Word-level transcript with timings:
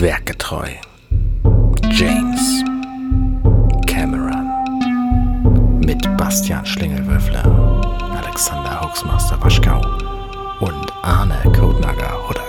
Werkgetreu. 0.00 0.70
James 1.92 2.64
Cameron. 3.86 4.48
Mit 5.86 6.02
Bastian 6.16 6.66
Schlingelwürfler, 6.66 7.44
Alexander 8.20 8.80
Hoaxmaster 8.80 9.40
Waschkau 9.40 9.80
und 10.58 10.92
Arne 11.02 11.40
Codenager 11.56 12.28
Huddert. 12.28 12.42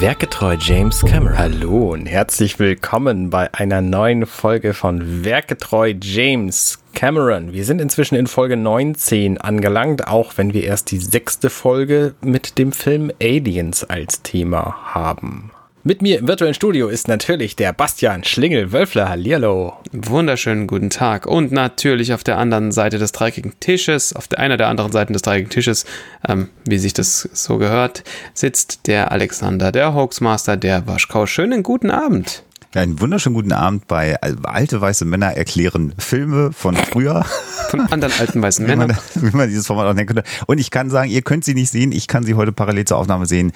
Werketreu 0.00 0.56
James 0.58 1.04
Cameron. 1.04 1.36
Hallo 1.36 1.92
und 1.92 2.06
herzlich 2.06 2.58
willkommen 2.58 3.28
bei 3.28 3.52
einer 3.52 3.82
neuen 3.82 4.24
Folge 4.24 4.72
von 4.72 5.22
Werketreu 5.22 5.92
James 6.00 6.81
Cameron. 7.02 7.52
Wir 7.52 7.64
sind 7.64 7.80
inzwischen 7.80 8.14
in 8.14 8.28
Folge 8.28 8.56
19 8.56 9.36
angelangt, 9.36 10.06
auch 10.06 10.34
wenn 10.36 10.54
wir 10.54 10.62
erst 10.62 10.92
die 10.92 10.98
sechste 10.98 11.50
Folge 11.50 12.14
mit 12.20 12.58
dem 12.58 12.70
Film 12.70 13.10
Aliens 13.20 13.82
als 13.82 14.22
Thema 14.22 14.76
haben. 14.94 15.50
Mit 15.82 16.00
mir 16.00 16.20
im 16.20 16.28
virtuellen 16.28 16.54
Studio 16.54 16.86
ist 16.86 17.08
natürlich 17.08 17.56
der 17.56 17.72
Bastian 17.72 18.22
Schlingel-Wölfler. 18.22 19.08
Hallihallo. 19.08 19.72
Wunderschönen 19.90 20.68
guten 20.68 20.90
Tag. 20.90 21.26
Und 21.26 21.50
natürlich 21.50 22.12
auf 22.12 22.22
der 22.22 22.38
anderen 22.38 22.70
Seite 22.70 22.98
des 22.98 23.10
dreieckigen 23.10 23.58
Tisches, 23.58 24.14
auf 24.14 24.28
der 24.28 24.38
einer 24.38 24.56
der 24.56 24.68
anderen 24.68 24.92
Seiten 24.92 25.12
des 25.12 25.22
dreieckigen 25.22 25.50
Tisches, 25.50 25.86
ähm, 26.28 26.50
wie 26.66 26.78
sich 26.78 26.94
das 26.94 27.28
so 27.32 27.58
gehört, 27.58 28.04
sitzt 28.32 28.86
der 28.86 29.10
Alexander, 29.10 29.72
der 29.72 29.92
Hoaxmaster, 29.92 30.56
der 30.56 30.86
Waschkau. 30.86 31.26
Schönen 31.26 31.64
guten 31.64 31.90
Abend. 31.90 32.44
Ja, 32.74 32.80
einen 32.80 32.98
wunderschönen 33.02 33.34
guten 33.34 33.52
Abend 33.52 33.86
bei 33.86 34.18
Alte 34.22 34.80
Weiße 34.80 35.04
Männer 35.04 35.36
erklären 35.36 35.92
Filme 35.98 36.52
von 36.52 36.74
früher. 36.74 37.22
Von 37.68 37.80
anderen 37.80 38.14
alten 38.18 38.40
weißen 38.40 38.66
Männern. 38.66 38.96
Wie 39.14 39.36
man, 39.36 39.50
dieses 39.50 39.66
Format 39.66 39.88
auch 39.88 39.92
nennen 39.92 40.06
könnte. 40.06 40.24
Und 40.46 40.56
ich 40.56 40.70
kann 40.70 40.88
sagen, 40.88 41.10
ihr 41.10 41.20
könnt 41.20 41.44
sie 41.44 41.52
nicht 41.52 41.68
sehen, 41.68 41.92
ich 41.92 42.08
kann 42.08 42.24
sie 42.24 42.32
heute 42.32 42.50
parallel 42.50 42.86
zur 42.86 42.96
Aufnahme 42.96 43.26
sehen. 43.26 43.52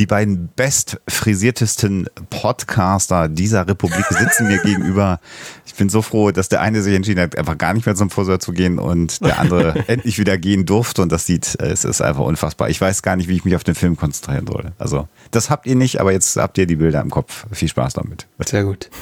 Die 0.00 0.06
beiden 0.06 0.48
bestfrisiertesten 0.56 2.08
Podcaster 2.30 3.28
dieser 3.28 3.68
Republik 3.68 4.04
sitzen 4.10 4.48
mir 4.48 4.58
gegenüber. 4.58 5.20
Ich 5.64 5.74
bin 5.74 5.88
so 5.88 6.02
froh, 6.02 6.32
dass 6.32 6.48
der 6.48 6.60
eine 6.60 6.82
sich 6.82 6.96
entschieden 6.96 7.20
hat, 7.20 7.38
einfach 7.38 7.58
gar 7.58 7.72
nicht 7.72 7.86
mehr 7.86 7.94
zum 7.94 8.10
Friseur 8.10 8.40
zu 8.40 8.52
gehen 8.52 8.80
und 8.80 9.24
der 9.24 9.38
andere 9.38 9.84
endlich 9.86 10.18
wieder 10.18 10.38
gehen 10.38 10.66
durfte. 10.66 11.02
Und 11.02 11.12
das 11.12 11.24
sieht, 11.24 11.54
es 11.60 11.84
ist 11.84 12.00
einfach 12.00 12.24
unfassbar. 12.24 12.68
Ich 12.68 12.80
weiß 12.80 13.02
gar 13.02 13.14
nicht, 13.14 13.28
wie 13.28 13.36
ich 13.36 13.44
mich 13.44 13.54
auf 13.54 13.62
den 13.62 13.76
Film 13.76 13.96
konzentrieren 13.96 14.46
soll. 14.48 14.72
Also, 14.78 15.06
das 15.30 15.50
habt 15.50 15.66
ihr 15.66 15.76
nicht, 15.76 16.00
aber 16.00 16.10
jetzt 16.10 16.36
habt 16.36 16.58
ihr 16.58 16.66
die 16.66 16.76
Bilder 16.76 17.00
im 17.00 17.10
Kopf. 17.10 17.46
Viel 17.52 17.68
Spaß 17.68 17.94
damit. 17.94 18.26
Sehr 18.56 18.64
gut. 18.64 18.88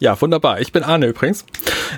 Ja, 0.00 0.20
wunderbar. 0.20 0.60
Ich 0.60 0.72
bin 0.72 0.82
Arne 0.82 1.06
übrigens. 1.06 1.46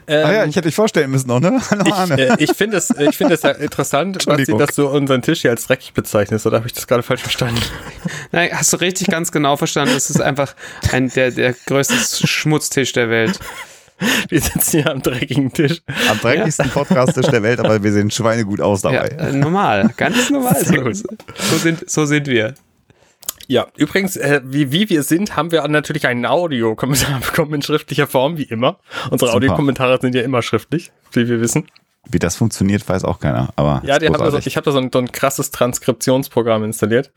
Ähm, 0.06 0.27
ah 0.27 0.33
ja, 0.33 0.45
ich 0.45 0.55
hätte 0.55 0.69
dich 0.69 0.75
vorstellen 0.75 1.11
müssen 1.11 1.27
noch, 1.27 1.41
ne? 1.41 1.61
Hallo 1.70 1.91
Arne. 1.91 2.15
Ich, 2.15 2.31
äh, 2.31 2.37
ich 2.45 2.53
finde 2.53 2.77
es, 2.77 2.91
ich 2.91 3.17
finde 3.17 3.34
es 3.34 3.43
ja 3.43 3.51
interessant, 3.53 4.25
Basti, 4.27 4.56
dass 4.56 4.77
du 4.77 4.87
unseren 4.87 5.23
Tisch 5.23 5.41
hier 5.41 5.51
als 5.51 5.67
dreckig 5.67 5.95
bezeichnest, 5.95 6.47
oder 6.47 6.59
habe 6.59 6.67
ich 6.67 6.75
das 6.75 6.87
gerade 6.87 7.03
falsch 7.03 7.23
verstanden? 7.23 7.59
Nein, 8.33 8.51
hast 8.53 8.73
du 8.75 8.77
richtig 8.77 9.09
ganz 9.09 9.33
genau 9.33 9.56
verstanden. 9.56 9.97
Es 9.97 10.11
ist 10.11 10.20
einfach 10.20 10.55
ein, 10.93 11.09
der, 11.09 11.31
der 11.31 11.55
größte 11.55 11.97
Schmutztisch 12.28 12.93
der 12.93 13.09
Welt. 13.09 13.41
Wir 14.28 14.41
sitzen 14.41 14.83
hier 14.83 14.91
am 14.91 15.00
dreckigen 15.00 15.53
Tisch. 15.53 15.81
Am 16.11 16.21
dreckigsten 16.21 16.67
ja. 16.67 16.73
Podcast-Tisch 16.73 17.27
der 17.27 17.43
Welt, 17.43 17.59
aber 17.59 17.83
wir 17.83 17.93
sehen 17.93 18.11
schweinegut 18.11 18.61
aus 18.61 18.83
dabei. 18.83 19.17
Ja, 19.19 19.33
normal, 19.33 19.91
ganz 19.97 20.31
normal. 20.31 20.62
So, 20.62 20.93
so, 20.93 21.56
sind, 21.56 21.91
so 21.91 22.05
sind 22.05 22.27
wir. 22.27 22.55
Ja, 23.48 23.66
übrigens, 23.77 24.16
äh, 24.16 24.41
wie, 24.44 24.72
wie 24.72 24.91
wir 24.91 25.02
sind, 25.02 25.36
haben 25.36 25.52
wir 25.52 25.66
natürlich 25.69 26.06
einen 26.06 26.27
Audiokommentar 26.27 27.20
bekommen 27.27 27.55
in 27.55 27.62
schriftlicher 27.62 28.06
Form, 28.06 28.38
wie 28.38 28.44
immer. 28.44 28.78
Unsere 29.11 29.30
Super. 29.30 29.36
Audiokommentare 29.36 30.00
sind 30.00 30.14
ja 30.14 30.22
immer 30.22 30.42
schriftlich, 30.42 30.91
wie 31.12 31.28
wir 31.28 31.41
wissen. 31.41 31.66
Wie 32.08 32.19
das 32.19 32.36
funktioniert, 32.36 32.88
weiß 32.88 33.05
auch 33.05 33.19
keiner. 33.19 33.50
Aber 33.56 33.83
ja, 33.84 33.98
die 33.98 34.06
haben 34.06 34.30
so, 34.30 34.38
ich 34.38 34.56
habe 34.56 34.64
da 34.64 34.72
so 34.72 34.78
ein, 34.78 34.91
so 34.92 34.98
ein 34.98 35.11
krasses 35.11 35.50
Transkriptionsprogramm 35.50 36.62
installiert. 36.64 37.11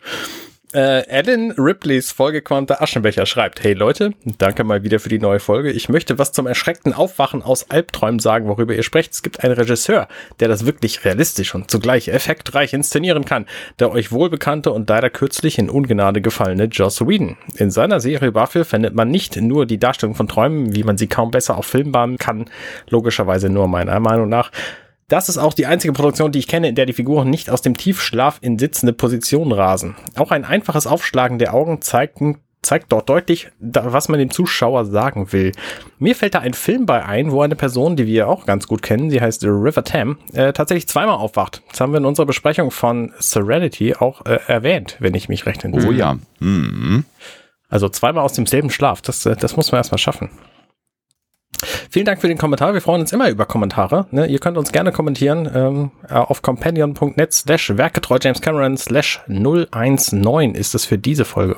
Äh, 0.72 1.04
Alan 1.10 1.50
Ripleys 1.58 2.12
vollgequamter 2.12 2.80
Aschenbecher 2.80 3.26
schreibt, 3.26 3.64
hey 3.64 3.74
Leute, 3.74 4.12
danke 4.38 4.64
mal 4.64 4.84
wieder 4.84 5.00
für 5.00 5.10
die 5.10 5.18
neue 5.18 5.40
Folge. 5.40 5.72
Ich 5.72 5.90
möchte 5.90 6.20
was 6.20 6.32
zum 6.32 6.46
erschreckten 6.46 6.94
Aufwachen 6.94 7.42
aus 7.42 7.72
Albträumen 7.72 8.20
sagen, 8.20 8.48
worüber 8.48 8.76
ihr 8.76 8.84
sprecht. 8.84 9.14
Es 9.14 9.24
gibt 9.24 9.44
einen 9.44 9.56
Regisseur, 9.56 10.08
der 10.40 10.48
das 10.48 10.68
wirklich 10.68 11.04
realistisch 11.06 11.56
und 11.56 11.72
zugleich 11.72 12.10
effektreich 12.10 12.74
inszenieren 12.74 13.26
kann. 13.26 13.48
Der 13.80 13.90
euch 13.90 14.12
wohlbekannte 14.12 14.72
und 14.72 14.88
leider 14.88 15.10
kürzlich 15.10 15.58
in 15.58 15.72
Ungnade 15.72 16.22
gefallene 16.22 16.66
Joss 16.66 17.02
Whedon. 17.02 17.38
In 17.56 17.72
seiner 17.72 18.00
Serie 18.00 18.32
Buffy 18.32 18.64
findet 18.64 18.94
man 18.94 19.10
nicht 19.10 19.38
nur 19.38 19.66
die 19.66 19.80
Darstellung 19.80 20.14
von 20.14 20.28
Träumen, 20.28 20.76
wie 20.76 20.84
man 20.84 21.00
sie 21.00 21.08
kaum 21.08 21.32
besser 21.32 21.58
auf 21.58 21.66
Film 21.66 21.92
bahnen 21.92 22.18
kann, 22.18 22.46
logischerweise 22.92 23.50
nur 23.50 23.68
meiner 23.68 24.00
Meinung 24.00 24.30
nach, 24.30 24.52
das 25.10 25.28
ist 25.28 25.38
auch 25.38 25.54
die 25.54 25.66
einzige 25.66 25.92
Produktion, 25.92 26.32
die 26.32 26.40
ich 26.40 26.48
kenne, 26.48 26.70
in 26.70 26.76
der 26.76 26.86
die 26.86 26.94
Figuren 26.94 27.30
nicht 27.30 27.50
aus 27.50 27.62
dem 27.62 27.76
Tiefschlaf 27.76 28.38
in 28.42 28.58
sitzende 28.58 28.94
Position 28.94 29.52
rasen. 29.52 29.96
Auch 30.16 30.32
ein 30.32 30.46
einfaches 30.46 30.88
Aufschlagen 30.88 31.40
der 31.40 31.54
Augen 31.54 31.82
zeigt, 31.82 32.20
zeigt 32.62 32.92
dort 32.92 33.10
deutlich, 33.10 33.50
was 33.60 34.08
man 34.08 34.20
dem 34.20 34.30
Zuschauer 34.30 34.86
sagen 34.86 35.34
will. 35.34 35.52
Mir 35.98 36.16
fällt 36.16 36.36
da 36.36 36.40
ein 36.40 36.54
Film 36.54 36.86
bei 36.86 37.04
ein, 37.04 37.32
wo 37.32 37.42
eine 37.42 37.56
Person, 37.56 37.96
die 37.96 38.06
wir 38.06 38.30
auch 38.30 38.46
ganz 38.46 38.68
gut 38.68 38.84
kennen, 38.84 39.10
sie 39.10 39.20
heißt 39.20 39.44
River 39.44 39.84
Tam, 39.84 40.20
äh, 40.34 40.54
tatsächlich 40.54 40.88
zweimal 40.88 41.16
aufwacht. 41.16 41.64
Das 41.72 41.82
haben 41.82 41.92
wir 41.92 41.98
in 41.98 42.06
unserer 42.06 42.28
Besprechung 42.28 42.70
von 42.70 43.12
Serenity 43.20 43.96
auch 43.96 44.26
äh, 44.26 44.40
erwähnt, 44.48 44.98
wenn 45.00 45.16
ich 45.16 45.28
mich 45.28 45.46
recht 45.48 45.66
entsinne. 45.66 45.90
Oh 45.90 45.92
ja. 45.92 46.18
Mhm. 46.40 47.06
Also 47.68 47.90
zweimal 47.90 48.24
aus 48.24 48.34
demselben 48.34 48.70
Schlaf, 48.70 49.02
das, 49.02 49.26
äh, 49.26 49.36
das 49.36 49.56
muss 49.56 49.72
man 49.72 49.80
erstmal 49.80 49.98
schaffen. 49.98 50.30
Vielen 51.90 52.06
Dank 52.06 52.22
für 52.22 52.28
den 52.28 52.38
Kommentar. 52.38 52.74
Wir 52.74 52.82
freuen 52.82 53.02
uns 53.02 53.12
immer 53.12 53.30
über 53.30 53.46
Kommentare. 53.46 54.08
Ne? 54.12 54.28
Ihr 54.28 54.40
könnt 54.40 54.58
uns 54.58 54.72
gerne 54.72 54.92
kommentieren 54.92 55.50
ähm, 55.54 55.92
auf 56.10 56.42
companion.net 56.42 57.34
slash 57.34 57.76
werketreu 57.76 58.18
James 58.22 58.42
Cameron 58.42 58.78
slash 58.78 59.22
019 59.28 60.56
ist 60.56 60.76
es 60.76 60.86
für 60.86 60.98
diese 60.98 61.26
Folge. 61.26 61.58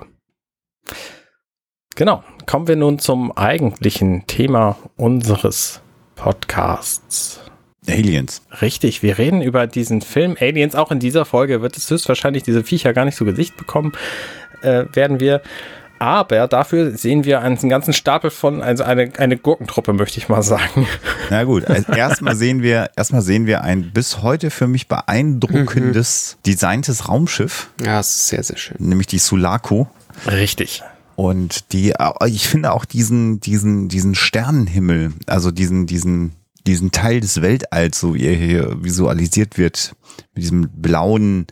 Genau. 1.96 2.24
Kommen 2.46 2.68
wir 2.68 2.76
nun 2.76 3.00
zum 3.00 3.32
eigentlichen 3.38 4.26
Thema 4.26 4.78
unseres 4.98 5.82
Podcasts. 6.16 7.40
Aliens. 7.88 8.44
Richtig, 8.62 9.02
wir 9.02 9.18
reden 9.18 9.42
über 9.42 9.68
diesen 9.68 10.02
Film 10.02 10.38
Aliens. 10.40 10.76
Auch 10.76 10.92
in 10.92 11.00
dieser 11.00 11.26
Folge 11.26 11.62
wird 11.62 11.78
es 11.78 11.90
höchstwahrscheinlich 11.90 12.44
diese 12.44 12.64
Viecher 12.64 12.94
gar 12.94 13.06
nicht 13.06 13.18
zu 13.18 13.26
Gesicht 13.26 13.58
bekommen. 13.58 13.94
Äh, 14.62 14.86
werden 14.94 15.20
wir 15.20 15.42
aber 16.02 16.48
dafür 16.48 16.98
sehen 16.98 17.26
wir 17.26 17.42
einen 17.42 17.70
ganzen 17.70 17.94
Stapel 17.94 18.32
von, 18.32 18.64
also 18.64 18.84
eine, 18.84 19.12
eine 19.20 19.38
Gurkentruppe, 19.38 19.94
möchte 19.94 20.18
ich 20.18 20.30
mal 20.30 20.42
sagen. 20.42 20.88
Na 21.30 21.44
gut, 21.44 21.66
also 21.66 21.92
erstmal 21.96 22.36
sehen 22.36 22.64
wir, 22.64 22.90
erstmal 22.96 23.22
sehen 23.22 23.46
wir 23.46 23.64
ein 23.64 23.92
bis 23.94 24.24
heute 24.24 24.50
für 24.50 24.66
mich 24.66 24.88
beeindruckendes 24.88 26.38
mhm. 26.38 26.44
designtes 26.48 27.08
Raumschiff. 27.08 27.70
Ja, 27.86 28.00
es 28.00 28.16
ist 28.16 28.28
sehr, 28.30 28.42
sehr 28.42 28.58
schön. 28.58 28.78
Nämlich 28.80 29.06
die 29.06 29.20
Sulaco. 29.20 29.92
Richtig. 30.26 30.82
Und 31.16 31.72
die, 31.72 31.94
ich 32.26 32.48
finde 32.48 32.72
auch 32.72 32.86
diesen, 32.86 33.40
diesen, 33.40 33.88
diesen 33.88 34.16
Sternenhimmel, 34.16 35.14
also 35.28 35.52
diesen, 35.52 35.86
diesen, 35.86 36.32
diesen 36.66 36.90
Teil 36.90 37.20
des 37.20 37.44
Weltalls, 37.44 38.00
so 38.00 38.16
wie 38.16 38.26
er 38.26 38.36
hier 38.36 38.84
visualisiert 38.84 39.60
wird, 39.60 39.96
mit 40.34 40.46
diesem 40.46 40.68
blauen, 40.68 41.46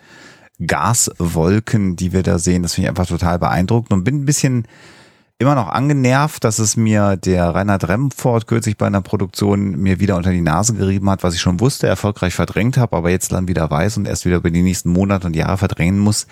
Gaswolken, 0.65 1.95
die 1.95 2.13
wir 2.13 2.23
da 2.23 2.39
sehen. 2.39 2.63
Das 2.63 2.73
finde 2.73 2.87
ich 2.87 2.89
einfach 2.89 3.07
total 3.07 3.39
beeindruckend 3.39 3.93
und 3.93 4.03
bin 4.03 4.21
ein 4.21 4.25
bisschen 4.25 4.65
immer 5.39 5.55
noch 5.55 5.69
angenervt, 5.69 6.43
dass 6.43 6.59
es 6.59 6.75
mir 6.75 7.15
der 7.15 7.55
Reinhard 7.55 7.87
Remford 7.87 8.45
kürzlich 8.45 8.75
bei 8.75 8.87
einer 8.87 9.01
Produktion 9.01 9.77
mir 9.77 10.01
wieder 10.01 10.17
unter 10.17 10.31
die 10.31 10.41
Nase 10.41 10.73
gerieben 10.73 11.09
hat, 11.09 11.23
was 11.23 11.33
ich 11.33 11.39
schon 11.39 11.61
wusste, 11.61 11.87
erfolgreich 11.87 12.35
verdrängt 12.35 12.77
habe, 12.77 12.97
aber 12.97 13.09
jetzt 13.09 13.31
dann 13.31 13.47
wieder 13.47 13.71
weiß 13.71 13.97
und 13.97 14.07
erst 14.07 14.25
wieder 14.25 14.35
über 14.35 14.51
die 14.51 14.61
nächsten 14.61 14.89
Monate 14.89 15.27
und 15.27 15.37
Jahre 15.37 15.57
verdrängen 15.57 15.99
muss, 15.99 16.27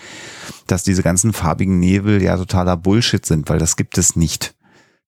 dass 0.66 0.82
diese 0.82 1.02
ganzen 1.02 1.32
farbigen 1.32 1.80
Nebel 1.80 2.22
ja 2.22 2.36
totaler 2.36 2.76
Bullshit 2.76 3.24
sind, 3.24 3.48
weil 3.48 3.58
das 3.58 3.76
gibt 3.76 3.96
es 3.96 4.14
nicht. 4.14 4.54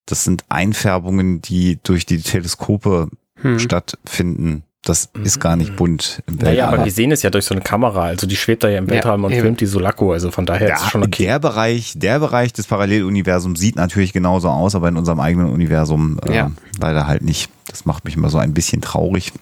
Das 0.06 0.24
sind 0.24 0.44
Einfärbungen, 0.48 1.42
die 1.42 1.78
durch 1.82 2.06
die 2.06 2.22
Teleskope 2.22 3.10
hm. 3.36 3.58
stattfinden. 3.58 4.64
Das 4.82 5.10
ist 5.24 5.40
gar 5.40 5.56
nicht 5.56 5.76
bunt 5.76 6.22
im 6.26 6.40
Weltraum. 6.40 6.54
Naja, 6.54 6.68
aber 6.68 6.84
wir 6.86 6.92
sehen 6.92 7.12
es 7.12 7.22
ja 7.22 7.28
durch 7.28 7.44
so 7.44 7.54
eine 7.54 7.60
Kamera. 7.62 8.04
Also 8.04 8.26
die 8.26 8.36
schwebt 8.36 8.64
da 8.64 8.68
ja 8.68 8.78
im 8.78 8.88
Weltraum 8.88 9.20
ja, 9.20 9.26
und 9.26 9.32
eben. 9.32 9.42
filmt 9.42 9.60
die 9.60 9.66
Sulaco. 9.66 10.12
Also 10.12 10.30
von 10.30 10.46
daher 10.46 10.68
ja, 10.68 10.76
ist 10.76 10.84
es 10.84 10.88
schon 10.88 11.02
okay. 11.02 11.24
Der 11.24 11.38
Bereich, 11.38 11.92
der 11.96 12.18
Bereich 12.18 12.54
des 12.54 12.66
Paralleluniversums 12.66 13.60
sieht 13.60 13.76
natürlich 13.76 14.14
genauso 14.14 14.48
aus, 14.48 14.74
aber 14.74 14.88
in 14.88 14.96
unserem 14.96 15.20
eigenen 15.20 15.50
Universum 15.50 16.18
äh, 16.26 16.34
ja. 16.34 16.50
leider 16.80 17.06
halt 17.06 17.20
nicht. 17.22 17.50
Das 17.68 17.84
macht 17.84 18.06
mich 18.06 18.16
immer 18.16 18.30
so 18.30 18.38
ein 18.38 18.54
bisschen 18.54 18.80
traurig. 18.80 19.32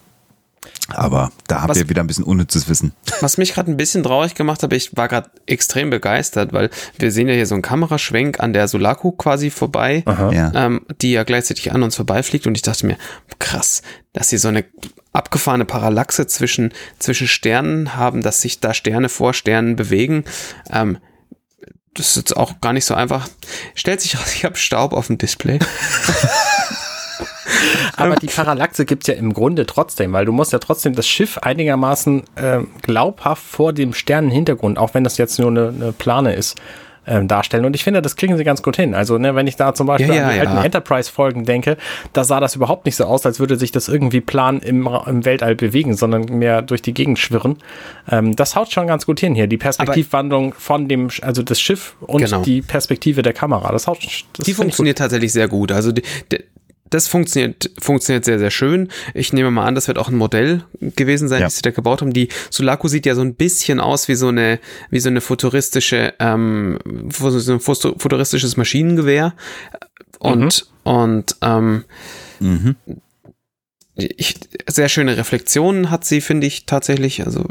Aber 0.90 1.30
da 1.46 1.62
habt 1.62 1.76
ihr 1.76 1.88
wieder 1.88 2.02
ein 2.02 2.06
bisschen 2.06 2.24
unnützes 2.24 2.68
Wissen. 2.68 2.92
Was 3.20 3.36
mich 3.36 3.52
gerade 3.52 3.70
ein 3.70 3.76
bisschen 3.76 4.02
traurig 4.02 4.34
gemacht 4.34 4.62
hat, 4.62 4.72
ich 4.72 4.96
war 4.96 5.06
gerade 5.06 5.30
extrem 5.46 5.90
begeistert, 5.90 6.52
weil 6.54 6.70
wir 6.98 7.12
sehen 7.12 7.28
ja 7.28 7.34
hier 7.34 7.46
so 7.46 7.54
einen 7.54 7.62
Kameraschwenk 7.62 8.40
an 8.40 8.54
der 8.54 8.68
Sulaco 8.68 9.12
quasi 9.12 9.50
vorbei, 9.50 10.02
ja. 10.06 10.50
Ähm, 10.54 10.80
die 11.02 11.12
ja 11.12 11.24
gleichzeitig 11.24 11.72
an 11.72 11.82
uns 11.82 11.96
vorbeifliegt 11.96 12.46
und 12.46 12.54
ich 12.54 12.62
dachte 12.62 12.86
mir, 12.86 12.96
krass, 13.38 13.82
dass 14.14 14.30
sie 14.30 14.38
so 14.38 14.48
eine 14.48 14.64
abgefahrene 15.18 15.64
Parallaxe 15.64 16.26
zwischen, 16.26 16.72
zwischen 16.98 17.28
Sternen 17.28 17.96
haben, 17.96 18.22
dass 18.22 18.40
sich 18.40 18.60
da 18.60 18.72
Sterne 18.72 19.08
vor 19.08 19.34
Sternen 19.34 19.76
bewegen. 19.76 20.24
Ähm, 20.72 20.98
das 21.94 22.10
ist 22.10 22.16
jetzt 22.16 22.36
auch 22.36 22.60
gar 22.60 22.72
nicht 22.72 22.84
so 22.84 22.94
einfach. 22.94 23.28
Stellt 23.74 24.00
sich 24.00 24.18
raus, 24.18 24.34
ich 24.34 24.44
habe 24.44 24.56
Staub 24.56 24.92
auf 24.92 25.08
dem 25.08 25.18
Display. 25.18 25.58
Aber 27.96 28.16
die 28.16 28.26
Parallaxe 28.26 28.84
gibt 28.84 29.04
es 29.04 29.08
ja 29.08 29.14
im 29.14 29.32
Grunde 29.32 29.66
trotzdem, 29.66 30.12
weil 30.12 30.24
du 30.24 30.32
musst 30.32 30.52
ja 30.52 30.58
trotzdem 30.58 30.94
das 30.94 31.08
Schiff 31.08 31.38
einigermaßen 31.38 32.22
äh, 32.36 32.60
glaubhaft 32.82 33.42
vor 33.42 33.72
dem 33.72 33.92
Sternenhintergrund, 33.92 34.78
auch 34.78 34.94
wenn 34.94 35.04
das 35.04 35.18
jetzt 35.18 35.38
nur 35.38 35.48
eine, 35.48 35.68
eine 35.68 35.92
Plane 35.92 36.34
ist, 36.34 36.56
ähm, 37.08 37.28
darstellen. 37.28 37.64
Und 37.64 37.74
ich 37.74 37.84
finde, 37.84 38.02
das 38.02 38.16
kriegen 38.16 38.36
sie 38.36 38.44
ganz 38.44 38.62
gut 38.62 38.76
hin. 38.76 38.94
Also, 38.94 39.18
ne, 39.18 39.34
wenn 39.34 39.46
ich 39.46 39.56
da 39.56 39.74
zum 39.74 39.86
Beispiel 39.86 40.14
ja, 40.14 40.14
ja, 40.14 40.26
an 40.26 40.34
die 40.34 40.40
alten 40.40 40.64
Enterprise-Folgen 40.64 41.44
denke, 41.44 41.76
da 42.12 42.24
sah 42.24 42.40
das 42.40 42.54
überhaupt 42.54 42.84
nicht 42.86 42.96
so 42.96 43.04
aus, 43.04 43.24
als 43.26 43.40
würde 43.40 43.56
sich 43.56 43.72
das 43.72 43.88
irgendwie 43.88 44.20
plan 44.20 44.60
im, 44.60 44.88
im 45.06 45.24
Weltall 45.24 45.54
bewegen, 45.54 45.94
sondern 45.94 46.24
mehr 46.24 46.62
durch 46.62 46.82
die 46.82 46.94
Gegend 46.94 47.18
schwirren. 47.18 47.56
Ähm, 48.10 48.36
das 48.36 48.56
haut 48.56 48.72
schon 48.72 48.86
ganz 48.86 49.06
gut 49.06 49.20
hin 49.20 49.34
hier. 49.34 49.46
Die 49.46 49.58
Perspektivwandlung 49.58 50.54
von 50.54 50.88
dem, 50.88 51.08
also 51.22 51.42
das 51.42 51.60
Schiff 51.60 51.96
und 52.00 52.22
genau. 52.22 52.42
die 52.42 52.62
Perspektive 52.62 53.22
der 53.22 53.32
Kamera. 53.32 53.72
Das 53.72 53.86
haut, 53.86 53.98
das 54.36 54.46
die 54.46 54.54
funktioniert 54.54 54.98
tatsächlich 54.98 55.32
sehr 55.32 55.48
gut. 55.48 55.72
Also 55.72 55.92
die, 55.92 56.02
das 56.90 57.08
funktioniert, 57.08 57.70
funktioniert 57.78 58.24
sehr, 58.24 58.38
sehr 58.38 58.50
schön. 58.50 58.88
Ich 59.14 59.32
nehme 59.32 59.50
mal 59.50 59.66
an, 59.66 59.74
das 59.74 59.88
wird 59.88 59.98
auch 59.98 60.08
ein 60.08 60.16
Modell 60.16 60.64
gewesen 60.80 61.28
sein, 61.28 61.40
ja. 61.40 61.46
das 61.46 61.56
sie 61.56 61.62
da 61.62 61.70
gebaut 61.70 62.00
haben. 62.00 62.12
Die 62.12 62.28
Sulaco 62.50 62.88
sieht 62.88 63.06
ja 63.06 63.14
so 63.14 63.22
ein 63.22 63.34
bisschen 63.34 63.80
aus 63.80 64.08
wie 64.08 64.14
so 64.14 64.28
eine, 64.28 64.58
wie 64.90 65.00
so 65.00 65.08
eine 65.08 65.20
futuristische, 65.20 66.14
ähm, 66.18 66.78
so 67.10 67.52
ein 67.52 67.60
futuristisches 67.60 68.56
Maschinengewehr. 68.56 69.34
Und, 70.18 70.66
mhm. 70.84 70.90
und, 70.90 71.36
ähm, 71.42 71.84
mhm. 72.40 72.76
ich, 73.94 74.34
sehr 74.66 74.88
schöne 74.88 75.16
Reflexionen 75.16 75.90
hat 75.90 76.04
sie, 76.04 76.20
finde 76.20 76.46
ich 76.46 76.66
tatsächlich. 76.66 77.24
Also 77.24 77.46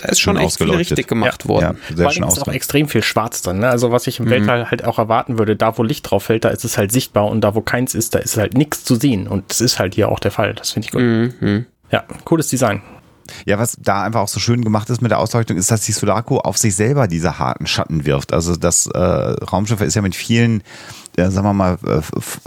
da 0.00 0.08
ist 0.08 0.20
schon 0.20 0.38
echt 0.38 0.56
viel 0.56 0.70
richtig 0.70 1.08
gemacht 1.08 1.42
ja, 1.44 1.48
worden. 1.48 1.78
Ja, 1.90 1.96
sehr 1.96 2.10
schön 2.10 2.24
ist 2.24 2.40
auch 2.40 2.48
extrem 2.48 2.88
viel 2.88 3.02
Schwarz 3.02 3.42
drin. 3.42 3.58
Ne? 3.58 3.68
Also 3.68 3.92
was 3.92 4.06
ich 4.06 4.18
im 4.18 4.24
mhm. 4.26 4.30
Weltall 4.30 4.70
halt 4.70 4.82
auch 4.84 4.98
erwarten 4.98 5.38
würde, 5.38 5.56
da 5.56 5.76
wo 5.76 5.82
Licht 5.82 6.10
drauf 6.10 6.22
fällt, 6.24 6.44
da 6.44 6.48
ist 6.48 6.64
es 6.64 6.78
halt 6.78 6.90
sichtbar 6.90 7.26
und 7.26 7.42
da 7.42 7.54
wo 7.54 7.60
keins 7.60 7.94
ist, 7.94 8.14
da 8.14 8.18
ist 8.18 8.38
halt 8.38 8.54
nichts 8.54 8.84
zu 8.84 8.94
sehen. 8.94 9.28
Und 9.28 9.50
das 9.50 9.60
ist 9.60 9.78
halt 9.78 9.94
hier 9.94 10.08
auch 10.08 10.18
der 10.18 10.30
Fall. 10.30 10.54
Das 10.54 10.70
finde 10.70 10.86
ich 10.86 10.92
gut. 10.92 11.02
Mhm. 11.02 11.66
Ja, 11.90 12.04
cooles 12.24 12.48
Design. 12.48 12.80
Ja, 13.44 13.58
was 13.58 13.76
da 13.78 14.04
einfach 14.04 14.20
auch 14.20 14.28
so 14.28 14.40
schön 14.40 14.64
gemacht 14.64 14.88
ist 14.90 15.02
mit 15.02 15.10
der 15.10 15.18
Ausleuchtung, 15.18 15.58
ist, 15.58 15.70
dass 15.70 15.82
die 15.82 15.92
Sulaco 15.92 16.38
auf 16.38 16.58
sich 16.58 16.74
selber 16.74 17.06
diese 17.06 17.38
harten 17.38 17.66
Schatten 17.66 18.06
wirft. 18.06 18.32
Also 18.32 18.56
das 18.56 18.86
äh, 18.86 18.98
Raumschiff 18.98 19.82
ist 19.82 19.94
ja 19.94 20.02
mit 20.02 20.16
vielen, 20.16 20.64
äh, 21.16 21.30
sagen 21.30 21.46
wir 21.46 21.52
mal, 21.52 21.78
äh, 21.86 22.00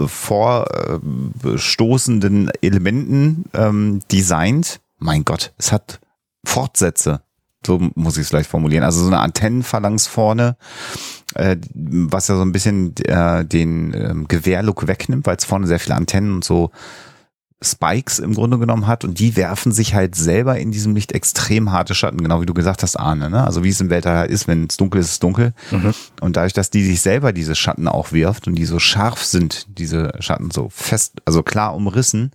vorstoßenden 0.07 2.51
Elementen 2.61 3.45
ähm, 3.53 4.01
designt. 4.11 4.81
Mein 4.97 5.23
Gott, 5.23 5.53
es 5.57 5.71
hat 5.71 6.01
Fortsätze. 6.45 7.21
So 7.65 7.79
muss 7.95 8.17
ich 8.17 8.23
es 8.23 8.29
vielleicht 8.29 8.49
formulieren. 8.49 8.83
Also 8.83 9.01
so 9.01 9.07
eine 9.07 9.19
Antennenphalanx 9.19 10.07
vorne, 10.07 10.57
äh, 11.35 11.57
was 11.73 12.27
ja 12.27 12.35
so 12.35 12.41
ein 12.41 12.51
bisschen 12.51 12.95
äh, 13.05 13.45
den 13.45 13.93
ähm, 13.93 14.27
Gewehrlook 14.27 14.87
wegnimmt, 14.87 15.25
weil 15.25 15.37
es 15.37 15.45
vorne 15.45 15.67
sehr 15.67 15.79
viele 15.79 15.95
Antennen 15.95 16.33
und 16.33 16.43
so 16.43 16.71
Spikes 17.63 18.19
im 18.19 18.33
Grunde 18.33 18.59
genommen 18.59 18.87
hat 18.87 19.03
und 19.03 19.19
die 19.19 19.35
werfen 19.35 19.71
sich 19.71 19.93
halt 19.93 20.15
selber 20.15 20.57
in 20.57 20.71
diesem 20.71 20.95
Licht 20.95 21.11
extrem 21.11 21.71
harte 21.71 21.95
Schatten, 21.95 22.21
genau 22.21 22.41
wie 22.41 22.45
du 22.45 22.53
gesagt 22.53 22.83
hast, 22.83 22.97
Arne. 22.97 23.29
Ne? 23.29 23.43
Also 23.43 23.63
wie 23.63 23.69
es 23.69 23.81
im 23.81 23.89
Weltall 23.89 24.17
halt 24.17 24.31
ist, 24.31 24.47
wenn 24.47 24.65
es 24.65 24.77
dunkel 24.77 24.99
ist, 24.99 25.07
ist 25.07 25.13
es 25.13 25.19
dunkel. 25.19 25.53
Mhm. 25.71 25.93
Und 26.21 26.35
dadurch, 26.35 26.53
dass 26.53 26.69
die 26.69 26.83
sich 26.83 27.01
selber 27.01 27.33
diese 27.33 27.55
Schatten 27.55 27.87
auch 27.87 28.11
wirft 28.11 28.47
und 28.47 28.55
die 28.55 28.65
so 28.65 28.79
scharf 28.79 29.23
sind, 29.23 29.67
diese 29.77 30.11
Schatten 30.19 30.51
so 30.51 30.69
fest, 30.69 31.21
also 31.25 31.43
klar 31.43 31.75
umrissen, 31.75 32.31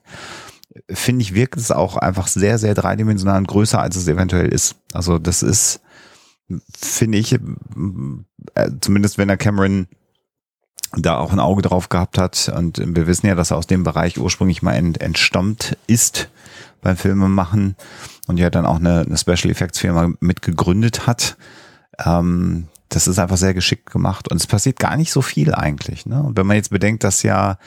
finde 0.90 1.22
ich, 1.22 1.34
wirkt 1.34 1.58
es 1.58 1.70
auch 1.70 1.96
einfach 1.96 2.26
sehr, 2.26 2.58
sehr 2.58 2.74
dreidimensional 2.74 3.38
und 3.38 3.48
größer, 3.48 3.80
als 3.80 3.96
es 3.96 4.08
eventuell 4.08 4.48
ist. 4.48 4.76
Also 4.92 5.18
das 5.18 5.42
ist, 5.42 5.80
finde 6.76 7.18
ich, 7.18 7.34
äh, 7.34 7.38
zumindest 8.80 9.18
wenn 9.18 9.28
der 9.28 9.36
Cameron 9.36 9.88
da 10.96 11.18
auch 11.18 11.32
ein 11.32 11.40
Auge 11.40 11.62
drauf 11.62 11.88
gehabt 11.88 12.16
hat 12.16 12.50
und 12.54 12.80
wir 12.82 13.06
wissen 13.06 13.26
ja, 13.26 13.34
dass 13.34 13.50
er 13.50 13.58
aus 13.58 13.66
dem 13.66 13.84
Bereich 13.84 14.18
ursprünglich 14.18 14.62
mal 14.62 14.72
ent, 14.72 15.00
entstammt 15.00 15.76
ist 15.86 16.30
beim 16.80 16.96
Filmemachen 16.96 17.76
und 18.26 18.38
ja 18.38 18.48
dann 18.48 18.64
auch 18.64 18.76
eine, 18.76 19.00
eine 19.00 19.18
Special 19.18 19.50
Effects 19.50 19.78
Firma 19.78 20.10
mitgegründet 20.20 21.06
hat. 21.06 21.36
Ähm, 22.04 22.68
das 22.88 23.06
ist 23.06 23.18
einfach 23.18 23.36
sehr 23.36 23.52
geschickt 23.52 23.90
gemacht 23.90 24.30
und 24.30 24.38
es 24.38 24.46
passiert 24.46 24.78
gar 24.78 24.96
nicht 24.96 25.12
so 25.12 25.20
viel 25.20 25.54
eigentlich. 25.54 26.06
Ne? 26.06 26.22
Und 26.22 26.38
wenn 26.38 26.46
man 26.46 26.56
jetzt 26.56 26.70
bedenkt, 26.70 27.04
dass 27.04 27.22
ja 27.22 27.58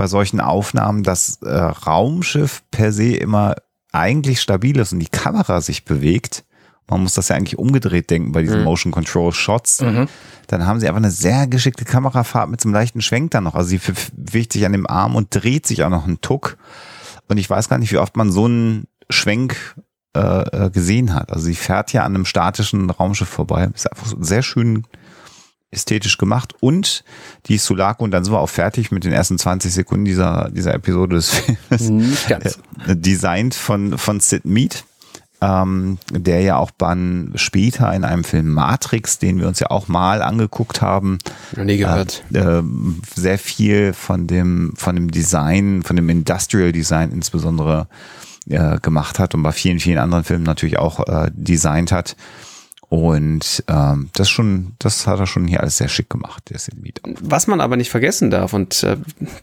bei 0.00 0.06
solchen 0.06 0.40
Aufnahmen 0.40 1.02
das 1.02 1.40
äh, 1.42 1.50
Raumschiff 1.50 2.62
per 2.70 2.90
se 2.90 3.12
immer 3.16 3.56
eigentlich 3.92 4.40
stabil 4.40 4.78
ist 4.78 4.94
und 4.94 5.00
die 5.00 5.10
Kamera 5.10 5.60
sich 5.60 5.84
bewegt, 5.84 6.46
man 6.88 7.02
muss 7.02 7.12
das 7.12 7.28
ja 7.28 7.36
eigentlich 7.36 7.58
umgedreht 7.58 8.08
denken 8.08 8.32
bei 8.32 8.40
diesen 8.40 8.60
mhm. 8.60 8.64
Motion 8.64 8.92
Control 8.92 9.30
Shots, 9.30 9.82
mhm. 9.82 10.08
dann 10.46 10.66
haben 10.66 10.80
sie 10.80 10.88
einfach 10.88 11.02
eine 11.02 11.10
sehr 11.10 11.46
geschickte 11.46 11.84
Kamerafahrt 11.84 12.48
mit 12.48 12.62
so 12.62 12.68
einem 12.68 12.76
leichten 12.76 13.02
Schwenk 13.02 13.32
dann 13.32 13.44
noch. 13.44 13.54
Also 13.54 13.68
sie 13.68 13.80
bewegt 14.16 14.54
sich 14.54 14.64
an 14.64 14.72
dem 14.72 14.86
Arm 14.86 15.16
und 15.16 15.34
dreht 15.34 15.66
sich 15.66 15.84
auch 15.84 15.90
noch 15.90 16.06
einen 16.06 16.22
Tuck. 16.22 16.56
Und 17.28 17.36
ich 17.36 17.50
weiß 17.50 17.68
gar 17.68 17.76
nicht, 17.76 17.92
wie 17.92 17.98
oft 17.98 18.16
man 18.16 18.32
so 18.32 18.46
einen 18.46 18.86
Schwenk 19.10 19.76
äh, 20.16 20.20
äh 20.20 20.70
gesehen 20.70 21.12
hat. 21.12 21.30
Also 21.30 21.44
sie 21.44 21.54
fährt 21.54 21.92
ja 21.92 22.04
an 22.04 22.14
einem 22.14 22.24
statischen 22.24 22.88
Raumschiff 22.88 23.28
vorbei. 23.28 23.68
Ist 23.74 23.92
einfach 23.92 24.14
sehr 24.18 24.42
schön 24.42 24.84
ästhetisch 25.70 26.18
gemacht 26.18 26.54
und 26.60 27.04
die 27.46 27.58
Sulaco, 27.58 28.04
und 28.04 28.10
dann 28.10 28.24
sind 28.24 28.32
wir 28.32 28.40
auch 28.40 28.48
fertig 28.48 28.90
mit 28.90 29.04
den 29.04 29.12
ersten 29.12 29.38
20 29.38 29.72
Sekunden 29.72 30.04
dieser, 30.04 30.50
dieser 30.50 30.74
Episode 30.74 31.16
des 31.16 31.30
Films, 31.30 31.88
Nicht 31.90 32.28
ganz. 32.28 32.58
Äh, 32.86 32.96
designt 32.96 33.54
von, 33.54 33.96
von 33.96 34.18
Sid 34.20 34.44
Mead, 34.44 34.84
ähm, 35.40 35.98
der 36.10 36.40
ja 36.40 36.56
auch 36.56 36.70
dann 36.76 37.32
später 37.36 37.92
in 37.94 38.04
einem 38.04 38.24
Film 38.24 38.50
Matrix, 38.52 39.18
den 39.18 39.38
wir 39.38 39.46
uns 39.46 39.60
ja 39.60 39.70
auch 39.70 39.86
mal 39.86 40.22
angeguckt 40.22 40.82
haben, 40.82 41.18
Noch 41.56 41.64
nie 41.64 41.78
gehört. 41.78 42.24
Äh, 42.34 42.38
äh, 42.38 42.62
sehr 43.14 43.38
viel 43.38 43.92
von 43.92 44.26
dem, 44.26 44.74
von 44.76 44.96
dem 44.96 45.10
Design, 45.10 45.82
von 45.84 45.96
dem 45.96 46.08
Industrial 46.08 46.72
Design 46.72 47.12
insbesondere 47.12 47.86
äh, 48.48 48.78
gemacht 48.80 49.18
hat 49.18 49.34
und 49.34 49.42
bei 49.42 49.52
vielen, 49.52 49.78
vielen 49.78 49.98
anderen 49.98 50.24
Filmen 50.24 50.44
natürlich 50.44 50.78
auch 50.78 51.06
äh, 51.06 51.30
designt 51.32 51.92
hat. 51.92 52.16
Und 52.90 53.62
ähm, 53.68 54.10
das 54.14 54.28
schon, 54.28 54.72
das 54.80 55.06
hat 55.06 55.20
er 55.20 55.28
schon 55.28 55.46
hier 55.46 55.60
alles 55.60 55.78
sehr 55.78 55.86
schick 55.86 56.10
gemacht, 56.10 56.42
der 56.50 56.58
Silmid. 56.58 57.00
Was 57.20 57.46
man 57.46 57.60
aber 57.60 57.76
nicht 57.76 57.88
vergessen 57.88 58.32
darf, 58.32 58.52
und 58.52 58.82
äh, 58.82 58.96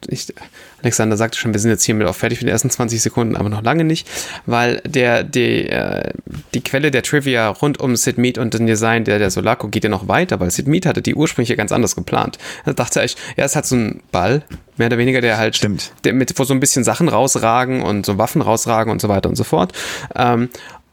ich, 0.09 0.33
Alexander 0.81 1.15
sagte 1.15 1.37
schon, 1.37 1.53
wir 1.53 1.61
sind 1.61 1.71
jetzt 1.71 1.85
hiermit 1.85 2.07
auch 2.07 2.15
fertig 2.15 2.39
für 2.39 2.45
die 2.45 2.51
ersten 2.51 2.69
20 2.69 3.01
Sekunden, 3.01 3.37
aber 3.37 3.47
noch 3.47 3.63
lange 3.63 3.85
nicht, 3.85 4.05
weil 4.45 4.81
der, 4.85 5.23
die, 5.23 5.69
äh, 5.69 6.11
die 6.53 6.59
Quelle 6.59 6.91
der 6.91 7.03
Trivia 7.03 7.47
rund 7.47 7.79
um 7.79 7.95
Sid 7.95 8.17
Mead 8.17 8.37
und 8.37 8.53
den 8.53 8.67
Design 8.67 9.05
der, 9.05 9.17
der 9.17 9.31
Solaco 9.31 9.69
geht 9.69 9.85
ja 9.85 9.89
noch 9.89 10.09
weiter, 10.09 10.41
weil 10.41 10.51
Sid 10.51 10.67
Mead 10.67 10.85
hatte 10.85 11.01
die 11.01 11.15
ursprünglich 11.15 11.55
ganz 11.55 11.71
anders 11.71 11.95
geplant. 11.95 12.37
Da 12.65 12.73
dachte 12.73 13.01
ich, 13.01 13.15
ja, 13.37 13.45
es 13.45 13.55
hat 13.55 13.65
so 13.65 13.75
einen 13.75 14.01
Ball, 14.11 14.43
mehr 14.75 14.87
oder 14.87 14.97
weniger, 14.97 15.21
der 15.21 15.37
halt 15.37 15.55
Stimmt. 15.55 15.93
Der 16.03 16.11
mit, 16.13 16.37
wo 16.37 16.43
so 16.43 16.53
ein 16.53 16.59
bisschen 16.59 16.83
Sachen 16.83 17.07
rausragen 17.07 17.81
und 17.81 18.05
so 18.05 18.17
Waffen 18.17 18.41
rausragen 18.41 18.91
und 18.91 19.01
so 19.01 19.07
weiter 19.07 19.29
und 19.29 19.35
so 19.35 19.45
fort. 19.45 19.71
Ähm, 20.15 20.49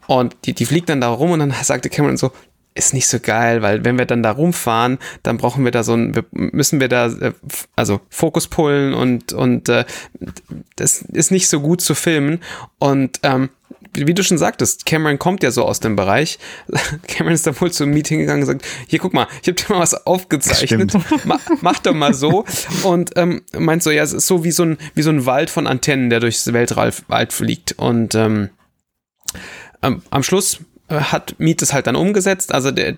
und 0.07 0.35
die, 0.45 0.53
die 0.53 0.65
fliegt 0.65 0.89
dann 0.89 1.01
da 1.01 1.09
rum 1.09 1.31
und 1.31 1.39
dann 1.39 1.51
sagte 1.63 1.89
Cameron 1.89 2.17
so, 2.17 2.31
ist 2.75 2.93
nicht 2.93 3.07
so 3.07 3.19
geil, 3.21 3.61
weil 3.61 3.85
wenn 3.85 3.97
wir 3.97 4.05
dann 4.05 4.21
da 4.21 4.31
rumfahren, 4.31 4.99
dann 5.23 5.37
brauchen 5.37 5.63
wir 5.63 5.71
da 5.71 5.83
so 5.83 5.93
ein, 5.93 6.13
müssen 6.31 6.81
wir 6.81 6.89
da, 6.89 7.07
äh, 7.07 7.31
also 7.75 8.01
Fokus 8.09 8.49
pullen 8.49 8.93
und, 8.93 9.31
und 9.31 9.69
äh, 9.69 9.85
das 10.75 11.01
ist 11.01 11.31
nicht 11.31 11.47
so 11.47 11.61
gut 11.61 11.79
zu 11.79 11.95
filmen. 11.95 12.41
Und 12.77 13.21
ähm, 13.23 13.49
wie 13.93 14.13
du 14.13 14.23
schon 14.23 14.37
sagtest, 14.37 14.85
Cameron 14.85 15.17
kommt 15.19 15.41
ja 15.41 15.51
so 15.51 15.63
aus 15.63 15.79
dem 15.79 15.95
Bereich. 15.95 16.37
Cameron 17.07 17.33
ist 17.33 17.47
da 17.47 17.59
wohl 17.59 17.71
zum 17.71 17.91
Meeting 17.91 18.19
gegangen 18.19 18.43
und 18.43 18.47
gesagt, 18.47 18.65
hier 18.87 18.99
guck 18.99 19.13
mal, 19.13 19.27
ich 19.41 19.47
habe 19.47 19.53
dir 19.53 19.73
mal 19.73 19.79
was 19.79 20.05
aufgezeichnet, 20.05 20.93
mach, 21.23 21.39
mach 21.61 21.79
doch 21.79 21.93
mal 21.93 22.13
so. 22.13 22.43
Und 22.83 23.11
ähm, 23.15 23.41
meint 23.57 23.83
so, 23.83 23.91
ja, 23.91 24.03
es 24.03 24.11
ist 24.11 24.27
so 24.27 24.43
wie 24.43 24.51
so 24.51 24.63
ein, 24.63 24.77
wie 24.95 25.01
so 25.01 25.11
ein 25.11 25.25
Wald 25.25 25.49
von 25.49 25.65
Antennen, 25.65 26.09
der 26.09 26.19
durchs 26.19 26.51
Weltall 26.51 26.91
fliegt. 27.29 27.73
Und 27.77 28.15
ähm, 28.15 28.49
ähm, 29.81 30.01
am 30.09 30.23
Schluss 30.23 30.59
äh, 30.87 30.95
hat 30.95 31.35
Meet 31.39 31.61
es 31.61 31.73
halt 31.73 31.87
dann 31.87 31.95
umgesetzt. 31.95 32.53
Also 32.53 32.71
der, 32.71 32.97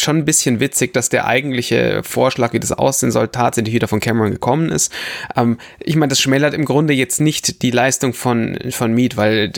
schon 0.00 0.18
ein 0.18 0.24
bisschen 0.24 0.60
witzig, 0.60 0.92
dass 0.92 1.08
der 1.08 1.26
eigentliche 1.26 2.02
Vorschlag, 2.02 2.52
wie 2.52 2.60
das 2.60 2.72
aussehen 2.72 3.10
soll, 3.10 3.28
tatsächlich 3.28 3.74
wieder 3.74 3.88
von 3.88 4.00
Cameron 4.00 4.30
gekommen 4.30 4.70
ist. 4.70 4.92
Ähm, 5.36 5.58
ich 5.80 5.96
meine, 5.96 6.10
das 6.10 6.20
schmälert 6.20 6.54
im 6.54 6.64
Grunde 6.64 6.94
jetzt 6.94 7.20
nicht 7.20 7.62
die 7.62 7.70
Leistung 7.70 8.14
von, 8.14 8.58
von 8.70 8.92
Mead, 8.92 9.16
weil, 9.16 9.52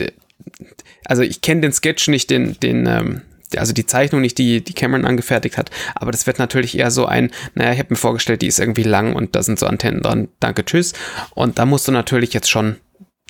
also 1.05 1.21
ich 1.21 1.41
kenne 1.41 1.61
den 1.61 1.73
Sketch 1.73 2.07
nicht, 2.07 2.29
den, 2.29 2.59
den, 2.59 2.87
ähm, 2.87 3.21
also 3.55 3.73
die 3.73 3.85
Zeichnung 3.85 4.21
nicht, 4.21 4.37
die, 4.37 4.63
die 4.63 4.73
Cameron 4.73 5.05
angefertigt 5.05 5.57
hat, 5.57 5.69
aber 5.95 6.11
das 6.11 6.25
wird 6.25 6.39
natürlich 6.39 6.77
eher 6.77 6.91
so 6.91 7.05
ein, 7.05 7.31
naja, 7.53 7.73
ich 7.73 7.79
habe 7.79 7.89
mir 7.91 7.97
vorgestellt, 7.97 8.41
die 8.41 8.47
ist 8.47 8.59
irgendwie 8.59 8.83
lang 8.83 9.13
und 9.13 9.35
da 9.35 9.43
sind 9.43 9.59
so 9.59 9.67
Antennen 9.67 10.01
dran, 10.01 10.29
danke, 10.39 10.65
tschüss. 10.65 10.93
Und 11.35 11.59
da 11.59 11.65
musst 11.65 11.87
du 11.87 11.91
natürlich 11.91 12.33
jetzt 12.33 12.49
schon 12.49 12.77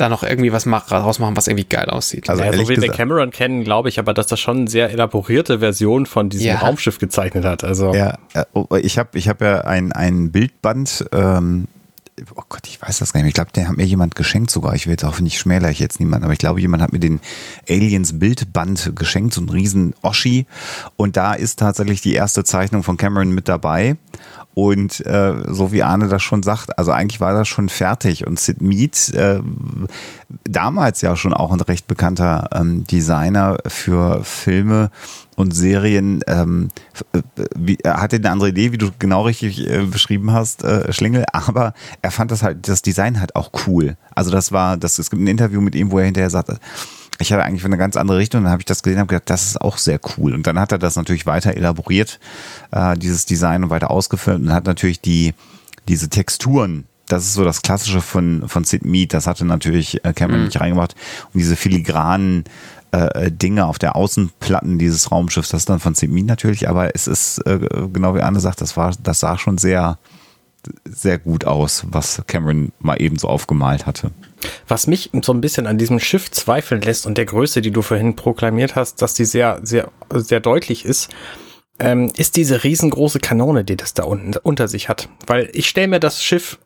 da 0.01 0.09
noch 0.09 0.23
irgendwie 0.23 0.51
was 0.51 0.65
mach, 0.65 0.91
rausmachen, 0.91 1.37
was 1.37 1.47
irgendwie 1.47 1.65
geil 1.65 1.85
aussieht. 1.85 2.29
Also 2.29 2.43
ja, 2.43 2.51
so 2.51 2.67
wie 2.67 2.81
wir 2.81 2.91
Cameron 2.91 3.29
kennen, 3.31 3.63
glaube 3.63 3.89
ich, 3.89 3.99
aber 3.99 4.13
dass 4.13 4.27
das 4.27 4.39
schon 4.39 4.57
eine 4.57 4.69
sehr 4.69 4.89
elaborierte 4.89 5.59
Version 5.59 6.05
von 6.05 6.29
diesem 6.29 6.47
ja. 6.47 6.57
Raumschiff 6.57 6.97
gezeichnet 6.97 7.45
hat. 7.45 7.63
Also 7.63 7.93
ja, 7.93 8.17
oh, 8.53 8.65
ich 8.81 8.97
habe 8.97 9.17
ich 9.17 9.29
hab 9.29 9.41
ja 9.41 9.61
ein, 9.61 9.91
ein 9.91 10.31
Bildband. 10.31 11.05
Ähm, 11.13 11.67
oh 12.35 12.41
Gott, 12.49 12.67
ich 12.67 12.81
weiß 12.81 12.99
das 12.99 13.13
gar 13.13 13.21
nicht. 13.21 13.29
Ich 13.29 13.33
glaube, 13.35 13.51
der 13.53 13.67
hat 13.67 13.77
mir 13.77 13.85
jemand 13.85 14.15
geschenkt 14.15 14.51
sogar. 14.51 14.73
Ich 14.75 14.87
will 14.87 14.91
jetzt 14.91 15.05
auch 15.05 15.19
nicht 15.19 15.39
schmäler 15.39 15.69
ich 15.69 15.79
jetzt 15.79 15.99
niemand, 15.99 16.23
aber 16.23 16.33
ich 16.33 16.39
glaube, 16.39 16.59
jemand 16.59 16.81
hat 16.81 16.91
mir 16.91 16.99
den 16.99 17.19
Aliens 17.69 18.19
Bildband 18.19 18.93
geschenkt, 18.95 19.33
so 19.33 19.41
ein 19.41 19.49
riesen 19.49 19.93
Oschi. 20.01 20.47
Und 20.97 21.15
da 21.15 21.33
ist 21.33 21.59
tatsächlich 21.59 22.01
die 22.01 22.13
erste 22.13 22.43
Zeichnung 22.43 22.83
von 22.83 22.97
Cameron 22.97 23.31
mit 23.31 23.47
dabei. 23.47 23.97
Und 24.53 25.05
äh, 25.05 25.33
so 25.47 25.71
wie 25.71 25.83
Arne 25.83 26.09
das 26.09 26.21
schon 26.21 26.43
sagt, 26.43 26.77
also 26.77 26.91
eigentlich 26.91 27.21
war 27.21 27.33
das 27.33 27.47
schon 27.47 27.69
fertig. 27.69 28.27
Und 28.27 28.39
Sid 28.39 28.61
Mead, 28.61 29.13
äh, 29.13 29.39
damals 30.43 31.01
ja 31.01 31.15
schon 31.15 31.33
auch 31.33 31.51
ein 31.51 31.61
recht 31.61 31.87
bekannter 31.87 32.49
ähm, 32.53 32.85
Designer 32.85 33.57
für 33.67 34.23
Filme 34.23 34.91
und 35.37 35.51
Serien, 35.55 36.21
ähm, 36.27 36.69
äh, 37.13 37.21
wie, 37.55 37.77
hatte 37.85 38.17
eine 38.17 38.29
andere 38.29 38.49
Idee, 38.49 38.73
wie 38.73 38.77
du 38.77 38.89
genau 38.99 39.23
richtig 39.23 39.65
äh, 39.65 39.85
beschrieben 39.85 40.33
hast, 40.33 40.63
äh, 40.63 40.91
Schlingel, 40.91 41.25
aber 41.31 41.73
er 42.01 42.11
fand 42.11 42.31
das 42.31 42.43
halt, 42.43 42.67
das 42.67 42.81
Design 42.81 43.21
halt 43.21 43.35
auch 43.35 43.51
cool. 43.65 43.95
Also 44.13 44.31
das 44.31 44.51
war, 44.51 44.75
das, 44.75 44.99
es 44.99 45.09
gibt 45.09 45.21
ein 45.21 45.27
Interview 45.27 45.61
mit 45.61 45.75
ihm, 45.75 45.91
wo 45.91 45.99
er 45.99 46.05
hinterher 46.05 46.29
sagte, 46.29 46.59
ich 47.21 47.31
hatte 47.31 47.43
eigentlich 47.43 47.63
eine 47.65 47.77
ganz 47.77 47.95
andere 47.95 48.17
Richtung. 48.17 48.43
Dann 48.43 48.51
habe 48.51 48.61
ich 48.61 48.65
das 48.65 48.83
gesehen 48.83 49.01
und 49.01 49.07
gedacht, 49.07 49.29
das 49.29 49.45
ist 49.45 49.61
auch 49.61 49.77
sehr 49.77 49.99
cool. 50.17 50.33
Und 50.33 50.47
dann 50.47 50.59
hat 50.59 50.71
er 50.71 50.77
das 50.77 50.95
natürlich 50.95 51.25
weiter 51.25 51.55
elaboriert, 51.55 52.19
äh, 52.71 52.97
dieses 52.97 53.25
Design 53.25 53.63
und 53.63 53.69
weiter 53.69 53.91
ausgeführt 53.91 54.39
und 54.39 54.53
hat 54.53 54.65
natürlich 54.65 55.01
die, 55.01 55.33
diese 55.87 56.09
Texturen, 56.09 56.85
das 57.07 57.25
ist 57.25 57.33
so 57.33 57.43
das 57.43 57.61
Klassische 57.61 58.01
von, 58.01 58.47
von 58.47 58.63
Sid 58.63 58.85
Mead, 58.85 59.13
das 59.13 59.27
hatte 59.27 59.45
natürlich 59.45 60.03
äh, 60.05 60.13
Cameron 60.13 60.41
mhm. 60.41 60.45
nicht 60.47 60.59
reingemacht. 60.59 60.95
Und 61.33 61.39
diese 61.39 61.55
filigranen 61.55 62.45
äh, 62.91 63.31
Dinge 63.31 63.65
auf 63.65 63.79
der 63.79 63.95
Außenplatten 63.95 64.79
dieses 64.79 65.11
Raumschiffs, 65.11 65.49
das 65.49 65.61
ist 65.61 65.69
dann 65.69 65.79
von 65.79 65.95
Sid 65.95 66.11
Mead 66.11 66.25
natürlich, 66.25 66.69
aber 66.69 66.95
es 66.95 67.07
ist, 67.07 67.39
äh, 67.39 67.59
genau 67.91 68.15
wie 68.15 68.21
Anne 68.21 68.39
sagt, 68.39 68.61
das 68.61 68.77
war, 68.77 68.93
das 69.01 69.19
sah 69.19 69.37
schon 69.37 69.57
sehr, 69.57 69.97
sehr 70.85 71.17
gut 71.17 71.45
aus, 71.45 71.85
was 71.89 72.21
Cameron 72.27 72.71
mal 72.79 73.01
eben 73.01 73.17
so 73.17 73.27
aufgemalt 73.27 73.85
hatte. 73.85 74.11
Was 74.67 74.87
mich 74.87 75.09
so 75.21 75.33
ein 75.33 75.41
bisschen 75.41 75.67
an 75.67 75.77
diesem 75.77 75.99
Schiff 75.99 76.31
zweifeln 76.31 76.81
lässt 76.81 77.05
und 77.05 77.17
der 77.17 77.25
Größe, 77.25 77.61
die 77.61 77.71
du 77.71 77.81
vorhin 77.81 78.15
proklamiert 78.15 78.75
hast, 78.75 79.01
dass 79.01 79.13
die 79.13 79.25
sehr, 79.25 79.59
sehr, 79.63 79.91
sehr 80.13 80.39
deutlich 80.39 80.85
ist, 80.85 81.09
ähm, 81.79 82.11
ist 82.15 82.35
diese 82.35 82.63
riesengroße 82.63 83.19
Kanone, 83.19 83.63
die 83.63 83.75
das 83.75 83.93
da 83.93 84.03
unten 84.03 84.35
unter 84.37 84.67
sich 84.67 84.89
hat. 84.89 85.09
Weil 85.25 85.49
ich 85.53 85.67
stelle 85.67 85.87
mir 85.87 85.99
das 85.99 86.23
Schiff 86.23 86.59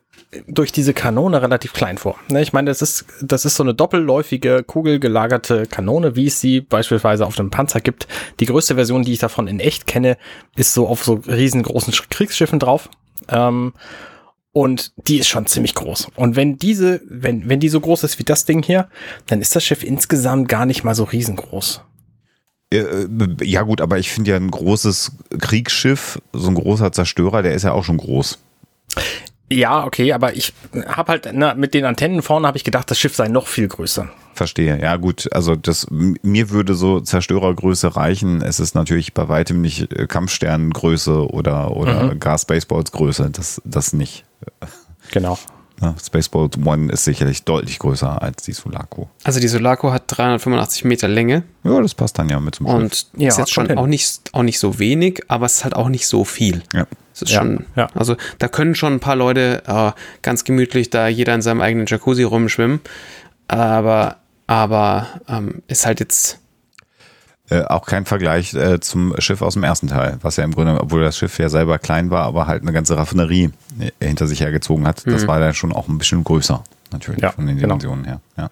durch 0.46 0.72
diese 0.72 0.92
Kanone 0.92 1.40
relativ 1.40 1.72
klein 1.72 1.98
vor. 1.98 2.18
Ne, 2.30 2.42
ich 2.42 2.52
meine, 2.52 2.70
das 2.70 2.82
ist, 2.82 3.06
das 3.22 3.44
ist 3.44 3.56
so 3.56 3.62
eine 3.62 3.74
doppelläufige, 3.74 4.64
kugelgelagerte 4.64 5.66
Kanone, 5.66 6.16
wie 6.16 6.26
es 6.26 6.40
sie 6.40 6.60
beispielsweise 6.60 7.26
auf 7.26 7.36
dem 7.36 7.50
Panzer 7.50 7.80
gibt. 7.80 8.08
Die 8.40 8.46
größte 8.46 8.74
Version, 8.74 9.02
die 9.02 9.12
ich 9.12 9.18
davon 9.18 9.46
in 9.46 9.60
echt 9.60 9.86
kenne, 9.86 10.18
ist 10.56 10.74
so 10.74 10.88
auf 10.88 11.04
so 11.04 11.20
riesengroßen 11.26 11.94
Kriegsschiffen 12.10 12.58
drauf. 12.58 12.90
Ähm, 13.28 13.72
und 14.52 14.92
die 15.06 15.18
ist 15.18 15.28
schon 15.28 15.46
ziemlich 15.46 15.74
groß. 15.74 16.08
Und 16.16 16.34
wenn 16.34 16.56
diese, 16.56 17.02
wenn, 17.06 17.46
wenn 17.48 17.60
die 17.60 17.68
so 17.68 17.78
groß 17.78 18.04
ist 18.04 18.18
wie 18.18 18.24
das 18.24 18.46
Ding 18.46 18.62
hier, 18.62 18.88
dann 19.26 19.42
ist 19.42 19.54
das 19.54 19.64
Schiff 19.64 19.84
insgesamt 19.84 20.48
gar 20.48 20.64
nicht 20.64 20.82
mal 20.82 20.94
so 20.94 21.04
riesengroß. 21.04 21.82
Äh, 22.72 23.06
ja 23.42 23.62
gut, 23.62 23.80
aber 23.80 23.98
ich 23.98 24.10
finde 24.10 24.30
ja 24.30 24.36
ein 24.36 24.50
großes 24.50 25.12
Kriegsschiff, 25.40 26.20
so 26.32 26.48
ein 26.48 26.54
großer 26.54 26.90
Zerstörer, 26.90 27.42
der 27.42 27.52
ist 27.52 27.64
ja 27.64 27.72
auch 27.72 27.84
schon 27.84 27.98
groß. 27.98 28.38
Ja, 29.50 29.84
okay, 29.84 30.12
aber 30.12 30.34
ich 30.34 30.52
habe 30.86 31.12
halt 31.12 31.28
na, 31.32 31.54
mit 31.54 31.74
den 31.74 31.84
Antennen 31.84 32.22
vorne 32.22 32.48
habe 32.48 32.56
ich 32.56 32.64
gedacht, 32.64 32.90
das 32.90 32.98
Schiff 32.98 33.14
sei 33.14 33.28
noch 33.28 33.46
viel 33.46 33.68
größer. 33.68 34.08
Verstehe. 34.36 34.80
Ja, 34.80 34.96
gut. 34.96 35.28
Also 35.32 35.56
das 35.56 35.86
mir 35.90 36.50
würde 36.50 36.74
so 36.74 37.00
Zerstörergröße 37.00 37.96
reichen. 37.96 38.42
Es 38.42 38.60
ist 38.60 38.74
natürlich 38.74 39.14
bei 39.14 39.28
weitem 39.28 39.60
nicht 39.60 39.92
äh, 39.92 40.06
Kampfsterngröße 40.06 41.30
oder 41.30 41.76
oder 41.76 42.14
mhm. 42.14 42.20
Gar 42.20 42.38
Spaceballs 42.38 42.92
Größe. 42.92 43.30
Das 43.30 43.60
das 43.64 43.92
nicht. 43.92 44.24
Genau. 45.10 45.38
Ja, 45.80 45.94
Spaceboat 46.02 46.56
One 46.64 46.90
ist 46.90 47.04
sicherlich 47.04 47.44
deutlich 47.44 47.78
größer 47.78 48.22
als 48.22 48.42
die 48.44 48.52
Sulaco. 48.52 49.10
Also 49.24 49.40
die 49.40 49.48
Sulaco 49.48 49.92
hat 49.92 50.04
385 50.06 50.84
Meter 50.84 51.06
Länge. 51.06 51.42
Ja, 51.64 51.80
das 51.80 51.94
passt 51.94 52.18
dann 52.18 52.30
ja 52.30 52.40
mit 52.40 52.54
zum 52.54 52.66
Schiff. 52.66 52.74
Und 52.74 53.06
ja, 53.16 53.28
ist 53.28 53.38
jetzt 53.38 53.52
schon 53.52 53.76
auch 53.76 53.86
nicht, 53.86 54.30
auch 54.32 54.42
nicht 54.42 54.58
so 54.58 54.78
wenig, 54.78 55.22
aber 55.28 55.44
es 55.44 55.56
ist 55.56 55.64
halt 55.64 55.76
auch 55.76 55.88
nicht 55.88 56.06
so 56.06 56.24
viel. 56.24 56.62
Ja. 56.72 56.86
Das 57.12 57.22
ist 57.22 57.30
ja, 57.30 57.40
schon, 57.40 57.64
ja. 57.76 57.88
also 57.94 58.16
da 58.38 58.48
können 58.48 58.74
schon 58.74 58.94
ein 58.94 59.00
paar 59.00 59.16
Leute 59.16 59.62
äh, 59.66 59.92
ganz 60.22 60.44
gemütlich 60.44 60.90
da 60.90 61.08
jeder 61.08 61.34
in 61.34 61.42
seinem 61.42 61.60
eigenen 61.60 61.86
Jacuzzi 61.86 62.22
rumschwimmen. 62.22 62.80
Aber, 63.48 64.16
aber 64.46 65.06
ähm, 65.28 65.62
ist 65.68 65.86
halt 65.86 66.00
jetzt. 66.00 66.40
Äh, 67.48 67.62
auch 67.62 67.86
kein 67.86 68.06
Vergleich 68.06 68.54
äh, 68.54 68.80
zum 68.80 69.14
Schiff 69.18 69.40
aus 69.40 69.54
dem 69.54 69.62
ersten 69.62 69.86
Teil, 69.86 70.18
was 70.20 70.36
ja 70.36 70.42
im 70.42 70.52
Grunde, 70.52 70.80
obwohl 70.80 71.02
das 71.02 71.16
Schiff 71.16 71.38
ja 71.38 71.48
selber 71.48 71.78
klein 71.78 72.10
war, 72.10 72.24
aber 72.24 72.48
halt 72.48 72.62
eine 72.62 72.72
ganze 72.72 72.96
Raffinerie 72.96 73.50
äh, 73.78 74.04
hinter 74.04 74.26
sich 74.26 74.40
hergezogen 74.40 74.84
hat. 74.84 75.06
Das 75.06 75.22
mhm. 75.22 75.28
war 75.28 75.38
dann 75.38 75.54
schon 75.54 75.72
auch 75.72 75.86
ein 75.86 75.96
bisschen 75.96 76.24
größer, 76.24 76.64
natürlich, 76.90 77.22
ja, 77.22 77.30
von 77.30 77.46
den 77.46 77.56
genau. 77.56 77.76
Dimensionen 77.76 78.02
genau. 78.02 78.20
her. 78.36 78.44
Ja. 78.44 78.50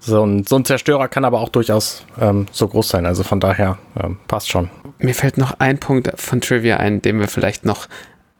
So 0.00 0.24
ein, 0.24 0.44
so 0.44 0.56
ein 0.56 0.64
Zerstörer 0.64 1.08
kann 1.08 1.24
aber 1.24 1.40
auch 1.40 1.48
durchaus 1.48 2.04
ähm, 2.20 2.46
so 2.50 2.66
groß 2.66 2.88
sein. 2.88 3.06
Also 3.06 3.22
von 3.22 3.40
daher 3.40 3.78
ähm, 4.00 4.18
passt 4.26 4.48
schon. 4.48 4.70
Mir 4.98 5.14
fällt 5.14 5.38
noch 5.38 5.58
ein 5.60 5.78
Punkt 5.78 6.12
von 6.20 6.40
Trivia 6.40 6.78
ein, 6.78 7.02
den 7.02 7.20
wir 7.20 7.28
vielleicht 7.28 7.64
noch 7.64 7.88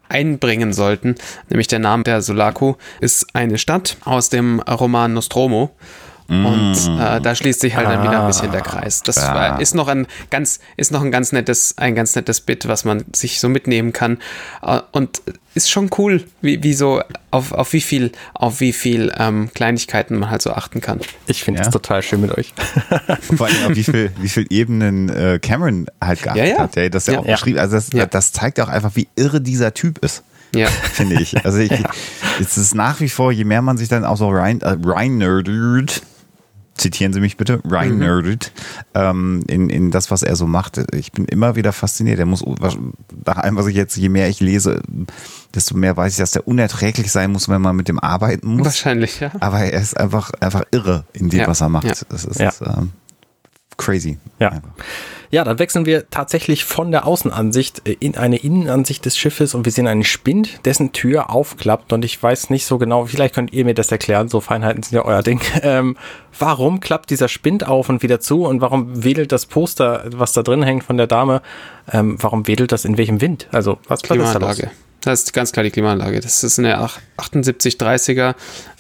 einbringen 0.09 0.73
sollten, 0.73 1.17
nämlich 1.51 1.67
der 1.67 1.79
Name 1.81 2.03
der 2.03 2.23
Sulaco 2.23 2.79
ist 3.01 3.35
eine 3.35 3.59
Stadt 3.59 3.97
aus 4.05 4.29
dem 4.31 4.61
Roman 4.61 5.13
Nostromo. 5.13 5.71
Und 6.29 6.73
mm. 6.73 7.01
äh, 7.01 7.21
da 7.23 7.35
schließt 7.35 7.61
sich 7.61 7.75
halt 7.75 7.87
dann 7.87 8.03
wieder 8.03 8.21
ein 8.21 8.27
bisschen 8.27 8.53
der 8.53 8.61
Kreis. 8.61 9.03
Das 9.03 9.17
ja. 9.17 9.57
ist 9.57 9.75
noch 9.75 9.89
ein 9.89 10.07
ganz, 10.29 10.61
ist 10.77 10.93
noch 10.93 11.03
ein 11.03 11.11
ganz 11.11 11.33
nettes, 11.33 11.79
ein 11.79 11.95
ganz 11.95 12.15
nettes 12.15 12.43
Bit, 12.43 12.69
was 12.69 12.85
man 12.85 13.05
sich 13.15 13.41
so 13.41 13.49
mitnehmen 13.49 13.95
kann. 13.95 14.19
Äh, 14.61 14.81
und 14.93 15.23
ist 15.55 15.71
schon 15.71 15.89
cool, 15.97 16.23
wie, 16.43 16.63
wie 16.63 16.75
so, 16.75 17.03
auf, 17.31 17.53
auf 17.53 17.73
wie 17.73 17.81
viel, 17.81 18.13
auf 18.35 18.61
wie 18.61 18.75
viel 18.75 19.11
ähm, 19.19 19.49
Kleinigkeiten 19.55 20.19
man 20.19 20.31
halt 20.31 20.43
so 20.43 20.53
achten 20.53 20.83
kann. 20.83 21.01
Ich 21.27 21.43
finde 21.43 21.61
ja. 21.61 21.65
das 21.65 21.73
total 21.73 22.03
schön 22.03 22.21
mit 22.21 22.37
euch. 22.37 22.53
Vor 23.37 23.47
allem 23.47 23.65
auf 23.65 23.75
wie 23.75 23.85
viel, 23.85 24.13
wie 24.21 24.29
viel 24.29 24.47
Ebenen 24.51 25.09
äh, 25.09 25.39
Cameron 25.41 25.87
halt 25.99 26.23
geachtet 26.23 26.45
ja, 26.45 26.51
ja. 26.51 26.59
hat. 26.59 26.77
Ja, 26.77 26.89
das 26.91 27.07
ja, 27.07 27.21
auch 27.21 27.25
beschrieben. 27.25 27.59
Also 27.59 27.77
das, 27.77 27.89
das 28.11 28.33
zeigt 28.33 28.61
auch 28.61 28.69
einfach, 28.69 28.97
wie 28.97 29.09
irre 29.17 29.41
dieser 29.41 29.73
Typ 29.73 30.05
ist. 30.05 30.23
Ja. 30.55 30.67
Finde 30.93 31.21
ich. 31.21 31.45
Also 31.45 31.59
ich, 31.59 31.73
es 32.41 32.59
ist 32.59 32.75
nach 32.75 33.01
wie 33.01 33.09
vor, 33.09 33.33
je 33.33 33.45
mehr 33.45 33.63
man 33.63 33.79
sich 33.79 33.89
dann 33.89 34.05
auch 34.05 34.19
so 34.19 34.29
rein, 34.29 34.61
äh, 34.61 34.77
rein 34.85 35.17
nerdet, 35.19 36.03
zitieren 36.79 37.13
Sie 37.13 37.21
mich 37.21 37.37
bitte, 37.37 37.61
Ryan 37.65 37.93
mhm. 37.93 37.99
nerdet 37.99 38.53
ähm, 38.95 39.43
in, 39.49 39.69
in 39.69 39.91
das, 39.91 40.11
was 40.11 40.23
er 40.23 40.37
so 40.37 40.47
macht. 40.47 40.81
Ich 40.95 41.13
bin 41.13 41.25
immer 41.27 41.57
wieder 41.57 41.73
fasziniert. 41.73 42.19
Er 42.19 42.27
muss, 42.27 42.45
nach 43.27 43.37
allem, 43.37 43.57
was 43.57 43.67
ich 43.67 43.77
jetzt, 43.77 43.97
je 43.97 44.09
mehr 44.09 44.29
ich 44.29 44.41
lese, 44.41 44.81
desto 45.55 45.77
mehr 45.77 45.97
weiß 45.97 46.13
ich, 46.13 46.19
dass 46.19 46.31
der 46.31 46.47
unerträglich 46.49 47.11
sein 47.13 47.33
muss, 47.33 47.49
wenn 47.49 47.61
man 47.61 47.77
mit 47.77 47.89
dem 47.89 47.99
arbeiten 47.99 48.57
muss. 48.57 48.67
Wahrscheinlich, 48.67 49.21
ja. 49.21 49.31
Aber 49.41 49.59
er 49.59 49.81
ist 49.81 49.97
einfach, 49.99 50.31
einfach 50.41 50.65
irre 50.71 51.05
in 51.13 51.29
dem, 51.29 51.41
ja. 51.41 51.47
was 51.47 51.61
er 51.61 51.69
macht. 51.69 51.85
Ja. 51.85 51.95
Das 52.09 52.25
ist 52.25 52.41
ja. 52.41 52.53
ähm, 52.65 52.93
crazy. 53.77 54.19
Ja. 54.39 54.51
Einfach. 54.51 54.71
Ja, 55.31 55.45
dann 55.45 55.59
wechseln 55.59 55.85
wir 55.85 56.09
tatsächlich 56.09 56.65
von 56.65 56.91
der 56.91 57.07
Außenansicht 57.07 57.87
äh, 57.87 57.97
in 58.01 58.17
eine 58.17 58.37
Innenansicht 58.37 59.05
des 59.05 59.19
Schiffes 59.19 59.55
und 59.55 59.65
wir 59.65 59.73
sehen 59.73 59.87
einen 59.87 60.05
Spind, 60.05 60.65
dessen 60.65 60.93
Tür 60.93 61.31
aufklappt 61.31 61.93
und 61.93 62.05
ich 62.05 62.23
weiß 62.23 62.51
nicht 62.51 62.67
so 62.67 62.79
genau, 62.79 63.07
vielleicht 63.07 63.35
könnt 63.35 63.53
ihr 63.53 63.65
mir 63.65 63.75
das 63.75 63.93
erklären, 63.93 64.29
so 64.29 64.41
Feinheiten 64.41 64.83
sind 64.83 64.97
ja 64.97 65.05
euer 65.05 65.23
Ding. 65.23 65.41
Ähm, 65.61 65.97
warum 66.39 66.81
klappt 66.81 67.11
dieser 67.11 67.29
Spind 67.29 67.67
auf 67.67 67.89
und 67.89 68.03
wieder 68.03 68.21
zu 68.21 68.45
und 68.45 68.61
warum 68.61 69.05
wedelt 69.05 69.33
das 69.33 69.45
Poster, 69.45 70.05
was 70.13 70.33
da 70.33 70.43
drin 70.43 70.63
hängt 70.63 70.85
von 70.85 70.97
der 70.97 71.09
Dame, 71.09 71.43
ähm, 71.93 72.17
warum 72.21 72.47
wedelt 72.47 72.71
das 72.71 72.85
in 72.85 72.97
welchem 72.97 73.21
Wind? 73.21 73.49
Also, 73.51 73.79
was 73.89 74.03
ist 74.25 74.35
da 74.35 74.39
los? 74.39 74.63
Das 75.01 75.23
ist 75.23 75.33
ganz 75.33 75.53
klar 75.53 75.65
die 75.65 75.71
Klimaanlage. 75.71 76.21
Das 76.21 76.43
ist 76.43 76.59
eine 76.59 76.77
7830er 77.19 78.35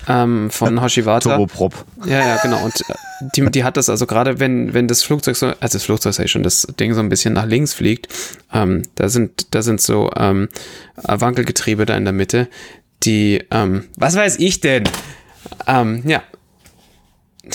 ähm, 0.09 0.51
von 0.51 0.83
Hoshiwata. 0.83 1.31
Turboprop. 1.31 1.85
Ja, 2.07 2.27
ja, 2.27 2.37
genau. 2.43 2.65
Und 2.65 2.81
äh, 2.81 2.95
die, 3.37 3.51
die 3.51 3.65
hat 3.65 3.77
das 3.77 3.89
also 3.89 4.07
gerade, 4.07 4.41
wenn, 4.41 4.75
wenn 4.75 4.89
das 4.89 5.03
Flugzeug 5.03 5.37
so, 5.37 5.47
also 5.47 5.79
das 5.79 5.85
Flugzeug 5.85 6.15
sei 6.15 6.27
schon, 6.27 6.43
das 6.43 6.67
Ding 6.79 6.95
so 6.95 7.01
ein 7.01 7.09
bisschen 7.09 7.35
nach 7.35 7.47
links 7.47 7.75
fliegt, 7.75 8.09
ähm, 8.53 8.83
da 8.97 9.09
sind, 9.09 9.55
da 9.55 9.63
sind 9.63 9.81
so 9.81 10.11
ähm, 10.17 10.49
Wankelgetriebe 10.97 11.87
da 11.87 11.97
in 11.97 12.05
der 12.05 12.13
Mitte, 12.13 12.49
die, 13.05 13.45
ähm, 13.51 13.85
was 13.97 14.17
weiß 14.17 14.39
ich 14.41 14.61
denn? 14.61 14.85
Ähm, 15.67 16.03
ja, 16.05 16.23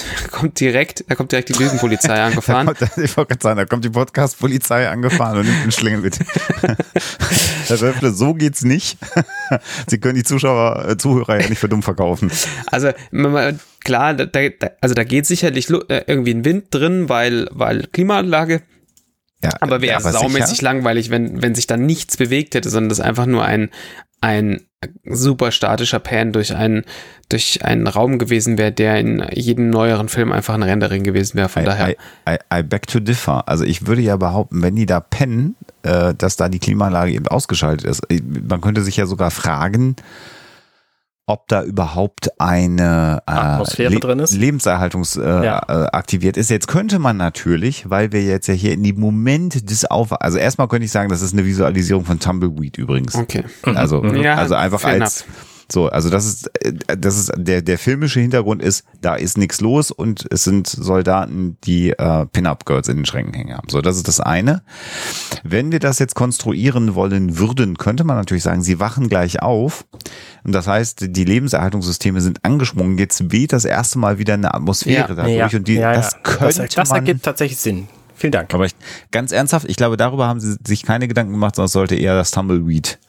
kommt 0.31 0.59
direkt, 0.59 1.05
da 1.07 1.15
kommt 1.15 1.31
direkt 1.31 1.49
die 1.49 1.53
Lügenpolizei 1.53 2.21
angefahren. 2.23 2.67
kommt, 2.67 2.81
ich 2.97 3.15
wollte 3.17 3.37
sagen, 3.39 3.57
da 3.57 3.65
kommt 3.65 3.85
die 3.85 3.89
Podcast-Polizei 3.89 4.89
angefahren 4.89 5.39
und 5.39 5.45
nimmt 5.45 5.63
den 5.63 5.71
Schlingel 5.71 6.01
mit. 6.01 6.19
Herr 7.67 7.81
Röffle, 7.81 8.11
so 8.11 8.33
geht's 8.33 8.63
nicht. 8.63 8.97
Sie 9.87 9.99
können 9.99 10.15
die 10.15 10.23
Zuschauer, 10.23 10.87
äh, 10.89 10.97
Zuhörer 10.97 11.41
ja 11.41 11.49
nicht 11.49 11.59
für 11.59 11.69
dumm 11.69 11.83
verkaufen. 11.83 12.31
Also, 12.67 12.91
klar, 13.83 14.13
da, 14.13 14.25
da, 14.25 14.49
also 14.81 14.95
da 14.95 15.03
geht 15.03 15.25
sicherlich 15.25 15.69
äh, 15.69 16.03
irgendwie 16.07 16.33
ein 16.33 16.45
Wind 16.45 16.65
drin, 16.71 17.09
weil, 17.09 17.47
weil 17.51 17.87
Klimaanlage. 17.87 18.61
Ja, 19.43 19.49
aber 19.59 19.81
wäre 19.81 20.01
ja, 20.01 20.11
saumäßig 20.11 20.47
sicher? 20.47 20.63
langweilig, 20.63 21.09
wenn, 21.09 21.41
wenn 21.41 21.53
sich 21.53 21.67
da 21.67 21.75
nichts 21.75 22.15
bewegt 22.15 22.55
hätte, 22.55 22.69
sondern 22.69 22.89
das 22.89 23.01
einfach 23.01 23.25
nur 23.25 23.43
ein, 23.43 23.71
ein 24.21 24.61
super 25.05 25.51
statischer 25.51 25.99
Pan 25.99 26.31
durch 26.31 26.55
einen, 26.55 26.83
durch 27.29 27.63
einen 27.63 27.87
Raum 27.87 28.19
gewesen 28.19 28.57
wäre, 28.57 28.71
der 28.71 28.99
in 28.99 29.25
jedem 29.33 29.69
neueren 29.69 30.09
Film 30.09 30.31
einfach 30.31 30.53
ein 30.53 30.63
Rendering 30.63 31.03
gewesen 31.03 31.35
wäre. 31.37 31.49
Von 31.49 31.63
I, 31.63 31.65
daher. 31.65 31.89
I, 31.89 31.95
I, 32.29 32.59
I, 32.59 32.63
beg 32.63 32.87
to 32.87 32.99
differ. 32.99 33.47
Also 33.47 33.63
ich 33.63 33.87
würde 33.87 34.01
ja 34.01 34.17
behaupten, 34.17 34.61
wenn 34.61 34.75
die 34.75 34.85
da 34.85 34.99
pennen, 34.99 35.55
äh, 35.83 36.13
dass 36.13 36.35
da 36.35 36.49
die 36.49 36.59
Klimaanlage 36.59 37.11
eben 37.11 37.27
ausgeschaltet 37.27 37.85
ist. 37.85 38.01
Man 38.47 38.61
könnte 38.61 38.81
sich 38.81 38.97
ja 38.97 39.05
sogar 39.05 39.31
fragen, 39.31 39.95
ob 41.25 41.47
da 41.47 41.63
überhaupt 41.63 42.39
eine 42.39 43.21
äh, 43.25 43.31
Atmosphäre 43.31 43.93
Le 43.93 43.99
drin 43.99 44.19
ist. 44.19 44.33
Lebenserhaltungs 44.33 45.15
äh, 45.15 45.21
ja. 45.21 45.61
Äh, 45.67 45.87
aktiviert 45.91 46.35
ist. 46.35 46.49
Jetzt 46.49 46.67
könnte 46.67 46.99
man 46.99 47.17
natürlich, 47.17 47.89
weil 47.89 48.11
wir 48.11 48.23
jetzt 48.23 48.47
ja 48.47 48.53
hier 48.53 48.73
in 48.73 48.83
dem 48.83 48.99
Moment 48.99 49.69
des 49.69 49.85
Auf, 49.85 50.11
also 50.21 50.37
erstmal 50.37 50.67
könnte 50.67 50.85
ich 50.85 50.91
sagen, 50.91 51.09
das 51.09 51.21
ist 51.21 51.33
eine 51.33 51.45
Visualisierung 51.45 52.03
von 52.03 52.19
Tumbleweed 52.19 52.77
übrigens. 52.77 53.15
Okay. 53.15 53.45
Also, 53.63 54.01
mhm. 54.01 54.21
ja, 54.21 54.35
also 54.35 54.55
einfach 54.55 54.83
als 54.83 55.21
enough. 55.21 55.52
So, 55.73 55.89
also 55.89 56.11
das 56.11 56.27
ist, 56.27 56.51
äh, 56.63 56.73
das 56.95 57.17
ist 57.17 57.31
der, 57.35 57.63
der 57.63 57.79
filmische 57.79 58.19
Hintergrund 58.19 58.61
ist, 58.61 58.85
da 59.01 59.15
ist 59.15 59.39
nichts 59.39 59.59
los 59.59 59.89
und 59.89 60.27
es 60.29 60.43
sind 60.43 60.67
Soldaten, 60.67 61.57
die 61.63 61.89
äh, 61.89 62.27
Pin-Up-Girls 62.27 62.89
in 62.89 62.97
den 62.97 63.05
Schränken 63.05 63.33
hängen 63.33 63.57
haben. 63.57 63.67
So, 63.69 63.81
das 63.81 63.97
ist 63.97 64.07
das 64.07 64.19
eine. 64.19 64.61
Wenn 65.43 65.71
wir 65.71 65.79
das 65.79 65.97
jetzt 65.97 66.13
konstruieren 66.13 66.93
wollen 66.93 67.39
würden, 67.39 67.79
könnte 67.79 68.03
man 68.03 68.17
natürlich 68.17 68.43
sagen, 68.43 68.61
sie 68.61 68.79
wachen 68.79 69.09
gleich 69.09 69.41
auf. 69.41 69.83
Und 70.43 70.51
das 70.51 70.67
heißt, 70.67 71.07
die 71.09 71.23
Lebenserhaltungssysteme 71.25 72.21
sind 72.21 72.45
angesprungen. 72.45 72.99
Jetzt 72.99 73.31
weht 73.31 73.51
das 73.51 73.65
erste 73.65 73.97
Mal 73.97 74.19
wieder 74.19 74.35
eine 74.35 74.53
Atmosphäre 74.53 75.09
ja, 75.09 75.15
dadurch. 75.15 75.35
Ja, 75.35 75.57
und 75.57 75.67
die, 75.67 75.73
ja, 75.73 75.93
das 75.93 76.21
könnte 76.21 76.61
das, 76.61 76.75
das 76.75 76.91
ergibt 76.91 77.23
tatsächlich 77.23 77.57
Sinn. 77.57 77.87
Vielen 78.15 78.31
Dank. 78.31 78.53
Aber 78.53 78.65
ich, 78.65 78.75
ganz 79.09 79.31
ernsthaft, 79.31 79.67
ich 79.67 79.75
glaube, 79.75 79.97
darüber 79.97 80.27
haben 80.27 80.39
sie 80.39 80.55
sich 80.63 80.83
keine 80.83 81.07
Gedanken 81.07 81.31
gemacht, 81.31 81.55
sondern 81.55 81.65
es 81.65 81.71
sollte 81.71 81.95
eher 81.95 82.13
das 82.13 82.29
Tumbleweed 82.29 82.99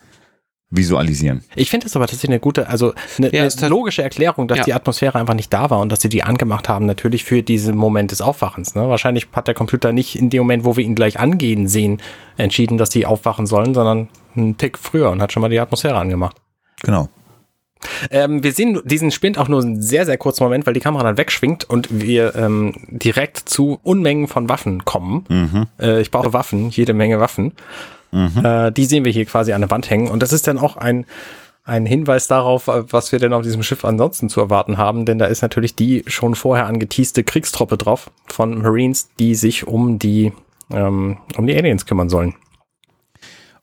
visualisieren. 0.77 1.43
Ich 1.55 1.71
finde 1.71 1.87
es 1.87 1.97
aber 1.97 2.07
tatsächlich 2.07 2.31
eine 2.31 2.41
gute, 2.41 2.69
also 2.69 2.95
eine, 3.19 3.35
ja, 3.35 3.43
eine 3.45 3.69
logische 3.69 4.03
Erklärung, 4.03 4.49
dass 4.49 4.59
ja. 4.59 4.65
die 4.65 4.75
Atmosphäre 4.75 5.19
einfach 5.19 5.35
nicht 5.35 5.53
da 5.53 5.71
war 5.71 5.81
und 5.81 5.91
dass 5.91 6.01
sie 6.01 6.09
die 6.09 6.23
angemacht 6.23 6.69
haben, 6.69 6.87
natürlich 6.87 7.25
für 7.25 7.43
diesen 7.43 7.77
Moment 7.77 8.11
des 8.11 8.21
Aufwachens. 8.21 8.75
Ne? 8.75 8.89
Wahrscheinlich 8.89 9.29
hat 9.33 9.49
der 9.49 9.55
Computer 9.55 9.93
nicht 9.93 10.17
in 10.17 10.31
dem 10.31 10.41
Moment, 10.41 10.65
wo 10.65 10.77
wir 10.77 10.85
ihn 10.85 10.95
gleich 10.95 11.19
angehen 11.19 11.69
sehen, 11.69 12.01
entschieden, 12.37 12.79
dass 12.79 12.91
die 12.91 13.07
aufwachen 13.07 13.47
sollen, 13.47 13.75
sondern 13.75 14.09
einen 14.37 14.57
Tick 14.57 14.79
früher 14.79 15.11
und 15.11 15.23
hat 15.23 15.33
schon 15.33 15.41
mal 15.41 15.49
die 15.49 15.61
Atmosphäre 15.61 15.97
angemacht. 15.97 16.37
Genau. 16.83 17.09
Ähm, 18.11 18.43
wir 18.43 18.53
sehen 18.53 18.81
diesen 18.85 19.11
Spind 19.11 19.39
auch 19.39 19.49
nur 19.49 19.63
einen 19.63 19.83
sehr, 19.83 20.07
sehr 20.07 20.17
kurzen 20.17 20.45
Moment, 20.45 20.67
weil 20.67 20.75
die 20.75 20.81
Kamera 20.81 21.03
dann 21.03 21.19
wegschwingt 21.19 21.65
und 21.65 21.89
wir 21.91 22.35
ähm, 22.35 22.75
direkt 22.89 23.39
zu 23.39 23.79
Unmengen 23.83 24.29
von 24.29 24.49
Waffen 24.49 24.85
kommen. 24.85 25.25
Mhm. 25.29 25.67
Äh, 25.79 26.01
ich 26.01 26.11
brauche 26.11 26.33
Waffen, 26.33 26.71
jede 26.71 26.95
Menge 26.95 27.21
Waffen. 27.21 27.53
Mhm. 28.15 28.45
Äh, 28.45 28.73
die 28.73 28.85
sehen 28.85 29.05
wir 29.05 29.13
hier 29.13 29.27
quasi 29.27 29.53
an 29.53 29.61
der 29.61 29.71
Wand 29.71 29.91
hängen. 29.91 30.09
Und 30.09 30.23
das 30.23 30.33
ist 30.33 30.47
dann 30.47 30.59
auch 30.59 30.77
ein, 30.77 31.05
ein 31.65 31.85
Hinweis 31.85 32.29
darauf, 32.29 32.69
äh, 32.69 32.91
was 32.93 33.11
wir 33.11 33.19
denn 33.19 33.33
auf 33.33 33.43
diesem 33.43 33.63
Schiff 33.63 33.85
ansonsten 33.85 34.29
zu 34.29 34.41
erwarten 34.41 34.79
haben, 34.79 35.05
denn 35.05 35.19
da 35.19 35.27
ist 35.27 35.43
natürlich 35.43 35.75
die 35.75 36.05
schon 36.07 36.35
vorher 36.35 36.67
angeteaste 36.67 37.25
Kriegstruppe 37.25 37.77
drauf 37.77 38.11
von 38.27 38.63
Marines, 38.63 39.09
die 39.19 39.35
sich 39.35 39.67
um 39.67 39.99
die, 39.99 40.33
ähm, 40.71 41.19
um 41.37 41.47
die 41.47 41.57
Aliens 41.57 41.87
kümmern 41.87 42.09
sollen. 42.09 42.35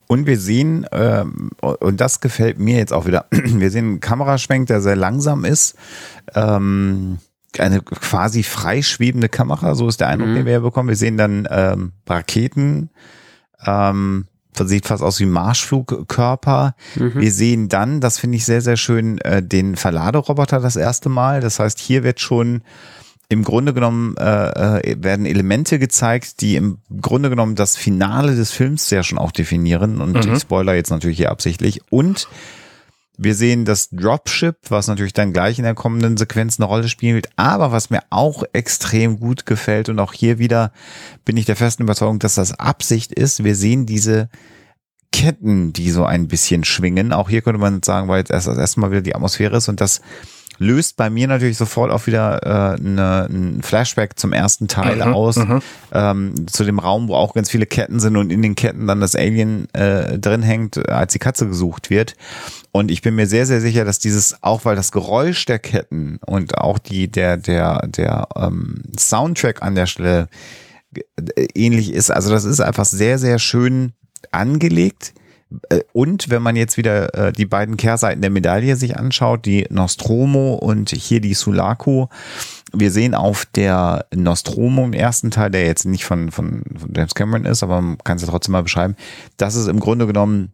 Und 0.08 0.28
wir 0.28 0.38
sehen, 0.38 0.86
ähm, 0.92 1.52
und 1.62 2.02
das 2.02 2.20
gefällt 2.20 2.60
mir 2.60 2.78
jetzt 2.78 2.92
auch 2.92 3.06
wieder, 3.06 3.28
wir 3.32 3.72
sehen 3.72 3.86
einen 3.86 4.00
Kameraschwenk, 4.02 4.68
der 4.68 4.82
sehr 4.82 4.98
langsam 4.98 5.46
ist. 5.46 5.78
Ähm, 6.36 7.20
eine 7.60 7.82
quasi 7.82 8.44
freischwebende 8.44 9.30
Kamera, 9.30 9.76
so 9.76 9.88
ist 9.88 10.02
der 10.02 10.08
Eindruck, 10.08 10.30
mhm. 10.30 10.36
den 10.36 10.46
wir 10.46 10.60
bekommen. 10.62 10.90
Wir 10.90 10.96
sehen 10.96 11.18
dann 11.18 11.48
ähm, 11.50 11.92
Raketen, 12.08 12.90
ähm, 13.66 14.28
sieht 14.66 14.86
fast 14.86 15.04
aus 15.04 15.20
wie 15.20 15.26
Marschflugkörper. 15.26 16.76
Mhm. 16.96 17.14
Wir 17.16 17.32
sehen 17.32 17.70
dann, 17.70 18.02
das 18.02 18.18
finde 18.18 18.38
ich 18.38 18.46
sehr, 18.46 18.62
sehr 18.62 18.78
schön, 18.78 19.18
äh, 19.20 19.44
den 19.44 19.76
Verladeroboter 19.76 20.60
das 20.60 20.76
erste 20.76 21.10
Mal. 21.10 21.42
Das 21.42 21.60
heißt, 21.60 21.80
hier 21.80 22.04
wird 22.04 22.20
schon 22.20 22.64
im 23.30 23.44
Grunde 23.44 23.74
genommen 23.74 24.18
äh, 24.18 24.82
äh, 24.82 24.98
werden 25.02 25.26
Elemente 25.26 25.80
gezeigt, 25.80 26.42
die 26.42 26.58
im 26.58 26.80
Grunde 27.02 27.30
genommen 27.30 27.56
das 27.56 27.78
Finale 27.78 28.36
des 28.36 28.52
Films 28.52 28.90
ja 28.90 29.04
schon 29.04 29.18
auch 29.18 29.32
definieren. 29.32 30.02
Und 30.02 30.26
mhm. 30.26 30.34
ich 30.34 30.42
spoiler 30.42 30.76
jetzt 30.76 30.90
natürlich 30.90 31.18
hier 31.18 31.32
absichtlich. 31.32 31.82
Und 31.90 32.28
wir 33.24 33.36
sehen 33.36 33.66
das 33.66 33.90
Dropship, 33.92 34.58
was 34.70 34.88
natürlich 34.88 35.14
dann 35.14 35.32
gleich 35.32 35.60
in 35.60 35.64
der 35.64 35.76
kommenden 35.76 36.18
Sequenz 36.18 36.60
eine 36.60 36.66
Rolle 36.66 36.90
spielt. 36.90 37.30
Aber 37.36 37.72
was 37.72 37.92
mir 37.92 38.02
auch 38.10 38.44
extrem 38.52 39.20
gut 39.20 39.46
gefällt 39.46 39.90
und 39.90 40.00
auch 40.00 40.14
hier 40.14 40.40
wieder 40.40 40.72
bin 41.24 41.38
ich 41.38 41.46
der 41.46 41.56
festen 41.56 41.84
Überzeugung, 41.84 42.18
dass 42.18 42.34
das 42.34 42.58
Absicht 42.60 43.12
ist. 43.12 43.44
Wir 43.44 43.56
sehen 43.56 43.86
diese 43.86 44.30
Ketten, 45.12 45.72
die 45.72 45.92
so 45.92 46.04
ein 46.04 46.28
bisschen 46.28 46.64
schwingen. 46.64 47.14
Auch 47.14 47.30
hier 47.30 47.44
könnte 47.44 47.60
man 47.60 47.84
sagen, 47.84 48.08
weil 48.08 48.20
jetzt 48.20 48.32
erst 48.32 48.48
das 48.48 48.58
erste 48.58 48.80
Mal 48.80 48.90
wieder 48.90 49.02
die 49.02 49.14
Atmosphäre 49.14 49.58
ist 49.58 49.70
und 49.70 49.82
das 49.82 50.02
löst 50.58 50.96
bei 50.96 51.10
mir 51.10 51.28
natürlich 51.28 51.58
sofort 51.58 51.92
auch 51.92 52.06
wieder 52.08 52.44
äh, 52.44 52.80
eine, 52.80 53.28
ein 53.30 53.62
Flashback 53.64 54.18
zum 54.20 54.32
ersten 54.32 54.68
Teil 54.68 54.98
mhm, 54.98 55.14
aus, 55.14 55.36
mhm. 55.38 55.62
ähm, 55.92 56.48
zu 56.48 56.64
dem 56.64 56.78
Raum, 56.80 57.08
wo 57.08 57.16
auch 57.16 57.34
ganz 57.34 57.50
viele 57.50 57.66
Ketten 57.66 58.00
sind 58.00 58.16
und 58.16 58.32
in 58.32 58.42
den 58.42 58.56
Ketten 58.56 58.86
dann 58.86 59.02
das 59.02 59.16
Alien 59.16 59.68
äh, 59.74 60.20
drin 60.20 60.44
hängt, 60.44 60.90
als 60.90 61.14
die 61.14 61.20
Katze 61.20 61.48
gesucht 61.48 61.90
wird. 61.90 62.16
Und 62.72 62.90
ich 62.90 63.02
bin 63.02 63.16
mir 63.16 63.28
sehr, 63.28 63.46
sehr 63.46 63.60
sicher, 63.60 63.84
dass 63.84 64.00
dieses, 64.00 64.42
auch 64.42 64.64
weil 64.64 64.76
das 64.76 64.92
Geräusch 64.92 65.46
der 65.46 65.60
Ketten 65.60 66.20
und 66.26 66.58
auch 66.58 66.80
die, 66.80 67.10
der, 67.10 67.38
der, 67.38 67.88
der 67.88 68.28
ähm, 68.36 68.82
Soundtrack 68.98 69.62
an 69.62 69.76
der 69.76 69.88
Stelle 69.88 70.30
äh, 70.94 71.48
ähnlich 71.54 71.92
ist. 71.92 72.12
Also 72.12 72.32
das 72.32 72.46
ist 72.46 72.62
einfach 72.62 72.86
sehr, 72.86 73.20
sehr 73.20 73.40
schön 73.40 73.92
angelegt. 74.32 75.14
Äh, 75.70 75.82
und 75.92 76.30
wenn 76.30 76.42
man 76.42 76.56
jetzt 76.56 76.78
wieder 76.78 77.14
äh, 77.14 77.34
die 77.34 77.46
beiden 77.46 77.76
Kehrseiten 77.76 78.22
der 78.22 78.32
Medaille 78.32 78.76
sich 78.78 78.98
anschaut, 78.98 79.46
die 79.46 79.68
Nostromo 79.70 80.54
und 80.54 80.92
hier 80.92 81.20
die 81.20 81.34
Sulaco, 81.34 82.10
wir 82.74 82.92
sehen 82.92 83.16
auf 83.16 83.46
der 83.46 84.06
Nostromo 84.16 84.86
im 84.86 84.94
ersten 84.94 85.30
Teil, 85.30 85.52
der 85.52 85.66
jetzt 85.66 85.86
nicht 85.86 86.06
von, 86.06 86.32
von, 86.32 86.64
von 86.78 86.94
James 86.96 87.16
Cameron 87.16 87.46
ist, 87.46 87.64
aber 87.64 87.82
man 87.82 87.98
kann 87.98 88.16
es 88.16 88.24
ja 88.24 88.30
trotzdem 88.30 88.54
mal 88.54 88.64
beschreiben, 88.64 88.96
dass 89.36 89.56
es 89.56 89.68
im 89.68 89.82
Grunde 89.82 90.08
genommen 90.08 90.54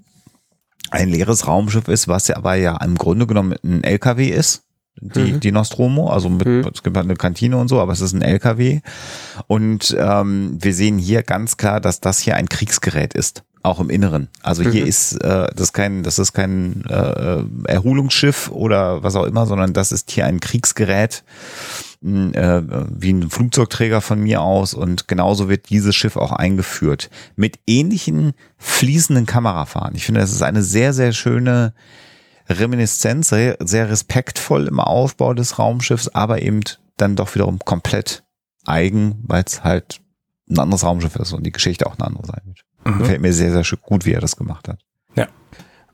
ein 0.91 1.09
leeres 1.09 1.47
Raumschiff 1.47 1.87
ist, 1.87 2.07
was 2.07 2.27
ja 2.27 2.37
aber 2.37 2.55
ja 2.55 2.77
im 2.77 2.95
Grunde 2.95 3.27
genommen 3.27 3.55
ein 3.63 3.83
LKW 3.83 4.27
ist 4.27 4.63
die, 4.99 5.33
mhm. 5.33 5.39
die 5.39 5.51
Nostromo, 5.51 6.09
also 6.09 6.29
mit, 6.29 6.47
mhm. 6.47 6.71
es 6.73 6.83
gibt 6.83 6.97
halt 6.97 7.05
eine 7.05 7.15
Kantine 7.15 7.57
und 7.57 7.67
so, 7.67 7.79
aber 7.79 7.91
es 7.91 8.01
ist 8.01 8.13
ein 8.13 8.21
LKW. 8.21 8.81
Und 9.47 9.95
ähm, 9.99 10.57
wir 10.59 10.73
sehen 10.73 10.97
hier 10.97 11.23
ganz 11.23 11.57
klar, 11.57 11.79
dass 11.79 11.99
das 11.99 12.19
hier 12.19 12.35
ein 12.35 12.49
Kriegsgerät 12.49 13.13
ist 13.13 13.43
auch 13.63 13.79
im 13.79 13.89
Inneren. 13.89 14.29
Also 14.41 14.63
hier 14.63 14.83
mhm. 14.83 14.87
ist 14.87 15.13
äh, 15.21 15.47
das 15.53 15.73
kein, 15.73 16.03
das 16.03 16.19
ist 16.19 16.31
kein 16.33 16.85
äh, 16.89 17.43
Erholungsschiff 17.65 18.49
oder 18.49 19.03
was 19.03 19.15
auch 19.15 19.25
immer, 19.25 19.45
sondern 19.45 19.73
das 19.73 19.91
ist 19.91 20.09
hier 20.09 20.25
ein 20.25 20.39
Kriegsgerät 20.39 21.23
äh, 22.03 22.61
wie 22.89 23.13
ein 23.13 23.29
Flugzeugträger 23.29 24.01
von 24.01 24.21
mir 24.21 24.41
aus 24.41 24.73
und 24.73 25.07
genauso 25.07 25.49
wird 25.49 25.69
dieses 25.69 25.95
Schiff 25.95 26.17
auch 26.17 26.31
eingeführt 26.31 27.09
mit 27.35 27.59
ähnlichen 27.67 28.33
fließenden 28.57 29.25
Kamerafahren. 29.25 29.95
Ich 29.95 30.05
finde, 30.05 30.21
das 30.21 30.31
ist 30.31 30.43
eine 30.43 30.63
sehr 30.63 30.93
sehr 30.93 31.13
schöne 31.13 31.73
Reminiszenz, 32.49 33.29
sehr, 33.29 33.57
sehr 33.59 33.89
respektvoll 33.89 34.67
im 34.67 34.79
Aufbau 34.79 35.33
des 35.33 35.59
Raumschiffs, 35.59 36.09
aber 36.09 36.41
eben 36.41 36.61
dann 36.95 37.15
doch 37.15 37.33
wiederum 37.35 37.59
komplett 37.59 38.23
eigen, 38.65 39.23
weil 39.23 39.43
es 39.45 39.63
halt 39.63 40.01
ein 40.49 40.59
anderes 40.59 40.83
Raumschiff 40.83 41.15
ist 41.17 41.33
und 41.33 41.45
die 41.45 41.51
Geschichte 41.51 41.85
auch 41.87 41.97
eine 41.97 42.07
andere 42.07 42.25
sein 42.25 42.41
wird. 42.45 42.61
Mhm. 42.85 42.99
Gefällt 42.99 43.21
mir 43.21 43.33
sehr, 43.33 43.51
sehr 43.51 43.77
gut, 43.81 44.05
wie 44.05 44.13
er 44.13 44.21
das 44.21 44.35
gemacht 44.35 44.67
hat. 44.67 44.79
Ja. 45.15 45.27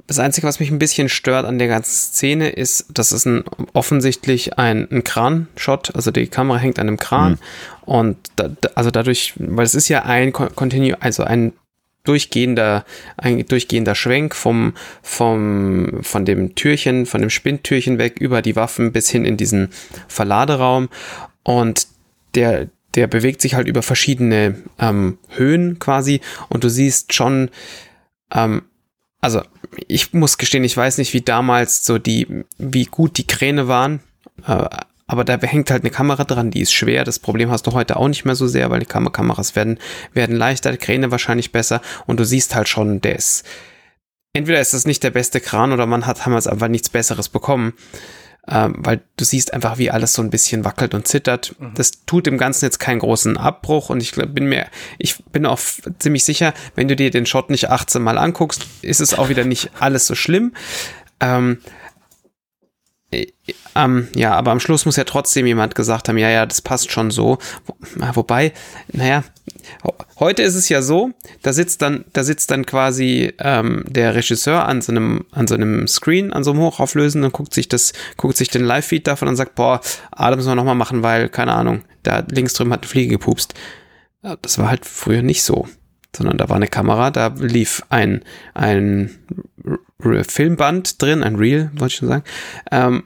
Das 0.05 0.19
Einzige, 0.19 0.47
was 0.47 0.59
mich 0.59 0.69
ein 0.69 0.79
bisschen 0.79 1.07
stört 1.07 1.45
an 1.45 1.59
der 1.59 1.69
ganzen 1.69 1.91
Szene, 1.91 2.49
ist, 2.49 2.87
dass 2.93 3.11
es 3.11 3.25
ein, 3.25 3.45
offensichtlich 3.71 4.57
ein, 4.57 4.87
ein 4.91 5.03
Kran-Shot, 5.03 5.95
also 5.95 6.11
die 6.11 6.27
Kamera 6.27 6.57
hängt 6.57 6.77
an 6.77 6.87
einem 6.87 6.97
Kran 6.97 7.31
mhm. 7.31 7.37
und 7.85 8.17
da, 8.35 8.49
also 8.75 8.91
dadurch, 8.91 9.33
weil 9.37 9.65
es 9.65 9.75
ist 9.75 9.87
ja 9.87 10.03
ein 10.03 10.33
Continue, 10.33 11.01
also 11.01 11.23
ein 11.23 11.53
durchgehender, 12.03 12.83
ein 13.15 13.45
durchgehender 13.45 13.95
Schwenk 13.95 14.35
vom, 14.35 14.73
vom, 15.01 15.99
von 16.01 16.25
dem 16.25 16.53
Türchen, 16.55 17.05
von 17.05 17.21
dem 17.21 17.29
Spindtürchen 17.29 17.97
weg 17.97 18.19
über 18.19 18.41
die 18.41 18.55
Waffen 18.55 18.91
bis 18.91 19.09
hin 19.09 19.23
in 19.23 19.37
diesen 19.37 19.69
Verladeraum 20.09 20.89
und 21.43 21.87
der, 22.35 22.67
der 22.95 23.07
bewegt 23.07 23.41
sich 23.41 23.55
halt 23.55 23.67
über 23.67 23.81
verschiedene 23.81 24.55
ähm, 24.79 25.17
Höhen 25.29 25.79
quasi 25.79 26.19
und 26.49 26.65
du 26.65 26.69
siehst 26.69 27.13
schon, 27.13 27.49
ähm, 28.33 28.63
also 29.21 29.41
ich 29.87 30.13
muss 30.13 30.37
gestehen, 30.37 30.63
ich 30.63 30.75
weiß 30.77 30.97
nicht, 30.97 31.13
wie 31.13 31.21
damals 31.21 31.85
so 31.85 31.97
die, 31.97 32.43
wie 32.57 32.85
gut 32.85 33.17
die 33.17 33.27
Kräne 33.27 33.67
waren, 33.67 34.01
äh, 34.47 34.65
aber 35.05 35.23
da 35.25 35.37
hängt 35.39 35.69
halt 35.69 35.83
eine 35.83 35.91
Kamera 35.91 36.23
dran, 36.23 36.49
die 36.49 36.61
ist 36.61 36.73
schwer. 36.73 37.03
Das 37.03 37.19
Problem 37.19 37.51
hast 37.51 37.67
du 37.67 37.73
heute 37.73 37.97
auch 37.97 38.07
nicht 38.07 38.25
mehr 38.25 38.35
so 38.35 38.47
sehr, 38.47 38.71
weil 38.71 38.79
die 38.79 38.85
Kam 38.85 39.11
Kameras 39.11 39.55
werden, 39.55 39.79
werden 40.13 40.35
leichter, 40.35 40.71
die 40.71 40.77
Kräne 40.77 41.11
wahrscheinlich 41.11 41.51
besser 41.51 41.81
und 42.05 42.19
du 42.19 42.25
siehst 42.25 42.55
halt 42.55 42.69
schon, 42.69 43.01
der 43.01 43.17
ist, 43.17 43.43
entweder 44.33 44.61
ist 44.61 44.73
das 44.73 44.85
nicht 44.85 45.03
der 45.03 45.11
beste 45.11 45.39
Kran 45.39 45.71
oder 45.71 45.85
man 45.85 46.05
hat 46.05 46.25
damals 46.25 46.47
einfach 46.47 46.69
nichts 46.69 46.89
Besseres 46.89 47.29
bekommen 47.29 47.73
ähm, 48.47 48.75
weil 48.77 49.01
du 49.15 49.23
siehst 49.23 49.53
einfach, 49.53 49.77
wie 49.77 49.89
alles 49.89 50.13
so 50.13 50.21
ein 50.21 50.29
bisschen 50.29 50.65
wackelt 50.65 50.93
und 50.93 51.07
zittert. 51.07 51.55
Mhm. 51.59 51.73
Das 51.75 52.05
tut 52.05 52.25
dem 52.25 52.37
Ganzen 52.37 52.65
jetzt 52.65 52.79
keinen 52.79 52.99
großen 52.99 53.37
Abbruch 53.37 53.89
und 53.89 54.01
ich 54.01 54.13
bin 54.13 54.47
mir, 54.47 54.67
ich 54.97 55.23
bin 55.25 55.45
auch 55.45 55.59
ziemlich 55.99 56.25
sicher, 56.25 56.53
wenn 56.75 56.87
du 56.87 56.95
dir 56.95 57.09
den 57.09 57.25
Shot 57.25 57.49
nicht 57.49 57.69
18 57.69 58.01
Mal 58.01 58.17
anguckst, 58.17 58.67
ist 58.81 59.01
es 59.01 59.13
auch 59.13 59.29
wieder 59.29 59.45
nicht 59.45 59.71
alles 59.79 60.07
so 60.07 60.15
schlimm. 60.15 60.53
Ähm, 61.19 61.59
ähm, 63.75 64.07
ja, 64.15 64.33
aber 64.33 64.51
am 64.51 64.59
Schluss 64.59 64.85
muss 64.85 64.95
ja 64.95 65.03
trotzdem 65.03 65.45
jemand 65.45 65.75
gesagt 65.75 66.07
haben, 66.07 66.17
ja, 66.17 66.29
ja, 66.29 66.45
das 66.45 66.61
passt 66.61 66.91
schon 66.91 67.11
so. 67.11 67.37
Wo, 67.65 67.75
wobei, 68.13 68.53
naja, 68.91 69.23
heute 70.19 70.43
ist 70.43 70.55
es 70.55 70.69
ja 70.69 70.81
so, 70.81 71.11
da 71.41 71.53
sitzt 71.53 71.81
dann, 71.81 72.05
da 72.13 72.23
sitzt 72.23 72.51
dann 72.51 72.65
quasi 72.65 73.33
ähm, 73.39 73.83
der 73.87 74.15
Regisseur 74.15 74.65
an 74.65 74.81
so 74.81 74.91
einem, 74.91 75.25
an 75.31 75.47
so 75.47 75.55
einem 75.55 75.87
Screen, 75.87 76.31
an 76.31 76.43
so 76.43 76.51
einem 76.51 76.61
hochauflösenden 76.61 77.31
guckt 77.31 77.53
sich 77.53 77.67
das, 77.67 77.93
guckt 78.17 78.37
sich 78.37 78.49
den 78.49 78.63
Live-Feed 78.63 79.07
davon 79.07 79.27
und 79.27 79.35
sagt, 79.35 79.55
boah, 79.55 79.81
ah, 80.11 80.29
da 80.29 80.35
müssen 80.35 80.49
wir 80.49 80.55
nochmal 80.55 80.75
machen, 80.75 81.03
weil, 81.03 81.29
keine 81.29 81.53
Ahnung, 81.53 81.83
da 82.03 82.23
links 82.29 82.53
drüben 82.53 82.71
hat 82.71 82.83
eine 82.83 82.89
Fliege 82.89 83.09
gepupst. 83.09 83.53
Das 84.41 84.57
war 84.57 84.69
halt 84.69 84.85
früher 84.85 85.21
nicht 85.21 85.43
so 85.43 85.67
sondern 86.15 86.37
da 86.37 86.49
war 86.49 86.55
eine 86.55 86.67
Kamera, 86.67 87.11
da 87.11 87.33
lief 87.39 87.83
ein, 87.89 88.23
ein 88.53 89.17
Filmband 90.27 91.01
drin, 91.01 91.23
ein 91.23 91.35
Reel, 91.35 91.71
wollte 91.73 91.93
ich 91.93 91.95
schon 91.95 92.09
sagen. 92.09 92.23
Ähm, 92.71 93.03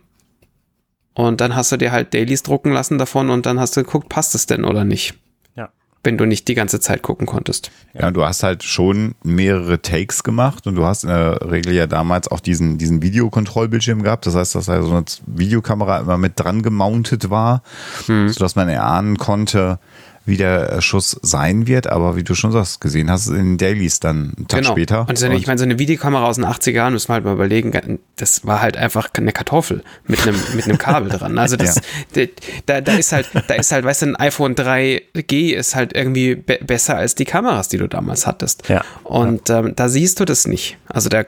und 1.18 1.42
dann 1.42 1.56
hast 1.56 1.72
du 1.72 1.78
dir 1.78 1.92
halt 1.92 2.14
Dailies 2.14 2.44
drucken 2.44 2.72
lassen 2.72 3.00
davon 3.00 3.32
und 3.32 3.48
dann 3.48 3.60
hast 3.60 3.76
du 3.76 3.84
geguckt, 3.84 4.08
passt 4.08 4.36
es 4.36 4.46
denn 4.46 4.64
oder 4.64 4.84
nicht? 4.84 5.16
Ja. 5.56 5.70
Wenn 6.04 6.16
du 6.16 6.26
nicht 6.26 6.48
die 6.48 6.54
ganze 6.54 6.80
Zeit 6.80 7.02
gucken 7.02 7.26
konntest. 7.26 7.72
Ja, 7.96 8.12
du 8.12 8.24
hast 8.24 8.44
halt 8.44 8.62
schon 8.62 9.16
mehrere 9.24 9.82
Takes 9.82 10.24
gemacht 10.24 10.68
und 10.68 10.76
du 10.76 10.86
hast 10.86 11.06
in 11.06 11.10
der 11.10 11.40
Regel 11.50 11.74
ja 11.74 11.88
damals 11.88 12.28
auch 12.28 12.40
diesen, 12.40 12.78
diesen 12.78 13.02
Videokontrollbildschirm 13.02 14.04
gehabt. 14.04 14.28
Das 14.28 14.36
heißt, 14.36 14.54
dass 14.54 14.68
da 14.68 14.80
so 14.84 14.92
eine 14.92 15.06
Videokamera 15.26 16.02
immer 16.02 16.20
mit 16.20 16.34
dran 16.36 16.62
gemountet 16.62 17.32
war, 17.32 17.64
hm. 18.06 18.30
sodass 18.30 18.56
man 18.56 18.70
erahnen 18.70 19.18
konnte, 19.18 19.80
wie 20.28 20.36
der 20.36 20.82
Schuss 20.82 21.18
sein 21.22 21.68
wird, 21.68 21.88
aber 21.88 22.18
wie 22.18 22.24
du 22.24 22.36
schon 22.36 22.52
sagst, 22.52 22.82
gesehen 22.82 23.10
hast, 23.10 23.28
in 23.28 23.36
den 23.36 23.58
Dailies 23.58 24.02
dann 24.02 24.34
einen 24.36 24.48
Tag 24.50 24.62
genau. 24.62 24.74
später. 24.74 25.08
Und, 25.08 25.18
so, 25.18 25.28
ich 25.28 25.48
meine, 25.48 25.58
so 25.58 25.64
eine 25.64 25.80
Videokamera 25.80 26.26
aus 26.26 26.36
den 26.36 26.46
80er 26.46 26.72
Jahren, 26.72 26.94
müssen 26.94 27.08
wir 27.08 27.14
halt 27.14 27.24
mal 27.24 27.34
überlegen, 27.34 28.00
das 28.18 28.46
war 28.46 28.62
halt 28.62 28.76
einfach 28.76 29.08
eine 29.16 29.32
Kartoffel 29.32 29.84
mit 30.06 30.22
einem, 30.28 30.38
mit 30.54 30.66
einem 30.66 30.78
Kabel 30.78 31.10
dran. 31.10 31.38
Also 31.38 31.56
das, 31.56 31.76
ja. 32.16 32.26
da, 32.66 32.82
da 32.82 32.96
ist 32.96 33.14
halt, 33.14 33.30
da 33.48 33.54
ist 33.54 33.72
halt, 33.72 33.86
weißt 33.86 34.02
du, 34.02 34.06
ein 34.08 34.16
iPhone 34.18 34.54
3G 34.56 35.54
ist 35.54 35.76
halt 35.76 35.96
irgendwie 35.96 36.36
be 36.36 36.60
besser 36.62 36.98
als 36.98 37.16
die 37.16 37.26
Kameras, 37.26 37.70
die 37.70 37.78
du 37.78 37.88
damals 37.88 38.28
hattest. 38.28 38.68
Ja. 38.68 38.84
Und 39.04 39.50
ähm, 39.50 39.74
da 39.76 39.88
siehst 39.88 40.20
du 40.20 40.26
das 40.26 40.46
nicht. 40.46 40.78
Also 40.90 41.08
da, 41.08 41.24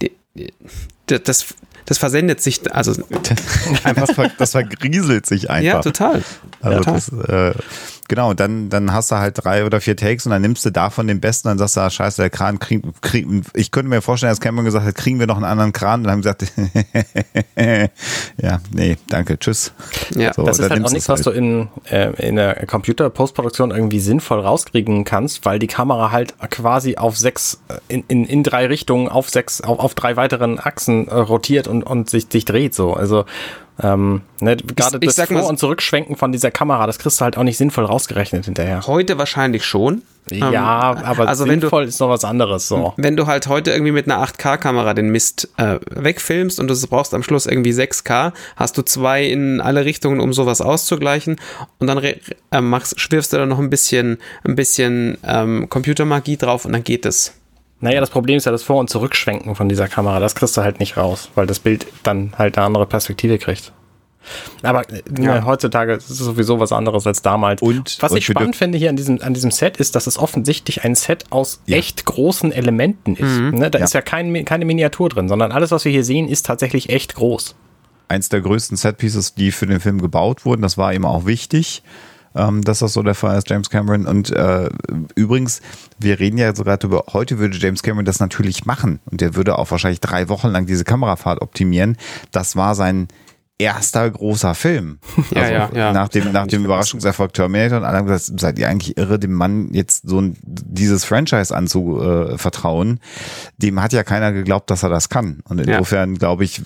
die, 0.00 0.12
das, 1.06 1.46
das 1.88 1.98
versendet 1.98 2.42
sich, 2.42 2.60
also 2.72 2.92
einfach. 3.82 4.08
das 4.36 4.50
vergrieselt 4.52 5.26
sich 5.26 5.48
einfach. 5.48 5.64
Ja, 5.64 5.80
total. 5.80 6.22
Also 6.60 6.78
ja, 6.78 6.92
das, 6.92 7.08
äh, 7.08 7.54
Genau, 8.08 8.32
dann, 8.32 8.70
dann 8.70 8.94
hast 8.94 9.10
du 9.10 9.16
halt 9.16 9.44
drei 9.44 9.66
oder 9.66 9.82
vier 9.82 9.94
Takes 9.94 10.24
und 10.24 10.32
dann 10.32 10.40
nimmst 10.40 10.64
du 10.64 10.70
davon 10.70 11.06
den 11.06 11.20
besten, 11.20 11.48
dann 11.48 11.58
sagst 11.58 11.76
du, 11.76 11.80
ah, 11.80 11.90
scheiße, 11.90 12.22
der 12.22 12.30
Kran 12.30 12.58
kriegt, 12.58 13.02
krieg, 13.02 13.26
ich 13.52 13.70
könnte 13.70 13.90
mir 13.90 14.00
vorstellen, 14.00 14.30
dass 14.30 14.40
Cameron 14.40 14.64
gesagt 14.64 14.86
hat, 14.86 14.94
kriegen 14.94 15.20
wir 15.20 15.26
noch 15.26 15.36
einen 15.36 15.44
anderen 15.44 15.74
Kran 15.74 16.00
und 16.00 16.04
dann 16.04 16.12
haben 16.12 16.22
gesagt, 16.22 16.50
ja, 18.40 18.60
nee, 18.72 18.96
danke, 19.08 19.38
tschüss. 19.38 19.74
Ja, 20.14 20.32
so, 20.32 20.42
das 20.42 20.58
ist 20.58 20.70
halt 20.70 20.82
auch 20.86 20.90
nichts, 20.90 21.10
was 21.10 21.26
halt. 21.26 21.36
du 21.36 21.38
in, 21.38 21.68
äh, 21.90 22.26
in 22.26 22.36
der 22.36 22.64
Computer-Postproduktion 22.66 23.72
irgendwie 23.72 24.00
sinnvoll 24.00 24.40
rauskriegen 24.40 25.04
kannst, 25.04 25.44
weil 25.44 25.58
die 25.58 25.66
Kamera 25.66 26.10
halt 26.10 26.34
quasi 26.50 26.96
auf 26.96 27.18
sechs, 27.18 27.60
äh, 27.68 27.74
in, 27.88 28.04
in, 28.08 28.24
in 28.24 28.42
drei 28.42 28.68
Richtungen 28.68 29.08
auf 29.08 29.28
sechs, 29.28 29.60
auf, 29.60 29.80
auf 29.80 29.94
drei 29.94 30.16
weiteren 30.16 30.58
Achsen 30.58 31.08
äh, 31.08 31.14
rotiert 31.14 31.68
und, 31.68 31.82
und 31.82 32.08
sich, 32.08 32.28
sich 32.30 32.46
dreht 32.46 32.74
so. 32.74 32.94
Also 32.94 33.26
ähm, 33.80 34.22
ne, 34.40 34.56
gerade 34.56 34.98
das 34.98 35.20
Vor- 35.20 35.46
und 35.46 35.58
Zurückschwenken 35.58 36.16
von 36.16 36.32
dieser 36.32 36.50
Kamera, 36.50 36.86
das 36.86 36.98
kriegst 36.98 37.20
du 37.20 37.24
halt 37.24 37.36
auch 37.36 37.44
nicht 37.44 37.58
sinnvoll 37.58 37.84
rausgerechnet 37.84 38.44
hinterher. 38.44 38.86
Heute 38.86 39.18
wahrscheinlich 39.18 39.64
schon. 39.64 40.02
Ja, 40.30 40.92
ähm, 40.92 41.04
aber 41.04 41.28
also 41.28 41.44
sinnvoll 41.44 41.84
du, 41.84 41.88
ist 41.88 42.00
noch 42.00 42.08
was 42.08 42.24
anderes. 42.24 42.68
So. 42.68 42.92
Wenn 42.96 43.16
du 43.16 43.26
halt 43.26 43.46
heute 43.46 43.70
irgendwie 43.70 43.92
mit 43.92 44.10
einer 44.10 44.22
8K-Kamera 44.22 44.94
den 44.94 45.10
Mist 45.10 45.48
äh, 45.56 45.78
wegfilmst 45.90 46.60
und 46.60 46.68
du 46.68 46.74
brauchst 46.88 47.14
am 47.14 47.22
Schluss 47.22 47.46
irgendwie 47.46 47.72
6K, 47.72 48.32
hast 48.56 48.76
du 48.76 48.82
zwei 48.82 49.24
in 49.24 49.60
alle 49.60 49.84
Richtungen, 49.84 50.20
um 50.20 50.32
sowas 50.32 50.60
auszugleichen 50.60 51.36
und 51.78 51.86
dann 51.86 51.98
äh, 51.98 52.60
machst, 52.60 53.00
schwirfst 53.00 53.32
du 53.32 53.38
da 53.38 53.46
noch 53.46 53.58
ein 53.58 53.70
bisschen, 53.70 54.18
ein 54.44 54.56
bisschen 54.56 55.18
ähm, 55.24 55.68
Computermagie 55.68 56.36
drauf 56.36 56.64
und 56.64 56.72
dann 56.72 56.84
geht 56.84 57.06
es. 57.06 57.32
Naja, 57.80 58.00
das 58.00 58.10
Problem 58.10 58.36
ist 58.36 58.44
ja 58.44 58.52
das 58.52 58.62
Vor- 58.62 58.78
und 58.78 58.90
Zurückschwenken 58.90 59.54
von 59.54 59.68
dieser 59.68 59.88
Kamera. 59.88 60.18
Das 60.18 60.34
kriegst 60.34 60.56
du 60.56 60.62
halt 60.62 60.80
nicht 60.80 60.96
raus, 60.96 61.30
weil 61.34 61.46
das 61.46 61.60
Bild 61.60 61.86
dann 62.02 62.32
halt 62.36 62.58
eine 62.58 62.66
andere 62.66 62.86
Perspektive 62.86 63.38
kriegt. 63.38 63.72
Aber 64.62 64.82
äh, 64.90 65.02
ja. 65.20 65.44
heutzutage 65.44 65.94
ist 65.94 66.10
es 66.10 66.18
sowieso 66.18 66.60
was 66.60 66.72
anderes 66.72 67.06
als 67.06 67.22
damals. 67.22 67.62
Und 67.62 67.96
was 68.00 68.12
und 68.12 68.18
ich 68.18 68.26
spannend 68.26 68.56
finde 68.56 68.78
hier 68.78 68.90
an 68.90 68.96
diesem, 68.96 69.22
an 69.22 69.32
diesem 69.32 69.50
Set 69.50 69.78
ist, 69.78 69.94
dass 69.94 70.06
es 70.06 70.18
offensichtlich 70.18 70.84
ein 70.84 70.94
Set 70.94 71.24
aus 71.30 71.60
ja. 71.66 71.76
echt 71.76 72.04
großen 72.04 72.52
Elementen 72.52 73.14
ist. 73.14 73.38
Mhm. 73.38 73.50
Ne, 73.50 73.70
da 73.70 73.78
ja. 73.78 73.84
ist 73.84 73.94
ja 73.94 74.02
kein, 74.02 74.44
keine 74.44 74.64
Miniatur 74.64 75.08
drin, 75.08 75.28
sondern 75.28 75.52
alles, 75.52 75.70
was 75.70 75.84
wir 75.84 75.92
hier 75.92 76.04
sehen, 76.04 76.28
ist 76.28 76.46
tatsächlich 76.46 76.90
echt 76.90 77.14
groß. 77.14 77.54
Eins 78.08 78.28
der 78.28 78.40
größten 78.40 78.76
Setpieces, 78.76 79.34
die 79.34 79.52
für 79.52 79.66
den 79.66 79.80
Film 79.80 80.00
gebaut 80.00 80.44
wurden, 80.44 80.62
das 80.62 80.78
war 80.78 80.92
ihm 80.92 81.04
auch 81.04 81.26
wichtig 81.26 81.82
ähm, 82.38 82.62
dass 82.62 82.78
das 82.78 82.92
so 82.92 83.02
der 83.02 83.14
Fall 83.14 83.36
ist, 83.36 83.50
James 83.50 83.68
Cameron. 83.68 84.06
Und 84.06 84.30
äh, 84.30 84.68
übrigens, 85.14 85.60
wir 85.98 86.18
reden 86.18 86.38
ja 86.38 86.54
sogar 86.54 86.78
über, 86.82 87.04
heute 87.12 87.38
würde 87.38 87.58
James 87.58 87.82
Cameron 87.82 88.04
das 88.04 88.20
natürlich 88.20 88.64
machen 88.64 89.00
und 89.10 89.20
der 89.20 89.34
würde 89.34 89.58
auch 89.58 89.70
wahrscheinlich 89.70 90.00
drei 90.00 90.28
Wochen 90.28 90.48
lang 90.48 90.66
diese 90.66 90.84
Kamerafahrt 90.84 91.42
optimieren. 91.42 91.96
Das 92.30 92.56
war 92.56 92.74
sein 92.74 93.08
erster 93.58 94.08
großer 94.08 94.54
Film. 94.54 94.98
Ja, 95.34 95.42
also 95.42 95.52
ja, 95.52 95.70
ja. 95.74 95.92
Nach 95.92 96.08
dem, 96.08 96.32
nach 96.32 96.46
dem 96.46 96.64
Überraschungserfolg 96.64 97.32
Terminator 97.34 97.78
und 97.78 97.84
alle 97.84 97.98
haben 97.98 98.06
gesagt, 98.06 98.40
seid 98.40 98.58
ihr 98.58 98.68
eigentlich 98.68 98.96
irre, 98.96 99.18
dem 99.18 99.34
Mann 99.34 99.74
jetzt 99.74 100.08
so 100.08 100.20
ein, 100.20 100.36
dieses 100.42 101.04
Franchise 101.04 101.54
anzuvertrauen? 101.54 103.00
Dem 103.58 103.82
hat 103.82 103.92
ja 103.92 104.04
keiner 104.04 104.32
geglaubt, 104.32 104.70
dass 104.70 104.84
er 104.84 104.88
das 104.88 105.08
kann. 105.08 105.40
Und 105.48 105.60
insofern, 105.60 106.12
ja. 106.12 106.18
glaube 106.18 106.44
ich, 106.44 106.62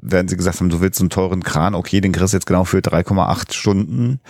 werden 0.00 0.28
sie 0.28 0.36
gesagt 0.36 0.60
haben, 0.60 0.68
du 0.68 0.80
willst 0.80 1.00
einen 1.00 1.10
teuren 1.10 1.42
Kran, 1.42 1.74
okay, 1.74 2.00
den 2.00 2.12
kriegst 2.12 2.34
du 2.34 2.36
jetzt 2.36 2.46
genau 2.46 2.64
für 2.64 2.78
3,8 2.78 3.52
Stunden. 3.52 4.20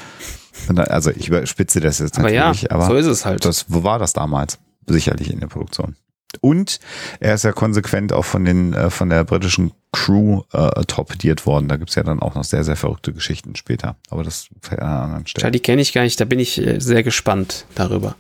Also 0.77 1.11
ich 1.11 1.29
überspitze 1.29 1.81
das 1.81 1.99
jetzt 1.99 2.19
aber 2.19 2.31
natürlich, 2.31 2.63
ja, 2.63 2.71
aber 2.71 2.87
so 2.87 2.95
ist 2.95 3.07
es 3.07 3.25
halt. 3.25 3.45
Das, 3.45 3.67
wo 3.69 3.83
war 3.83 3.99
das 3.99 4.13
damals? 4.13 4.59
Sicherlich 4.87 5.33
in 5.33 5.41
der 5.41 5.47
Produktion. 5.47 5.97
Und 6.41 6.81
er 7.21 7.35
ist 7.35 7.45
ja 7.45 7.53
konsequent 7.53 8.13
auch 8.13 8.25
von 8.25 8.45
den 8.45 8.73
äh, 8.73 8.91
von 8.91 9.09
der 9.09 9.25
britischen 9.25 9.73
Crew 9.93 10.43
äh, 10.53 10.85
torpediert 10.85 11.47
worden. 11.47 11.69
Da 11.69 11.77
gibt's 11.77 11.95
ja 11.95 12.03
dann 12.03 12.21
auch 12.21 12.35
noch 12.35 12.45
sehr, 12.45 12.65
sehr 12.65 12.77
verrückte 12.77 13.13
Geschichten 13.13 13.55
später. 13.57 13.97
Aber 14.11 14.25
das 14.25 14.49
an 14.71 14.79
anderen 14.79 15.27
Stellen. 15.27 15.53
Die 15.53 15.61
kenne 15.61 15.83
ich 15.83 15.93
gar 15.93 16.03
nicht, 16.03 16.21
da 16.21 16.25
bin 16.25 16.41
ich 16.41 16.61
äh, 16.61 16.81
sehr 16.81 17.03
gespannt 17.03 17.67
darüber. 17.75 18.17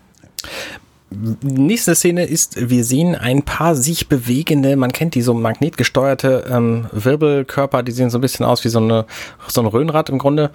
Nächste 1.43 1.95
Szene 1.95 2.25
ist, 2.25 2.71
wir 2.71 2.85
sehen 2.85 3.15
ein 3.15 3.43
paar 3.43 3.77
sich 3.77 4.09
bewegende, 4.09 4.75
man 4.75 4.91
kennt 4.91 5.15
die 5.15 5.23
so 5.23 5.33
magnetgesteuerte 5.33 6.45
ähm, 6.51 6.87
Wirbelkörper, 6.91 7.85
die 7.85 7.93
sehen 7.93 8.11
so 8.11 8.19
ein 8.19 8.21
bisschen 8.21 8.45
aus 8.45 8.65
wie 8.65 8.69
so, 8.69 8.81
eine, 8.81 9.07
so 9.47 9.61
ein 9.61 9.67
Röhnrad 9.67 10.09
im 10.09 10.19
Grunde. 10.19 10.51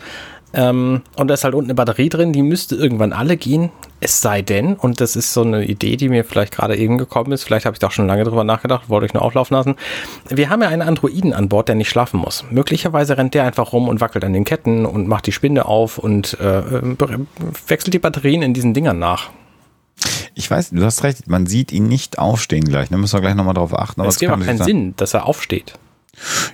Ähm, 0.53 1.01
und 1.15 1.27
da 1.27 1.33
ist 1.33 1.43
halt 1.43 1.53
unten 1.53 1.69
eine 1.69 1.75
Batterie 1.75 2.09
drin, 2.09 2.33
die 2.33 2.41
müsste 2.41 2.75
irgendwann 2.75 3.13
alle 3.13 3.38
gehen. 3.38 3.69
Es 3.99 4.21
sei 4.21 4.41
denn, 4.41 4.75
und 4.75 5.01
das 5.01 5.15
ist 5.15 5.33
so 5.33 5.41
eine 5.41 5.65
Idee, 5.65 5.97
die 5.97 6.09
mir 6.09 6.23
vielleicht 6.23 6.53
gerade 6.53 6.75
eben 6.75 6.97
gekommen 6.97 7.31
ist, 7.33 7.43
vielleicht 7.43 7.65
habe 7.65 7.75
ich 7.75 7.79
da 7.79 7.88
auch 7.88 7.91
schon 7.91 8.07
lange 8.07 8.23
drüber 8.23 8.43
nachgedacht, 8.43 8.89
wollte 8.89 9.05
ich 9.05 9.13
nur 9.13 9.23
auflaufen 9.23 9.55
lassen. 9.55 9.75
Wir 10.29 10.49
haben 10.49 10.62
ja 10.62 10.69
einen 10.69 10.81
Androiden 10.81 11.33
an 11.33 11.49
Bord, 11.49 11.67
der 11.67 11.75
nicht 11.75 11.89
schlafen 11.89 12.19
muss. 12.19 12.45
Möglicherweise 12.49 13.17
rennt 13.17 13.33
der 13.33 13.43
einfach 13.43 13.73
rum 13.73 13.88
und 13.88 14.01
wackelt 14.01 14.23
an 14.23 14.33
den 14.33 14.45
Ketten 14.45 14.85
und 14.85 15.07
macht 15.07 15.27
die 15.27 15.31
Spinde 15.31 15.65
auf 15.65 15.97
und 15.97 16.39
äh, 16.39 16.63
wechselt 17.67 17.93
die 17.93 17.99
Batterien 17.99 18.41
in 18.41 18.53
diesen 18.53 18.73
Dingern 18.73 18.99
nach. 18.99 19.29
Ich 20.33 20.49
weiß, 20.49 20.69
du 20.69 20.83
hast 20.83 21.03
recht, 21.03 21.27
man 21.27 21.45
sieht 21.45 21.71
ihn 21.73 21.88
nicht 21.88 22.17
aufstehen 22.17 22.63
gleich. 22.63 22.89
Da 22.89 22.97
müssen 22.97 23.13
wir 23.13 23.21
gleich 23.21 23.35
nochmal 23.35 23.53
drauf 23.53 23.77
achten. 23.77 23.99
Aber 23.99 24.09
es 24.09 24.19
gibt 24.19 24.31
auch 24.31 24.39
keinen 24.39 24.63
Sinn, 24.63 24.93
dass 24.95 25.13
er 25.13 25.25
aufsteht. 25.25 25.73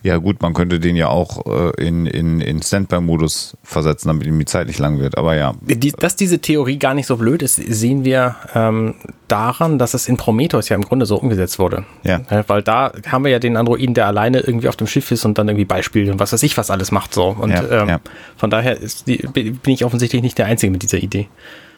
Ja 0.03 0.17
gut, 0.17 0.41
man 0.41 0.53
könnte 0.53 0.79
den 0.79 0.95
ja 0.95 1.07
auch 1.07 1.45
äh, 1.45 1.85
in, 1.85 2.05
in, 2.05 2.41
in 2.41 2.61
Standby-Modus 2.61 3.57
versetzen, 3.63 4.07
damit 4.07 4.27
ihm 4.27 4.37
die 4.39 4.45
Zeit 4.45 4.67
nicht 4.67 4.79
lang 4.79 4.99
wird, 4.99 5.17
aber 5.17 5.35
ja. 5.35 5.53
Die, 5.61 5.91
dass 5.91 6.15
diese 6.15 6.39
Theorie 6.39 6.77
gar 6.77 6.93
nicht 6.93 7.07
so 7.07 7.17
blöd 7.17 7.41
ist, 7.41 7.55
sehen 7.55 8.05
wir 8.05 8.35
ähm, 8.53 8.95
daran, 9.27 9.79
dass 9.79 9.93
es 9.93 10.07
in 10.07 10.17
Prometheus 10.17 10.69
ja 10.69 10.75
im 10.75 10.83
Grunde 10.83 11.05
so 11.05 11.17
umgesetzt 11.17 11.59
wurde. 11.59 11.85
Ja. 12.03 12.21
Weil 12.47 12.61
da 12.61 12.91
haben 13.07 13.23
wir 13.23 13.31
ja 13.31 13.39
den 13.39 13.57
Androiden, 13.57 13.93
der 13.93 14.07
alleine 14.07 14.39
irgendwie 14.39 14.69
auf 14.69 14.75
dem 14.75 14.87
Schiff 14.87 15.11
ist 15.11 15.25
und 15.25 15.37
dann 15.37 15.47
irgendwie 15.47 15.65
Beispiele 15.65 16.11
und 16.11 16.19
was 16.19 16.33
weiß 16.33 16.43
ich, 16.43 16.57
was 16.57 16.69
alles 16.69 16.91
macht 16.91 17.13
so. 17.13 17.35
Und 17.39 17.51
ja, 17.51 17.81
ähm, 17.81 17.89
ja. 17.89 17.99
von 18.37 18.49
daher 18.49 18.77
die, 19.07 19.17
bin 19.17 19.73
ich 19.73 19.85
offensichtlich 19.85 20.21
nicht 20.21 20.37
der 20.37 20.45
Einzige 20.45 20.71
mit 20.71 20.83
dieser 20.83 20.97
Idee. 20.97 21.27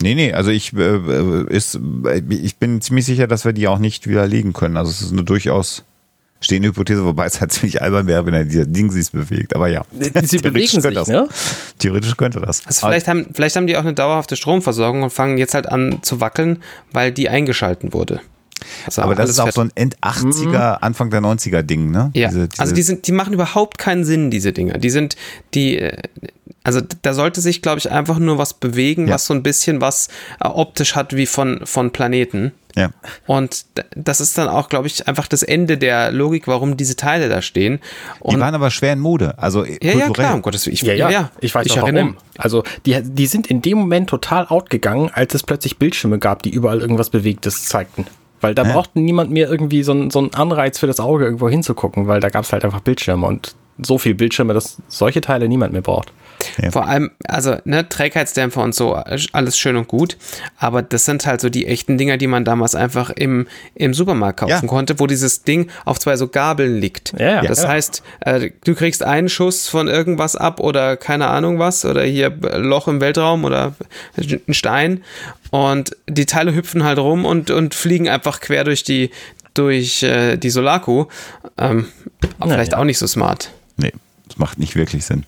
Nee, 0.02 0.14
nee, 0.14 0.32
also 0.32 0.50
ich, 0.50 0.72
äh, 0.74 1.44
ist, 1.48 1.80
ich 2.28 2.56
bin 2.56 2.80
ziemlich 2.80 3.06
sicher, 3.06 3.26
dass 3.26 3.44
wir 3.44 3.52
die 3.52 3.66
auch 3.68 3.78
nicht 3.78 4.06
widerlegen 4.06 4.52
können. 4.52 4.76
Also 4.76 4.90
es 4.90 5.00
ist 5.00 5.12
eine 5.12 5.24
durchaus 5.24 5.84
stehende 6.40 6.68
Hypothese, 6.68 7.04
wobei 7.04 7.26
es 7.26 7.40
halt 7.40 7.52
ziemlich 7.52 7.82
albern 7.82 8.06
wäre, 8.06 8.24
wenn 8.26 8.34
er 8.34 8.44
dieser 8.44 8.66
Ding 8.66 8.90
sich 8.90 9.10
bewegt. 9.10 9.54
Aber 9.54 9.68
ja. 9.68 9.84
Sie 10.22 10.38
bewegen 10.42 10.80
sich, 10.80 10.94
das. 10.94 11.08
ne? 11.08 11.28
Theoretisch 11.78 12.16
könnte 12.16 12.40
das. 12.40 12.66
Also 12.66 12.86
vielleicht 12.86 13.08
haben, 13.08 13.26
vielleicht 13.34 13.56
haben 13.56 13.66
die 13.66 13.76
auch 13.76 13.82
eine 13.82 13.94
dauerhafte 13.94 14.36
Stromversorgung 14.36 15.02
und 15.02 15.10
fangen 15.10 15.38
jetzt 15.38 15.54
halt 15.54 15.68
an 15.68 15.98
zu 16.02 16.20
wackeln, 16.20 16.62
weil 16.92 17.12
die 17.12 17.28
eingeschalten 17.28 17.92
wurde. 17.92 18.20
Also 18.86 19.02
aber 19.02 19.14
das 19.14 19.30
ist 19.30 19.38
auch 19.38 19.52
so 19.52 19.60
ein 19.60 19.70
End-80er, 19.74 20.76
mhm. 20.76 20.78
Anfang 20.80 21.10
der 21.10 21.20
90er 21.20 21.62
Ding, 21.62 21.90
ne? 21.90 22.10
Ja. 22.14 22.28
Diese, 22.28 22.48
diese 22.48 22.60
also 22.60 22.74
die 22.74 22.82
sind, 22.82 23.06
die 23.06 23.12
machen 23.12 23.32
überhaupt 23.32 23.78
keinen 23.78 24.04
Sinn, 24.04 24.30
diese 24.30 24.52
Dinger. 24.52 24.78
Die 24.78 24.90
sind, 24.90 25.16
die, 25.54 25.78
äh, 25.78 26.02
Also 26.68 26.82
da 27.00 27.14
sollte 27.14 27.40
sich, 27.40 27.62
glaube 27.62 27.78
ich, 27.78 27.90
einfach 27.90 28.18
nur 28.18 28.36
was 28.36 28.52
bewegen, 28.52 29.08
ja. 29.08 29.14
was 29.14 29.24
so 29.24 29.32
ein 29.32 29.42
bisschen 29.42 29.80
was 29.80 30.08
äh, 30.38 30.48
optisch 30.48 30.96
hat 30.96 31.16
wie 31.16 31.24
von, 31.24 31.64
von 31.64 31.92
Planeten. 31.92 32.52
Ja. 32.76 32.90
Und 33.26 33.64
das 33.96 34.20
ist 34.20 34.36
dann 34.36 34.48
auch, 34.48 34.68
glaube 34.68 34.86
ich, 34.86 35.08
einfach 35.08 35.28
das 35.28 35.42
Ende 35.42 35.78
der 35.78 36.12
Logik, 36.12 36.46
warum 36.46 36.76
diese 36.76 36.94
Teile 36.94 37.30
da 37.30 37.40
stehen. 37.40 37.80
Und 38.20 38.34
die 38.34 38.40
waren 38.40 38.54
aber 38.54 38.70
schwer 38.70 38.92
in 38.92 38.98
Mode. 38.98 39.32
Also 39.38 39.64
ja, 39.64 39.94
ja, 39.94 40.10
klar, 40.10 40.34
um 40.34 40.42
Gottes 40.42 40.66
Willen. 40.66 40.74
Ich, 40.74 40.82
ja, 40.82 40.92
ja, 40.92 41.08
ja, 41.08 41.30
ich 41.40 41.54
weiß 41.54 41.64
ich 41.64 41.80
auch 41.80 41.90
warum. 41.90 42.18
Also 42.36 42.64
die, 42.84 43.00
die 43.02 43.26
sind 43.26 43.46
in 43.46 43.62
dem 43.62 43.78
Moment 43.78 44.10
total 44.10 44.46
outgegangen, 44.48 45.08
als 45.10 45.34
es 45.34 45.44
plötzlich 45.44 45.78
Bildschirme 45.78 46.18
gab, 46.18 46.42
die 46.42 46.50
überall 46.50 46.82
irgendwas 46.82 47.08
Bewegtes 47.08 47.64
zeigten. 47.64 48.06
Weil 48.42 48.54
da 48.54 48.64
ja. 48.64 48.74
brauchte 48.74 49.00
niemand 49.00 49.30
mehr 49.30 49.48
irgendwie 49.48 49.82
so, 49.82 50.10
so 50.10 50.18
einen 50.18 50.34
Anreiz 50.34 50.78
für 50.78 50.86
das 50.86 51.00
Auge, 51.00 51.24
irgendwo 51.24 51.48
hinzugucken, 51.48 52.08
weil 52.08 52.20
da 52.20 52.28
gab 52.28 52.44
es 52.44 52.52
halt 52.52 52.62
einfach 52.66 52.80
Bildschirme 52.80 53.26
und 53.26 53.54
so 53.82 53.96
viel 53.96 54.14
Bildschirme, 54.14 54.52
dass 54.52 54.76
solche 54.88 55.22
Teile 55.22 55.48
niemand 55.48 55.72
mehr 55.72 55.82
braucht. 55.82 56.12
Ja. 56.60 56.70
Vor 56.70 56.86
allem, 56.86 57.10
also, 57.26 57.56
ne, 57.64 57.88
Trägheitsdämpfer 57.88 58.62
und 58.62 58.74
so, 58.74 58.94
alles 58.94 59.58
schön 59.58 59.76
und 59.76 59.88
gut, 59.88 60.16
aber 60.58 60.82
das 60.82 61.04
sind 61.04 61.26
halt 61.26 61.40
so 61.40 61.48
die 61.48 61.66
echten 61.66 61.98
Dinger, 61.98 62.16
die 62.16 62.26
man 62.26 62.44
damals 62.44 62.74
einfach 62.74 63.10
im, 63.10 63.46
im 63.74 63.94
Supermarkt 63.94 64.40
kaufen 64.40 64.52
ja. 64.52 64.68
konnte, 64.68 64.98
wo 64.98 65.06
dieses 65.06 65.42
Ding 65.42 65.70
auf 65.84 65.98
zwei 65.98 66.16
so 66.16 66.28
Gabeln 66.28 66.78
liegt. 66.80 67.14
Ja, 67.18 67.42
das 67.42 67.66
heißt, 67.66 68.02
äh, 68.20 68.50
du 68.64 68.74
kriegst 68.74 69.02
einen 69.02 69.28
Schuss 69.28 69.68
von 69.68 69.88
irgendwas 69.88 70.36
ab 70.36 70.60
oder 70.60 70.96
keine 70.96 71.28
Ahnung 71.28 71.58
was 71.58 71.84
oder 71.84 72.02
hier 72.02 72.30
Loch 72.30 72.88
im 72.88 73.00
Weltraum 73.00 73.44
oder 73.44 73.74
ein 74.16 74.54
Stein 74.54 75.02
und 75.50 75.96
die 76.08 76.26
Teile 76.26 76.54
hüpfen 76.54 76.84
halt 76.84 76.98
rum 76.98 77.24
und, 77.24 77.50
und 77.50 77.74
fliegen 77.74 78.08
einfach 78.08 78.40
quer 78.40 78.64
durch 78.64 78.84
die, 78.84 79.10
durch 79.54 80.02
äh, 80.02 80.36
die 80.36 80.50
Solarku. 80.50 81.06
Ähm, 81.56 81.86
vielleicht 82.42 82.74
auch 82.74 82.84
nicht 82.84 82.98
so 82.98 83.06
smart. 83.06 83.50
Nee, 83.76 83.92
das 84.26 84.38
macht 84.38 84.58
nicht 84.58 84.76
wirklich 84.76 85.04
Sinn. 85.04 85.24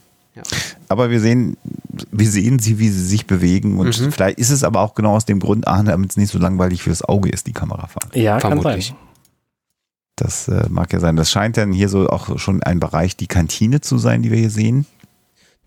Aber 0.89 1.11
wir 1.11 1.21
sehen, 1.21 1.57
wir 2.11 2.29
sehen 2.29 2.59
sie, 2.59 2.79
wie 2.79 2.89
sie 2.89 3.05
sich 3.05 3.27
bewegen 3.27 3.79
und 3.79 4.01
mhm. 4.01 4.13
vielleicht 4.13 4.39
ist 4.39 4.51
es 4.51 4.65
aber 4.65 4.81
auch 4.81 4.95
genau 4.95 5.17
aus 5.17 5.25
dem 5.25 5.41
Grund, 5.41 5.67
damit 5.67 6.11
es 6.11 6.17
nicht 6.17 6.31
so 6.31 6.39
langweilig 6.39 6.83
fürs 6.83 7.03
Auge 7.03 7.31
ist, 7.31 7.47
die 7.47 7.53
Kamerafahrt. 7.53 8.15
Ja, 8.15 8.39
Vermutlich. 8.39 8.89
kann 8.89 8.97
sein. 8.97 9.11
Das 10.17 10.49
äh, 10.49 10.67
mag 10.69 10.93
ja 10.93 11.01
sein. 11.01 11.17
Das 11.17 11.31
scheint 11.31 11.57
dann 11.57 11.73
hier 11.73 11.89
so 11.89 12.09
auch 12.09 12.39
schon 12.39 12.63
ein 12.63 12.79
Bereich, 12.79 13.17
die 13.17 13.27
Kantine 13.27 13.81
zu 13.81 13.97
sein, 13.99 14.23
die 14.23 14.31
wir 14.31 14.39
hier 14.39 14.51
sehen. 14.51 14.87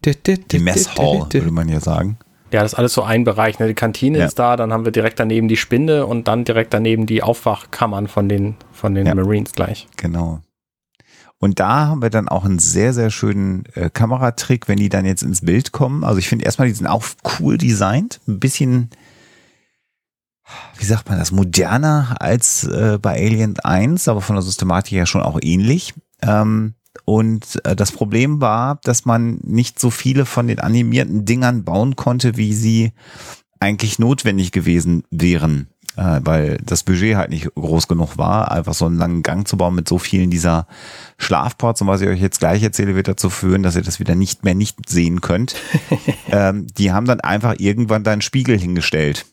Die 0.05 0.59
Messhall, 0.59 1.27
würde 1.31 1.51
man 1.51 1.69
ja 1.69 1.79
sagen. 1.79 2.17
Ja, 2.51 2.61
das 2.61 2.73
ist 2.73 2.77
alles 2.77 2.93
so 2.93 3.01
ein 3.01 3.23
Bereich. 3.23 3.57
Ne? 3.57 3.67
Die 3.67 3.73
Kantine 3.73 4.19
ja. 4.19 4.25
ist 4.25 4.37
da, 4.37 4.55
dann 4.55 4.71
haben 4.71 4.85
wir 4.85 4.91
direkt 4.91 5.19
daneben 5.19 5.47
die 5.47 5.57
Spinde 5.57 6.05
und 6.05 6.27
dann 6.27 6.45
direkt 6.45 6.73
daneben 6.73 7.07
die 7.07 7.23
Aufwachkammern 7.23 8.07
von 8.07 8.29
den, 8.29 8.55
von 8.71 8.93
den 8.93 9.07
ja. 9.07 9.15
Marines 9.15 9.53
gleich. 9.53 9.87
Genau. 9.97 10.41
Und 11.43 11.59
da 11.59 11.87
haben 11.87 12.01
wir 12.01 12.09
dann 12.09 12.29
auch 12.29 12.45
einen 12.45 12.57
sehr, 12.57 12.93
sehr 12.93 13.09
schönen 13.09 13.65
äh, 13.73 13.89
Kameratrick, 13.89 14.69
wenn 14.69 14.79
die 14.79 14.87
dann 14.87 15.03
jetzt 15.03 15.23
ins 15.23 15.41
Bild 15.41 15.73
kommen. 15.73 16.05
Also 16.05 16.17
ich 16.17 16.29
finde 16.29 16.45
erstmal, 16.45 16.69
die 16.69 16.73
sind 16.73 16.87
auch 16.87 17.03
cool 17.37 17.57
designt. 17.57 18.21
Ein 18.29 18.39
bisschen, 18.39 18.91
wie 20.77 20.85
sagt 20.85 21.09
man 21.09 21.19
das, 21.19 21.33
moderner 21.33 22.15
als 22.21 22.63
äh, 22.63 22.97
bei 22.97 23.15
Alien 23.15 23.59
1, 23.59 24.07
aber 24.07 24.21
von 24.21 24.37
der 24.37 24.43
Systematik 24.43 24.93
her 24.93 25.05
schon 25.05 25.21
auch 25.21 25.37
ähnlich. 25.41 25.93
Ähm, 26.21 26.75
und 27.03 27.59
äh, 27.65 27.75
das 27.75 27.91
Problem 27.91 28.39
war, 28.39 28.79
dass 28.85 29.03
man 29.03 29.41
nicht 29.43 29.81
so 29.81 29.89
viele 29.89 30.25
von 30.25 30.47
den 30.47 30.61
animierten 30.61 31.25
Dingern 31.25 31.65
bauen 31.65 31.97
konnte, 31.97 32.37
wie 32.37 32.53
sie 32.53 32.93
eigentlich 33.59 33.99
notwendig 33.99 34.53
gewesen 34.53 35.03
wären 35.11 35.67
äh, 35.97 36.19
weil 36.23 36.57
das 36.65 36.83
Budget 36.83 37.15
halt 37.15 37.29
nicht 37.29 37.53
groß 37.55 37.87
genug 37.87 38.17
war, 38.17 38.51
einfach 38.51 38.73
so 38.73 38.85
einen 38.85 38.97
langen 38.97 39.23
Gang 39.23 39.47
zu 39.47 39.57
bauen 39.57 39.75
mit 39.75 39.87
so 39.87 39.97
vielen 39.97 40.29
dieser 40.29 40.67
Schlafports 41.17 41.81
und 41.81 41.87
was 41.87 42.01
ich 42.01 42.07
euch 42.07 42.21
jetzt 42.21 42.39
gleich 42.39 42.63
erzähle, 42.63 42.95
wird 42.95 43.07
dazu 43.07 43.29
führen, 43.29 43.63
dass 43.63 43.75
ihr 43.75 43.81
das 43.81 43.99
wieder 43.99 44.15
nicht 44.15 44.43
mehr 44.43 44.55
nicht 44.55 44.89
sehen 44.89 45.21
könnt. 45.21 45.55
ähm, 46.31 46.67
die 46.77 46.91
haben 46.91 47.05
dann 47.05 47.21
einfach 47.21 47.55
irgendwann 47.57 48.03
da 48.03 48.11
einen 48.11 48.21
Spiegel 48.21 48.59
hingestellt. 48.59 49.25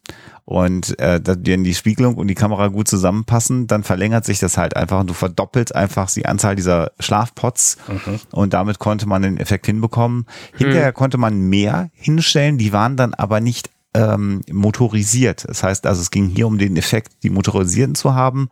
Und 0.51 0.99
äh, 0.99 1.21
wenn 1.25 1.63
die 1.63 1.77
Spiegelung 1.77 2.17
und 2.17 2.27
die 2.27 2.35
Kamera 2.35 2.69
gut 2.69 2.89
zusammenpassen, 2.89 3.69
dann 3.69 3.85
verlängert 3.85 4.25
sich 4.25 4.41
das 4.41 4.59
halt 4.59 4.75
einfach 4.75 4.99
und 4.99 5.09
du 5.09 5.15
verdoppelst 5.15 5.75
einfach 5.77 6.11
die 6.11 6.27
Anzahl 6.27 6.57
dieser 6.57 6.91
Schlafpots 6.99 7.77
mhm. 7.87 8.19
und 8.33 8.53
damit 8.53 8.81
konnte 8.81 9.07
man 9.07 9.23
den 9.23 9.39
Effekt 9.39 9.67
hinbekommen. 9.67 10.27
Hinterher 10.57 10.89
mhm. 10.89 10.95
konnte 10.95 11.19
man 11.19 11.39
mehr 11.39 11.91
hinstellen, 11.93 12.59
die 12.59 12.73
waren 12.73 12.97
dann 12.97 13.15
aber 13.15 13.41
nicht 13.41 13.71
ähm, 13.95 14.43
motorisiert. 14.51 15.45
Das 15.49 15.63
heißt 15.63 15.87
also, 15.87 16.01
es 16.01 16.11
ging 16.11 16.29
hier 16.29 16.47
um 16.47 16.59
den 16.59 16.77
Effekt, 16.77 17.13
die 17.23 17.31
motorisierten 17.31 17.95
zu 17.95 18.15
haben. 18.15 18.49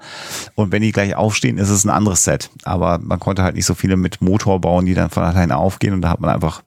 Und 0.55 0.73
wenn 0.73 0.83
die 0.83 0.93
gleich 0.93 1.15
aufstehen, 1.15 1.59
ist 1.59 1.71
es 1.71 1.85
ein 1.85 1.91
anderes 1.91 2.25
Set. 2.25 2.51
Aber 2.65 2.99
man 2.99 3.21
konnte 3.21 3.43
halt 3.43 3.55
nicht 3.55 3.67
so 3.67 3.75
viele 3.75 3.97
mit 3.97 4.21
Motor 4.21 4.61
bauen, 4.61 4.87
die 4.87 4.95
dann 4.95 5.11
von 5.11 5.23
alleine 5.23 5.57
aufgehen. 5.57 5.95
Und 5.95 6.03
da 6.03 6.11
hat 6.11 6.21
man 6.21 6.31
einfach 6.31 6.63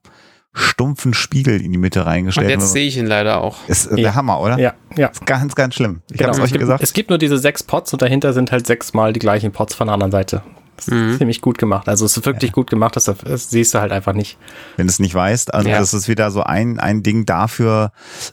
stumpfen 0.54 1.14
Spiegel 1.14 1.62
in 1.62 1.72
die 1.72 1.78
Mitte 1.78 2.06
reingestellt. 2.06 2.48
Und 2.48 2.52
jetzt 2.52 2.72
sehe 2.74 2.88
ich 2.88 2.98
ihn 2.98 3.06
leider 3.06 3.42
auch. 3.42 3.58
Ist 3.68 3.90
der 3.90 4.00
ja. 4.00 4.16
Hammer, 4.16 4.42
oder? 4.42 4.60
Ja, 4.60 4.74
ja. 4.96 5.08
Ist 5.08 5.26
ganz, 5.26 5.56
ganz 5.56 5.76
schlimm. 5.76 6.02
Ich 6.12 6.18
genau. 6.18 6.34
habe 6.34 6.44
es 6.44 6.52
euch 6.52 6.60
gesagt. 6.60 6.84
Es 6.84 6.94
gibt 6.94 7.10
nur 7.10 7.18
diese 7.18 7.38
sechs 7.38 7.64
Pots 7.64 7.94
und 7.94 8.02
dahinter 8.02 8.34
sind 8.34 8.52
halt 8.52 8.68
sechsmal 8.68 9.14
die 9.14 9.20
gleichen 9.20 9.52
Pots 9.52 9.76
von 9.76 9.88
der 9.88 9.94
anderen 9.94 10.12
Seite. 10.12 10.44
Mhm. 10.88 11.18
ziemlich 11.18 11.42
gut 11.42 11.58
gemacht. 11.58 11.88
Also 11.88 12.06
es 12.06 12.18
ist 12.18 12.26
wirklich 12.26 12.50
ja. 12.50 12.54
gut 12.54 12.70
gemacht, 12.70 12.96
das, 12.96 13.06
das, 13.06 13.50
siehst 13.50 13.74
du 13.74 13.80
halt 13.80 13.92
einfach 13.92 14.14
nicht. 14.14 14.38
Wenn 14.78 14.88
du 14.88 14.92
es 14.92 15.00
nicht 15.00 15.14
weißt, 15.14 15.54
also 15.54 15.70
ja. 15.70 15.80
das 15.80 15.94
ist 15.94 16.08
wieder 16.08 16.32
so 16.32 16.44
ein, 16.44 16.80
ein 16.80 17.04
Ding 17.04 17.26
dafür, 17.26 17.92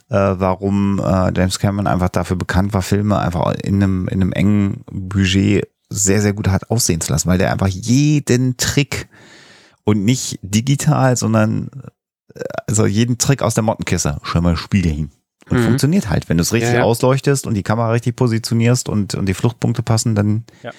äh, 0.09 0.15
warum 0.15 0.99
äh, 0.99 1.31
James 1.35 1.59
Cameron 1.59 1.87
einfach 1.87 2.09
dafür 2.09 2.37
bekannt 2.37 2.73
war, 2.73 2.81
Filme 2.81 3.19
einfach 3.19 3.53
in 3.55 3.75
einem, 3.75 4.07
in 4.07 4.21
einem 4.21 4.33
engen 4.33 4.83
Budget 4.91 5.67
sehr, 5.89 6.21
sehr 6.21 6.33
gut 6.33 6.47
hat 6.47 6.69
aussehen 6.69 7.01
zu 7.01 7.11
lassen, 7.11 7.29
weil 7.29 7.37
der 7.37 7.51
einfach 7.51 7.67
jeden 7.67 8.57
Trick 8.57 9.07
und 9.83 10.03
nicht 10.05 10.39
digital, 10.41 11.17
sondern 11.17 11.69
äh, 12.35 12.43
also 12.67 12.85
jeden 12.85 13.17
Trick 13.17 13.41
aus 13.41 13.55
der 13.55 13.63
Mottenkiste 13.63 14.19
schon 14.23 14.43
mal 14.43 14.55
Spiegel 14.55 14.91
hin. 14.91 15.11
Und 15.49 15.61
mhm. 15.61 15.63
funktioniert 15.63 16.11
halt. 16.11 16.29
Wenn 16.29 16.37
du 16.37 16.43
es 16.43 16.53
richtig 16.53 16.73
ja, 16.73 16.83
ausleuchtest 16.83 17.47
und 17.47 17.55
die 17.55 17.63
Kamera 17.63 17.89
richtig 17.91 18.15
positionierst 18.15 18.87
und, 18.87 19.15
und 19.15 19.25
die 19.25 19.33
Fluchtpunkte 19.33 19.81
passen, 19.81 20.13
dann 20.13 20.43
ja 20.61 20.71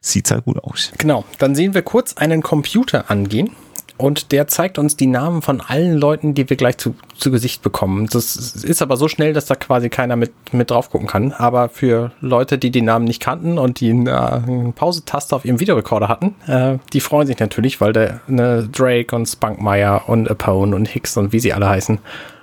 sieht 0.00 0.30
halt 0.30 0.44
gut 0.44 0.62
aus. 0.62 0.92
Genau, 0.98 1.24
dann 1.38 1.54
sehen 1.54 1.74
wir 1.74 1.82
kurz 1.82 2.16
einen 2.16 2.42
Computer 2.42 3.10
angehen 3.10 3.50
und 3.98 4.30
der 4.30 4.46
zeigt 4.46 4.78
uns 4.78 4.96
die 4.96 5.08
Namen 5.08 5.42
von 5.42 5.60
allen 5.60 5.98
Leuten, 5.98 6.32
die 6.32 6.48
wir 6.48 6.56
gleich 6.56 6.78
zu, 6.78 6.94
zu 7.16 7.32
Gesicht 7.32 7.62
bekommen. 7.62 8.06
Das 8.06 8.36
ist 8.36 8.80
aber 8.80 8.96
so 8.96 9.08
schnell, 9.08 9.32
dass 9.32 9.46
da 9.46 9.56
quasi 9.56 9.88
keiner 9.88 10.14
mit, 10.14 10.32
mit 10.52 10.70
drauf 10.70 10.90
gucken 10.90 11.08
kann. 11.08 11.32
Aber 11.32 11.68
für 11.68 12.12
Leute, 12.20 12.58
die 12.58 12.70
die 12.70 12.80
Namen 12.80 13.06
nicht 13.06 13.20
kannten 13.20 13.58
und 13.58 13.80
die 13.80 13.90
eine, 13.90 14.44
eine 14.44 14.72
Pausetaste 14.72 15.34
auf 15.34 15.44
ihrem 15.44 15.58
Videorekorder 15.58 16.06
hatten, 16.06 16.36
äh, 16.46 16.78
die 16.92 17.00
freuen 17.00 17.26
sich 17.26 17.40
natürlich, 17.40 17.80
weil 17.80 17.92
der 17.92 18.20
ne, 18.28 18.68
Drake 18.70 19.14
und 19.16 19.26
Spunkmeyer 19.26 20.08
und 20.08 20.30
Apone 20.30 20.76
und 20.76 20.86
Hicks 20.86 21.16
und 21.16 21.32
wie 21.32 21.40
sie 21.40 21.52
alle 21.52 21.68
heißen, 21.68 21.98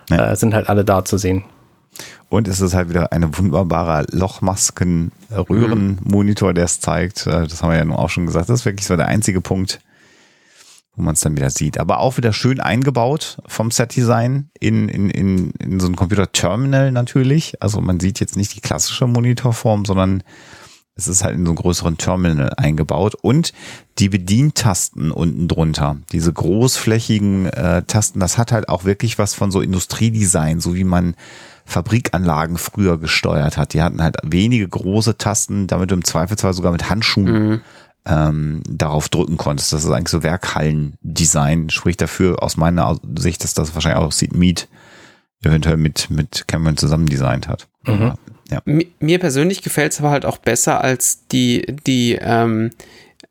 ja. 0.10 0.32
äh, 0.32 0.36
sind 0.36 0.54
halt 0.54 0.68
alle 0.68 0.84
da 0.84 1.06
zu 1.06 1.18
sehen. 1.18 1.46
Und 2.30 2.48
es 2.48 2.62
ist 2.62 2.74
halt 2.74 2.90
wieder 2.90 3.12
ein 3.12 3.38
wunderbarer 3.38 4.06
Lochmasken-Röhrenmonitor, 4.12 6.54
der 6.54 6.64
es 6.66 6.80
zeigt. 6.80 7.28
Äh, 7.28 7.46
das 7.48 7.62
haben 7.62 7.70
wir 7.72 7.78
ja 7.78 7.86
nun 7.86 7.96
auch 7.96 8.10
schon 8.10 8.26
gesagt. 8.26 8.50
Das 8.50 8.62
ist 8.62 8.66
wirklich 8.66 8.88
so 8.88 8.98
der 8.98 9.08
einzige 9.08 9.42
Punkt, 9.42 9.80
wo 10.96 11.04
man 11.04 11.14
es 11.14 11.22
dann 11.22 11.38
wieder 11.38 11.50
sieht. 11.50 11.80
Aber 11.80 12.00
auch 12.00 12.18
wieder 12.18 12.34
schön 12.34 12.60
eingebaut 12.60 13.38
vom 13.48 13.72
Set-Design 13.72 14.50
in, 14.60 14.90
in, 14.90 15.10
in, 15.10 15.52
in 15.52 15.80
so 15.80 15.88
ein 15.88 15.96
Computer-Terminal 15.96 16.92
natürlich. 16.92 17.62
Also 17.62 17.80
man 17.82 18.00
sieht 18.00 18.20
jetzt 18.20 18.38
nicht 18.38 18.56
die 18.56 18.62
klassische 18.62 19.08
Monitorform, 19.08 19.86
sondern 19.86 20.22
es 20.98 21.08
ist 21.08 21.24
halt 21.24 21.36
in 21.36 21.46
so 21.46 21.52
einem 21.52 21.58
größeren 21.58 21.98
Terminal 21.98 22.54
eingebaut 22.56 23.16
und 23.16 23.52
die 24.00 24.08
Bedientasten 24.08 25.12
unten 25.12 25.50
drunter, 25.50 25.98
diese 26.14 26.32
großflächigen 26.32 27.48
äh, 27.48 27.84
Tasten, 27.84 28.22
das 28.22 28.38
hat 28.38 28.54
halt 28.54 28.70
auch 28.70 28.86
wirklich 28.86 29.20
was 29.20 29.34
von 29.34 29.52
so 29.52 29.60
Industriedesign, 29.60 30.62
so 30.62 30.74
wie 30.74 30.86
man 30.86 31.16
Fabrikanlagen 31.66 32.58
früher 32.58 32.98
gesteuert 33.00 33.58
hat. 33.58 33.74
Die 33.74 33.82
hatten 33.82 34.02
halt 34.02 34.18
wenige 34.24 34.68
große 34.68 35.18
Tasten, 35.18 35.68
damit 35.68 35.92
du 35.92 35.96
im 35.96 36.04
Zweifelsfall 36.04 36.54
sogar 36.54 36.72
mit 36.72 36.90
Handschuhen 36.90 37.50
mhm. 37.50 37.62
ähm, 38.06 38.64
darauf 38.70 39.10
drücken 39.10 39.38
konntest. 39.38 39.74
Das 39.74 39.84
ist 39.84 39.90
eigentlich 39.90 40.10
so 40.10 40.24
Werkhallen-Design, 40.24 41.72
spricht 41.72 42.02
dafür 42.02 42.44
aus 42.44 42.56
meiner 42.56 43.00
Sicht, 43.18 43.44
dass 43.44 43.56
das 43.56 43.74
wahrscheinlich 43.74 44.04
auch 44.04 44.12
Seed 44.12 44.36
Meat 44.36 44.68
eventuell 45.44 45.78
mit, 45.78 46.10
mit 46.10 46.48
Cameron 46.48 46.78
zusammen 46.78 47.08
designt 47.08 47.48
hat. 47.48 47.68
Mhm. 47.86 48.14
Ja. 48.52 48.62
Mir 49.00 49.20
persönlich 49.20 49.64
gefällt 49.64 49.94
es 49.94 50.00
aber 50.00 50.12
halt 50.12 50.26
auch 50.26 50.38
besser 50.38 50.84
als 50.84 51.28
die, 51.32 51.66
die 51.88 52.18
ähm, 52.22 52.70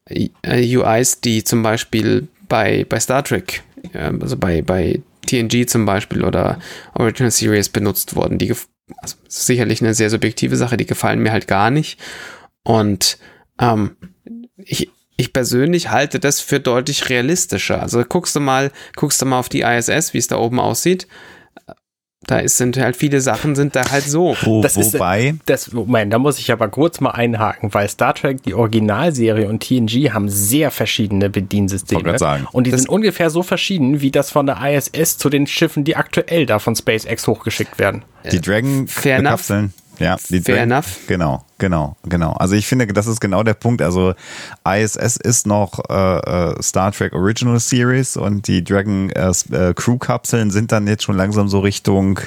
äh, 0.07 0.77
UIs, 0.77 1.21
die 1.21 1.45
zum 1.45 1.63
Beispiel 1.63 2.29
bei, 2.49 2.85
bei 2.89 2.99
Star 2.99 3.23
Trek, 3.23 3.63
äh, 3.93 4.13
also 4.21 4.37
bei, 4.37 4.63
bei 4.63 5.01
TNG 5.25 5.67
zum 5.67 5.87
Beispiel 5.87 6.25
oder 6.25 6.59
Original 6.95 7.31
Series 7.31 7.69
benutzt 7.69 8.17
wurden. 8.17 8.39
Die 8.39 8.55
also 8.99 9.17
sicherlich 9.29 9.81
eine 9.81 9.95
sehr 9.95 10.11
subjektive 10.11 10.57
Sache, 10.57 10.77
die 10.77 10.87
gefallen 10.87 11.21
mir 11.21 11.33
halt 11.33 11.49
gar 11.49 11.71
nicht. 11.71 11.99
Und 12.63 13.19
ähm, 13.59 13.97
ich, 14.57 14.91
ich 15.17 15.33
persönlich 15.33 15.91
halte 15.91 16.19
das 16.19 16.41
für 16.41 16.61
deutlich 16.61 17.09
realistischer. 17.09 17.81
Also 17.81 18.03
guckst 18.05 18.35
du 18.37 18.41
mal, 18.41 18.73
guckst 18.97 19.21
du 19.23 19.27
mal 19.27 19.39
auf 19.39 19.49
die 19.49 19.63
ISS, 19.63 20.13
wie 20.13 20.19
es 20.19 20.29
da 20.29 20.37
oben 20.37 20.61
aussieht. 20.61 21.07
Da 22.27 22.39
ist, 22.39 22.57
sind 22.57 22.77
halt 22.77 22.97
viele 22.97 23.21
Sachen 23.21 23.55
sind 23.55 23.77
da 23.77 23.91
halt 23.91 24.05
so. 24.05 24.37
Wo, 24.43 24.63
das 24.63 24.77
wobei. 24.77 25.29
Ist, 25.29 25.41
das, 25.47 25.73
Moment, 25.73 26.13
da 26.13 26.19
muss 26.19 26.39
ich 26.39 26.51
aber 26.53 26.69
kurz 26.69 27.01
mal 27.01 27.11
einhaken, 27.11 27.73
weil 27.75 27.89
Star 27.89 28.15
Trek, 28.15 28.43
die 28.43 28.55
Originalserie 28.55 29.49
und 29.49 29.63
TNG 29.63 30.13
haben 30.13 30.29
sehr 30.29 30.71
verschiedene 30.71 31.31
Bediensysteme. 31.31 32.19
Sagen. 32.19 32.47
Und 32.53 32.67
die 32.67 32.71
das 32.71 32.83
sind 32.83 32.91
ungefähr 32.91 33.31
so 33.31 33.43
verschieden 33.43 34.01
wie 34.01 34.11
das 34.11 34.31
von 34.31 34.47
der 34.47 34.59
ISS 34.63 35.19
zu 35.19 35.29
den 35.29 35.47
Schiffen, 35.47 35.85
die 35.85 35.97
aktuell 35.97 36.47
da 36.47 36.59
von 36.59 36.77
SpaceX 36.77 37.27
hochgeschickt 37.27 37.79
werden. 37.79 38.03
Die 38.31 38.41
Dragon-Kapseln. 38.41 39.75
Ja, 39.99 40.17
die 40.29 40.41
Fair 40.41 40.63
enough. 40.63 41.07
Genau, 41.07 41.45
genau, 41.59 41.97
genau. 42.05 42.33
Also 42.33 42.55
ich 42.55 42.67
finde, 42.67 42.87
das 42.87 43.07
ist 43.07 43.21
genau 43.21 43.43
der 43.43 43.55
Punkt. 43.55 43.81
Also 43.83 44.15
ISS 44.67 45.17
ist 45.17 45.47
noch 45.47 45.79
äh, 45.89 46.19
äh, 46.19 46.63
Star 46.63 46.93
Trek 46.93 47.13
Original 47.13 47.61
Series 47.61 48.17
und 48.17 48.49
die 48.49 48.65
Dragon 48.65 49.11
äh, 49.11 49.33
äh 49.53 49.75
Crew 49.75 49.99
Kapseln 49.99 50.51
sind 50.51 50.73
dann 50.73 50.87
jetzt 50.87 51.05
schon 51.05 51.17
langsam 51.17 51.49
so 51.49 51.61
Richtung 51.61 52.21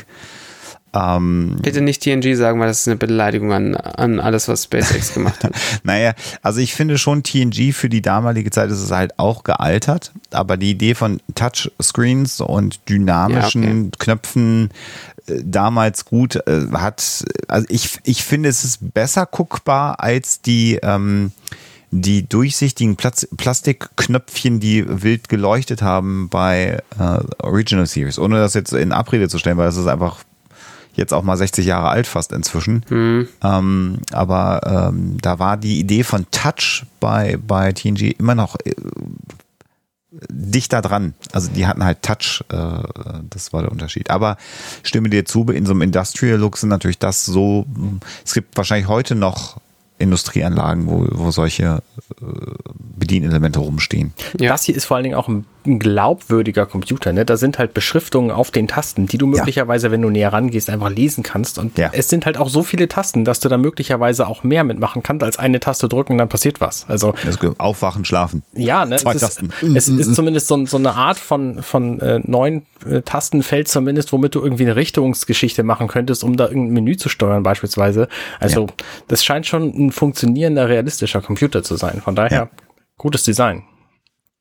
ähm, 0.98 1.58
Bitte 1.62 1.82
nicht 1.82 2.02
TNG 2.02 2.36
sagen, 2.36 2.60
weil 2.60 2.68
das 2.68 2.82
ist 2.82 2.88
eine 2.88 2.98
Beleidigung 2.98 3.54
an, 3.54 3.76
an 3.76 4.20
alles, 4.20 4.48
was 4.48 4.64
SpaceX 4.64 5.14
gemacht 5.14 5.44
hat. 5.44 5.54
naja, 5.84 6.14
also 6.42 6.60
ich 6.60 6.74
finde 6.74 6.98
schon 6.98 7.24
TNG 7.24 7.74
für 7.74 7.90
die 7.90 8.02
damalige 8.02 8.52
Zeit 8.52 8.72
ist 8.72 8.82
es 8.82 8.92
halt 8.92 9.18
auch 9.20 9.44
gealtert, 9.44 10.12
aber 10.32 10.58
die 10.58 10.72
Idee 10.72 10.96
von 10.96 11.20
Touchscreens 11.36 12.42
und 12.42 12.88
dynamischen 12.90 13.64
ja, 13.64 13.70
okay. 13.70 13.90
Knöpfen 14.00 14.70
äh, 15.28 15.42
damals 15.44 16.06
gut 16.06 16.36
äh, 16.48 16.68
hat, 16.74 17.26
also 17.48 17.68
ich, 17.70 18.00
ich 18.04 18.24
finde 18.24 18.50
es 18.50 18.64
ist 18.64 18.94
besser 18.94 19.26
guckbar 19.26 20.00
als 20.00 20.42
die, 20.42 20.80
ähm, 20.82 21.32
die 21.92 22.28
durchsichtigen 22.28 22.96
Plaz 22.96 23.28
Plastikknöpfchen, 23.38 24.60
die 24.60 24.86
wild 24.88 25.30
geleuchtet 25.30 25.82
haben 25.82 26.28
bei 26.30 26.80
äh, 27.00 27.20
Original 27.44 27.86
Series. 27.86 28.20
Ohne 28.20 28.38
das 28.38 28.54
jetzt 28.56 28.74
in 28.74 28.92
Abrede 28.92 29.30
zu 29.30 29.38
stellen, 29.38 29.58
weil 29.58 29.68
das 29.68 29.78
ist 29.78 29.88
einfach 29.88 30.18
jetzt 30.98 31.14
auch 31.14 31.24
mal 31.24 31.38
60 31.38 31.66
Jahre 31.66 31.90
alt 31.90 32.08
fast 32.08 32.32
inzwischen. 32.32 32.84
Mhm. 32.90 33.28
Ähm, 33.44 34.00
aber 34.12 34.90
ähm, 34.90 35.18
da 35.22 35.40
war 35.40 35.58
die 35.58 35.80
Idee 35.80 36.04
von 36.04 36.26
Touch 36.32 36.86
bei, 37.00 37.38
bei 37.46 37.72
TNG 37.72 38.16
immer 38.18 38.36
noch 38.36 38.56
äh, 38.66 38.74
dichter 40.30 40.82
dran. 40.82 41.14
Also 41.32 41.50
die 41.52 41.68
hatten 41.68 41.84
halt 41.84 42.02
Touch, 42.02 42.44
äh, 42.50 42.84
das 43.30 43.54
war 43.54 43.62
der 43.62 43.72
Unterschied. 43.72 44.10
Aber 44.10 44.38
stimme 44.84 45.10
dir 45.10 45.26
zu, 45.26 45.46
in 45.46 45.66
so 45.66 45.72
einem 45.72 45.82
Industrial 45.84 46.38
Look 46.38 46.58
sind 46.58 46.70
natürlich 46.70 47.00
das 47.00 47.26
so, 47.26 47.66
es 48.26 48.34
gibt 48.34 48.58
wahrscheinlich 48.58 48.88
heute 48.88 49.16
noch 49.16 49.58
Industrieanlagen, 50.00 50.88
wo, 50.88 51.08
wo 51.12 51.32
solche 51.32 51.82
äh, 52.22 52.26
Bedienelemente 52.98 53.60
rumstehen. 53.60 54.14
Ja. 54.40 54.52
Das 54.52 54.64
hier 54.64 54.76
ist 54.76 54.86
vor 54.86 54.98
allen 54.98 55.04
Dingen 55.04 55.16
auch 55.16 55.28
ein, 55.28 55.46
ein 55.68 55.80
glaubwürdiger 55.80 56.66
Computer. 56.66 57.14
Ne? 57.14 57.26
Da 57.26 57.38
sind 57.38 57.60
halt 57.60 57.74
Beschriftungen 57.74 58.32
auf 58.32 58.52
den 58.52 58.68
Tasten, 58.68 59.08
die 59.08 59.18
du 59.18 59.28
möglicherweise, 59.28 59.88
ja. 59.88 59.92
wenn 59.92 60.02
du 60.02 60.10
näher 60.10 60.34
rangehst, 60.34 60.70
einfach 60.70 60.90
lesen 60.90 61.24
kannst. 61.24 61.58
Und 61.58 61.78
ja. 61.78 61.90
es 61.94 62.10
sind 62.10 62.26
halt 62.26 62.38
auch 62.38 62.50
so 62.50 62.64
viele 62.64 62.88
Tasten, 62.88 63.26
dass 63.26 63.40
du 63.40 63.50
da 63.50 63.58
möglicherweise 63.58 64.28
auch 64.28 64.44
mehr 64.44 64.64
mitmachen 64.64 65.04
kannst, 65.04 65.24
als 65.24 65.38
eine 65.38 65.60
Taste 65.60 65.88
drücken 65.88 66.18
dann 66.18 66.30
passiert 66.30 66.62
was. 66.62 66.86
Also 66.88 67.14
aufwachen, 67.58 68.06
schlafen. 68.06 68.44
Ja, 68.54 68.86
ne? 68.86 68.98
Zwei 68.98 69.14
es 69.14 69.22
Tasten. 69.22 69.54
Ist, 69.62 69.88
es 69.88 69.90
ist 69.90 70.16
zumindest 70.16 70.48
so, 70.48 70.66
so 70.66 70.78
eine 70.78 70.94
Art 70.94 71.18
von, 71.18 71.62
von 71.62 72.00
äh, 72.00 72.20
neun 72.24 72.66
äh, 72.90 73.02
Tastenfeld 73.02 73.68
zumindest, 73.68 74.14
womit 74.14 74.36
du 74.36 74.42
irgendwie 74.42 74.64
eine 74.64 74.76
Richtungsgeschichte 74.76 75.64
machen 75.64 75.88
könntest, 75.88 76.24
um 76.24 76.38
da 76.38 76.48
irgendein 76.48 76.74
Menü 76.74 76.98
zu 76.98 77.10
steuern 77.10 77.44
beispielsweise. 77.44 78.08
Also 78.40 78.68
ja. 78.68 78.74
das 79.08 79.24
scheint 79.24 79.46
schon 79.46 79.64
ein 79.64 79.92
funktionierender, 79.92 80.70
realistischer 80.70 81.22
Computer 81.22 81.64
zu 81.64 81.76
sein. 81.76 82.02
Von 82.02 82.16
daher 82.16 82.50
Gutes 82.98 83.24
Design. 83.24 83.64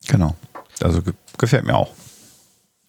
Genau. 0.08 0.34
Also 0.82 1.02
ge 1.02 1.12
gefällt 1.38 1.64
mir 1.64 1.76
auch. 1.76 1.92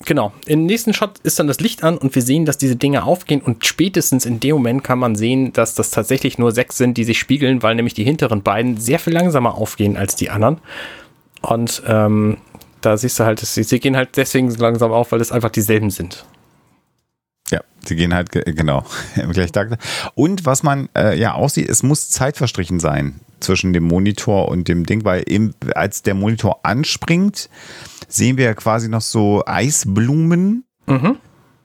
Genau. 0.05 0.31
Im 0.45 0.65
nächsten 0.65 0.93
Shot 0.93 1.17
ist 1.23 1.39
dann 1.39 1.47
das 1.47 1.59
Licht 1.59 1.83
an 1.83 1.97
und 1.97 2.13
wir 2.13 2.21
sehen, 2.21 2.45
dass 2.45 2.57
diese 2.57 2.75
Dinge 2.75 3.03
aufgehen 3.03 3.41
und 3.41 3.65
spätestens 3.65 4.25
in 4.25 4.39
dem 4.39 4.55
Moment 4.55 4.83
kann 4.83 4.99
man 4.99 5.15
sehen, 5.15 5.53
dass 5.53 5.73
das 5.73 5.89
tatsächlich 5.89 6.37
nur 6.37 6.51
sechs 6.51 6.77
sind, 6.77 6.97
die 6.97 7.03
sich 7.03 7.17
spiegeln, 7.17 7.63
weil 7.63 7.75
nämlich 7.75 7.95
die 7.95 8.03
hinteren 8.03 8.43
beiden 8.43 8.77
sehr 8.77 8.99
viel 8.99 9.13
langsamer 9.13 9.55
aufgehen 9.55 9.97
als 9.97 10.15
die 10.15 10.29
anderen. 10.29 10.59
Und 11.41 11.81
ähm, 11.87 12.37
da 12.81 12.95
siehst 12.95 13.19
du 13.19 13.23
halt, 13.23 13.39
sie, 13.39 13.63
sie 13.63 13.79
gehen 13.79 13.97
halt 13.97 14.17
deswegen 14.17 14.51
so 14.51 14.61
langsam 14.61 14.91
auf, 14.91 15.11
weil 15.11 15.21
es 15.21 15.31
einfach 15.31 15.49
dieselben 15.49 15.89
sind. 15.89 16.25
Ja, 17.49 17.61
sie 17.83 17.95
gehen 17.95 18.13
halt 18.13 18.31
genau 18.31 18.85
im. 19.15 19.31
Und 20.13 20.45
was 20.45 20.61
man 20.61 20.89
äh, 20.95 21.17
ja 21.17 21.33
aussieht, 21.33 21.69
es 21.69 21.81
muss 21.81 22.09
Zeit 22.09 22.37
verstrichen 22.37 22.79
sein 22.79 23.19
zwischen 23.39 23.73
dem 23.73 23.83
Monitor 23.83 24.47
und 24.49 24.67
dem 24.67 24.85
Ding, 24.85 25.03
weil 25.03 25.23
eben 25.27 25.53
als 25.75 26.01
der 26.01 26.13
Monitor 26.13 26.59
anspringt, 26.63 27.49
sehen 28.07 28.37
wir 28.37 28.45
ja 28.45 28.53
quasi 28.53 28.89
noch 28.89 29.01
so 29.01 29.43
Eisblumen 29.45 30.63
mhm. 30.87 31.17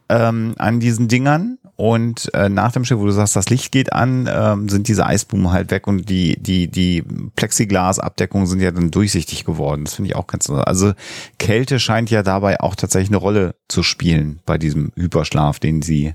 ähm, 0.09 0.55
an 0.59 0.81
diesen 0.81 1.09
Dingern. 1.09 1.59
Und 1.75 2.33
äh, 2.35 2.49
nach 2.49 2.71
dem 2.71 2.85
Schiff, 2.85 2.99
wo 2.99 3.07
du 3.07 3.13
sagst, 3.13 3.35
das 3.35 3.49
Licht 3.49 3.73
geht 3.73 3.93
an, 3.93 4.29
ähm, 4.33 4.69
sind 4.69 4.87
diese 4.87 5.07
Eisblumen 5.07 5.51
halt 5.51 5.71
weg 5.71 5.87
und 5.87 6.09
die, 6.09 6.41
die, 6.41 6.69
die 6.69 7.03
Plexiglasabdeckungen 7.35 8.47
sind 8.47 8.61
ja 8.61 8.71
dann 8.71 8.91
durchsichtig 8.91 9.45
geworden. 9.45 9.85
Das 9.85 9.95
finde 9.95 10.11
ich 10.11 10.17
auch 10.17 10.27
ganz 10.27 10.49
Also 10.51 10.93
Kälte 11.39 11.81
scheint 11.81 12.11
ja 12.11 12.23
dabei 12.23 12.61
auch 12.61 12.77
tatsächlich 12.77 13.11
eine 13.11 13.17
Rolle 13.17 13.57
zu 13.69 13.83
spielen 13.83 14.41
bei 14.45 14.59
diesem 14.59 14.93
Hyperschlaf, 14.97 15.59
den 15.59 15.83
sie 15.83 16.15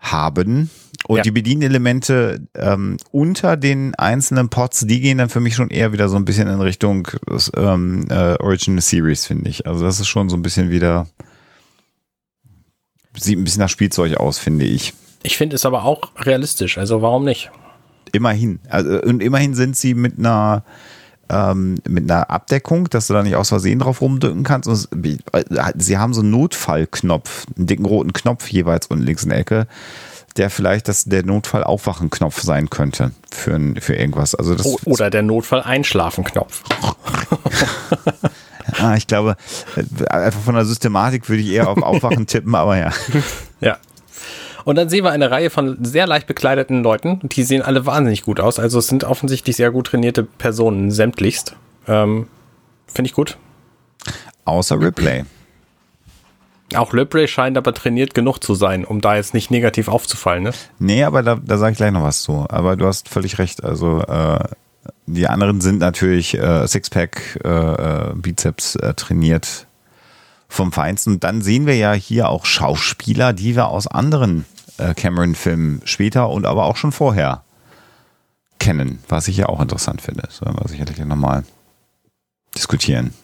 haben. 0.00 0.70
Und 1.06 1.18
ja. 1.18 1.22
die 1.22 1.30
Bedienelemente 1.30 2.46
ähm, 2.54 2.96
unter 3.10 3.56
den 3.56 3.94
einzelnen 3.94 4.48
Pods, 4.48 4.86
die 4.86 5.00
gehen 5.00 5.18
dann 5.18 5.28
für 5.28 5.40
mich 5.40 5.54
schon 5.54 5.70
eher 5.70 5.92
wieder 5.92 6.08
so 6.08 6.16
ein 6.16 6.24
bisschen 6.24 6.48
in 6.48 6.60
Richtung 6.60 7.08
ähm, 7.56 8.06
äh, 8.10 8.36
Original 8.36 8.82
Series, 8.82 9.26
finde 9.26 9.48
ich. 9.50 9.66
Also 9.66 9.84
das 9.84 9.98
ist 9.98 10.08
schon 10.08 10.28
so 10.28 10.36
ein 10.36 10.42
bisschen 10.42 10.70
wieder, 10.70 11.06
sieht 13.16 13.38
ein 13.38 13.44
bisschen 13.44 13.60
nach 13.60 13.68
Spielzeug 13.68 14.18
aus, 14.18 14.38
finde 14.38 14.66
ich. 14.66 14.92
Ich 15.22 15.36
finde 15.36 15.56
es 15.56 15.64
aber 15.64 15.84
auch 15.84 16.12
realistisch, 16.16 16.78
also 16.78 17.02
warum 17.02 17.24
nicht? 17.24 17.50
Immerhin. 18.12 18.60
Also, 18.68 19.00
und 19.02 19.22
immerhin 19.22 19.54
sind 19.54 19.76
sie 19.76 19.94
mit 19.94 20.18
einer 20.18 20.64
ähm, 21.30 21.76
mit 21.88 22.10
einer 22.10 22.28
Abdeckung, 22.30 22.90
dass 22.90 23.06
du 23.06 23.14
da 23.14 23.22
nicht 23.22 23.36
aus 23.36 23.48
Versehen 23.48 23.78
drauf 23.78 24.00
rumdrücken 24.00 24.42
kannst. 24.42 24.68
Und 24.68 24.88
sie 25.76 25.98
haben 25.98 26.12
so 26.12 26.20
einen 26.20 26.30
Notfallknopf, 26.30 27.46
einen 27.56 27.66
dicken 27.66 27.84
roten 27.86 28.12
Knopf 28.12 28.48
jeweils 28.48 28.88
unten 28.88 29.04
links 29.04 29.22
in 29.22 29.30
der 29.30 29.38
Ecke, 29.38 29.66
der 30.36 30.50
vielleicht 30.50 30.88
das, 30.88 31.04
der 31.04 31.24
Notfall-Aufwachen-Knopf 31.24 32.40
sein 32.42 32.70
könnte 32.70 33.12
für, 33.30 33.58
für 33.80 33.94
irgendwas. 33.94 34.34
Also 34.34 34.54
das 34.54 34.86
Oder 34.86 35.10
der 35.10 35.22
Notfall-Einschlafen-Knopf. 35.22 36.62
ah, 38.78 38.94
ich 38.96 39.06
glaube, 39.06 39.36
äh, 39.76 40.06
einfach 40.08 40.40
von 40.40 40.54
der 40.54 40.64
Systematik 40.64 41.28
würde 41.28 41.42
ich 41.42 41.50
eher 41.50 41.68
auf 41.68 41.82
Aufwachen 41.82 42.26
tippen, 42.28 42.54
aber 42.54 42.76
ja. 42.76 42.92
Ja, 43.60 43.78
und 44.64 44.76
dann 44.76 44.88
sehen 44.88 45.04
wir 45.04 45.10
eine 45.10 45.30
Reihe 45.30 45.50
von 45.50 45.82
sehr 45.84 46.06
leicht 46.06 46.26
bekleideten 46.26 46.82
Leuten. 46.82 47.20
Die 47.22 47.42
sehen 47.42 47.62
alle 47.62 47.86
wahnsinnig 47.86 48.22
gut 48.22 48.40
aus. 48.40 48.58
Also 48.58 48.78
es 48.78 48.86
sind 48.86 49.04
offensichtlich 49.04 49.56
sehr 49.56 49.70
gut 49.70 49.88
trainierte 49.88 50.24
Personen, 50.24 50.90
sämtlichst. 50.90 51.56
Ähm, 51.86 52.26
Finde 52.86 53.08
ich 53.08 53.14
gut. 53.14 53.36
Außer 54.44 54.80
Ripley. 54.80 55.24
Auch 56.74 56.92
Ripley 56.92 57.26
scheint 57.26 57.56
aber 57.56 57.74
trainiert 57.74 58.14
genug 58.14 58.38
zu 58.38 58.54
sein, 58.54 58.84
um 58.84 59.00
da 59.00 59.16
jetzt 59.16 59.34
nicht 59.34 59.50
negativ 59.50 59.88
aufzufallen, 59.88 60.44
ne? 60.44 60.52
Nee, 60.78 61.02
aber 61.02 61.22
da, 61.22 61.36
da 61.42 61.58
sage 61.58 61.72
ich 61.72 61.78
gleich 61.78 61.92
noch 61.92 62.04
was 62.04 62.22
zu. 62.22 62.46
Aber 62.48 62.76
du 62.76 62.86
hast 62.86 63.08
völlig 63.08 63.38
recht. 63.38 63.64
Also 63.64 64.02
äh, 64.02 64.38
die 65.06 65.26
anderen 65.26 65.60
sind 65.60 65.78
natürlich 65.78 66.38
äh, 66.38 66.66
Sixpack, 66.66 67.40
äh, 67.44 67.48
äh 67.48 68.14
Bizeps 68.14 68.76
äh, 68.76 68.94
trainiert 68.94 69.66
vom 70.50 70.72
Feinsten. 70.72 71.14
Und 71.14 71.24
dann 71.24 71.40
sehen 71.40 71.66
wir 71.66 71.76
ja 71.76 71.92
hier 71.92 72.28
auch 72.28 72.44
Schauspieler, 72.44 73.32
die 73.32 73.56
wir 73.56 73.68
aus 73.68 73.86
anderen 73.86 74.44
äh, 74.76 74.92
Cameron-Filmen 74.92 75.80
später 75.84 76.28
und 76.28 76.44
aber 76.44 76.64
auch 76.64 76.76
schon 76.76 76.92
vorher 76.92 77.44
kennen, 78.58 78.98
was 79.08 79.28
ich 79.28 79.38
ja 79.38 79.46
auch 79.46 79.60
interessant 79.60 80.02
finde. 80.02 80.22
Das 80.22 80.42
werden 80.42 80.58
wir 80.60 80.68
sicherlich 80.68 80.98
nochmal 80.98 81.44
diskutieren. 82.54 83.14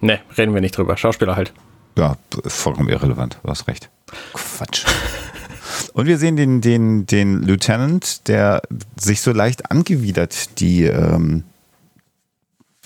Ne, 0.00 0.20
reden 0.36 0.54
wir 0.54 0.60
nicht 0.60 0.76
drüber. 0.76 0.96
Schauspieler 0.96 1.34
halt. 1.34 1.52
Ja, 1.96 2.16
vollkommen 2.46 2.88
irrelevant. 2.88 3.38
Du 3.42 3.50
hast 3.50 3.66
recht. 3.66 3.90
Quatsch. 4.32 4.84
Und 5.94 6.06
wir 6.06 6.18
sehen 6.18 6.36
den, 6.36 6.60
den, 6.60 7.06
den 7.06 7.42
Lieutenant, 7.42 8.28
der 8.28 8.62
sich 8.96 9.20
so 9.20 9.32
leicht 9.32 9.70
angewidert 9.70 10.60
die 10.60 10.84
ähm, 10.84 11.44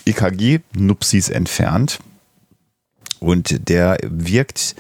EKG-Nupsis 0.04 1.28
entfernt. 1.28 1.98
Und 3.20 3.68
der 3.68 3.98
wirkt, 4.02 4.76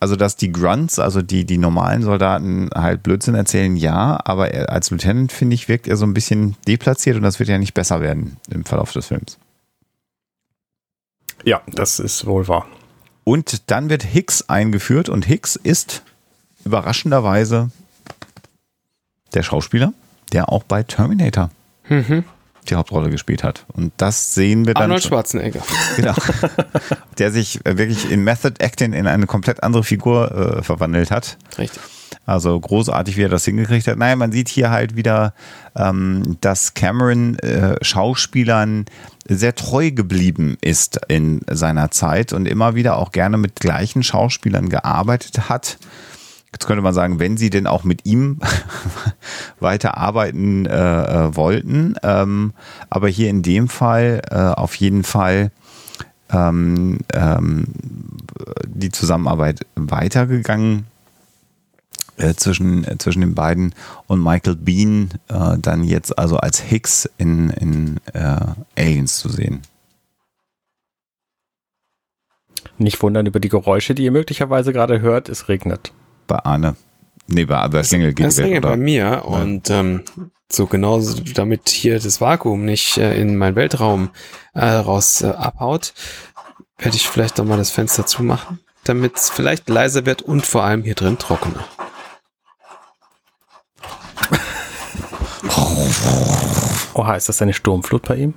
also 0.00 0.16
dass 0.16 0.36
die 0.36 0.52
Grunts, 0.52 0.98
also 0.98 1.22
die, 1.22 1.44
die 1.44 1.58
normalen 1.58 2.02
Soldaten 2.02 2.70
halt 2.74 3.02
Blödsinn 3.02 3.34
erzählen, 3.34 3.76
ja, 3.76 4.20
aber 4.24 4.52
er, 4.52 4.70
als 4.70 4.90
Lieutenant, 4.90 5.32
finde 5.32 5.54
ich, 5.54 5.68
wirkt 5.68 5.88
er 5.88 5.96
so 5.96 6.06
ein 6.06 6.14
bisschen 6.14 6.56
deplatziert 6.66 7.16
und 7.16 7.22
das 7.22 7.38
wird 7.38 7.48
ja 7.48 7.58
nicht 7.58 7.74
besser 7.74 8.00
werden 8.00 8.36
im 8.50 8.64
Verlauf 8.64 8.92
des 8.92 9.06
Films. 9.06 9.38
Ja, 11.44 11.62
das 11.72 11.98
ist 11.98 12.26
wohl 12.26 12.48
wahr. 12.48 12.66
Und 13.24 13.70
dann 13.70 13.90
wird 13.90 14.02
Hicks 14.02 14.48
eingeführt 14.48 15.08
und 15.08 15.26
Hicks 15.26 15.56
ist 15.56 16.02
überraschenderweise 16.64 17.70
der 19.34 19.42
Schauspieler, 19.42 19.92
der 20.32 20.50
auch 20.50 20.62
bei 20.62 20.82
Terminator 20.82 21.50
mhm. 21.88 22.24
Die 22.66 22.74
Hauptrolle 22.74 23.10
gespielt 23.10 23.42
hat. 23.42 23.64
Und 23.72 23.92
das 23.96 24.34
sehen 24.34 24.66
wir 24.66 24.74
dann. 24.74 24.84
Arnold 24.84 25.02
Schwarzenegger. 25.02 25.62
Genau. 25.96 26.14
Der 27.18 27.30
sich 27.30 27.60
wirklich 27.64 28.10
in 28.10 28.24
Method 28.24 28.54
Acting 28.58 28.92
in 28.92 29.06
eine 29.06 29.26
komplett 29.26 29.62
andere 29.62 29.84
Figur 29.84 30.58
äh, 30.58 30.62
verwandelt 30.62 31.10
hat. 31.10 31.38
Richtig. 31.58 31.80
Also 32.26 32.58
großartig, 32.58 33.16
wie 33.16 33.22
er 33.22 33.28
das 33.28 33.44
hingekriegt 33.44 33.86
hat. 33.86 33.98
Naja, 33.98 34.16
man 34.16 34.32
sieht 34.32 34.48
hier 34.48 34.70
halt 34.70 34.96
wieder, 34.96 35.32
ähm, 35.76 36.36
dass 36.40 36.74
Cameron 36.74 37.38
äh, 37.38 37.76
Schauspielern 37.82 38.86
sehr 39.28 39.54
treu 39.54 39.92
geblieben 39.92 40.58
ist 40.60 41.00
in 41.08 41.42
seiner 41.48 41.92
Zeit 41.92 42.32
und 42.32 42.46
immer 42.46 42.74
wieder 42.74 42.96
auch 42.96 43.12
gerne 43.12 43.38
mit 43.38 43.60
gleichen 43.60 44.02
Schauspielern 44.02 44.68
gearbeitet 44.68 45.48
hat. 45.48 45.78
Jetzt 46.56 46.66
könnte 46.66 46.80
man 46.80 46.94
sagen, 46.94 47.18
wenn 47.18 47.36
sie 47.36 47.50
denn 47.50 47.66
auch 47.66 47.84
mit 47.84 48.06
ihm 48.06 48.38
weiter 49.60 49.98
arbeiten 49.98 50.64
äh, 50.64 50.72
äh, 50.72 51.36
wollten. 51.36 51.96
Ähm, 52.02 52.54
aber 52.88 53.08
hier 53.08 53.28
in 53.28 53.42
dem 53.42 53.68
Fall 53.68 54.22
äh, 54.30 54.36
auf 54.36 54.74
jeden 54.76 55.04
Fall 55.04 55.50
ähm, 56.30 57.00
ähm, 57.12 57.66
die 58.64 58.90
Zusammenarbeit 58.90 59.66
weitergegangen 59.74 60.86
äh, 62.16 62.32
zwischen, 62.32 62.84
äh, 62.84 62.96
zwischen 62.96 63.20
den 63.20 63.34
beiden 63.34 63.74
und 64.06 64.22
Michael 64.22 64.56
Bean 64.56 65.10
äh, 65.28 65.58
dann 65.58 65.84
jetzt 65.84 66.18
also 66.18 66.38
als 66.38 66.58
Hicks 66.58 67.06
in, 67.18 67.50
in 67.50 68.00
äh, 68.14 68.38
Aliens 68.78 69.18
zu 69.18 69.28
sehen. 69.28 69.60
Nicht 72.78 73.02
wundern 73.02 73.26
über 73.26 73.40
die 73.40 73.50
Geräusche, 73.50 73.94
die 73.94 74.04
ihr 74.04 74.10
möglicherweise 74.10 74.72
gerade 74.72 75.02
hört, 75.02 75.28
es 75.28 75.50
regnet. 75.50 75.92
Bei 76.26 76.38
Arne. 76.44 76.76
Nee, 77.28 77.44
bei, 77.44 77.66
bei 77.68 77.82
Single 77.82 78.14
geht 78.14 78.26
es. 78.26 78.36
Das 78.36 78.60
bei 78.60 78.76
mir 78.76 78.94
ja. 78.94 79.18
und 79.18 79.70
ähm, 79.70 80.02
so 80.50 80.66
genauso, 80.66 81.20
damit 81.34 81.68
hier 81.68 81.98
das 81.98 82.20
Vakuum 82.20 82.64
nicht 82.64 82.98
äh, 82.98 83.20
in 83.20 83.36
meinen 83.36 83.56
Weltraum 83.56 84.10
äh, 84.54 84.64
raus 84.64 85.22
äh, 85.22 85.28
abhaut, 85.28 85.92
werde 86.78 86.96
ich 86.96 87.08
vielleicht 87.08 87.38
doch 87.38 87.44
mal 87.44 87.56
das 87.56 87.70
Fenster 87.70 88.06
zumachen, 88.06 88.60
damit 88.84 89.16
es 89.16 89.30
vielleicht 89.30 89.68
leiser 89.68 90.06
wird 90.06 90.22
und 90.22 90.46
vor 90.46 90.62
allem 90.62 90.84
hier 90.84 90.94
drin 90.94 91.18
trockener. 91.18 91.64
Oha, 96.94 97.14
ist 97.14 97.28
das 97.28 97.42
eine 97.42 97.52
Sturmflut 97.52 98.02
bei 98.02 98.16
ihm? 98.16 98.34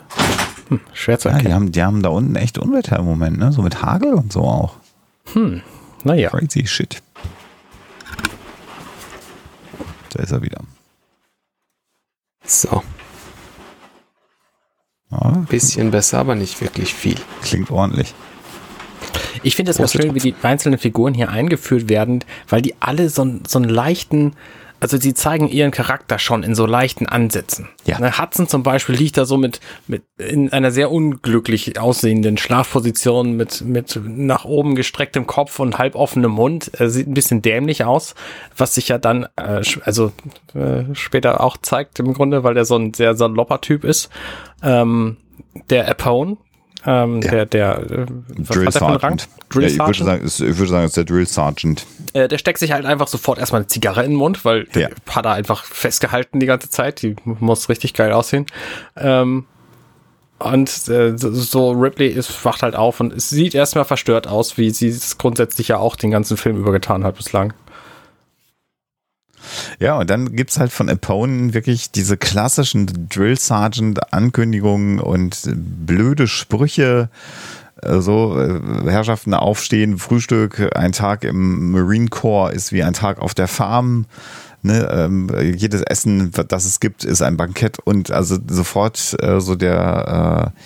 Hm, 0.70 0.82
schwer 0.94 1.20
zu 1.20 1.30
erkennen. 1.30 1.46
Ja, 1.46 1.50
die 1.50 1.56
haben, 1.56 1.72
die 1.72 1.84
haben 1.84 2.04
da 2.04 2.10
unten 2.10 2.36
echt 2.36 2.58
Unwetter 2.58 2.98
im 2.98 3.06
Moment, 3.06 3.38
ne? 3.38 3.52
So 3.52 3.62
mit 3.62 3.82
Hagel 3.82 4.14
und 4.14 4.34
so 4.34 4.42
auch. 4.42 4.76
Hm, 5.34 5.62
naja. 6.04 6.30
Crazy 6.30 6.68
shit. 6.68 7.02
Da 10.10 10.24
ist 10.24 10.32
er 10.32 10.42
wieder. 10.42 10.62
So. 12.46 12.84
Ja, 15.12 15.46
Bisschen 15.50 15.92
besser, 15.92 16.20
aber 16.20 16.36
nicht 16.36 16.62
wirklich 16.62 16.94
viel. 16.94 17.18
Klingt 17.42 17.72
ordentlich. 17.72 18.14
Ich 19.44 19.56
finde 19.56 19.72
es 19.72 19.78
ganz 19.78 19.94
schön, 19.94 20.14
wie 20.16 20.20
die 20.20 20.36
einzelnen 20.42 20.78
Figuren 20.78 21.14
hier 21.14 21.30
eingeführt 21.30 21.90
werden, 21.90 22.24
weil 22.48 22.62
die 22.62 22.76
alle 22.80 23.10
so, 23.10 23.40
so 23.48 23.60
einen 23.60 23.70
leichten 23.70 24.34
also 24.80 24.98
sie 24.98 25.14
zeigen 25.14 25.48
ihren 25.48 25.72
Charakter 25.72 26.20
schon 26.20 26.44
in 26.44 26.56
so 26.56 26.66
leichten 26.66 27.06
Ansätzen. 27.08 27.68
Ja. 27.86 28.00
Ne, 28.00 28.18
Hudson 28.18 28.48
zum 28.48 28.64
Beispiel 28.64 28.96
liegt 28.96 29.18
da 29.18 29.26
so 29.26 29.38
mit, 29.38 29.60
mit 29.88 30.04
in 30.18 30.52
einer 30.52 30.72
sehr 30.72 30.92
unglücklich 30.92 31.80
aussehenden 31.80 32.38
Schlafposition 32.38 33.34
mit, 33.34 33.62
mit 33.62 34.00
nach 34.04 34.46
oben 34.46 34.76
gestrecktem 34.76 35.28
Kopf 35.28 35.60
und 35.60 35.78
halb 35.78 35.96
offenem 35.96 36.32
Mund. 36.32 36.72
Er 36.78 36.90
sieht 36.90 37.08
ein 37.08 37.14
bisschen 37.14 37.42
dämlich 37.42 37.84
aus, 37.84 38.16
was 38.56 38.76
sich 38.76 38.88
ja 38.88 38.98
dann, 38.98 39.28
äh, 39.36 39.62
also 39.84 40.12
äh, 40.54 40.84
später 40.94 41.42
auch 41.42 41.58
zeigt 41.58 42.00
im 42.00 42.14
Grunde, 42.14 42.44
weil 42.44 42.54
der 42.54 42.66
so 42.66 42.76
ein 42.76 42.94
sehr 42.94 43.16
salopper 43.16 43.62
Typ 43.62 43.84
ist. 43.84 44.10
Ähm, 44.64 45.18
der 45.70 45.90
Apone, 45.90 46.38
ähm, 46.86 47.22
ja. 47.22 47.32
Der, 47.32 47.46
der, 47.46 47.78
äh, 47.80 48.06
Drill 48.38 48.72
Sergeant. 48.72 49.28
Drill 49.50 49.64
ja, 49.64 49.70
ich, 49.70 49.80
würde 49.80 50.04
sagen, 50.04 50.26
ich 50.26 50.40
würde 50.40 50.68
sagen, 50.68 50.86
es 50.86 50.92
ist 50.92 50.98
der 50.98 51.04
Drill 51.04 51.26
Sergeant. 51.26 51.86
Äh, 52.14 52.28
der 52.28 52.38
steckt 52.38 52.60
sich 52.60 52.72
halt 52.72 52.86
einfach 52.86 53.08
sofort 53.08 53.38
erstmal 53.38 53.62
eine 53.62 53.68
Zigarre 53.68 54.04
in 54.04 54.12
den 54.12 54.18
Mund, 54.18 54.46
weil 54.46 54.68
ja. 54.74 54.88
der 54.88 54.92
hat 55.10 55.26
er 55.26 55.34
einfach 55.34 55.66
festgehalten 55.66 56.40
die 56.40 56.46
ganze 56.46 56.70
Zeit. 56.70 57.02
Die 57.02 57.16
muss 57.26 57.68
richtig 57.70 57.94
geil 57.94 58.14
aussehen. 58.14 58.46
Ähm, 58.96 59.46
und 60.40 60.88
äh, 60.88 61.18
so 61.18 61.72
Ripley 61.72 62.08
ist, 62.08 62.46
wacht 62.46 62.64
halt 62.64 62.76
auf 62.76 63.02
und 63.02 63.12
es 63.12 63.30
sieht 63.30 63.54
erstmal 63.54 63.84
verstört 63.84 64.26
aus, 64.26 64.58
wie 64.58 64.70
sie 64.70 64.88
es 64.88 65.18
grundsätzlich 65.18 65.68
ja 65.68 65.78
auch 65.78 65.98
den 65.98 66.12
ganzen 66.12 66.38
Film 66.38 66.56
übergetan 66.58 67.04
hat 67.04 67.18
bislang. 67.18 67.54
Ja, 69.80 69.98
und 69.98 70.10
dann 70.10 70.36
gibt 70.36 70.52
es 70.52 70.60
halt 70.60 70.72
von 70.72 70.90
Apone 70.90 71.54
wirklich 71.54 71.92
diese 71.92 72.18
klassischen 72.18 73.08
Drill 73.10 73.38
Sergeant-Ankündigungen 73.38 75.00
und 75.00 75.42
blöde 75.56 76.28
Sprüche. 76.28 77.10
Äh, 77.82 78.00
so, 78.02 78.40
äh, 78.40 78.90
Herrschaften 78.90 79.34
aufstehen, 79.34 79.98
Frühstück, 79.98 80.76
ein 80.76 80.92
Tag 80.92 81.24
im 81.24 81.72
Marine 81.72 82.08
Corps 82.08 82.52
ist 82.52 82.72
wie 82.72 82.84
ein 82.84 82.94
Tag 82.94 83.20
auf 83.20 83.34
der 83.34 83.48
Farm. 83.48 84.06
Ne, 84.62 84.90
ähm, 84.92 85.30
jedes 85.56 85.82
Essen, 85.82 86.32
das 86.50 86.66
es 86.66 86.82
gibt, 86.82 87.06
ist 87.06 87.22
ein 87.22 87.38
Bankett 87.38 87.80
und 87.80 88.12
also 88.12 88.38
sofort 88.50 89.16
äh, 89.22 89.40
so 89.40 89.56
der 89.56 90.54
äh, 90.54 90.60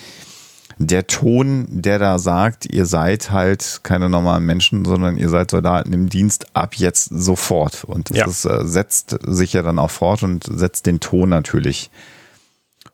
der 0.78 1.06
Ton, 1.06 1.66
der 1.68 1.98
da 1.98 2.18
sagt, 2.18 2.66
ihr 2.66 2.86
seid 2.86 3.30
halt 3.30 3.80
keine 3.82 4.08
normalen 4.08 4.44
Menschen, 4.44 4.84
sondern 4.84 5.16
ihr 5.16 5.28
seid 5.28 5.50
Soldaten 5.50 5.92
im 5.92 6.08
Dienst 6.08 6.56
ab 6.56 6.74
jetzt 6.74 7.10
sofort. 7.10 7.84
Und 7.84 8.10
das 8.10 8.16
ja. 8.16 8.26
ist, 8.26 8.44
äh, 8.44 8.66
setzt 8.66 9.16
sich 9.22 9.52
ja 9.52 9.62
dann 9.62 9.78
auch 9.78 9.90
fort 9.90 10.22
und 10.22 10.44
setzt 10.50 10.86
den 10.86 11.00
Ton 11.00 11.28
natürlich. 11.28 11.90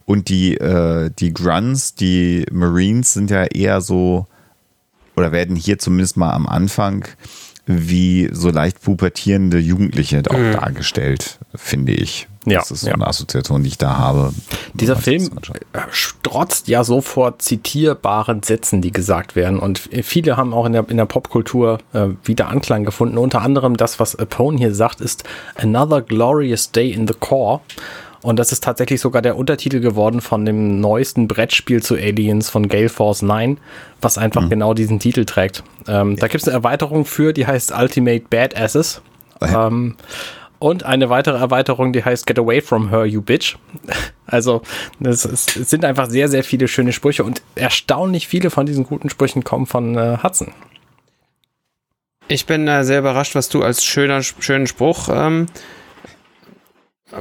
Und 0.05 0.29
die, 0.29 0.57
äh, 0.57 1.11
die 1.19 1.33
Grunts, 1.33 1.95
die 1.95 2.45
Marines 2.51 3.13
sind 3.13 3.31
ja 3.31 3.45
eher 3.45 3.81
so, 3.81 4.27
oder 5.17 5.33
werden 5.33 5.57
hier 5.57 5.79
zumindest 5.79 6.17
mal 6.17 6.33
am 6.33 6.47
Anfang 6.47 7.07
wie 7.67 8.29
so 8.33 8.51
leicht 8.51 8.83
pubertierende 8.83 9.59
Jugendliche 9.59 10.23
auch 10.29 10.37
mhm. 10.37 10.53
dargestellt, 10.53 11.39
finde 11.55 11.93
ich. 11.93 12.29
Ja, 12.47 12.61
das 12.61 12.71
ist 12.71 12.81
so 12.81 12.89
ja. 12.89 12.95
eine 12.95 13.07
Assoziation, 13.07 13.63
die 13.63 13.69
ich 13.69 13.79
da 13.79 13.99
habe. 13.99 14.33
Dieser 14.73 14.97
Film 14.97 15.29
strotzt 15.91 16.69
ja 16.69 16.85
so 16.85 17.03
vor 17.03 17.39
zitierbaren 17.39 18.43
Sätzen, 18.43 18.81
die 18.81 18.93
gesagt 18.93 19.37
werden. 19.37 19.59
Und 19.59 19.79
viele 19.79 20.39
haben 20.39 20.55
auch 20.55 20.65
in 20.65 20.73
der, 20.73 20.89
in 20.89 20.97
der 20.97 21.05
Popkultur 21.05 21.79
äh, 21.93 22.09
wieder 22.25 22.49
Anklang 22.49 22.85
gefunden. 22.85 23.19
Unter 23.19 23.43
anderem 23.43 23.77
das, 23.77 24.01
was 24.01 24.17
Apone 24.17 24.57
hier 24.57 24.75
sagt, 24.75 25.03
ist 25.03 25.25
Another 25.57 26.01
Glorious 26.01 26.73
Day 26.73 26.91
in 26.91 27.07
the 27.07 27.15
Core. 27.15 27.61
Und 28.23 28.39
das 28.39 28.53
ist 28.53 28.65
tatsächlich 28.65 29.01
sogar 29.01 29.23
der 29.23 29.37
Untertitel 29.37 29.81
geworden 29.81 30.21
von 30.21 30.45
dem 30.45 30.81
neuesten 30.81 31.27
Brettspiel 31.27 31.83
zu 31.83 31.95
Aliens 31.95 32.51
von 32.51 32.69
Gale 32.69 32.91
Force 32.91 33.23
9, 33.23 33.59
was 34.01 34.19
einfach 34.19 34.43
mhm. 34.43 34.51
genau 34.51 34.75
diesen 34.75 34.99
Titel 34.99 35.25
trägt. 35.25 35.63
Ähm, 35.89 36.13
ja. 36.13 36.17
Da 36.21 36.29
gibt 36.29 36.43
es 36.43 36.49
eine 36.49 36.57
Erweiterung 36.57 37.05
für, 37.05 37.33
die 37.33 37.47
heißt 37.47 37.73
Ultimate 37.73 38.25
Badasses. 38.29 39.01
Oh 39.41 39.47
ja. 39.47 39.67
ähm, 39.69 39.97
und 40.61 40.85
eine 40.85 41.11
weitere 41.11 41.39
Erweiterung, 41.39 41.93
die 41.93 42.05
heißt 42.05 42.27
Get 42.27 42.39
Away 42.39 42.61
from 42.61 42.91
Her, 42.91 43.05
You 43.05 43.23
Bitch. 43.23 43.57
Also 44.33 44.63
es, 45.01 45.23
sind 45.23 45.85
einfach 45.85 46.09
sehr, 46.09 46.29
sehr 46.29 46.45
viele 46.45 46.69
schöne 46.69 46.93
Sprüche 46.93 47.25
und 47.25 47.43
erstaunlich 47.57 48.29
viele 48.29 48.51
von 48.51 48.65
diesen 48.65 48.85
guten 48.85 49.11
Sprüchen 49.11 49.43
kommen 49.43 49.67
von 49.67 49.97
äh, 49.97 50.19
Hudson. 50.23 50.53
Ich 52.29 52.47
bin 52.47 52.69
äh, 52.69 52.85
sehr 52.85 53.01
überrascht, 53.01 53.35
was 53.35 53.49
du 53.49 53.61
als 53.65 53.85
schöner, 53.85 54.23
schönen 54.23 54.69
Spruch 54.69 55.09
ähm, 55.13 55.47
äh, 57.11 57.17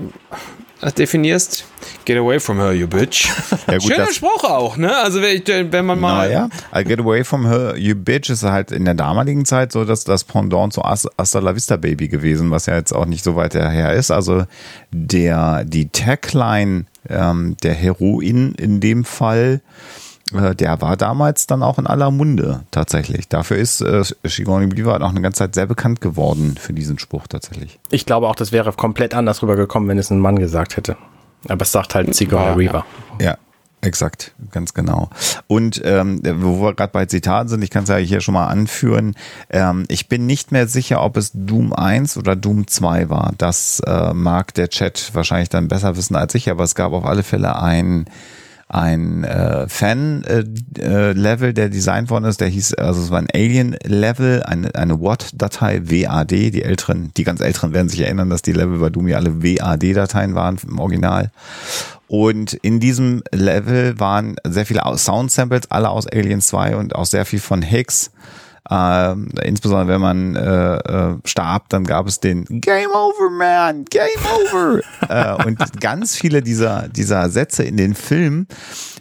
definierst. 0.97 1.65
Get 2.05 2.17
away 2.17 2.39
from 2.39 2.57
her, 2.57 2.73
you 2.73 2.87
bitch. 2.87 3.29
Ja, 3.67 3.77
gut, 3.77 3.83
Schöner 3.83 4.11
Spruch 4.11 4.43
auch, 4.45 4.77
ne? 4.77 4.95
Also 4.97 5.21
wenn 5.21 5.85
man 5.85 5.99
mal. 5.99 6.27
Naja, 6.27 6.49
get 6.83 6.99
away 6.99 7.23
from 7.23 7.45
her, 7.45 7.75
you 7.77 7.95
bitch 7.95 8.29
ist 8.29 8.43
halt 8.43 8.71
in 8.71 8.85
der 8.85 8.95
damaligen 8.95 9.45
Zeit 9.45 9.71
so, 9.71 9.85
dass 9.85 10.03
das 10.03 10.23
Pendant 10.23 10.73
zu 10.73 10.81
Hasta 10.83 11.39
la 11.39 11.55
Vista 11.55 11.77
Baby 11.77 12.07
gewesen, 12.07 12.49
was 12.51 12.65
ja 12.65 12.75
jetzt 12.75 12.93
auch 12.93 13.05
nicht 13.05 13.23
so 13.23 13.35
weit 13.35 13.53
her 13.53 13.93
ist. 13.93 14.09
Also 14.11 14.45
der, 14.91 15.65
die 15.65 15.89
Tagline 15.89 16.85
ähm, 17.07 17.55
der 17.61 17.73
Heroin 17.73 18.55
in 18.55 18.79
dem 18.79 19.05
Fall 19.05 19.61
äh, 19.61 20.08
der 20.31 20.81
war 20.81 20.97
damals 20.97 21.47
dann 21.47 21.63
auch 21.63 21.79
in 21.79 21.87
aller 21.87 22.11
Munde 22.11 22.61
tatsächlich. 22.71 23.27
Dafür 23.27 23.57
ist 23.57 23.81
äh, 23.81 24.03
Sigourney 24.23 24.75
Weaver 24.75 25.01
auch 25.01 25.09
eine 25.09 25.21
ganze 25.21 25.39
Zeit 25.39 25.55
sehr 25.55 25.65
bekannt 25.65 26.01
geworden 26.01 26.55
für 26.59 26.73
diesen 26.73 26.99
Spruch 26.99 27.27
tatsächlich. 27.27 27.79
Ich 27.89 28.05
glaube 28.05 28.27
auch, 28.27 28.35
das 28.35 28.51
wäre 28.51 28.71
komplett 28.73 29.13
anders 29.13 29.41
rübergekommen, 29.41 29.89
wenn 29.89 29.97
es 29.97 30.11
ein 30.11 30.19
Mann 30.19 30.37
gesagt 30.37 30.77
hätte. 30.77 30.97
Aber 31.47 31.63
es 31.63 31.71
sagt 31.71 31.95
halt 31.95 32.13
Sigourney 32.13 32.63
ja, 32.63 32.71
Weaver. 32.71 32.85
Ja. 33.21 33.37
Exakt, 33.81 34.33
ganz 34.51 34.73
genau. 34.73 35.09
Und 35.47 35.81
ähm, 35.85 36.21
wo 36.41 36.61
wir 36.61 36.73
gerade 36.73 36.91
bei 36.91 37.05
Zitaten 37.05 37.47
sind, 37.47 37.63
ich 37.63 37.69
kann 37.69 37.83
es 37.83 37.89
ja 37.89 37.95
hier 37.95 38.19
schon 38.19 38.33
mal 38.33 38.47
anführen, 38.47 39.15
ähm, 39.49 39.85
ich 39.87 40.09
bin 40.09 40.25
nicht 40.25 40.51
mehr 40.51 40.67
sicher, 40.67 41.01
ob 41.01 41.15
es 41.15 41.31
Doom 41.33 41.71
1 41.71 42.17
oder 42.17 42.35
Doom 42.35 42.67
2 42.67 43.09
war. 43.09 43.31
Das 43.37 43.81
äh, 43.87 44.13
mag 44.13 44.53
der 44.55 44.67
Chat 44.67 45.11
wahrscheinlich 45.13 45.47
dann 45.47 45.69
besser 45.69 45.95
wissen 45.95 46.17
als 46.17 46.35
ich, 46.35 46.49
aber 46.49 46.65
es 46.65 46.75
gab 46.75 46.91
auf 46.91 47.05
alle 47.05 47.23
Fälle 47.23 47.61
ein 47.61 48.05
ein 48.69 49.23
äh, 49.23 49.67
Fan-Level, 49.67 51.47
äh, 51.47 51.49
äh, 51.49 51.53
der 51.53 51.69
designt 51.69 52.11
worden 52.11 52.25
ist, 52.25 52.39
der 52.39 52.49
hieß, 52.49 52.75
also 52.75 53.01
es 53.01 53.09
war 53.09 53.17
ein 53.17 53.27
Alien-Level, 53.33 54.43
eine, 54.43 54.75
eine 54.75 55.01
WAD-Datei, 55.01 55.81
WAD, 55.85 56.31
die 56.31 56.61
älteren, 56.61 57.11
die 57.17 57.23
ganz 57.23 57.41
älteren 57.41 57.73
werden 57.73 57.89
sich 57.89 58.01
erinnern, 58.01 58.29
dass 58.29 58.43
die 58.43 58.53
Level 58.53 58.77
bei 58.77 58.91
Doom 58.91 59.07
ja 59.07 59.17
alle 59.17 59.41
WAD-Dateien 59.41 60.35
waren 60.35 60.59
im 60.67 60.77
Original. 60.77 61.31
Und 62.07 62.53
in 62.53 62.79
diesem 62.79 63.23
Level 63.31 63.99
waren 63.99 64.35
sehr 64.47 64.67
viele 64.67 64.81
Sound-Samples, 64.95 65.71
alle 65.71 65.89
aus 65.89 66.05
Alien 66.05 66.41
2 66.41 66.75
und 66.75 66.95
auch 66.95 67.05
sehr 67.05 67.25
viel 67.25 67.39
von 67.39 67.63
Higgs. 67.63 68.11
Äh, 68.69 69.13
insbesondere 69.43 69.87
wenn 69.87 70.01
man 70.01 70.35
äh, 70.35 70.75
äh, 70.77 71.17
starb, 71.25 71.69
dann 71.69 71.83
gab 71.83 72.07
es 72.07 72.19
den 72.19 72.45
Game 72.45 72.89
Over, 72.91 73.29
Man, 73.31 73.85
Game 73.85 74.07
Over. 74.23 74.81
äh, 75.09 75.45
und 75.45 75.59
ganz 75.81 76.15
viele 76.15 76.41
dieser, 76.41 76.87
dieser 76.87 77.29
Sätze 77.29 77.63
in 77.63 77.77
den 77.77 77.95
Filmen 77.95 78.47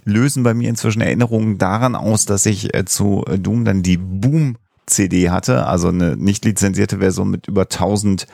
lösen 0.04 0.42
bei 0.42 0.54
mir 0.54 0.68
inzwischen 0.68 1.02
Erinnerungen 1.02 1.58
daran 1.58 1.94
aus, 1.94 2.24
dass 2.24 2.46
ich 2.46 2.74
äh, 2.74 2.84
zu 2.84 3.24
Doom 3.38 3.64
dann 3.64 3.82
die 3.82 3.98
Boom 3.98 4.56
CD 4.86 5.30
hatte, 5.30 5.66
also 5.66 5.88
eine 5.88 6.16
nicht 6.16 6.44
lizenzierte 6.44 6.98
Version 6.98 7.30
mit 7.30 7.46
über 7.46 7.62
1000 7.62 8.26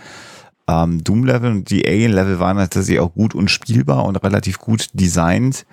ähm, 0.67 1.05
Doom-Level 1.05 1.51
und 1.51 1.71
die 1.71 1.87
Alien-Level 1.87 2.39
waren 2.39 2.57
tatsächlich 2.57 3.01
auch 3.01 3.13
gut 3.13 3.35
und 3.35 3.51
spielbar 3.51 4.05
und 4.05 4.17
relativ 4.17 4.59
gut 4.59 4.89
designt. 4.95 5.67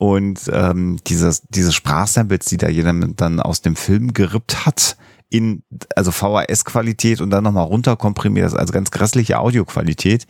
Und 0.00 0.50
ähm, 0.50 0.96
dieses, 1.06 1.42
diese 1.50 1.72
Sprachsamples, 1.72 2.46
die 2.46 2.56
da 2.56 2.70
jeder 2.70 2.94
dann 2.94 3.38
aus 3.38 3.60
dem 3.60 3.76
Film 3.76 4.14
gerippt 4.14 4.64
hat, 4.64 4.96
in 5.28 5.62
also 5.94 6.10
VHS-Qualität 6.10 7.20
und 7.20 7.28
dann 7.28 7.44
nochmal 7.44 7.66
runterkomprimiert, 7.66 8.54
also 8.54 8.72
ganz 8.72 8.90
grässliche 8.90 9.38
Audioqualität. 9.38 10.26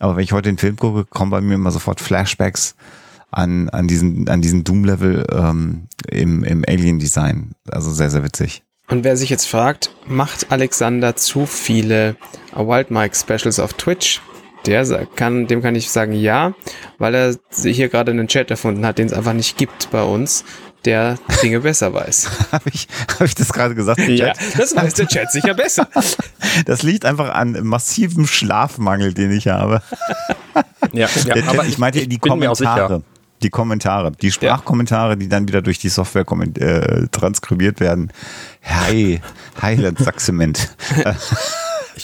Aber 0.00 0.16
wenn 0.16 0.24
ich 0.24 0.32
heute 0.32 0.48
den 0.48 0.58
Film 0.58 0.74
gucke, 0.74 1.04
kommen 1.04 1.30
bei 1.30 1.40
mir 1.40 1.54
immer 1.54 1.70
sofort 1.70 2.00
Flashbacks 2.00 2.74
an, 3.30 3.68
an 3.68 3.86
diesen, 3.86 4.28
an 4.28 4.42
diesen 4.42 4.64
Doom-Level 4.64 5.24
ähm, 5.30 5.86
im, 6.08 6.42
im 6.42 6.64
Alien-Design. 6.66 7.52
Also 7.70 7.92
sehr, 7.92 8.10
sehr 8.10 8.24
witzig. 8.24 8.64
Und 8.88 9.04
wer 9.04 9.16
sich 9.16 9.30
jetzt 9.30 9.46
fragt, 9.46 9.94
macht 10.08 10.50
Alexander 10.50 11.14
zu 11.14 11.46
viele 11.46 12.16
Wild 12.52 12.90
Mike 12.90 13.14
Specials 13.14 13.60
auf 13.60 13.74
Twitch? 13.74 14.20
Der 14.66 15.06
kann, 15.14 15.46
dem 15.46 15.62
kann 15.62 15.74
ich 15.74 15.90
sagen 15.90 16.12
ja, 16.12 16.54
weil 16.98 17.14
er 17.14 17.34
hier 17.62 17.88
gerade 17.88 18.12
einen 18.12 18.28
Chat 18.28 18.50
erfunden 18.50 18.86
hat, 18.86 18.98
den 18.98 19.06
es 19.06 19.12
einfach 19.12 19.34
nicht 19.34 19.56
gibt 19.58 19.90
bei 19.90 20.02
uns, 20.02 20.44
der 20.84 21.18
Dinge 21.42 21.60
besser 21.60 21.92
weiß. 21.92 22.30
Habe 22.52 22.70
ich, 22.72 22.88
hab 23.08 23.22
ich 23.22 23.34
das 23.34 23.52
gerade 23.52 23.74
gesagt? 23.74 24.00
Ja, 24.00 24.32
das 24.56 24.76
weiß 24.76 24.94
der 24.94 25.08
Chat 25.08 25.30
sicher 25.32 25.54
besser. 25.54 25.88
das 26.66 26.82
liegt 26.82 27.04
einfach 27.04 27.32
an 27.32 27.58
massivem 27.62 28.26
Schlafmangel, 28.26 29.14
den 29.14 29.32
ich 29.32 29.48
habe. 29.48 29.82
ja, 30.92 31.06
ja 31.06 31.06
Chat, 31.06 31.48
aber 31.48 31.64
ich 31.64 31.78
meinte 31.78 32.06
die 32.06 32.18
Kommentare. 32.18 33.02
Die 33.42 33.50
Kommentare, 33.50 34.12
die 34.12 34.32
Sprachkommentare, 34.32 35.18
die 35.18 35.28
dann 35.28 35.46
wieder 35.46 35.60
durch 35.60 35.78
die 35.78 35.90
Software 35.90 36.24
äh, 36.56 37.08
transkribiert 37.08 37.78
werden. 37.78 38.10
Hi, 38.62 39.20
Highland 39.60 39.98
Saxement. 39.98 40.74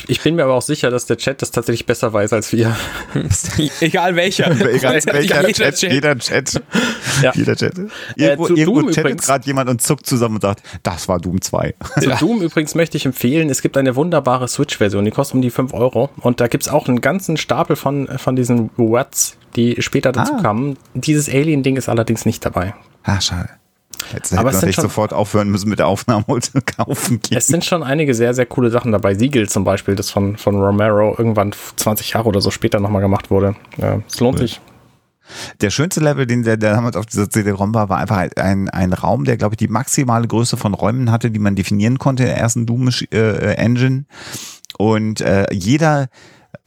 Ich, 0.05 0.11
ich, 0.11 0.21
bin 0.23 0.37
mir 0.37 0.45
aber 0.45 0.55
auch 0.55 0.63
sicher, 0.63 0.91
dass 0.91 1.07
der 1.07 1.17
Chat 1.17 1.43
das 1.43 1.51
tatsächlich 1.51 1.87
besser 1.87 2.13
weiß 2.13 2.33
als 2.33 2.53
wir. 2.53 2.77
Egal 3.81 4.17
welcher. 4.17 4.51
Egal 4.75 4.95
welcher 4.95 5.21
jeder 5.21 5.53
Chat, 5.53 5.77
Chat. 5.77 5.93
Jeder 5.93 6.19
Chat. 6.19 6.63
Ja. 7.23 7.33
Jeder 7.35 7.57
Chat. 7.57 7.75
Irgendwo, 8.17 8.47
äh, 8.49 8.61
irgendwo 8.61 8.91
chattet 8.91 9.23
gerade 9.23 9.47
jemand 9.47 9.71
und 9.71 9.83
zuckt 9.83 10.07
zusammen 10.07 10.37
und 10.37 10.43
sagt, 10.43 10.63
das 10.83 11.09
war 11.09 11.19
Doom 11.21 11.41
2. 11.41 11.75
Zu 12.01 12.09
ja. 12.09 12.17
Doom 12.17 12.43
übrigens 12.43 12.75
möchte 12.75 12.97
ich 12.97 13.07
empfehlen, 13.07 13.51
es 13.51 13.63
gibt 13.63 13.77
eine 13.77 13.97
wunderbare 13.97 14.49
Switch-Version, 14.49 15.05
die 15.05 15.11
kostet 15.11 15.35
um 15.35 15.43
die 15.43 15.51
5 15.51 15.75
Euro. 15.75 16.11
Und 16.19 16.41
da 16.41 16.49
gibt 16.49 16.65
es 16.65 16.69
auch 16.69 16.89
einen 16.89 17.01
ganzen 17.01 17.37
Stapel 17.37 17.77
von, 17.77 18.09
von 18.19 18.37
diesen 18.37 18.71
Words, 18.77 19.37
die 19.57 19.77
später 19.81 20.13
dazu 20.13 20.35
ah. 20.35 20.43
kamen. 20.43 20.77
Dieses 20.95 21.29
Alien-Ding 21.29 21.77
ist 21.77 21.89
allerdings 21.89 22.25
nicht 22.25 22.45
dabei. 22.45 22.75
Ah, 23.03 23.21
schade. 23.21 23.60
Jetzt 24.13 24.33
es 24.33 24.61
sind 24.61 24.75
schon, 24.75 24.83
sofort 24.83 25.13
aufhören 25.13 25.51
müssen 25.51 25.69
mit 25.69 25.79
der 25.79 25.87
Aufnahme 25.87 26.25
und 26.27 26.53
kaufen 26.77 27.21
gehen. 27.21 27.39
Es 27.39 27.47
sind 27.47 27.65
schon 27.65 27.83
einige 27.83 28.15
sehr, 28.15 28.35
sehr 28.35 28.47
coole 28.47 28.71
Sachen 28.71 28.93
dabei. 28.93 29.15
Siegel 29.15 29.49
zum 29.49 29.65
Beispiel, 29.65 29.95
das 29.95 30.11
von, 30.11 30.37
von 30.37 30.57
Romero 30.57 31.15
irgendwann 31.17 31.53
20 31.77 32.11
Jahre 32.11 32.29
oder 32.29 32.41
so 32.41 32.51
später 32.51 32.81
nochmal 32.81 33.03
gemacht 33.03 33.31
wurde. 33.31 33.57
Ja, 33.79 34.01
es 34.07 34.21
lohnt 34.21 34.41
cool. 34.41 34.49
sich. 34.49 34.61
Der 35.61 35.71
schönste 35.71 36.01
Level, 36.01 36.27
den 36.27 36.43
der 36.43 36.57
damals 36.57 36.97
auf 36.97 37.07
dieser 37.07 37.31
CD-ROM 37.31 37.75
war, 37.75 37.89
war 37.89 37.99
einfach 37.99 38.29
ein, 38.37 38.69
ein 38.69 38.93
Raum, 38.93 39.25
der, 39.25 39.37
glaube 39.37 39.55
ich, 39.55 39.59
die 39.59 39.69
maximale 39.69 40.27
Größe 40.27 40.57
von 40.57 40.75
Räumen 40.75 41.11
hatte, 41.11 41.31
die 41.31 41.39
man 41.39 41.55
definieren 41.55 41.99
konnte 41.99 42.25
in 42.25 42.31
der 42.31 42.39
ersten 42.39 42.67
Doom-Engine. 42.67 44.05
Äh, 44.09 44.83
und 44.83 45.21
äh, 45.21 45.47
jeder 45.53 46.09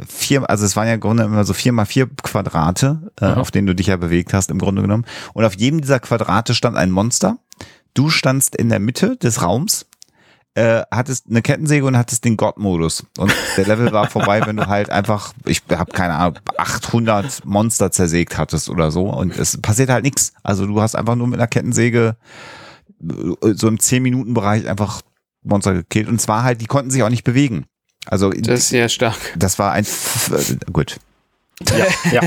vier, 0.08 0.50
also 0.50 0.66
es 0.66 0.76
waren 0.76 0.88
ja 0.88 0.94
im 0.94 1.00
Grunde 1.00 1.24
immer 1.24 1.44
so 1.44 1.54
vier 1.54 1.72
mal 1.72 1.86
vier 1.86 2.08
Quadrate, 2.08 3.12
äh, 3.20 3.26
auf 3.26 3.52
denen 3.52 3.68
du 3.68 3.76
dich 3.76 3.88
ja 3.88 3.98
bewegt 3.98 4.34
hast, 4.34 4.52
im 4.52 4.60
Grunde 4.60 4.82
genommen. 4.82 5.06
Und 5.34 5.46
auf 5.46 5.56
jedem 5.56 5.82
dieser 5.82 6.00
Quadrate 6.00 6.54
stand 6.56 6.78
ein 6.78 6.92
Monster. 6.92 7.38
Du 7.94 8.10
standst 8.10 8.56
in 8.56 8.70
der 8.70 8.80
Mitte 8.80 9.18
des 9.18 9.42
Raums, 9.42 9.86
äh, 10.56 10.84
hattest 10.92 11.28
eine 11.30 11.42
Kettensäge 11.42 11.86
und 11.86 11.98
hattest 11.98 12.26
den 12.26 12.38
God-Modus. 12.38 13.06
Und 13.18 13.34
der 13.58 13.66
Level 13.66 13.92
war 13.92 14.10
vorbei, 14.10 14.42
wenn 14.46 14.58
du 14.58 14.68
halt 14.68 14.90
einfach, 14.90 15.34
ich 15.46 15.64
habe 15.70 15.92
keine 15.92 16.14
Ahnung, 16.16 16.40
800 16.58 17.46
Monster 17.46 17.92
zersägt 17.92 18.38
hattest 18.38 18.70
oder 18.70 18.92
so. 18.92 19.10
Und 19.10 19.38
es 19.38 19.60
passiert 19.62 19.90
halt 19.90 20.04
nichts. 20.04 20.34
Also 20.44 20.66
du 20.66 20.82
hast 20.82 20.96
einfach 20.96 21.16
nur 21.16 21.28
mit 21.28 21.40
einer 21.40 21.48
Kettensäge 21.48 22.18
äh, 23.02 23.54
so 23.54 23.68
im 23.68 23.78
10-Minuten-Bereich 23.78 24.68
einfach 24.68 25.02
Monster 25.44 25.74
gekillt. 25.74 26.08
Und 26.08 26.22
zwar 26.22 26.44
halt, 26.44 26.62
die 26.62 26.68
konnten 26.68 26.92
sich 26.92 27.04
auch 27.04 27.10
nicht 27.10 27.24
bewegen. 27.24 27.66
Also 28.06 28.30
das 28.32 28.60
ist 28.60 28.70
sehr 28.70 28.90
stark. 28.90 29.18
Das 29.36 29.60
war 29.60 29.72
ein 29.72 29.86
gut. 30.72 31.00
Ja, 31.62 31.86
ja. 32.12 32.22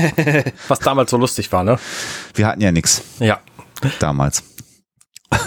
Was 0.67 0.79
damals 0.79 1.11
so 1.11 1.17
lustig 1.17 1.51
war, 1.51 1.63
ne? 1.63 1.77
Wir 2.33 2.47
hatten 2.47 2.61
ja 2.61 2.71
nichts. 2.71 3.03
Ja. 3.19 3.39
Damals. 3.99 4.43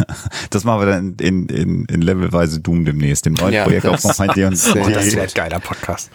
Das 0.50 0.64
machen 0.64 0.80
wir 0.80 0.86
dann 0.86 1.14
in, 1.20 1.48
in, 1.48 1.84
in 1.86 2.02
Levelweise 2.02 2.60
Doom 2.60 2.84
demnächst, 2.84 3.24
dem 3.24 3.34
neuen 3.34 3.52
ja, 3.52 3.64
Projekt 3.64 3.86
auf 3.86 4.02
Das 4.02 4.18
wäre 4.18 5.22
ein 5.22 5.28
geiler 5.32 5.60
Podcast. 5.60 6.10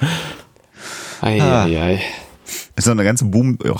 Ei, 1.22 1.42
ah. 1.42 1.66
ei, 1.66 1.82
ei. 1.82 2.02
Ist 2.76 2.86
so 2.86 2.92
eine 2.92 3.04
ganze 3.04 3.26
Boom. 3.26 3.58
Oh, 3.64 3.76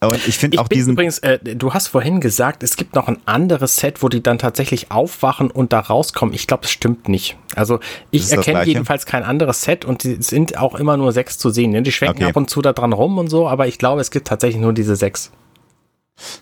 und 0.00 0.28
ich 0.28 0.36
finde 0.36 0.60
auch 0.60 0.68
diesen. 0.68 0.92
Übrigens, 0.92 1.18
äh, 1.20 1.38
du 1.38 1.72
hast 1.72 1.88
vorhin 1.88 2.20
gesagt, 2.20 2.62
es 2.62 2.76
gibt 2.76 2.94
noch 2.94 3.08
ein 3.08 3.18
anderes 3.24 3.76
Set, 3.76 4.02
wo 4.02 4.08
die 4.08 4.22
dann 4.22 4.38
tatsächlich 4.38 4.90
aufwachen 4.90 5.50
und 5.50 5.72
da 5.72 5.80
rauskommen. 5.80 6.34
Ich 6.34 6.46
glaube, 6.46 6.62
das 6.62 6.70
stimmt 6.70 7.08
nicht. 7.08 7.36
Also 7.54 7.80
ich 8.10 8.30
erkenne 8.30 8.64
jedenfalls 8.64 9.06
kein 9.06 9.22
anderes 9.22 9.62
Set 9.62 9.84
und 9.86 10.04
die 10.04 10.22
sind 10.22 10.58
auch 10.58 10.74
immer 10.74 10.98
nur 10.98 11.12
sechs 11.12 11.38
zu 11.38 11.48
sehen. 11.48 11.82
Die 11.82 11.92
schwenken 11.92 12.18
okay. 12.18 12.30
ab 12.30 12.36
und 12.36 12.50
zu 12.50 12.60
da 12.60 12.74
dran 12.74 12.92
rum 12.92 13.16
und 13.16 13.28
so, 13.28 13.48
aber 13.48 13.66
ich 13.66 13.78
glaube, 13.78 14.02
es 14.02 14.10
gibt 14.10 14.28
tatsächlich 14.28 14.60
nur 14.60 14.74
diese 14.74 14.96
sechs. 14.96 15.32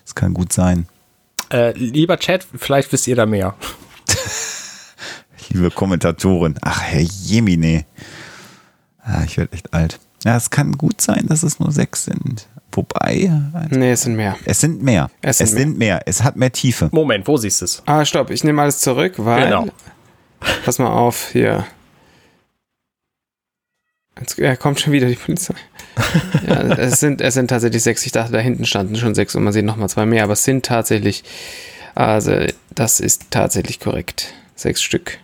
Das 0.03 0.15
kann 0.15 0.33
gut 0.33 0.51
sein. 0.51 0.87
Äh, 1.49 1.71
lieber 1.77 2.17
Chat, 2.17 2.45
vielleicht 2.57 2.91
wisst 2.91 3.07
ihr 3.07 3.15
da 3.15 3.25
mehr. 3.25 3.55
Liebe 5.49 5.71
Kommentatoren. 5.71 6.55
Ach, 6.61 6.81
Herr 6.81 7.01
Jemine. 7.01 7.85
Ah, 9.01 9.23
ich 9.25 9.37
werde 9.37 9.53
echt 9.53 9.73
alt. 9.73 9.99
Ja, 10.25 10.35
es 10.35 10.49
kann 10.49 10.73
gut 10.73 11.01
sein, 11.01 11.27
dass 11.27 11.43
es 11.43 11.59
nur 11.59 11.71
sechs 11.71 12.05
sind. 12.05 12.47
Wobei. 12.75 13.31
Nee, 13.69 13.91
es 13.91 14.01
sind 14.01 14.15
mehr. 14.15 14.37
Es 14.43 14.59
sind 14.59 14.83
mehr. 14.83 15.09
Es 15.21 15.37
sind, 15.37 15.45
es 15.45 15.51
sind 15.53 15.77
mehr. 15.77 15.95
mehr. 15.95 16.03
Es 16.05 16.23
hat 16.23 16.35
mehr 16.35 16.51
Tiefe. 16.51 16.89
Moment, 16.91 17.27
wo 17.27 17.37
siehst 17.37 17.61
du 17.61 17.65
es? 17.65 17.83
Ah, 17.85 18.03
stopp. 18.03 18.29
Ich 18.31 18.43
nehme 18.43 18.61
alles 18.61 18.79
zurück, 18.79 19.13
weil. 19.17 19.45
Genau. 19.45 19.67
Pass 20.65 20.77
mal 20.77 20.89
auf, 20.89 21.29
hier. 21.31 21.65
Jetzt 24.19 24.37
ja, 24.37 24.55
kommt 24.55 24.79
schon 24.79 24.93
wieder 24.93 25.07
die 25.07 25.15
Polizei. 25.15 25.55
ja, 26.47 26.61
es 26.77 26.99
sind, 26.99 27.21
es 27.21 27.33
sind 27.33 27.47
tatsächlich 27.47 27.83
sechs. 27.83 28.05
Ich 28.05 28.11
dachte, 28.11 28.33
da 28.33 28.39
hinten 28.39 28.65
standen 28.65 28.95
schon 28.95 29.15
sechs 29.15 29.35
und 29.35 29.43
man 29.43 29.53
sieht 29.53 29.65
nochmal 29.65 29.89
zwei 29.89 30.05
mehr, 30.05 30.23
aber 30.23 30.33
es 30.33 30.43
sind 30.43 30.65
tatsächlich, 30.65 31.23
also 31.95 32.45
das 32.73 32.99
ist 32.99 33.31
tatsächlich 33.31 33.79
korrekt. 33.79 34.33
Sechs 34.55 34.81
Stück 34.81 35.19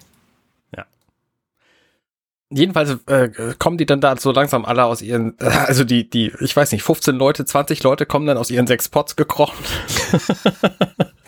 jedenfalls 2.52 2.98
äh, 3.08 3.30
kommen 3.58 3.78
die 3.78 3.86
dann 3.86 4.02
da 4.02 4.16
so 4.18 4.32
langsam 4.32 4.66
alle 4.66 4.86
aus 4.86 5.02
ihren, 5.02 5.36
äh, 5.40 5.46
also 5.46 5.84
die, 5.84 6.10
die, 6.10 6.32
ich 6.40 6.56
weiß 6.56 6.72
nicht, 6.72 6.84
15 6.84 7.16
Leute, 7.16 7.46
20 7.46 7.82
Leute 7.84 8.06
kommen 8.06 8.28
dann 8.28 8.38
aus 8.38 8.52
ihren 8.52 8.68
sechs 8.68 8.90
Pots 8.90 9.16
gekrochen. 9.16 9.58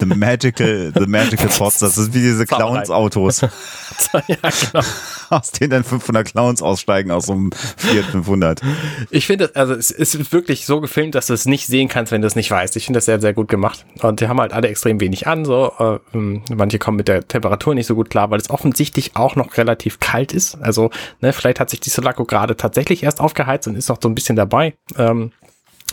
The 0.00 0.06
Magical, 0.06 0.92
The 0.94 1.06
Magical 1.06 1.48
Pots, 1.48 1.78
das 1.78 1.98
ist 1.98 2.14
wie 2.14 2.20
diese 2.20 2.46
Clowns-Autos. 2.46 3.40
ja, 4.26 4.36
genau. 4.36 4.84
Aus 5.30 5.52
denen 5.52 5.70
dann 5.70 5.84
500 5.84 6.32
Clowns 6.32 6.62
aussteigen 6.62 7.10
aus 7.10 7.26
so 7.26 7.32
einem 7.32 7.52
Fiat 7.52 8.04
500. 8.06 8.62
Ich 9.10 9.26
finde, 9.26 9.50
also 9.54 9.74
es 9.74 9.90
ist 9.90 10.32
wirklich 10.32 10.66
so 10.66 10.80
gefilmt, 10.80 11.14
dass 11.14 11.26
du 11.26 11.34
es 11.34 11.46
nicht 11.46 11.66
sehen 11.66 11.88
kannst, 11.88 12.10
wenn 12.10 12.20
du 12.20 12.26
es 12.26 12.34
nicht 12.34 12.50
weißt. 12.50 12.76
Ich 12.76 12.86
finde 12.86 12.98
das 12.98 13.04
sehr, 13.04 13.20
sehr 13.20 13.32
gut 13.32 13.48
gemacht. 13.48 13.84
Und 14.02 14.20
die 14.20 14.28
haben 14.28 14.40
halt 14.40 14.52
alle 14.52 14.68
extrem 14.68 15.00
wenig 15.00 15.26
an, 15.26 15.44
so. 15.44 15.72
Äh, 15.78 15.98
ähm, 16.16 16.42
manche 16.52 16.78
kommen 16.78 16.96
mit 16.96 17.08
der 17.08 17.26
Temperatur 17.26 17.74
nicht 17.74 17.86
so 17.86 17.94
gut 17.94 18.10
klar, 18.10 18.30
weil 18.30 18.40
es 18.40 18.50
offensichtlich 18.50 19.16
auch 19.16 19.36
noch 19.36 19.56
relativ 19.56 20.00
kalt 20.00 20.32
ist. 20.32 20.56
Also, 20.60 20.90
ne, 21.20 21.32
vielleicht 21.32 21.60
hat 21.60 21.70
sich 21.70 21.80
die 21.80 21.90
Solaco 21.90 22.24
gerade 22.24 22.56
tatsächlich 22.56 23.02
erst 23.02 23.20
aufgeheizt 23.20 23.68
und 23.68 23.76
ist 23.76 23.88
noch 23.88 23.98
so 24.02 24.08
ein 24.08 24.14
bisschen 24.14 24.36
dabei. 24.36 24.74
Ähm, 24.98 25.32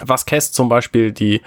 was 0.01 0.25
Kest 0.25 0.53
zum 0.55 0.69
Beispiel 0.69 1.11
die 1.11 1.41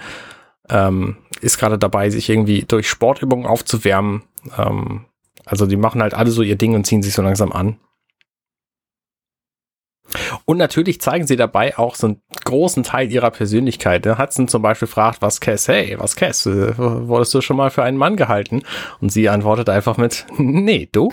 ähm, 0.69 1.17
ist 1.41 1.57
gerade 1.57 1.77
dabei, 1.77 2.09
sich 2.09 2.29
irgendwie 2.29 2.63
durch 2.63 2.89
Sportübungen 2.89 3.45
aufzuwärmen. 3.45 4.23
Ähm, 4.57 5.05
also 5.45 5.65
die 5.65 5.77
machen 5.77 6.01
halt 6.01 6.13
alle 6.13 6.31
so 6.31 6.41
ihr 6.41 6.55
Ding 6.55 6.75
und 6.75 6.85
ziehen 6.85 7.03
sich 7.03 7.13
so 7.13 7.21
langsam 7.21 7.51
an. 7.51 7.77
Und 10.45 10.57
natürlich 10.57 10.99
zeigen 11.01 11.25
sie 11.25 11.35
dabei 11.35 11.77
auch 11.77 11.95
so 11.95 12.07
einen 12.07 12.21
großen 12.43 12.83
Teil 12.83 13.11
ihrer 13.11 13.31
Persönlichkeit. 13.31 14.05
Hudson 14.05 14.47
zum 14.47 14.61
Beispiel 14.61 14.87
fragt, 14.87 15.21
was 15.21 15.39
Cass, 15.39 15.67
hey, 15.67 15.95
was 15.97 16.15
Cass, 16.15 16.45
äh, 16.45 16.77
wurdest 16.77 17.33
du 17.33 17.41
schon 17.41 17.57
mal 17.57 17.69
für 17.69 17.83
einen 17.83 17.97
Mann 17.97 18.17
gehalten? 18.17 18.63
Und 18.99 19.11
sie 19.11 19.29
antwortet 19.29 19.69
einfach 19.69 19.97
mit, 19.97 20.25
nee, 20.37 20.89
du? 20.91 21.11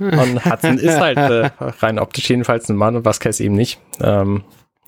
Und 0.00 0.44
Hudson 0.44 0.78
ist 0.78 0.98
halt 0.98 1.18
äh, 1.18 1.50
rein 1.80 1.98
optisch 1.98 2.28
jedenfalls 2.28 2.68
ein 2.68 2.76
Mann 2.76 2.96
und 2.96 3.04
was 3.04 3.20
Cass 3.20 3.40
eben 3.40 3.54
nicht. 3.54 3.78
Ähm, 4.00 4.42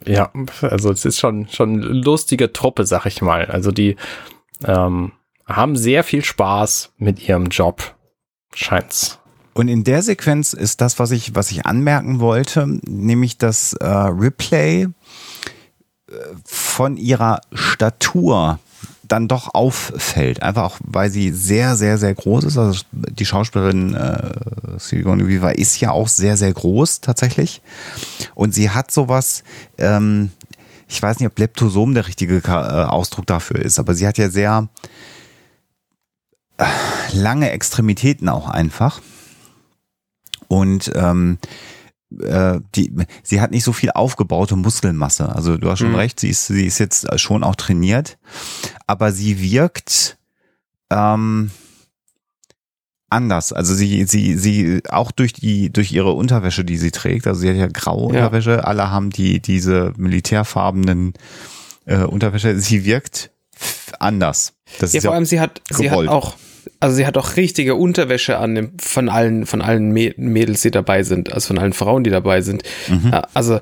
ja, 0.05 0.31
also 0.63 0.91
es 0.91 1.05
ist 1.05 1.19
schon, 1.19 1.49
schon 1.49 1.81
lustige 1.81 2.53
Truppe, 2.53 2.85
sag 2.85 3.07
ich 3.07 3.23
mal. 3.23 3.47
Also 3.47 3.71
die 3.71 3.97
ähm, 4.65 5.13
haben 5.47 5.77
sehr 5.77 6.05
viel 6.05 6.25
Spaß 6.25 6.93
mit 6.99 7.27
ihrem 7.29 7.47
Job, 7.47 7.95
scheint's. 8.55 9.19
Und 9.55 9.69
in 9.69 9.85
der 9.85 10.03
Sequenz 10.03 10.53
ist 10.53 10.83
das, 10.83 10.99
was 10.99 11.13
ich, 11.13 11.35
was 11.35 11.51
ich 11.51 11.65
anmerken 11.65 12.21
wollte, 12.21 12.67
nämlich 12.87 13.39
dass 13.39 13.73
äh, 13.75 13.87
Ripley 13.87 14.83
äh, 14.83 16.13
von 16.45 16.99
ihrer 16.99 17.41
Statur 17.53 18.59
dann 19.09 19.29
doch 19.29 19.55
auffällt. 19.55 20.43
Einfach 20.43 20.65
auch, 20.65 20.79
weil 20.85 21.11
sie 21.11 21.31
sehr, 21.31 21.77
sehr, 21.77 21.99
sehr 21.99 22.15
groß 22.15 22.45
ist. 22.45 22.59
Also 22.59 22.81
die 22.93 23.25
Schauspielerin 23.25 23.95
äh, 23.95 24.79
Sigourney 24.79 25.27
Weaver 25.27 25.59
ist 25.59 25.81
ja 25.81 25.91
auch 25.91 26.09
sehr, 26.09 26.37
sehr 26.37 26.53
groß 26.53 27.01
tatsächlich. 27.01 27.63
Und 28.35 28.55
sie 28.55 28.71
hat 28.71 28.91
sowas, 28.91 29.43
ähm, 29.79 30.33
ich 30.89 31.03
weiß 31.03 31.19
nicht, 31.19 31.29
ob 31.29 31.39
Leptosom 31.39 31.95
der 31.95 32.07
richtige 32.07 32.39
äh, 32.39 32.51
Ausdruck 32.51 33.27
dafür 33.27 33.61
ist, 33.61 33.79
aber 33.79 33.95
sie 33.95 34.07
hat 34.07 34.19
ja 34.19 34.29
sehr 34.29 34.69
äh, 36.59 36.65
lange 37.13 37.51
Extremitäten 37.51 38.29
auch 38.29 38.49
einfach. 38.49 39.01
Und 40.49 40.93
ähm, 40.95 41.39
äh, 42.21 42.61
die, 42.75 42.93
sie 43.23 43.41
hat 43.41 43.51
nicht 43.51 43.65
so 43.65 43.73
viel 43.73 43.91
aufgebaute 43.91 44.57
Muskelmasse. 44.57 45.35
Also 45.35 45.57
du 45.57 45.71
hast 45.71 45.81
schon 45.81 45.91
mhm. 45.91 45.97
recht, 45.97 46.21
sie 46.21 46.31
ist, 46.31 46.47
sie 46.47 46.67
ist 46.67 46.79
jetzt 46.79 47.07
schon 47.19 47.43
auch 47.43 47.57
trainiert, 47.57 48.19
aber 48.87 49.13
sie 49.13 49.41
wirkt 49.41 50.19
ähm, 50.91 51.51
anders. 53.09 53.53
Also 53.53 53.75
sie, 53.75 54.05
sie, 54.05 54.37
sie, 54.37 54.83
auch 54.89 55.11
durch 55.11 55.33
die, 55.33 55.73
durch 55.73 55.93
ihre 55.93 56.13
Unterwäsche, 56.13 56.65
die 56.65 56.77
sie 56.77 56.91
trägt, 56.91 57.27
also 57.27 57.41
sie 57.41 57.49
hat 57.49 57.57
ja 57.57 57.69
graue 57.69 58.15
ja. 58.15 58.25
Unterwäsche, 58.25 58.67
alle 58.67 58.91
haben 58.91 59.11
die, 59.11 59.41
diese 59.41 59.93
militärfarbenen 59.97 61.15
äh, 61.87 61.99
Unterwäsche, 61.99 62.59
sie 62.59 62.85
wirkt 62.85 63.31
anders. 63.99 64.55
Das 64.81 64.93
ja, 64.93 65.01
vor 65.01 65.15
allem 65.15 65.25
sie 65.25 65.41
hat, 65.41 65.63
gewollt. 65.69 65.89
sie 65.89 65.91
hat 65.91 66.09
auch, 66.09 66.35
also 66.81 66.97
sie 66.97 67.07
hat 67.07 67.17
auch 67.17 67.37
richtige 67.37 67.77
Unterwäsche 67.77 68.39
an 68.39 68.73
von 68.79 69.09
allen, 69.09 69.47
von 69.47 69.63
allen 69.63 69.93
Mädels, 69.93 70.63
die 70.63 70.71
dabei 70.71 71.03
sind, 71.05 71.33
also 71.33 71.49
von 71.49 71.59
allen 71.59 71.73
Frauen, 71.73 72.05
die 72.05 72.11
dabei 72.11 72.43
sind. 72.43 72.65
Mhm. 72.89 73.13
Äh, 73.13 73.23
also 73.35 73.61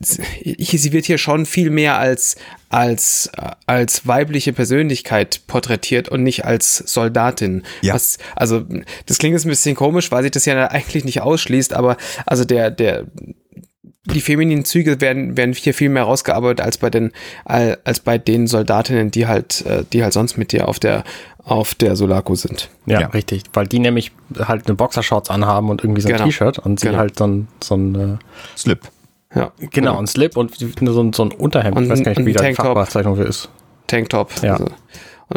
sie 0.00 0.92
wird 0.92 1.04
hier 1.04 1.18
schon 1.18 1.44
viel 1.44 1.70
mehr 1.70 1.98
als, 1.98 2.36
als, 2.70 3.30
als 3.66 4.06
weibliche 4.06 4.52
Persönlichkeit 4.52 5.42
porträtiert 5.46 6.08
und 6.08 6.22
nicht 6.22 6.44
als 6.44 6.78
Soldatin. 6.78 7.64
Ja. 7.82 7.94
Was, 7.94 8.18
also, 8.34 8.64
das 9.06 9.18
klingt 9.18 9.34
jetzt 9.34 9.44
ein 9.44 9.50
bisschen 9.50 9.76
komisch, 9.76 10.10
weil 10.10 10.22
sich 10.22 10.32
das 10.32 10.46
ja 10.46 10.66
eigentlich 10.68 11.04
nicht 11.04 11.20
ausschließt, 11.20 11.74
aber 11.74 11.98
also 12.24 12.44
der, 12.44 12.70
der, 12.70 13.04
die 14.06 14.22
femininen 14.22 14.64
Züge 14.64 15.02
werden, 15.02 15.36
werden 15.36 15.52
hier 15.52 15.74
viel 15.74 15.90
mehr 15.90 16.04
rausgearbeitet 16.04 16.64
als 16.64 16.78
bei 16.78 16.88
den, 16.88 17.12
als 17.44 18.00
bei 18.00 18.16
den 18.16 18.46
Soldatinnen, 18.46 19.10
die 19.10 19.26
halt, 19.26 19.64
äh, 19.66 19.84
die 19.92 20.02
halt 20.02 20.14
sonst 20.14 20.38
mit 20.38 20.52
dir 20.52 20.66
auf 20.68 20.78
der, 20.78 21.04
auf 21.44 21.74
der 21.74 21.96
Solaco 21.96 22.34
sind. 22.34 22.70
Ja, 22.86 23.02
ja, 23.02 23.06
richtig, 23.08 23.42
weil 23.52 23.66
die 23.66 23.78
nämlich 23.78 24.12
halt 24.38 24.66
eine 24.66 24.76
Boxershorts 24.76 25.28
anhaben 25.28 25.68
und 25.68 25.84
irgendwie 25.84 26.00
so 26.00 26.08
ein 26.08 26.14
genau. 26.14 26.24
T-Shirt 26.24 26.58
und 26.58 26.80
sie 26.80 26.86
genau. 26.86 26.98
halt 26.98 27.18
so 27.18 27.26
ein, 27.26 27.48
so 27.62 27.74
ein 27.76 27.94
äh, 27.94 28.18
Slip. 28.56 28.88
Ja. 29.34 29.52
Genau, 29.58 29.98
ein 29.98 30.06
Slip 30.06 30.36
und 30.36 30.56
so 30.56 31.00
ein, 31.02 31.12
so 31.12 31.24
ein 31.24 31.32
Unterhemd. 31.32 31.76
Und 31.76 31.84
ich 31.84 31.90
weiß 31.90 32.02
gar 32.02 32.10
nicht, 32.10 32.26
wie 32.26 32.32
da 32.32 32.42
die 32.42 32.54
Fachbezeichnung 32.54 33.16
für 33.16 33.24
ist. 33.24 33.48
Tanktop. 33.86 34.30
Ja. 34.42 34.54
Also, 34.54 34.66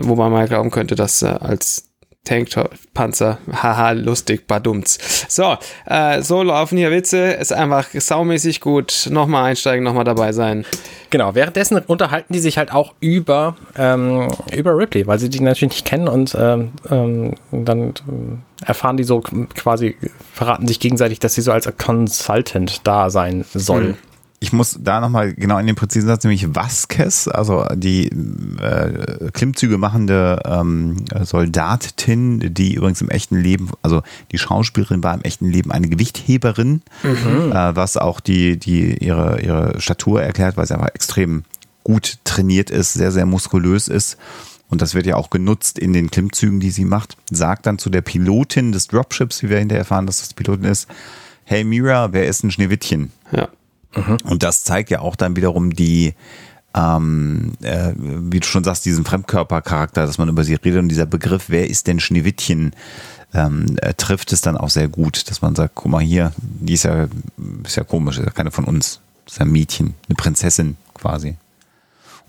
wo 0.01 0.15
man 0.15 0.31
mal 0.31 0.47
glauben 0.47 0.71
könnte, 0.71 0.95
dass 0.95 1.21
äh, 1.21 1.27
als 1.27 1.92
Tank-Panzer. 2.25 3.37
Haha, 3.51 3.91
lustig, 3.91 4.47
badumts. 4.47 5.25
So, 5.27 5.57
äh, 5.85 6.21
so 6.21 6.41
laufen 6.41 6.77
hier 6.77 6.91
Witze. 6.91 7.31
Ist 7.33 7.51
einfach 7.51 7.87
saumäßig 7.91 8.61
gut. 8.61 9.07
Nochmal 9.11 9.51
einsteigen, 9.51 9.83
nochmal 9.83 10.05
dabei 10.05 10.31
sein. 10.31 10.65
Genau, 11.09 11.35
währenddessen 11.35 11.77
unterhalten 11.77 12.33
die 12.33 12.39
sich 12.39 12.57
halt 12.57 12.73
auch 12.73 12.93
über, 12.99 13.55
ähm, 13.77 14.29
über 14.55 14.75
Ripley, 14.75 15.05
weil 15.05 15.19
sie 15.19 15.29
die 15.29 15.41
natürlich 15.41 15.73
nicht 15.73 15.85
kennen 15.85 16.07
und 16.07 16.35
ähm, 16.39 16.71
ähm, 16.89 17.35
dann 17.51 17.93
erfahren 18.65 18.97
die 18.97 19.03
so 19.03 19.19
quasi, 19.19 19.95
verraten 20.33 20.67
sich 20.67 20.79
gegenseitig, 20.79 21.19
dass 21.19 21.35
sie 21.35 21.41
so 21.41 21.51
als 21.51 21.71
Consultant 21.77 22.87
da 22.87 23.09
sein 23.09 23.45
soll. 23.53 23.83
Mhm 23.83 23.97
ich 24.43 24.51
muss 24.51 24.77
da 24.77 24.99
nochmal 24.99 25.33
genau 25.33 25.57
in 25.57 25.67
den 25.67 25.77
präzisen 25.77 26.09
Satz, 26.09 26.25
nämlich 26.25 26.53
Vasquez, 26.53 27.29
also 27.29 27.65
die 27.75 28.07
äh, 28.59 29.31
Klimmzüge 29.31 29.77
machende 29.77 30.41
ähm, 30.43 30.97
Soldatin, 31.21 32.53
die 32.53 32.73
übrigens 32.73 32.99
im 32.99 33.09
echten 33.09 33.37
Leben, 33.37 33.69
also 33.83 34.03
die 34.33 34.37
Schauspielerin 34.37 35.01
war 35.01 35.13
im 35.13 35.21
echten 35.21 35.49
Leben 35.49 35.71
eine 35.71 35.87
Gewichtheberin, 35.87 36.81
mhm. 37.03 37.53
äh, 37.53 37.73
was 37.73 37.95
auch 37.95 38.19
die, 38.19 38.59
die 38.59 38.97
ihre, 38.97 39.39
ihre 39.39 39.79
Statur 39.79 40.21
erklärt, 40.21 40.57
weil 40.57 40.67
sie 40.67 40.73
einfach 40.73 40.93
extrem 40.93 41.45
gut 41.85 42.17
trainiert 42.25 42.69
ist, 42.69 42.91
sehr, 42.91 43.13
sehr 43.13 43.25
muskulös 43.25 43.87
ist. 43.87 44.17
Und 44.67 44.81
das 44.81 44.93
wird 44.93 45.05
ja 45.05 45.15
auch 45.15 45.29
genutzt 45.29 45.79
in 45.79 45.93
den 45.93 46.11
Klimmzügen, 46.11 46.59
die 46.59 46.71
sie 46.71 46.83
macht. 46.83 47.15
Sagt 47.31 47.65
dann 47.65 47.77
zu 47.77 47.89
der 47.89 48.01
Pilotin 48.01 48.73
des 48.73 48.87
Dropships, 48.87 49.41
wie 49.41 49.49
wir 49.49 49.59
hinterher 49.59 49.83
erfahren, 49.83 50.05
dass 50.05 50.19
das 50.19 50.29
die 50.29 50.35
Pilotin 50.35 50.65
ist, 50.65 50.89
hey 51.45 51.63
Mira, 51.63 52.11
wer 52.11 52.27
ist 52.27 52.43
ein 52.43 52.51
Schneewittchen? 52.51 53.13
Ja. 53.31 53.47
Mhm. 53.95 54.17
Und 54.23 54.43
das 54.43 54.63
zeigt 54.63 54.89
ja 54.89 54.99
auch 54.99 55.15
dann 55.15 55.35
wiederum 55.35 55.73
die, 55.73 56.13
ähm, 56.73 57.53
äh, 57.61 57.93
wie 57.95 58.39
du 58.39 58.47
schon 58.47 58.63
sagst, 58.63 58.85
diesen 58.85 59.05
Fremdkörpercharakter, 59.05 60.05
dass 60.05 60.17
man 60.17 60.29
über 60.29 60.43
sie 60.43 60.55
redet 60.55 60.79
und 60.79 60.89
dieser 60.89 61.05
Begriff, 61.05 61.45
wer 61.47 61.69
ist 61.69 61.87
denn 61.87 61.99
Schneewittchen, 61.99 62.73
ähm, 63.33 63.77
äh, 63.81 63.93
trifft 63.93 64.31
es 64.31 64.41
dann 64.41 64.57
auch 64.57 64.69
sehr 64.69 64.87
gut, 64.87 65.29
dass 65.29 65.41
man 65.41 65.55
sagt, 65.55 65.75
guck 65.75 65.91
mal 65.91 66.01
hier, 66.01 66.33
die 66.37 66.73
ist 66.73 66.83
ja, 66.83 67.07
ist 67.63 67.75
ja 67.75 67.83
komisch, 67.83 68.17
ist 68.17 68.25
ja 68.25 68.31
keine 68.31 68.51
von 68.51 68.65
uns, 68.65 68.99
ist 69.25 69.39
ja 69.39 69.45
ein 69.45 69.51
Mädchen, 69.51 69.95
eine 70.07 70.15
Prinzessin 70.15 70.77
quasi. 70.93 71.35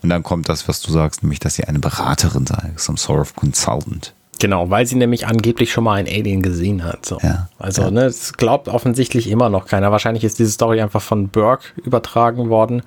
Und 0.03 0.11
dann 0.11 0.23
kommt 0.23 0.49
das, 0.49 0.69
was 0.69 0.81
du 0.81 0.93
sagst, 0.93 1.23
nämlich, 1.23 1.41
dass 1.41 1.55
sie 1.55 1.65
eine 1.65 1.79
Beraterin 1.79 2.47
sei, 2.47 2.73
some 2.77 2.99
sort 2.99 3.21
of 3.21 3.35
consultant. 3.37 4.13
Genau, 4.45 4.69
weil 4.69 4.85
sie 4.85 4.97
nämlich 4.97 5.27
angeblich 5.27 5.73
schon 5.73 5.85
mal 5.85 5.95
ein 5.95 6.07
Alien 6.07 6.43
gesehen 6.43 6.85
hat. 6.85 7.07
So. 7.07 7.17
Ja, 7.23 7.49
also, 7.59 7.81
ja. 7.81 7.91
ne, 7.91 8.05
es 8.05 8.35
glaubt 8.35 8.69
offensichtlich 8.69 9.31
immer 9.31 9.49
noch 9.49 9.67
keiner. 9.67 9.91
Wahrscheinlich 9.91 10.23
ist 10.23 10.39
diese 10.39 10.51
Story 10.51 10.83
einfach 10.83 11.01
von 11.01 11.29
Burke 11.29 11.69
übertragen 11.83 12.51
worden, 12.51 12.83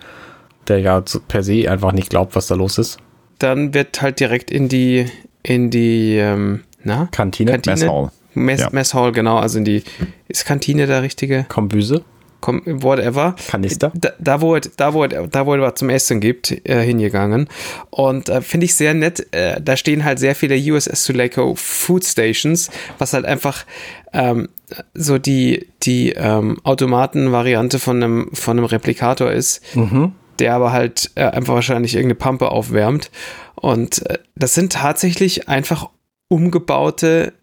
der 0.67 0.81
ja 0.81 1.03
per 1.27 1.41
se 1.41 1.67
einfach 1.67 1.93
nicht 1.93 2.11
glaubt, 2.11 2.35
was 2.35 2.45
da 2.45 2.53
los 2.53 2.77
ist. 2.77 2.99
Dann 3.39 3.73
wird 3.73 4.03
halt 4.03 4.19
direkt 4.19 4.51
in 4.51 4.69
die, 4.69 5.07
in 5.41 5.71
die, 5.71 6.17
ähm, 6.17 6.61
na? 6.83 7.09
Kantine. 7.11 7.53
Kantine. 7.53 7.75
Messhall. 7.75 8.11
Mess, 8.35 8.59
ja. 8.61 8.69
Messhall, 8.71 9.11
genau. 9.11 9.37
Also 9.37 9.57
in 9.57 9.65
die, 9.65 9.81
ist 10.27 10.45
Kantine 10.45 10.85
der 10.85 11.01
richtige? 11.01 11.47
Kombüse 11.49 12.03
whatever. 12.41 13.35
Kanister. 13.49 13.91
Da, 13.95 14.11
da, 14.19 14.41
wo 14.41 14.55
es, 14.55 14.71
da, 14.75 14.93
wo 14.93 15.03
es, 15.03 15.13
da, 15.31 15.45
wo 15.45 15.55
es 15.55 15.61
was 15.61 15.75
zum 15.75 15.89
Essen 15.89 16.19
gibt, 16.19 16.51
äh, 16.67 16.81
hingegangen. 16.83 17.49
Und 17.89 18.29
äh, 18.29 18.41
finde 18.41 18.65
ich 18.65 18.75
sehr 18.75 18.93
nett. 18.93 19.33
Äh, 19.33 19.61
da 19.61 19.77
stehen 19.77 20.03
halt 20.03 20.19
sehr 20.19 20.35
viele 20.35 20.55
USS 20.55 21.03
Sulaco 21.03 21.55
Food 21.55 22.03
Stations, 22.03 22.69
was 22.97 23.13
halt 23.13 23.25
einfach 23.25 23.65
ähm, 24.13 24.49
so 24.93 25.17
die, 25.17 25.67
die 25.83 26.11
ähm, 26.11 26.59
Automaten-Variante 26.63 27.79
von 27.79 28.03
einem, 28.03 28.29
von 28.33 28.57
einem 28.57 28.65
Replikator 28.65 29.31
ist. 29.31 29.75
Mhm. 29.75 30.13
Der 30.39 30.53
aber 30.53 30.71
halt 30.71 31.11
äh, 31.15 31.23
einfach 31.23 31.55
wahrscheinlich 31.55 31.95
irgendeine 31.95 32.19
Pampe 32.19 32.51
aufwärmt. 32.51 33.09
Und 33.55 34.07
äh, 34.09 34.19
das 34.35 34.53
sind 34.53 34.73
tatsächlich 34.73 35.49
einfach 35.49 35.89
umgebaute 36.29 37.33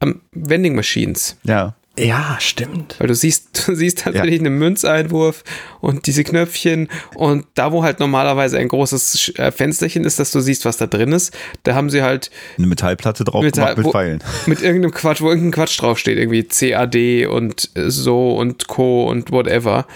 ähm, 0.00 0.20
Vending 0.32 0.74
Machines. 0.74 1.36
Ja. 1.44 1.74
Ja, 1.98 2.38
stimmt. 2.40 2.96
Weil 2.98 3.08
du 3.08 3.14
siehst, 3.14 3.48
du 3.68 3.74
siehst 3.74 3.98
tatsächlich 4.00 4.40
ja. 4.40 4.46
einen 4.46 4.58
Münzeinwurf 4.58 5.44
und 5.80 6.06
diese 6.06 6.24
Knöpfchen 6.24 6.88
und 7.14 7.46
da, 7.54 7.72
wo 7.72 7.82
halt 7.82 8.00
normalerweise 8.00 8.58
ein 8.58 8.68
großes 8.68 9.34
äh, 9.36 9.52
Fensterchen 9.52 10.04
ist, 10.04 10.18
dass 10.18 10.30
du 10.30 10.40
siehst, 10.40 10.64
was 10.64 10.78
da 10.78 10.86
drin 10.86 11.12
ist, 11.12 11.36
da 11.64 11.74
haben 11.74 11.90
sie 11.90 12.02
halt 12.02 12.30
eine 12.56 12.66
Metallplatte 12.66 13.24
drauf 13.24 13.42
Metall, 13.42 13.74
gemacht 13.74 13.78
mit 13.78 13.92
Pfeilen. 13.92 14.24
Mit 14.46 14.62
irgendeinem 14.62 14.92
Quatsch, 14.92 15.20
wo 15.20 15.28
irgendein 15.28 15.52
Quatsch 15.52 15.80
draufsteht, 15.80 16.18
irgendwie 16.18 16.44
CAD 16.44 17.26
und 17.26 17.70
so 17.74 18.36
und 18.36 18.68
Co. 18.68 19.08
und 19.08 19.30
whatever. 19.30 19.86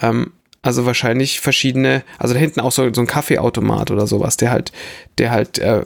Ähm, 0.00 0.32
also 0.62 0.86
wahrscheinlich 0.86 1.40
verschiedene, 1.40 2.02
also 2.18 2.32
da 2.32 2.40
hinten 2.40 2.60
auch 2.60 2.72
so, 2.72 2.92
so 2.92 3.02
ein 3.02 3.06
Kaffeeautomat 3.06 3.90
oder 3.90 4.06
sowas, 4.06 4.38
der 4.38 4.50
halt, 4.50 4.72
der 5.18 5.30
halt 5.30 5.58
äh, 5.58 5.82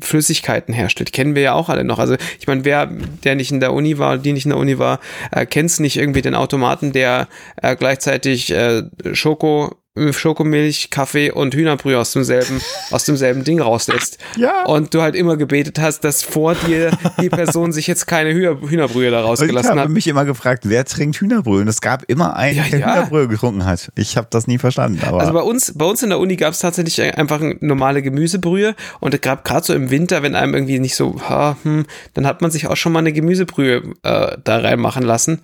Flüssigkeiten 0.00 0.74
herstellt. 0.74 1.12
Kennen 1.12 1.34
wir 1.34 1.42
ja 1.42 1.52
auch 1.54 1.68
alle 1.68 1.84
noch. 1.84 1.98
Also 1.98 2.16
ich 2.38 2.46
meine, 2.46 2.64
wer, 2.64 2.86
der 2.86 3.34
nicht 3.34 3.52
in 3.52 3.60
der 3.60 3.72
Uni 3.72 3.98
war, 3.98 4.18
die 4.18 4.32
nicht 4.32 4.44
in 4.44 4.50
der 4.50 4.58
Uni 4.58 4.78
war, 4.78 5.00
äh, 5.30 5.46
kennt 5.46 5.78
nicht 5.80 5.96
irgendwie 5.96 6.22
den 6.22 6.34
Automaten, 6.34 6.92
der 6.92 7.28
äh, 7.62 7.74
gleichzeitig 7.76 8.52
äh, 8.52 8.82
Schoko 9.12 9.76
Schokomilch, 9.96 10.90
Kaffee 10.90 11.30
und 11.30 11.54
Hühnerbrühe 11.54 11.96
aus 11.96 12.10
demselben, 12.10 12.60
aus 12.90 13.04
demselben 13.04 13.44
Ding 13.44 13.60
rauslässt. 13.60 14.18
Ja. 14.36 14.64
Und 14.64 14.92
du 14.92 15.02
halt 15.02 15.14
immer 15.14 15.36
gebetet 15.36 15.78
hast, 15.78 16.00
dass 16.00 16.24
vor 16.24 16.56
dir 16.56 16.90
die 17.20 17.28
Person 17.28 17.70
sich 17.70 17.86
jetzt 17.86 18.06
keine 18.06 18.32
Hühner, 18.32 18.60
Hühnerbrühe 18.60 19.12
da 19.12 19.20
rausgelassen 19.20 19.70
hat. 19.70 19.76
Ich 19.76 19.82
habe 19.82 19.92
mich 19.92 20.08
immer 20.08 20.24
gefragt, 20.24 20.64
wer 20.66 20.84
trinkt 20.84 21.18
Hühnerbrühe? 21.18 21.60
Und 21.60 21.68
es 21.68 21.80
gab 21.80 22.02
immer 22.08 22.34
einen, 22.34 22.56
ja, 22.56 22.64
der 22.64 22.80
ja. 22.80 22.94
Hühnerbrühe 22.94 23.28
getrunken 23.28 23.64
hat. 23.66 23.92
Ich 23.94 24.16
habe 24.16 24.26
das 24.30 24.48
nie 24.48 24.58
verstanden. 24.58 25.00
Aber 25.06 25.20
also 25.20 25.32
bei 25.32 25.42
uns, 25.42 25.72
bei 25.78 25.84
uns 25.84 26.02
in 26.02 26.08
der 26.08 26.18
Uni 26.18 26.34
gab 26.34 26.54
es 26.54 26.58
tatsächlich 26.58 27.00
einfach 27.16 27.40
eine 27.40 27.56
normale 27.60 28.02
Gemüsebrühe 28.02 28.74
und 28.98 29.22
gerade 29.22 29.64
so 29.64 29.74
im 29.74 29.90
Winter, 29.90 30.24
wenn 30.24 30.34
einem 30.34 30.54
irgendwie 30.54 30.80
nicht 30.80 30.96
so, 30.96 31.20
ha, 31.28 31.56
hm, 31.62 31.86
dann 32.14 32.26
hat 32.26 32.42
man 32.42 32.50
sich 32.50 32.66
auch 32.66 32.76
schon 32.76 32.92
mal 32.92 32.98
eine 32.98 33.12
Gemüsebrühe 33.12 33.94
äh, 34.02 34.36
da 34.42 34.58
reinmachen 34.58 35.04
lassen. 35.04 35.40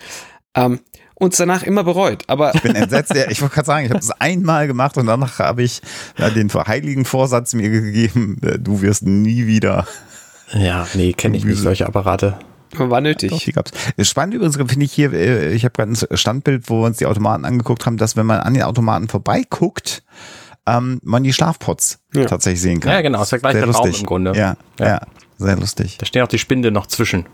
Ähm, 0.57 0.81
und 1.21 1.39
danach 1.39 1.63
immer 1.63 1.85
bereut. 1.85 2.25
Aber 2.27 2.55
ich 2.55 2.63
bin 2.63 2.75
entsetzt. 2.75 3.15
ich 3.15 3.41
wollte 3.41 3.55
gerade 3.55 3.67
sagen, 3.67 3.87
ich 3.87 3.91
habe 3.91 4.01
es 4.01 4.11
einmal 4.11 4.67
gemacht 4.67 4.97
und 4.97 5.07
danach 5.07 5.39
habe 5.39 5.63
ich 5.63 5.83
ja, 6.19 6.31
den 6.31 6.53
heiligen 6.53 7.05
Vorsatz 7.05 7.53
mir 7.53 7.69
gegeben, 7.69 8.39
äh, 8.43 8.59
du 8.59 8.81
wirst 8.81 9.05
nie 9.05 9.47
wieder. 9.47 9.87
Ja, 10.53 10.89
nee, 10.95 11.13
kenne 11.13 11.37
ich 11.37 11.45
nicht 11.45 11.59
solche 11.59 11.87
Apparate. 11.87 12.39
War 12.77 13.01
nötig. 13.01 13.31
Doch, 13.31 13.41
die 13.41 13.53
gab's. 13.53 13.73
Spannend 14.01 14.35
übrigens 14.35 14.57
finde 14.57 14.85
ich 14.85 14.93
hier, 14.93 15.13
äh, 15.13 15.53
ich 15.53 15.65
habe 15.65 15.73
gerade 15.73 15.93
ein 15.93 16.17
Standbild, 16.17 16.69
wo 16.69 16.81
wir 16.81 16.87
uns 16.87 16.99
die 16.99 17.07
Automaten 17.07 17.45
angeguckt 17.45 17.85
haben, 17.85 17.97
dass 17.97 18.17
wenn 18.17 18.27
man 18.27 18.41
an 18.41 18.55
den 18.55 18.63
Automaten 18.63 19.09
vorbeiguckt, 19.09 20.03
ähm, 20.67 21.01
man 21.03 21.23
die 21.23 21.33
Schlafpots 21.33 21.99
ja. 22.15 22.25
tatsächlich 22.25 22.63
sehen 22.63 22.81
kann. 22.81 22.93
Ja, 22.93 23.01
genau, 23.03 23.23
ist 23.23 23.33
der 23.33 23.41
gleiche 23.41 23.69
Raum 23.69 23.89
im 23.89 24.07
Grunde. 24.07 24.33
Ja, 24.35 24.57
ja, 24.79 24.87
ja, 24.87 25.01
sehr 25.39 25.57
lustig. 25.57 25.99
Da 25.99 26.07
steht 26.07 26.23
auch 26.23 26.29
die 26.29 26.39
Spinde 26.39 26.71
noch 26.71 26.87
zwischen. 26.87 27.27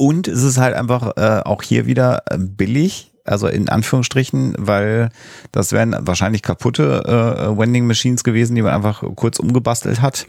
Und 0.00 0.28
es 0.28 0.42
ist 0.42 0.56
halt 0.56 0.74
einfach 0.74 1.14
äh, 1.18 1.42
auch 1.44 1.62
hier 1.62 1.84
wieder 1.84 2.22
äh, 2.30 2.38
billig, 2.38 3.12
also 3.26 3.48
in 3.48 3.68
Anführungsstrichen, 3.68 4.54
weil 4.56 5.10
das 5.52 5.72
wären 5.72 5.94
wahrscheinlich 6.00 6.40
kaputte 6.40 7.02
äh, 7.04 7.58
Wending 7.58 7.86
Machines 7.86 8.24
gewesen, 8.24 8.54
die 8.54 8.62
man 8.62 8.72
einfach 8.72 9.04
kurz 9.14 9.38
umgebastelt 9.38 10.00
hat. 10.00 10.26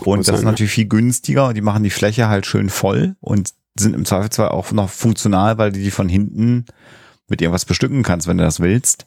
Und 0.00 0.26
das 0.26 0.40
ist 0.40 0.44
natürlich 0.44 0.72
viel 0.72 0.88
günstiger. 0.88 1.52
Die 1.52 1.60
machen 1.60 1.84
die 1.84 1.90
Fläche 1.90 2.28
halt 2.28 2.46
schön 2.46 2.68
voll 2.68 3.14
und 3.20 3.50
sind 3.78 3.94
im 3.94 4.04
Zweifelsfall 4.04 4.48
auch 4.48 4.72
noch 4.72 4.90
funktional, 4.90 5.56
weil 5.56 5.70
du 5.70 5.78
die 5.78 5.92
von 5.92 6.08
hinten 6.08 6.64
mit 7.28 7.40
irgendwas 7.40 7.64
bestücken 7.64 8.02
kannst, 8.02 8.26
wenn 8.26 8.38
du 8.38 8.44
das 8.44 8.58
willst. 8.58 9.06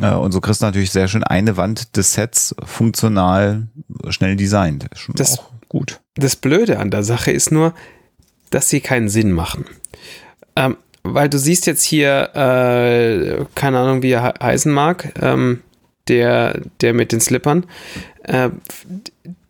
Äh, 0.00 0.12
und 0.12 0.30
so 0.30 0.40
kriegst 0.40 0.62
du 0.62 0.66
natürlich 0.66 0.92
sehr 0.92 1.08
schön 1.08 1.24
eine 1.24 1.56
Wand 1.56 1.96
des 1.96 2.12
Sets 2.12 2.54
funktional 2.64 3.66
schnell 4.10 4.36
designt. 4.36 4.86
Schon 4.94 5.16
das, 5.16 5.40
auch 5.40 5.50
gut. 5.68 6.02
Das 6.14 6.36
Blöde 6.36 6.78
an 6.78 6.92
der 6.92 7.02
Sache 7.02 7.32
ist 7.32 7.50
nur, 7.50 7.74
dass 8.50 8.68
sie 8.68 8.80
keinen 8.80 9.08
Sinn 9.08 9.32
machen. 9.32 9.64
Ähm, 10.56 10.76
weil 11.02 11.28
du 11.28 11.38
siehst 11.38 11.66
jetzt 11.66 11.82
hier, 11.82 12.30
äh, 12.34 13.44
keine 13.54 13.78
Ahnung, 13.78 14.02
wie 14.02 14.12
er 14.12 14.34
heißen 14.40 14.72
mag, 14.72 15.12
ähm, 15.20 15.62
der, 16.08 16.60
der 16.80 16.92
mit 16.92 17.12
den 17.12 17.20
Slippern, 17.20 17.64
äh, 18.24 18.50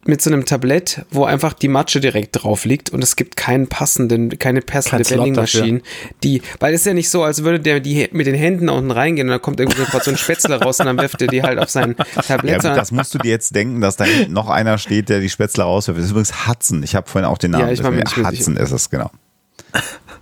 mit 0.07 0.23
so 0.23 0.31
einem 0.31 0.47
Tablett, 0.47 1.05
wo 1.11 1.25
einfach 1.25 1.53
die 1.53 1.69
Matsche 1.69 2.01
direkt 2.01 2.43
drauf 2.43 2.65
liegt 2.65 2.91
und 2.91 3.05
es 3.05 3.17
gibt 3.17 3.37
keinen 3.37 3.67
passenden, 3.69 4.39
keine 4.39 4.63
passende 4.63 5.05
Kein 5.05 5.19
Vending 5.19 5.35
Machine, 5.35 5.83
die, 6.23 6.41
weil 6.59 6.73
es 6.73 6.81
ist 6.81 6.87
ja 6.87 6.95
nicht 6.95 7.11
so, 7.11 7.23
als 7.23 7.45
würde 7.45 7.61
der 7.61 7.81
die 7.81 8.09
mit 8.13 8.27
den 8.27 8.35
Händen 8.35 8.69
da 8.69 8.73
unten 8.73 8.91
reingehen 8.91 9.29
und 9.29 9.33
dann 9.33 9.43
kommt 9.43 9.61
irgendwie 9.61 9.83
so 10.03 10.11
ein 10.11 10.17
Spätzle 10.17 10.59
raus 10.59 10.81
und 10.81 10.87
dann 10.87 10.99
wirft 10.99 11.21
er 11.21 11.29
die 11.29 11.43
halt 11.43 11.59
auf 11.59 11.69
sein 11.69 11.97
Tablett. 12.27 12.65
Ja, 12.65 12.75
das 12.75 12.93
musst 12.93 13.15
du 13.15 13.19
dir 13.19 13.31
jetzt 13.31 13.55
denken, 13.55 13.83
dass 13.83 13.97
da 13.97 14.05
hinten 14.05 14.33
noch 14.33 14.49
einer 14.49 14.79
steht, 14.79 15.11
der 15.11 15.21
die 15.21 15.29
Spätzle 15.29 15.65
rauswirft. 15.65 15.99
Das 15.99 16.07
ist 16.07 16.13
übrigens 16.13 16.49
Hudson. 16.49 16.83
Ich 16.83 16.95
habe 16.95 17.09
vorhin 17.09 17.29
auch 17.29 17.39
den 17.39 17.51
Namen. 17.51 17.67
Ja, 17.67 17.73
ich 17.73 17.83
war 17.83 17.93
Hudson 17.93 18.57
ist 18.57 18.71
es, 18.71 18.89
genau. 18.89 19.11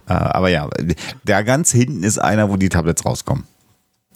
äh, 0.09 0.12
aber 0.12 0.49
ja, 0.49 0.68
der 1.22 1.45
ganz 1.45 1.70
hinten 1.70 2.03
ist 2.03 2.18
einer, 2.18 2.51
wo 2.51 2.57
die 2.57 2.68
Tablets 2.68 3.05
rauskommen. 3.05 3.45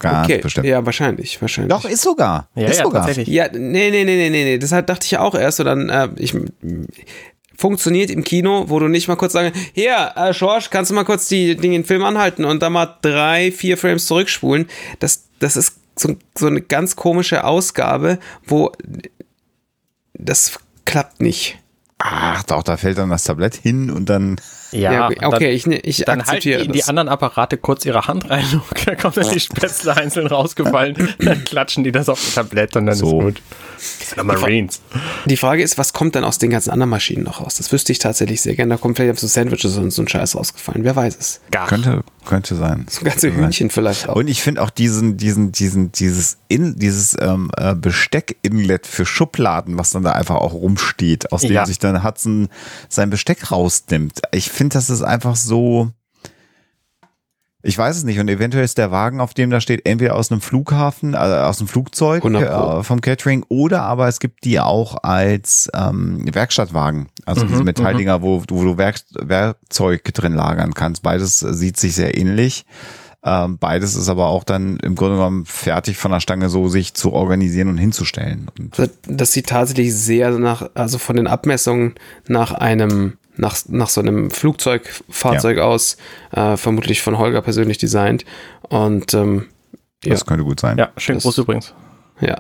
Ganz 0.02 0.26
okay. 0.26 0.38
bestimmt. 0.38 0.66
Ja, 0.66 0.84
wahrscheinlich, 0.84 1.40
wahrscheinlich. 1.40 1.70
Doch, 1.70 1.88
ist 1.88 2.02
sogar. 2.02 2.48
Ja, 2.54 2.66
ist 2.66 2.78
ja, 2.78 2.84
sogar. 2.84 3.06
Tatsächlich. 3.06 3.34
Ja, 3.34 3.48
nee, 3.52 3.90
nee, 3.90 4.04
nee, 4.04 4.04
nee, 4.04 4.30
nee, 4.30 4.44
nee. 4.44 4.58
Deshalb 4.58 4.86
dachte 4.88 5.04
ich 5.04 5.12
ja 5.12 5.20
auch 5.20 5.34
erst, 5.34 5.58
so 5.58 5.64
dann, 5.64 5.88
äh, 5.88 6.08
ich, 6.16 6.34
funktioniert 7.56 8.10
im 8.10 8.24
Kino, 8.24 8.64
wo 8.68 8.80
du 8.80 8.88
nicht 8.88 9.06
mal 9.08 9.16
kurz 9.16 9.32
sagen, 9.32 9.52
hier, 9.72 10.12
äh, 10.16 10.32
George, 10.32 10.66
kannst 10.70 10.90
du 10.90 10.94
mal 10.94 11.04
kurz 11.04 11.28
die, 11.28 11.56
den 11.56 11.84
Film 11.84 12.02
anhalten 12.02 12.44
und 12.44 12.60
dann 12.62 12.72
mal 12.72 12.96
drei, 13.02 13.52
vier 13.52 13.78
Frames 13.78 14.06
zurückspulen. 14.06 14.68
Das, 14.98 15.28
das 15.38 15.56
ist 15.56 15.76
so, 15.96 16.16
so 16.36 16.48
eine 16.48 16.60
ganz 16.60 16.96
komische 16.96 17.44
Ausgabe, 17.44 18.18
wo 18.44 18.72
das 20.14 20.58
klappt 20.84 21.20
nicht. 21.20 21.58
Ach, 21.98 22.42
doch, 22.42 22.64
da 22.64 22.76
fällt 22.76 22.98
dann 22.98 23.10
das 23.10 23.24
Tablett 23.24 23.54
hin 23.54 23.90
und 23.90 24.08
dann. 24.08 24.40
Ja, 24.72 24.92
ja 24.92 25.06
okay, 25.08 25.18
dann, 25.20 25.42
ich, 25.42 25.66
ne, 25.66 25.78
ich 25.80 25.98
dann 26.04 26.20
akzeptiere 26.20 26.58
halten 26.58 26.72
die, 26.72 26.78
die 26.78 26.84
anderen 26.84 27.08
Apparate 27.08 27.58
kurz 27.58 27.84
ihre 27.84 28.06
Hand 28.06 28.28
rein 28.30 28.44
und 28.52 28.86
dann 28.86 28.96
kommen 28.96 29.14
dann 29.14 29.30
die 29.30 29.40
Spätzle 29.40 29.96
einzeln 29.96 30.26
rausgefallen, 30.26 31.14
dann 31.18 31.44
klatschen 31.44 31.84
die 31.84 31.92
das 31.92 32.08
auf 32.08 32.20
das 32.20 32.34
Tablett 32.34 32.76
und 32.76 32.86
dann 32.86 32.96
so. 32.96 33.18
ist 33.18 33.24
gut. 33.24 33.42
Das 33.98 34.10
sind 34.10 34.24
Marines. 34.24 34.80
Die 35.26 35.36
Frage 35.36 35.62
ist, 35.62 35.76
was 35.76 35.92
kommt 35.92 36.14
dann 36.14 36.24
aus 36.24 36.38
den 36.38 36.50
ganzen 36.50 36.70
anderen 36.70 36.90
Maschinen 36.90 37.24
noch 37.24 37.40
raus? 37.40 37.56
Das 37.56 37.72
wüsste 37.72 37.90
ich 37.92 37.98
tatsächlich 37.98 38.40
sehr 38.40 38.54
gerne. 38.54 38.74
Da 38.74 38.76
kommt 38.76 38.96
vielleicht 38.96 39.18
so 39.18 39.26
Sandwiches 39.26 39.76
und 39.76 39.90
so 39.90 40.02
ein 40.02 40.08
Scheiß 40.08 40.36
rausgefallen. 40.36 40.84
Wer 40.84 40.94
weiß 40.94 41.16
es. 41.18 41.40
Gar. 41.50 41.66
Könnte, 41.66 42.04
könnte 42.24 42.54
sein. 42.54 42.86
So 42.88 43.04
ganze 43.04 43.34
Hühnchen 43.34 43.70
vielleicht 43.70 44.08
auch. 44.08 44.16
Und 44.16 44.28
ich 44.28 44.42
finde 44.42 44.62
auch 44.62 44.70
diesen, 44.70 45.16
diesen, 45.16 45.50
diesen, 45.50 45.90
dieses, 45.90 46.38
in, 46.48 46.78
dieses 46.78 47.16
ähm, 47.20 47.50
äh, 47.56 47.74
Besteck-Inlet 47.74 48.86
für 48.86 49.04
Schubladen, 49.04 49.78
was 49.78 49.90
dann 49.90 50.04
da 50.04 50.12
einfach 50.12 50.36
auch 50.36 50.52
rumsteht, 50.52 51.32
aus 51.32 51.42
dem 51.42 51.52
ja. 51.52 51.66
sich 51.66 51.78
dann 51.78 52.04
Hudson 52.04 52.48
sein 52.88 53.10
Besteck 53.10 53.50
rausnimmt. 53.50 54.22
Ich 54.32 54.50
finde, 54.50 54.61
das 54.70 54.90
ist 54.90 55.02
einfach 55.02 55.36
so. 55.36 55.90
Ich 57.64 57.78
weiß 57.78 57.96
es 57.96 58.02
nicht. 58.02 58.18
Und 58.18 58.28
eventuell 58.28 58.64
ist 58.64 58.76
der 58.76 58.90
Wagen, 58.90 59.20
auf 59.20 59.34
dem 59.34 59.50
da 59.50 59.60
steht, 59.60 59.86
entweder 59.86 60.16
aus 60.16 60.32
einem 60.32 60.40
Flughafen, 60.40 61.14
also 61.14 61.36
aus 61.36 61.60
einem 61.60 61.68
Flugzeug 61.68 62.24
äh, 62.24 62.82
vom 62.82 63.00
Catering, 63.00 63.44
oder 63.48 63.82
aber 63.82 64.08
es 64.08 64.18
gibt 64.18 64.44
die 64.44 64.58
auch 64.58 64.96
als 65.04 65.70
ähm, 65.72 66.26
Werkstattwagen. 66.34 67.06
Also 67.24 67.44
mhm, 67.44 67.48
diese 67.50 67.62
Metalldinger, 67.62 68.18
mhm. 68.18 68.22
wo, 68.22 68.42
wo 68.48 68.64
du 68.64 68.78
Werk, 68.78 69.00
Werkzeug 69.12 70.02
drin 70.12 70.34
lagern 70.34 70.74
kannst. 70.74 71.04
Beides 71.04 71.38
sieht 71.38 71.78
sich 71.78 71.94
sehr 71.94 72.18
ähnlich. 72.18 72.66
Ähm, 73.24 73.58
beides 73.58 73.94
ist 73.94 74.08
aber 74.08 74.26
auch 74.26 74.42
dann 74.42 74.78
im 74.78 74.96
Grunde 74.96 75.16
genommen 75.16 75.46
fertig 75.46 75.96
von 75.96 76.10
der 76.10 76.18
Stange 76.18 76.48
so 76.48 76.66
sich 76.66 76.94
zu 76.94 77.12
organisieren 77.12 77.68
und 77.68 77.78
hinzustellen. 77.78 78.50
Und 78.58 78.90
das 79.06 79.32
sieht 79.32 79.46
tatsächlich 79.46 79.94
sehr 79.94 80.30
nach, 80.32 80.68
also 80.74 80.98
von 80.98 81.14
den 81.14 81.28
Abmessungen 81.28 81.94
nach 82.26 82.50
einem 82.52 83.18
nach, 83.36 83.56
nach 83.68 83.88
so 83.88 84.00
einem 84.00 84.30
Flugzeugfahrzeug 84.30 85.58
ja. 85.58 85.64
aus, 85.64 85.96
äh, 86.32 86.56
vermutlich 86.56 87.02
von 87.02 87.18
Holger 87.18 87.42
persönlich 87.42 87.78
designt. 87.78 88.24
Und 88.62 89.14
ähm, 89.14 89.48
das 90.02 90.20
ja. 90.20 90.26
könnte 90.26 90.44
gut 90.44 90.60
sein. 90.60 90.78
Ja, 90.78 90.90
schön 90.96 91.18
groß 91.18 91.38
übrigens. 91.38 91.74
Ja. 92.20 92.36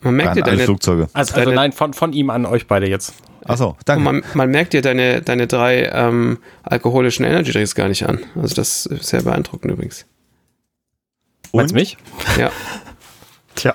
Man 0.00 0.14
merkt 0.14 0.36
dir 0.36 0.42
deine 0.42 0.64
Flugzeuge. 0.64 1.08
Also, 1.12 1.34
also 1.34 1.50
nein, 1.52 1.72
von, 1.72 1.92
von 1.92 2.12
ihm 2.12 2.30
an 2.30 2.46
euch 2.46 2.66
beide 2.66 2.88
jetzt. 2.88 3.12
Achso, 3.44 3.76
danke. 3.84 4.04
Man, 4.04 4.22
man, 4.34 4.50
merkt 4.50 4.72
dir 4.72 4.82
deine, 4.82 5.22
deine 5.22 5.46
drei 5.46 5.84
ähm, 5.92 6.38
alkoholischen 6.62 7.24
Energy 7.24 7.52
Drinks 7.52 7.74
gar 7.74 7.88
nicht 7.88 8.06
an. 8.06 8.20
Also 8.34 8.54
das 8.54 8.86
ist 8.86 9.06
sehr 9.06 9.22
beeindruckend 9.22 9.72
übrigens. 9.72 10.06
Und 11.50 11.72
mich? 11.72 11.96
Ja. 12.38 12.50
Tja. 13.54 13.74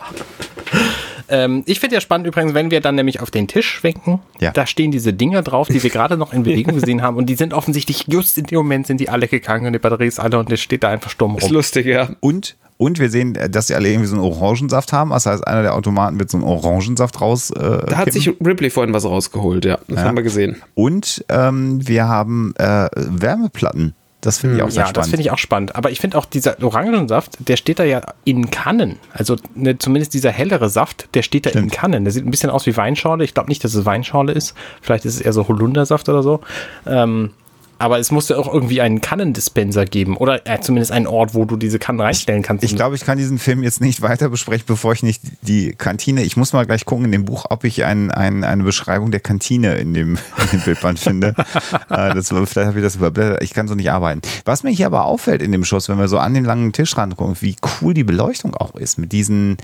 Ähm, 1.30 1.64
ich 1.66 1.80
finde 1.80 1.96
ja 1.96 2.02
spannend 2.02 2.28
übrigens, 2.28 2.54
wenn 2.54 2.72
wir 2.72 2.82
dann 2.82 2.96
nämlich 2.96 3.22
auf 3.22 3.32
den 3.32 3.48
Tisch 3.48 3.68
schwenken, 3.68 4.20
ja. 4.40 4.52
da 4.52 4.66
stehen 4.66 4.92
diese 4.92 5.14
Dinger 5.14 5.42
drauf, 5.42 5.68
die 5.68 5.82
wir 5.82 5.90
gerade 5.90 6.18
noch 6.18 6.34
in 6.34 6.44
Bewegung 6.44 6.76
gesehen 6.80 7.02
haben 7.02 7.18
und 7.18 7.28
die 7.28 7.36
sind 7.36 7.54
offensichtlich 7.54 8.06
just 8.08 8.38
in 8.38 8.46
dem 8.46 8.58
Moment 8.58 8.88
sind 8.88 9.00
die 9.00 9.10
alle 9.10 9.28
gegangen 9.28 9.68
und 9.68 9.74
die 9.74 9.80
Batterie 9.80 10.08
ist 10.08 10.20
alle 10.20 10.38
und 10.40 10.52
es 10.52 10.62
steht 10.62 10.84
da 10.84 10.90
einfach 10.90 11.10
stumm 11.10 11.32
rum. 11.32 11.40
Ist 11.40 11.50
lustig, 11.50 11.86
ja. 11.86 12.10
Und 12.20 12.56
und 12.78 13.00
wir 13.00 13.10
sehen, 13.10 13.38
dass 13.52 13.68
sie 13.68 13.76
alle 13.76 13.88
irgendwie 13.88 14.08
so 14.08 14.16
einen 14.16 14.24
Orangensaft 14.26 14.92
haben. 14.92 15.12
Das 15.12 15.26
heißt, 15.26 15.48
einer 15.48 15.62
der 15.62 15.76
Automaten 15.76 16.20
wird 16.20 16.30
so 16.30 16.38
einen 16.38 16.46
Orangensaft 16.46 17.22
raus. 17.22 17.50
Äh, 17.52 17.60
da 17.60 17.98
hat 17.98 18.06
kippen. 18.06 18.12
sich 18.12 18.28
Ripley 18.46 18.70
vorhin 18.70 18.94
was 18.94 19.06
rausgeholt, 19.06 19.64
ja. 19.64 19.80
Das 19.88 20.00
ja. 20.00 20.04
haben 20.04 20.18
wir 20.18 20.24
gesehen. 20.24 20.62
Und 20.74 21.24
ähm, 21.30 21.88
wir 21.88 22.10
haben 22.10 22.54
äh, 22.58 22.90
Wärmeplatten 22.96 23.94
das 24.26 24.40
finde 24.40 24.58
ich 24.58 24.64
auch 24.64 24.70
sehr 24.70 24.84
ja, 24.84 24.88
spannend. 24.88 24.98
Ja, 24.98 25.02
das 25.02 25.10
finde 25.10 25.22
ich 25.22 25.32
auch 25.32 25.38
spannend. 25.38 25.76
Aber 25.76 25.92
ich 25.92 26.00
finde 26.00 26.18
auch 26.18 26.26
dieser 26.26 26.62
Orangensaft, 26.64 27.38
der 27.40 27.58
steht 27.58 27.80
da 27.80 27.84
ja 27.84 28.02
in 28.24 28.50
Kannen. 28.50 28.98
Also 29.14 29.36
ne, 29.54 29.78
zumindest 29.78 30.14
dieser 30.14 30.32
hellere 30.32 30.70
Saft, 30.70 31.08
der 31.14 31.22
steht 31.22 31.46
da 31.46 31.52
Stimmt. 31.52 31.66
in 31.66 31.72
Kannen. 31.72 32.04
Der 32.04 32.14
sieht 32.14 32.26
ein 32.26 32.32
bisschen 32.32 32.50
aus 32.50 32.66
wie 32.66 32.76
Weinschorle. 32.76 33.24
Ich 33.24 33.34
glaube 33.34 33.50
nicht, 33.50 33.64
dass 33.64 33.74
es 33.74 33.86
Weinschorle 33.86 34.32
ist. 34.34 34.56
Vielleicht 34.82 35.06
ist 35.06 35.16
es 35.16 35.22
eher 35.22 35.34
so 35.34 35.48
Holundersaft 35.48 36.10
oder 36.10 36.24
so. 36.24 36.42
Ähm, 36.86 37.32
aber 37.78 38.00
es 38.00 38.12
musste 38.12 38.38
auch 38.38 38.52
irgendwie 38.52 38.82
einen 38.82 39.02
Kannendispenser 39.02 39.86
geben 39.86 40.18
oder 40.18 40.48
äh, 40.48 40.60
zumindest 40.62 40.92
einen 40.92 41.08
Ort, 41.08 41.34
wo 41.34 41.46
du 41.46 41.58
diese 41.58 41.80
Kannen 41.80 42.00
reinstellen 42.00 42.42
kannst. 42.42 42.64
Ich 42.64 42.76
glaube, 42.76 42.96
ich 42.96 43.06
kann 43.06 43.18
diesen 43.18 43.40
Film 43.40 43.64
jetzt 43.64 43.82
nicht 43.82 44.02
weiter 44.02 44.30
besprechen, 44.30 44.66
bevor 44.68 44.94
ich 44.94 45.04
nicht 45.04 45.22
die 45.42 45.74
Kantine. 45.74 46.24
Ich 46.24 46.38
muss 46.38 46.54
mal 46.54 46.66
gleich 46.66 46.86
gucken 46.86 47.06
in 47.06 47.12
dem 47.12 47.26
Buch, 47.26 47.46
ob 47.50 47.64
ich 47.64 47.84
ein, 47.84 48.12
ein, 48.12 48.44
eine 48.44 48.64
Beschreibung 48.64 49.12
der 49.12 49.20
Kantine 49.20 49.76
in 49.76 49.94
dem, 49.94 50.18
in 50.38 50.60
dem 50.60 50.62
Bildband 50.62 51.00
finde. 51.00 51.36
äh, 51.90 52.14
das, 52.14 52.30
vielleicht 52.30 52.56
habe 52.56 52.80
ich 52.80 52.84
das 52.84 52.96
überblättert. 52.96 53.44
Ich 53.44 53.54
kann 53.54 53.68
so 53.68 53.76
nicht 53.76 53.92
arbeiten. 53.92 54.22
Was 54.46 54.64
mir 54.64 54.72
hier 54.72 54.88
aber 54.88 55.06
auffällt 55.06 55.42
in 55.42 55.52
dem 55.52 55.66
Schuss, 55.66 55.90
wenn 55.90 55.98
wir 55.98 56.08
so 56.08 56.18
an 56.18 56.34
den 56.34 56.46
langen 56.46 56.72
Tisch 56.72 56.96
rangucken, 56.98 57.36
wie 57.42 57.56
cool 57.82 57.94
die 57.94 58.04
Beleuchtung 58.04 58.56
auch 58.56 58.76
ist 58.76 58.98
mit 58.98 59.12
diesen 59.12 59.58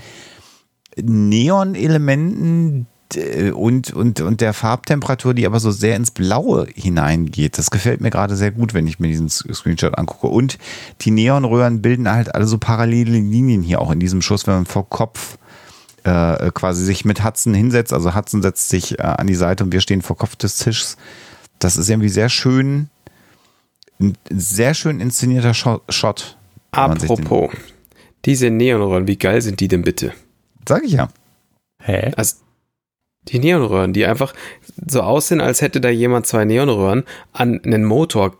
Neon-Elementen, 0.96 2.86
und, 3.16 3.92
und, 3.92 4.20
und 4.20 4.40
der 4.40 4.52
Farbtemperatur, 4.52 5.34
die 5.34 5.46
aber 5.46 5.60
so 5.60 5.70
sehr 5.70 5.96
ins 5.96 6.10
Blaue 6.10 6.66
hineingeht. 6.74 7.58
Das 7.58 7.70
gefällt 7.70 8.00
mir 8.00 8.10
gerade 8.10 8.36
sehr 8.36 8.50
gut, 8.50 8.74
wenn 8.74 8.86
ich 8.86 8.98
mir 8.98 9.08
diesen 9.08 9.28
Screenshot 9.28 9.98
angucke. 9.98 10.28
Und 10.28 10.58
die 11.02 11.10
Neonröhren 11.10 11.82
bilden 11.82 12.10
halt 12.10 12.34
alle 12.34 12.46
so 12.46 12.58
parallele 12.58 13.10
Linien 13.10 13.62
hier 13.62 13.80
auch 13.80 13.90
in 13.90 14.00
diesem 14.00 14.22
Schuss, 14.22 14.46
wenn 14.46 14.54
man 14.54 14.66
vor 14.66 14.88
Kopf 14.88 15.38
äh, 16.04 16.50
quasi 16.52 16.84
sich 16.84 17.04
mit 17.04 17.24
Hudson 17.24 17.54
hinsetzt. 17.54 17.92
Also 17.92 18.14
Hudson 18.14 18.42
setzt 18.42 18.68
sich 18.68 18.98
äh, 18.98 19.02
an 19.02 19.26
die 19.26 19.34
Seite 19.34 19.64
und 19.64 19.72
wir 19.72 19.80
stehen 19.80 20.02
vor 20.02 20.16
Kopf 20.16 20.36
des 20.36 20.58
Tisches. 20.58 20.96
Das 21.58 21.76
ist 21.76 21.88
irgendwie 21.88 22.08
sehr 22.08 22.28
schön, 22.28 22.88
ein 24.00 24.16
sehr 24.30 24.74
schön 24.74 25.00
inszenierter 25.00 25.54
Shot. 25.54 26.36
Apropos, 26.72 27.52
diese 28.24 28.50
Neonröhren, 28.50 29.06
wie 29.06 29.16
geil 29.16 29.42
sind 29.42 29.60
die 29.60 29.68
denn 29.68 29.82
bitte? 29.82 30.12
Sag 30.66 30.82
ich 30.84 30.92
ja. 30.92 31.08
Hä? 31.78 32.12
Also, 32.16 32.36
die 33.28 33.38
Neonröhren, 33.38 33.92
die 33.92 34.06
einfach 34.06 34.34
so 34.86 35.02
aussehen, 35.02 35.40
als 35.40 35.60
hätte 35.60 35.80
da 35.80 35.88
jemand 35.88 36.26
zwei 36.26 36.44
Neonröhren 36.44 37.04
an 37.32 37.60
einen 37.64 37.84
Motor 37.84 38.36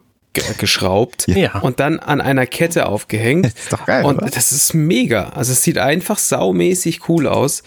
geschraubt 0.59 1.27
ja. 1.29 1.59
und 1.59 1.81
dann 1.81 1.99
an 1.99 2.21
einer 2.21 2.47
Kette 2.47 2.87
aufgehängt. 2.87 3.47
Das 3.47 3.55
ist 3.63 3.73
doch 3.73 3.87
geil. 3.87 4.05
Und 4.05 4.19
oder? 4.19 4.31
das 4.31 4.53
ist 4.53 4.75
mega. 4.75 5.31
Also 5.31 5.53
es 5.53 5.63
sieht 5.63 5.79
einfach 5.79 6.19
saumäßig 6.19 7.09
cool 7.09 7.27
aus. 7.27 7.63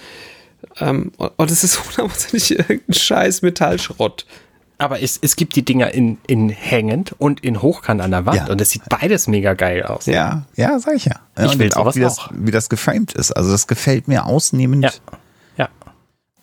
Ähm, 0.80 1.12
und 1.18 1.52
es 1.52 1.64
ist 1.64 1.80
hundertprozentig 1.86 2.52
irgendein 2.58 2.94
scheiß 2.94 3.42
Metallschrott. 3.42 4.26
Aber 4.78 5.02
es, 5.02 5.18
es 5.22 5.38
gibt 5.38 5.56
die 5.56 5.64
Dinger 5.64 5.94
in, 5.94 6.18
in 6.28 6.50
hängend 6.50 7.16
und 7.18 7.42
in 7.46 7.62
hochkant 7.62 8.02
an 8.02 8.12
der 8.12 8.26
Wand 8.26 8.38
ja. 8.38 8.48
und 8.48 8.60
es 8.60 8.72
sieht 8.72 8.82
beides 8.90 9.28
mega 9.28 9.54
geil 9.54 9.84
aus. 9.84 10.06
Ja, 10.06 10.46
ja, 10.58 10.78
sag 10.80 10.96
ich 10.96 11.06
ja. 11.06 11.22
Ich 11.38 11.54
und 11.54 11.60
will 11.60 11.74
auch 11.74 11.96
wie, 11.96 12.02
das, 12.02 12.20
auch. 12.20 12.30
wie 12.34 12.52
das 12.52 12.68
geframed 12.68 13.14
ist. 13.14 13.32
Also 13.32 13.52
das 13.52 13.68
gefällt 13.68 14.10
mir 14.10 14.26
ausnehmend. 14.26 14.84
Ja. 14.84 14.92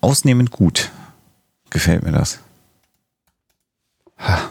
Ausnehmend 0.02 0.50
gut. 0.50 0.90
Gefällt 1.70 2.02
mir 2.02 2.12
das. 2.12 2.40
Ha. 4.18 4.50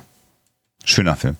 Schöner 0.84 1.16
Film. 1.16 1.38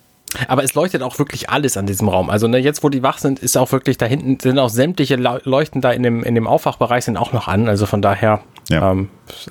Aber 0.48 0.64
es 0.64 0.74
leuchtet 0.74 1.02
auch 1.02 1.18
wirklich 1.18 1.50
alles 1.50 1.76
an 1.76 1.86
diesem 1.86 2.08
Raum. 2.08 2.30
Also 2.30 2.48
ne, 2.48 2.58
jetzt, 2.58 2.82
wo 2.82 2.88
die 2.88 3.02
wach 3.02 3.18
sind, 3.18 3.38
ist 3.38 3.56
auch 3.56 3.70
wirklich 3.72 3.98
da 3.98 4.06
hinten 4.06 4.38
sind 4.40 4.58
auch 4.58 4.70
sämtliche 4.70 5.16
Leuchten 5.16 5.80
da 5.80 5.90
in 5.90 6.02
dem, 6.02 6.22
in 6.22 6.34
dem 6.34 6.46
Aufwachbereich 6.46 7.04
sind 7.04 7.16
auch 7.16 7.32
noch 7.32 7.48
an. 7.48 7.68
Also 7.68 7.86
von 7.86 8.00
daher 8.00 8.40
ja. 8.68 8.92
ähm, 8.92 9.10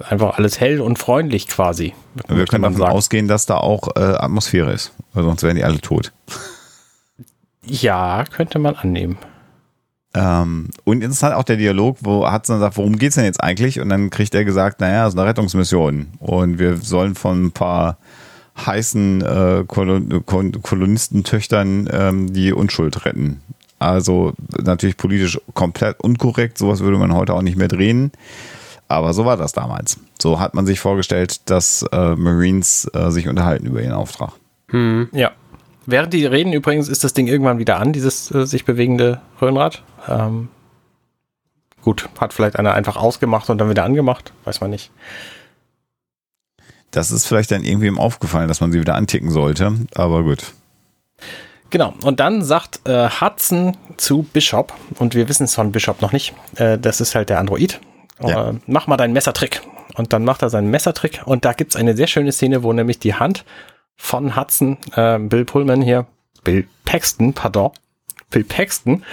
einfach 0.09 0.37
alles 0.37 0.59
hell 0.59 0.81
und 0.81 0.97
freundlich 0.97 1.47
quasi. 1.47 1.93
Wir 2.27 2.45
können 2.45 2.63
davon 2.63 2.77
sagen. 2.77 2.91
ausgehen, 2.91 3.27
dass 3.27 3.45
da 3.45 3.57
auch 3.57 3.89
äh, 3.95 3.99
Atmosphäre 3.99 4.71
ist, 4.71 4.93
weil 5.13 5.23
sonst 5.23 5.43
wären 5.43 5.55
die 5.55 5.63
alle 5.63 5.81
tot. 5.81 6.11
Ja, 7.65 8.23
könnte 8.23 8.57
man 8.57 8.75
annehmen. 8.75 9.17
Ähm, 10.13 10.69
und 10.83 11.03
interessant 11.03 11.35
auch 11.35 11.43
der 11.43 11.57
Dialog, 11.57 11.97
wo 12.01 12.29
Hudson 12.29 12.59
sagt, 12.59 12.77
worum 12.77 12.97
geht's 12.97 13.15
denn 13.15 13.25
jetzt 13.25 13.41
eigentlich? 13.41 13.79
Und 13.79 13.89
dann 13.89 14.09
kriegt 14.09 14.35
er 14.35 14.43
gesagt, 14.43 14.81
naja, 14.81 15.07
es 15.07 15.13
ist 15.13 15.19
eine 15.19 15.29
Rettungsmission 15.29 16.07
und 16.19 16.59
wir 16.59 16.77
sollen 16.77 17.15
von 17.15 17.45
ein 17.45 17.51
paar 17.51 17.97
heißen 18.65 19.21
äh, 19.21 19.63
Kolon 19.67 20.25
Kolonistentöchtern 20.25 21.89
ähm, 21.91 22.33
die 22.33 22.51
Unschuld 22.51 23.05
retten. 23.05 23.41
Also 23.79 24.33
natürlich 24.61 24.97
politisch 24.97 25.39
komplett 25.53 25.99
unkorrekt, 26.01 26.57
sowas 26.57 26.81
würde 26.81 26.97
man 26.97 27.15
heute 27.15 27.33
auch 27.33 27.41
nicht 27.41 27.57
mehr 27.57 27.69
drehen. 27.69 28.11
Aber 28.87 29.13
so 29.13 29.25
war 29.25 29.37
das 29.37 29.53
damals. 29.53 29.97
So 30.19 30.39
hat 30.39 30.53
man 30.53 30.65
sich 30.65 30.81
vorgestellt, 30.81 31.49
dass 31.49 31.83
äh, 31.93 32.15
Marines 32.15 32.91
äh, 32.93 33.09
sich 33.09 33.29
unterhalten 33.29 33.65
über 33.65 33.81
ihren 33.81 33.93
Auftrag. 33.93 34.33
Hm. 34.67 35.07
Ja. 35.13 35.31
Während 35.85 36.13
die 36.13 36.25
reden 36.25 36.53
übrigens 36.53 36.87
ist 36.87 37.03
das 37.03 37.13
Ding 37.13 37.27
irgendwann 37.27 37.59
wieder 37.59 37.79
an, 37.79 37.93
dieses 37.93 38.31
äh, 38.31 38.45
sich 38.45 38.65
bewegende 38.65 39.19
Röhrenrad. 39.41 39.83
Ähm, 40.07 40.49
gut, 41.81 42.09
hat 42.19 42.33
vielleicht 42.33 42.57
einer 42.57 42.73
einfach 42.73 42.97
ausgemacht 42.97 43.49
und 43.49 43.57
dann 43.57 43.69
wieder 43.69 43.83
angemacht, 43.83 44.31
weiß 44.45 44.61
man 44.61 44.69
nicht. 44.69 44.91
Das 46.91 47.11
ist 47.11 47.25
vielleicht 47.25 47.51
dann 47.51 47.63
irgendwem 47.63 47.97
aufgefallen, 47.97 48.47
dass 48.47 48.61
man 48.61 48.71
sie 48.71 48.79
wieder 48.79 48.95
anticken 48.95 49.31
sollte, 49.31 49.73
aber 49.95 50.23
gut. 50.23 50.53
Genau, 51.69 51.93
und 52.03 52.19
dann 52.19 52.43
sagt 52.43 52.81
äh, 52.83 53.09
Hudson 53.09 53.77
zu 53.95 54.23
Bishop, 54.23 54.73
und 54.99 55.15
wir 55.15 55.29
wissen 55.29 55.45
es 55.45 55.55
von 55.55 55.71
Bishop 55.71 56.01
noch 56.01 56.11
nicht, 56.11 56.33
äh, 56.55 56.77
das 56.77 56.99
ist 56.99 57.15
halt 57.15 57.29
der 57.29 57.39
Android, 57.39 57.79
ja. 58.21 58.49
äh, 58.49 58.53
mach 58.67 58.87
mal 58.87 58.97
deinen 58.97 59.13
Messertrick. 59.13 59.61
Und 59.95 60.13
dann 60.13 60.23
macht 60.23 60.41
er 60.41 60.49
seinen 60.49 60.69
Messertrick 60.69 61.21
und 61.25 61.43
da 61.43 61.51
gibt's 61.51 61.75
eine 61.75 61.95
sehr 61.97 62.07
schöne 62.07 62.31
Szene, 62.31 62.63
wo 62.63 62.71
nämlich 62.71 62.99
die 62.99 63.15
Hand 63.15 63.43
von 64.01 64.35
Hudson, 64.35 64.77
äh, 64.95 65.19
Bill 65.19 65.45
Pullman 65.45 65.81
hier, 65.81 66.07
Bill 66.43 66.67
Paxton, 66.85 67.33
pardon, 67.33 67.71
Bill 68.31 68.43
Paxton, 68.43 69.03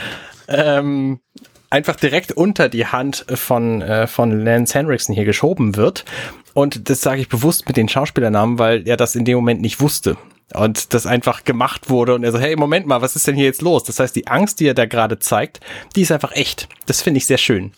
ähm, 0.48 1.20
einfach 1.68 1.96
direkt 1.96 2.32
unter 2.32 2.70
die 2.70 2.86
Hand 2.86 3.26
von, 3.34 3.82
äh, 3.82 4.06
von 4.06 4.44
Lance 4.44 4.74
Henriksen 4.76 5.14
hier 5.14 5.26
geschoben 5.26 5.76
wird. 5.76 6.06
Und 6.54 6.88
das 6.88 7.02
sage 7.02 7.20
ich 7.20 7.28
bewusst 7.28 7.68
mit 7.68 7.76
den 7.76 7.88
Schauspielernamen, 7.88 8.58
weil 8.58 8.88
er 8.88 8.96
das 8.96 9.14
in 9.14 9.26
dem 9.26 9.36
Moment 9.36 9.60
nicht 9.60 9.80
wusste. 9.80 10.16
Und 10.54 10.94
das 10.94 11.06
einfach 11.06 11.44
gemacht 11.44 11.90
wurde 11.90 12.14
und 12.14 12.24
er 12.24 12.32
so, 12.32 12.38
hey, 12.38 12.56
Moment 12.56 12.86
mal, 12.86 13.02
was 13.02 13.14
ist 13.14 13.26
denn 13.26 13.36
hier 13.36 13.44
jetzt 13.44 13.60
los? 13.60 13.84
Das 13.84 14.00
heißt, 14.00 14.16
die 14.16 14.26
Angst, 14.26 14.58
die 14.58 14.66
er 14.66 14.74
da 14.74 14.86
gerade 14.86 15.18
zeigt, 15.18 15.60
die 15.94 16.00
ist 16.00 16.10
einfach 16.10 16.32
echt. 16.32 16.68
Das 16.86 17.02
finde 17.02 17.18
ich 17.18 17.26
sehr 17.26 17.38
schön. 17.38 17.72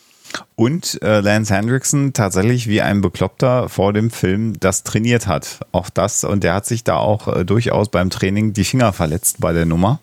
Und 0.57 1.03
äh, 1.03 1.21
Lance 1.21 1.55
Hendrickson 1.55 2.13
tatsächlich 2.13 2.67
wie 2.69 2.83
ein 2.83 3.01
Bekloppter 3.01 3.69
vor 3.69 3.93
dem 3.93 4.11
Film 4.11 4.59
das 4.61 4.83
trainiert 4.83 5.27
hat. 5.27 5.61
Auch 5.73 5.91
das, 5.91 6.25
und 6.25 6.45
der 6.45 6.55
hat 6.55 6.67
sich 6.67 6.85
da 6.85 6.97
auch 6.97 7.29
äh, 7.29 7.45
durchaus 7.45 7.89
beim 7.89 8.11
Training 8.11 8.53
die 8.53 8.65
Finger 8.65 8.93
verletzt 8.93 9.37
bei 9.41 9.53
der 9.53 9.67
Nummer 9.67 10.01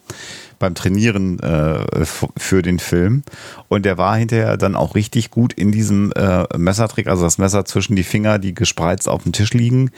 beim 0.60 0.76
Trainieren 0.76 1.40
äh, 1.40 2.06
für 2.06 2.62
den 2.62 2.80
Film. 2.80 3.24
Und 3.68 3.86
der 3.86 3.98
war 3.98 4.16
hinterher 4.18 4.58
dann 4.58 4.76
auch 4.76 4.96
richtig 4.96 5.32
gut 5.32 5.54
in 5.54 5.72
diesem 5.72 6.12
äh, 6.14 6.46
Messertrick, 6.58 7.08
also 7.08 7.24
das 7.24 7.38
Messer 7.38 7.66
zwischen 7.66 7.96
die 7.96 8.04
Finger, 8.04 8.40
die 8.40 8.54
gespreizt 8.54 9.10
auf 9.10 9.24
dem 9.24 9.32
Tisch 9.32 9.54
liegen. 9.54 9.92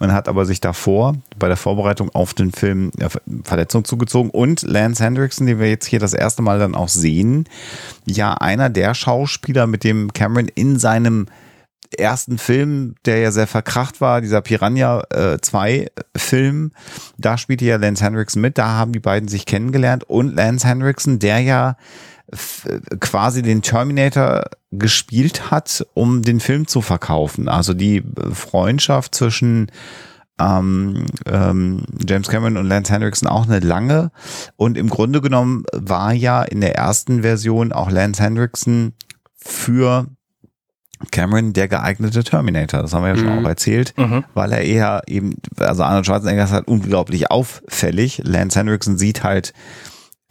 Und 0.00 0.12
hat 0.12 0.28
aber 0.28 0.46
sich 0.46 0.60
davor 0.60 1.14
bei 1.38 1.48
der 1.48 1.56
Vorbereitung 1.56 2.10
auf 2.14 2.34
den 2.34 2.52
Film 2.52 2.90
äh, 2.98 3.08
Verletzung 3.44 3.84
zugezogen. 3.84 4.30
Und 4.30 4.62
Lance 4.62 5.04
Hendrickson, 5.04 5.46
den 5.46 5.58
wir 5.58 5.68
jetzt 5.68 5.86
hier 5.86 6.00
das 6.00 6.14
erste 6.14 6.42
Mal 6.42 6.58
dann 6.58 6.74
auch 6.74 6.88
sehen, 6.88 7.46
ja 8.04 8.34
einer 8.34 8.70
der 8.70 8.94
Schauspieler, 8.94 9.66
mit 9.66 9.84
dem 9.84 10.12
Cameron 10.12 10.48
in 10.48 10.78
seinem 10.78 11.26
ersten 11.98 12.38
Film, 12.38 12.94
der 13.04 13.18
ja 13.18 13.30
sehr 13.30 13.46
verkracht 13.46 14.00
war, 14.00 14.20
dieser 14.20 14.40
Piranha 14.40 15.02
2 15.40 15.72
äh, 15.72 15.88
Film, 16.16 16.72
da 17.18 17.38
spielte 17.38 17.64
ja 17.64 17.76
Lance 17.76 18.04
Henriksen 18.04 18.40
mit, 18.40 18.58
da 18.58 18.68
haben 18.68 18.92
die 18.92 19.00
beiden 19.00 19.28
sich 19.28 19.46
kennengelernt 19.46 20.04
und 20.04 20.34
Lance 20.34 20.66
Henriksen, 20.66 21.18
der 21.18 21.40
ja 21.40 21.76
quasi 23.00 23.42
den 23.42 23.62
Terminator 23.62 24.44
gespielt 24.70 25.50
hat, 25.50 25.86
um 25.94 26.22
den 26.22 26.40
Film 26.40 26.66
zu 26.66 26.80
verkaufen. 26.80 27.48
Also 27.48 27.74
die 27.74 28.02
Freundschaft 28.32 29.14
zwischen 29.14 29.70
ähm, 30.40 31.06
ähm, 31.26 31.84
James 32.06 32.28
Cameron 32.28 32.56
und 32.56 32.66
Lance 32.66 32.92
Henriksen 32.92 33.28
auch 33.28 33.46
eine 33.46 33.60
lange. 33.60 34.10
Und 34.56 34.78
im 34.78 34.88
Grunde 34.88 35.20
genommen 35.20 35.64
war 35.72 36.12
ja 36.12 36.42
in 36.42 36.60
der 36.60 36.74
ersten 36.74 37.22
Version 37.22 37.72
auch 37.72 37.90
Lance 37.90 38.22
Henriksen 38.22 38.94
für 39.36 40.06
Cameron 41.10 41.52
der 41.52 41.68
geeignete 41.68 42.24
Terminator. 42.24 42.82
Das 42.82 42.92
haben 42.92 43.02
wir 43.02 43.10
ja 43.10 43.16
schon 43.16 43.38
mhm. 43.38 43.44
auch 43.44 43.48
erzählt, 43.48 43.94
mhm. 43.96 44.24
weil 44.34 44.52
er 44.52 44.62
eher 44.62 45.02
eben, 45.06 45.36
also 45.58 45.82
Arnold 45.82 46.06
Schwarzenegger 46.06 46.44
ist 46.44 46.52
halt 46.52 46.68
unglaublich 46.68 47.30
auffällig. 47.30 48.20
Lance 48.24 48.58
Henriksen 48.58 48.98
sieht 48.98 49.22
halt 49.22 49.52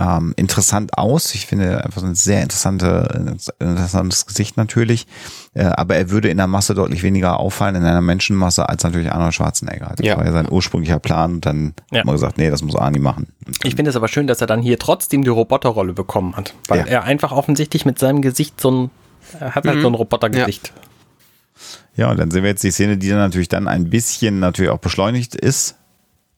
ähm, 0.02 0.34
interessant 0.36 0.98
aus. 0.98 1.36
Ich 1.36 1.46
finde 1.46 1.84
einfach 1.84 2.04
ein 2.04 2.16
sehr 2.16 2.42
interessante, 2.42 3.38
interessantes 3.60 4.26
Gesicht 4.26 4.58
natürlich. 4.58 5.06
Äh, 5.54 5.66
aber 5.66 5.96
er 5.96 6.10
würde 6.10 6.30
in 6.30 6.38
der 6.38 6.48
Masse 6.48 6.74
deutlich 6.74 7.04
weniger 7.04 7.40
auffallen, 7.40 7.76
in 7.76 7.84
einer 7.84 8.02
Menschenmasse, 8.02 8.68
als 8.68 8.84
natürlich 8.84 9.12
Arnold 9.12 9.34
Schwarzenegger. 9.34 9.94
Das 9.96 10.06
ja. 10.06 10.18
war 10.18 10.26
ja 10.26 10.32
sein 10.32 10.48
ursprünglicher 10.50 11.00
Plan. 11.00 11.36
Und 11.36 11.46
dann 11.46 11.74
ja. 11.92 12.00
hat 12.00 12.06
man 12.06 12.16
gesagt, 12.16 12.38
nee, 12.38 12.50
das 12.50 12.64
muss 12.64 12.76
Arnie 12.76 13.00
machen. 13.00 13.28
Ich 13.64 13.76
finde 13.76 13.90
es 13.90 13.96
aber 13.96 14.08
schön, 14.08 14.28
dass 14.28 14.42
er 14.42 14.48
dann 14.48 14.62
hier 14.62 14.80
trotzdem 14.80 15.24
die 15.24 15.30
Roboterrolle 15.30 15.94
bekommen 15.94 16.36
hat. 16.36 16.56
Weil 16.68 16.80
ja. 16.80 16.86
er 16.86 17.04
einfach 17.04 17.32
offensichtlich 17.32 17.86
mit 17.86 18.00
seinem 18.00 18.22
Gesicht 18.22 18.60
so 18.60 18.72
ein 18.72 18.92
er 19.40 19.56
hat 19.56 19.66
halt 19.66 19.78
mhm. 19.78 19.82
so 19.82 19.88
ein 19.88 19.94
Robotergesicht. 19.94 20.74
Ja. 21.96 22.06
ja, 22.06 22.12
und 22.12 22.20
dann 22.20 22.32
sehen 22.32 22.44
wir 22.44 22.50
jetzt 22.50 22.64
die 22.64 22.72
Szene, 22.72 22.98
die 22.98 23.10
dann 23.10 23.20
natürlich 23.20 23.50
dann 23.50 23.68
ein 23.68 23.90
bisschen 23.90 24.40
natürlich 24.40 24.72
auch 24.72 24.80
beschleunigt 24.80 25.36
ist. 25.36 25.78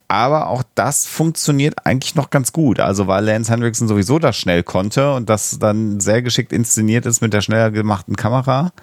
Aber 0.08 0.48
auch 0.48 0.64
das 0.76 1.08
funktioniert 1.08 1.86
eigentlich 1.86 2.14
noch 2.14 2.30
ganz 2.30 2.54
gut. 2.54 2.80
Also 2.80 3.08
weil 3.08 3.26
Lance 3.26 3.52
Hendrickson 3.52 3.88
sowieso 3.88 4.20
das 4.20 4.38
schnell 4.38 4.62
konnte 4.62 5.14
und 5.14 5.30
das 5.30 5.58
dann 5.60 6.00
sehr 6.00 6.22
geschickt 6.22 6.54
inszeniert 6.54 7.06
ist 7.06 7.22
mit 7.22 7.34
der 7.34 7.42
schneller 7.42 7.72
gemachten 7.72 8.16
Kamera, 8.16 8.74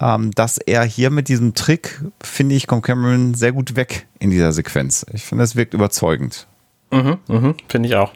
ähm, 0.00 0.32
dass 0.32 0.58
er 0.58 0.82
hier 0.82 1.10
mit 1.10 1.28
diesem 1.28 1.54
Trick, 1.54 2.02
finde 2.20 2.56
ich, 2.56 2.66
kommt 2.66 2.84
Cameron 2.84 3.34
sehr 3.34 3.52
gut 3.52 3.76
weg 3.76 4.06
in 4.18 4.30
dieser 4.30 4.52
Sequenz. 4.52 5.06
Ich 5.12 5.22
finde, 5.22 5.44
es 5.44 5.54
wirkt 5.54 5.72
überzeugend. 5.72 6.46
Mhm, 6.90 7.18
mhm, 7.28 7.54
finde 7.68 7.88
ich 7.88 7.94
auch. 7.94 8.12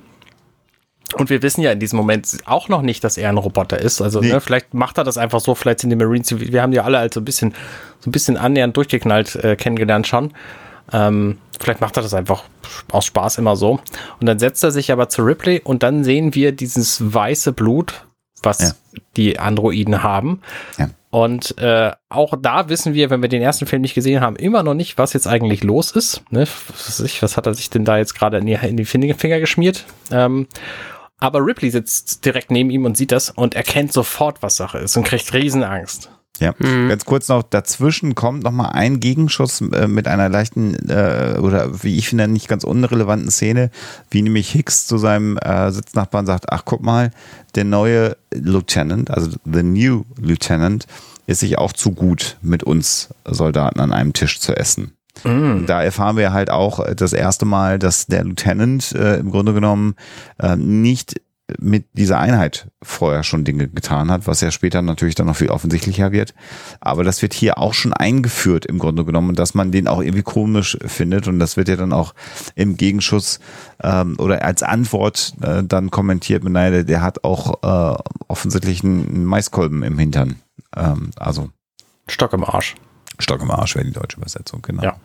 Und 1.14 1.30
wir 1.30 1.42
wissen 1.42 1.62
ja 1.62 1.72
in 1.72 1.80
diesem 1.80 1.96
Moment 1.96 2.38
auch 2.44 2.68
noch 2.68 2.82
nicht, 2.82 3.02
dass 3.04 3.16
er 3.16 3.28
ein 3.28 3.38
Roboter 3.38 3.78
ist. 3.78 4.00
Also 4.00 4.20
nee. 4.20 4.32
ne, 4.32 4.40
vielleicht 4.40 4.74
macht 4.74 4.98
er 4.98 5.04
das 5.04 5.18
einfach 5.18 5.40
so, 5.40 5.54
vielleicht 5.54 5.80
sind 5.80 5.90
die 5.90 5.96
Marines, 5.96 6.38
wir 6.38 6.62
haben 6.62 6.72
die 6.72 6.80
alle 6.80 6.98
als 6.98 7.14
so 7.14 7.20
ein 7.20 7.24
bisschen, 7.24 7.54
so 8.00 8.08
ein 8.08 8.12
bisschen 8.12 8.36
annähernd 8.36 8.76
durchgeknallt 8.76 9.36
äh, 9.36 9.56
kennengelernt 9.56 10.06
schon. 10.06 10.32
Ähm, 10.92 11.38
vielleicht 11.58 11.80
macht 11.80 11.96
er 11.96 12.02
das 12.02 12.14
einfach 12.14 12.44
aus 12.90 13.04
Spaß 13.04 13.38
immer 13.38 13.56
so. 13.56 13.80
Und 14.20 14.26
dann 14.26 14.38
setzt 14.38 14.62
er 14.64 14.70
sich 14.70 14.92
aber 14.92 15.08
zu 15.08 15.22
Ripley 15.22 15.60
und 15.62 15.82
dann 15.82 16.04
sehen 16.04 16.34
wir 16.34 16.52
dieses 16.52 17.12
weiße 17.12 17.52
Blut 17.52 18.04
was 18.42 18.60
ja. 18.60 19.00
die 19.16 19.38
Androiden 19.38 20.02
haben. 20.02 20.40
Ja. 20.78 20.90
Und 21.10 21.58
äh, 21.58 21.92
auch 22.08 22.34
da 22.40 22.68
wissen 22.68 22.94
wir, 22.94 23.10
wenn 23.10 23.20
wir 23.20 23.28
den 23.28 23.42
ersten 23.42 23.66
Film 23.66 23.82
nicht 23.82 23.94
gesehen 23.94 24.20
haben, 24.20 24.36
immer 24.36 24.62
noch 24.62 24.74
nicht, 24.74 24.96
was 24.96 25.12
jetzt 25.12 25.26
eigentlich 25.26 25.64
los 25.64 25.90
ist. 25.90 26.22
Ne? 26.30 26.46
Was, 26.68 27.22
was 27.22 27.36
hat 27.36 27.46
er 27.46 27.54
sich 27.54 27.68
denn 27.68 27.84
da 27.84 27.98
jetzt 27.98 28.14
gerade 28.14 28.38
in 28.38 28.46
die, 28.46 28.54
in 28.54 28.76
die 28.76 28.84
Finger 28.84 29.40
geschmiert? 29.40 29.86
Ähm, 30.12 30.46
aber 31.20 31.44
Ripley 31.44 31.70
sitzt 31.70 32.24
direkt 32.24 32.50
neben 32.50 32.70
ihm 32.70 32.84
und 32.84 32.96
sieht 32.96 33.12
das 33.12 33.30
und 33.30 33.54
erkennt 33.54 33.92
sofort, 33.92 34.42
was 34.42 34.56
Sache 34.56 34.78
ist 34.78 34.96
und 34.96 35.04
kriegt 35.04 35.32
Riesenangst. 35.32 36.10
Ja, 36.40 36.54
mhm. 36.58 36.88
ganz 36.88 37.04
kurz 37.04 37.28
noch, 37.28 37.42
dazwischen 37.42 38.14
kommt 38.14 38.44
noch 38.44 38.50
mal 38.50 38.70
ein 38.70 38.98
Gegenschuss 38.98 39.60
äh, 39.60 39.86
mit 39.86 40.08
einer 40.08 40.30
leichten 40.30 40.74
äh, 40.88 41.38
oder 41.38 41.82
wie 41.82 41.98
ich 41.98 42.08
finde 42.08 42.28
nicht 42.28 42.48
ganz 42.48 42.64
unrelevanten 42.64 43.30
Szene, 43.30 43.70
wie 44.10 44.22
nämlich 44.22 44.50
Hicks 44.50 44.86
zu 44.86 44.96
seinem 44.96 45.36
äh, 45.36 45.70
Sitznachbarn 45.70 46.24
sagt, 46.24 46.50
ach 46.50 46.62
guck 46.64 46.82
mal, 46.82 47.10
der 47.54 47.64
neue 47.64 48.16
Lieutenant, 48.32 49.10
also 49.10 49.30
the 49.44 49.62
new 49.62 50.04
Lieutenant, 50.18 50.86
ist 51.26 51.40
sich 51.40 51.58
auch 51.58 51.74
zu 51.74 51.92
gut 51.92 52.38
mit 52.40 52.64
uns 52.64 53.10
Soldaten 53.26 53.78
an 53.78 53.92
einem 53.92 54.14
Tisch 54.14 54.40
zu 54.40 54.56
essen. 54.56 54.94
Mhm. 55.24 55.66
Da 55.66 55.82
erfahren 55.82 56.16
wir 56.16 56.32
halt 56.32 56.50
auch 56.50 56.84
das 56.94 57.12
erste 57.12 57.44
Mal, 57.44 57.78
dass 57.78 58.06
der 58.06 58.24
Lieutenant 58.24 58.92
äh, 58.92 59.16
im 59.16 59.30
Grunde 59.30 59.52
genommen 59.52 59.94
äh, 60.38 60.56
nicht 60.56 61.20
mit 61.58 61.86
dieser 61.94 62.18
Einheit 62.18 62.68
vorher 62.82 63.22
schon 63.22 63.44
Dinge 63.44 63.68
getan 63.68 64.10
hat, 64.10 64.26
was 64.26 64.40
ja 64.40 64.50
später 64.50 64.82
natürlich 64.82 65.14
dann 65.14 65.26
noch 65.26 65.36
viel 65.36 65.50
offensichtlicher 65.50 66.12
wird. 66.12 66.34
Aber 66.80 67.04
das 67.04 67.22
wird 67.22 67.34
hier 67.34 67.58
auch 67.58 67.74
schon 67.74 67.92
eingeführt 67.92 68.66
im 68.66 68.78
Grunde 68.78 69.04
genommen, 69.04 69.34
dass 69.34 69.54
man 69.54 69.72
den 69.72 69.88
auch 69.88 70.00
irgendwie 70.00 70.22
komisch 70.22 70.78
findet 70.84 71.28
und 71.28 71.38
das 71.38 71.56
wird 71.56 71.68
ja 71.68 71.76
dann 71.76 71.92
auch 71.92 72.14
im 72.54 72.76
Gegenschuss 72.76 73.40
ähm, 73.82 74.16
oder 74.18 74.44
als 74.44 74.62
Antwort 74.62 75.34
äh, 75.42 75.62
dann 75.64 75.90
kommentiert 75.90 76.44
mit, 76.44 76.52
naja, 76.52 76.70
der, 76.70 76.84
der 76.84 77.02
hat 77.02 77.24
auch 77.24 77.62
äh, 77.62 78.02
offensichtlich 78.28 78.84
einen 78.84 79.24
Maiskolben 79.24 79.82
im 79.82 79.98
Hintern. 79.98 80.36
Ähm, 80.76 81.10
also 81.16 81.50
Stock 82.06 82.32
im 82.32 82.44
Arsch. 82.44 82.74
Stock 83.18 83.42
im 83.42 83.50
Arsch 83.50 83.74
wäre 83.76 83.84
die 83.84 83.92
deutsche 83.92 84.16
Übersetzung, 84.16 84.62
genau. 84.62 84.82
Ja. 84.82 84.96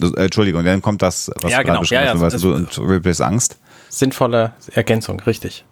Äh, 0.00 0.24
Entschuldigung, 0.24 0.64
dann 0.64 0.82
kommt 0.82 1.02
das, 1.02 1.30
was 1.40 1.52
ja, 1.52 1.62
genau. 1.62 1.82
ja, 1.82 2.04
ja, 2.04 2.20
weißt 2.20 2.42
du, 2.42 2.54
und 2.54 2.78
Ripleys 2.78 3.20
Angst. 3.20 3.58
Sinnvolle 3.88 4.52
Ergänzung, 4.72 5.20
richtig. 5.20 5.64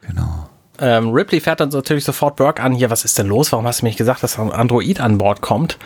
Genau. 0.00 0.48
Ähm, 0.80 1.10
Ripley 1.10 1.40
fährt 1.40 1.60
dann 1.60 1.70
natürlich 1.70 2.04
sofort 2.04 2.36
Burke 2.36 2.62
an. 2.62 2.72
Hier, 2.72 2.90
was 2.90 3.04
ist 3.04 3.18
denn 3.18 3.26
los? 3.26 3.50
Warum 3.52 3.66
hast 3.66 3.80
du 3.80 3.84
mir 3.84 3.90
nicht 3.90 3.98
gesagt, 3.98 4.22
dass 4.22 4.38
ein 4.38 4.52
Android 4.52 5.00
an 5.00 5.18
Bord 5.18 5.40
kommt? 5.40 5.76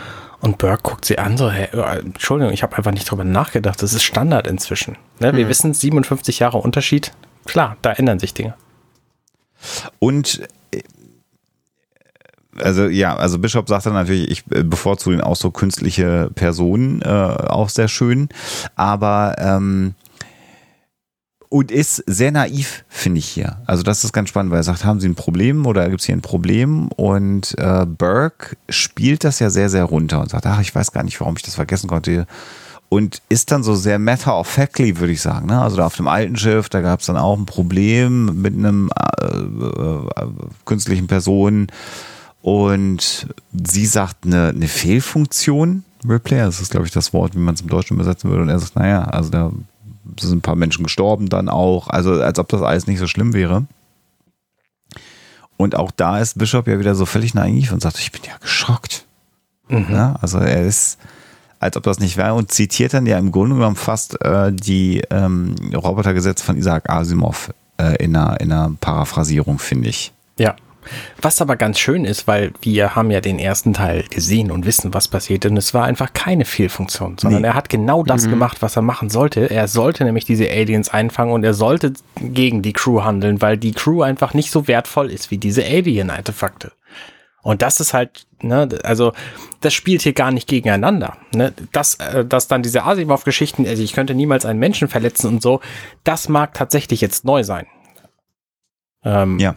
Und 0.41 0.59
Burke 0.59 0.83
guckt 0.83 1.05
sie 1.05 1.19
an, 1.19 1.37
so, 1.37 1.51
hey, 1.51 1.69
äh, 1.73 2.01
Entschuldigung, 2.01 2.53
ich 2.53 2.63
habe 2.63 2.77
einfach 2.77 2.91
nicht 2.91 3.11
drüber 3.11 3.25
nachgedacht. 3.25 3.83
Das 3.83 3.95
ist 3.95 4.03
Standard 4.03 4.47
inzwischen. 4.47 4.99
Ne? 5.19 5.35
Wir 5.35 5.47
mhm. 5.47 5.49
wissen, 5.49 5.73
57 5.73 6.41
Jahre 6.41 6.59
Unterschied. 6.59 7.13
Klar, 7.47 7.77
da 7.81 7.93
ändern 7.93 8.19
sich 8.19 8.35
Dinge. 8.35 8.55
Und 9.99 10.43
also 12.63 12.87
ja, 12.87 13.17
also 13.17 13.39
Bishop 13.39 13.69
sagt 13.69 13.87
dann 13.87 13.95
natürlich, 13.95 14.31
ich 14.31 14.45
äh, 14.51 14.63
bevorzuge 14.63 15.17
den 15.17 15.25
Ausdruck 15.25 15.55
künstliche 15.55 16.31
Personen, 16.35 17.03
äh, 17.03 17.09
auch 17.09 17.69
sehr 17.69 17.89
schön. 17.89 18.29
Aber 18.77 19.37
ähm, 19.39 19.95
und 21.53 21.71
ist 21.71 22.03
sehr 22.07 22.33
naiv, 22.33 22.83
finde 22.89 23.19
ich 23.19 23.29
hier. 23.29 23.59
Also 23.67 23.83
das 23.83 24.05
ist 24.05 24.15
ganz 24.15 24.31
spannend, 24.31 24.51
weil 24.51 24.61
er 24.61 24.65
sagt, 24.65 24.87
haben 24.87 25.01
Sie 25.01 25.09
ein 25.09 25.15
Problem 25.15 25.67
oder 25.67 25.87
gibt 25.91 26.01
es 26.01 26.07
hier 26.07 26.17
ein 26.17 26.23
Problem? 26.23 26.89
Und 26.89 27.55
äh, 27.59 27.85
Burke 27.85 28.57
spielt 28.71 29.23
das 29.23 29.39
ja 29.39 29.51
sehr, 29.51 29.69
sehr 29.69 29.85
runter 29.85 30.21
und 30.21 30.31
sagt, 30.31 30.47
ach, 30.47 30.63
ich 30.63 30.75
weiß 30.75 30.93
gar 30.93 31.03
nicht, 31.03 31.21
warum 31.21 31.37
ich 31.37 31.43
das 31.43 31.57
vergessen 31.57 31.89
konnte. 31.89 32.27
Und 32.89 33.21
ist 33.29 33.51
dann 33.51 33.63
so 33.63 33.75
sehr 33.75 33.99
matter 33.99 34.39
of 34.39 34.47
factly, 34.47 34.99
würde 34.99 35.13
ich 35.13 35.21
sagen. 35.21 35.47
Ne? 35.49 35.61
Also 35.61 35.77
da 35.77 35.85
auf 35.85 35.97
dem 35.97 36.09
alten 36.09 36.37
Schiff, 36.37 36.71
da 36.71 36.81
gab 36.81 37.01
es 37.01 37.07
dann 37.07 37.19
auch 37.19 37.37
ein 37.37 37.45
Problem 37.45 38.41
mit 38.41 38.55
einem 38.55 38.91
äh, 39.21 39.27
äh, 39.27 40.27
künstlichen 40.65 41.07
Person. 41.07 41.67
Und 42.43 43.29
sie 43.53 43.87
sagt 43.87 44.27
eine, 44.27 44.49
eine 44.49 44.69
Fehlfunktion. 44.69 45.85
Replay, 46.07 46.39
das 46.39 46.61
ist, 46.61 46.73
glaube 46.73 46.87
ich, 46.87 46.93
das 46.93 47.13
Wort, 47.13 47.35
wie 47.37 47.39
man 47.39 47.55
es 47.55 47.61
im 47.61 47.69
Deutschen 47.69 47.95
übersetzen 47.95 48.29
würde. 48.29 48.43
Und 48.43 48.49
er 48.49 48.59
sagt, 48.59 48.75
naja, 48.75 49.05
also 49.05 49.31
da 49.31 49.53
sind 50.19 50.39
ein 50.39 50.41
paar 50.41 50.57
Menschen 50.57 50.83
gestorben 50.83 51.29
dann 51.29 51.49
auch. 51.49 51.89
Also 51.89 52.21
als 52.21 52.41
ob 52.41 52.49
das 52.49 52.63
alles 52.63 52.89
nicht 52.89 52.99
so 52.99 53.07
schlimm 53.07 53.33
wäre. 53.33 53.65
Und 55.57 55.77
auch 55.77 55.93
da 55.93 56.19
ist 56.19 56.37
Bishop 56.37 56.67
ja 56.67 56.81
wieder 56.81 56.97
so 56.97 57.07
völlig 57.07 57.35
naiv 57.35 57.73
und 57.73 57.81
sagt, 57.81 58.01
ich 58.01 58.11
bin 58.11 58.23
ja 58.25 58.37
geschockt. 58.41 59.07
Mhm. 59.69 59.87
Ja, 59.91 60.17
also 60.21 60.39
er 60.39 60.63
ist, 60.63 60.99
als 61.61 61.77
ob 61.77 61.85
das 61.85 62.01
nicht 62.01 62.17
wäre 62.17 62.35
und 62.35 62.51
zitiert 62.51 62.95
dann 62.95 63.07
ja 63.07 63.17
im 63.19 63.31
Grunde 63.31 63.55
genommen 63.55 63.77
fast 63.77 64.21
äh, 64.23 64.53
die 64.53 65.03
ähm, 65.11 65.55
Robotergesetze 65.73 66.45
von 66.45 66.57
Isaac 66.57 66.91
Asimov 66.91 67.55
äh, 67.79 67.95
in, 68.03 68.17
einer, 68.17 68.41
in 68.41 68.51
einer 68.51 68.73
Paraphrasierung, 68.81 69.61
finde 69.61 69.91
ich. 69.91 70.13
Ja, 70.37 70.57
was 71.21 71.41
aber 71.41 71.57
ganz 71.57 71.79
schön 71.79 72.05
ist, 72.05 72.27
weil 72.27 72.53
wir 72.61 72.95
haben 72.95 73.11
ja 73.11 73.21
den 73.21 73.39
ersten 73.39 73.73
Teil 73.73 74.05
gesehen 74.11 74.51
und 74.51 74.67
wissen, 74.67 74.95
was 74.95 75.09
passiert. 75.09 75.47
Und 75.47 75.57
es 75.57 75.75
war 75.75 75.85
einfach 75.85 76.13
keine 76.13 76.45
Fehlfunktion, 76.45 77.17
sondern 77.19 77.43
nee. 77.43 77.49
er 77.49 77.55
hat 77.55 77.69
genau 77.69 78.03
das 78.03 78.27
mhm. 78.27 78.31
gemacht, 78.31 78.63
was 78.63 78.77
er 78.77 78.83
machen 78.83 79.11
sollte. 79.11 79.51
Er 79.51 79.69
sollte 79.69 80.05
nämlich 80.05 80.25
diese 80.25 80.51
Aliens 80.51 80.89
einfangen 80.91 81.33
und 81.33 81.45
er 81.45 81.55
sollte 81.55 81.93
gegen 82.21 82.63
die 82.63 82.73
Crew 82.73 83.03
handeln, 83.03 83.41
weil 83.41 83.57
die 83.57 83.73
Crew 83.73 84.03
einfach 84.03 84.35
nicht 84.35 84.51
so 84.51 84.69
wertvoll 84.69 85.11
ist 85.11 85.31
wie 85.31 85.39
diese 85.39 85.65
Alien-Artefakte. 85.65 86.73
Und 87.43 87.61
das 87.61 87.81
ist 87.81 87.93
halt, 87.93 88.27
ne, 88.41 88.69
also 88.85 89.13
das 89.61 89.75
spielt 89.75 90.03
hier 90.03 90.13
gar 90.13 90.31
nicht 90.31 90.49
gegeneinander. 90.49 91.17
Ne? 91.35 91.53
Das, 91.73 91.97
äh, 91.97 92.25
dass 92.25 92.47
dann 92.47 92.63
diese 92.63 92.85
Asimov-Geschichten, 92.85 93.67
also 93.67 93.83
ich 93.83 93.95
könnte 93.95 94.15
niemals 94.15 94.47
einen 94.47 94.61
Menschen 94.61 94.87
verletzen 94.87 95.27
und 95.27 95.43
so, 95.43 95.61
das 96.05 96.29
mag 96.29 96.55
tatsächlich 96.55 97.01
jetzt 97.01 97.25
neu 97.25 97.43
sein. 97.43 97.67
Ähm, 99.05 99.41
ja 99.41 99.57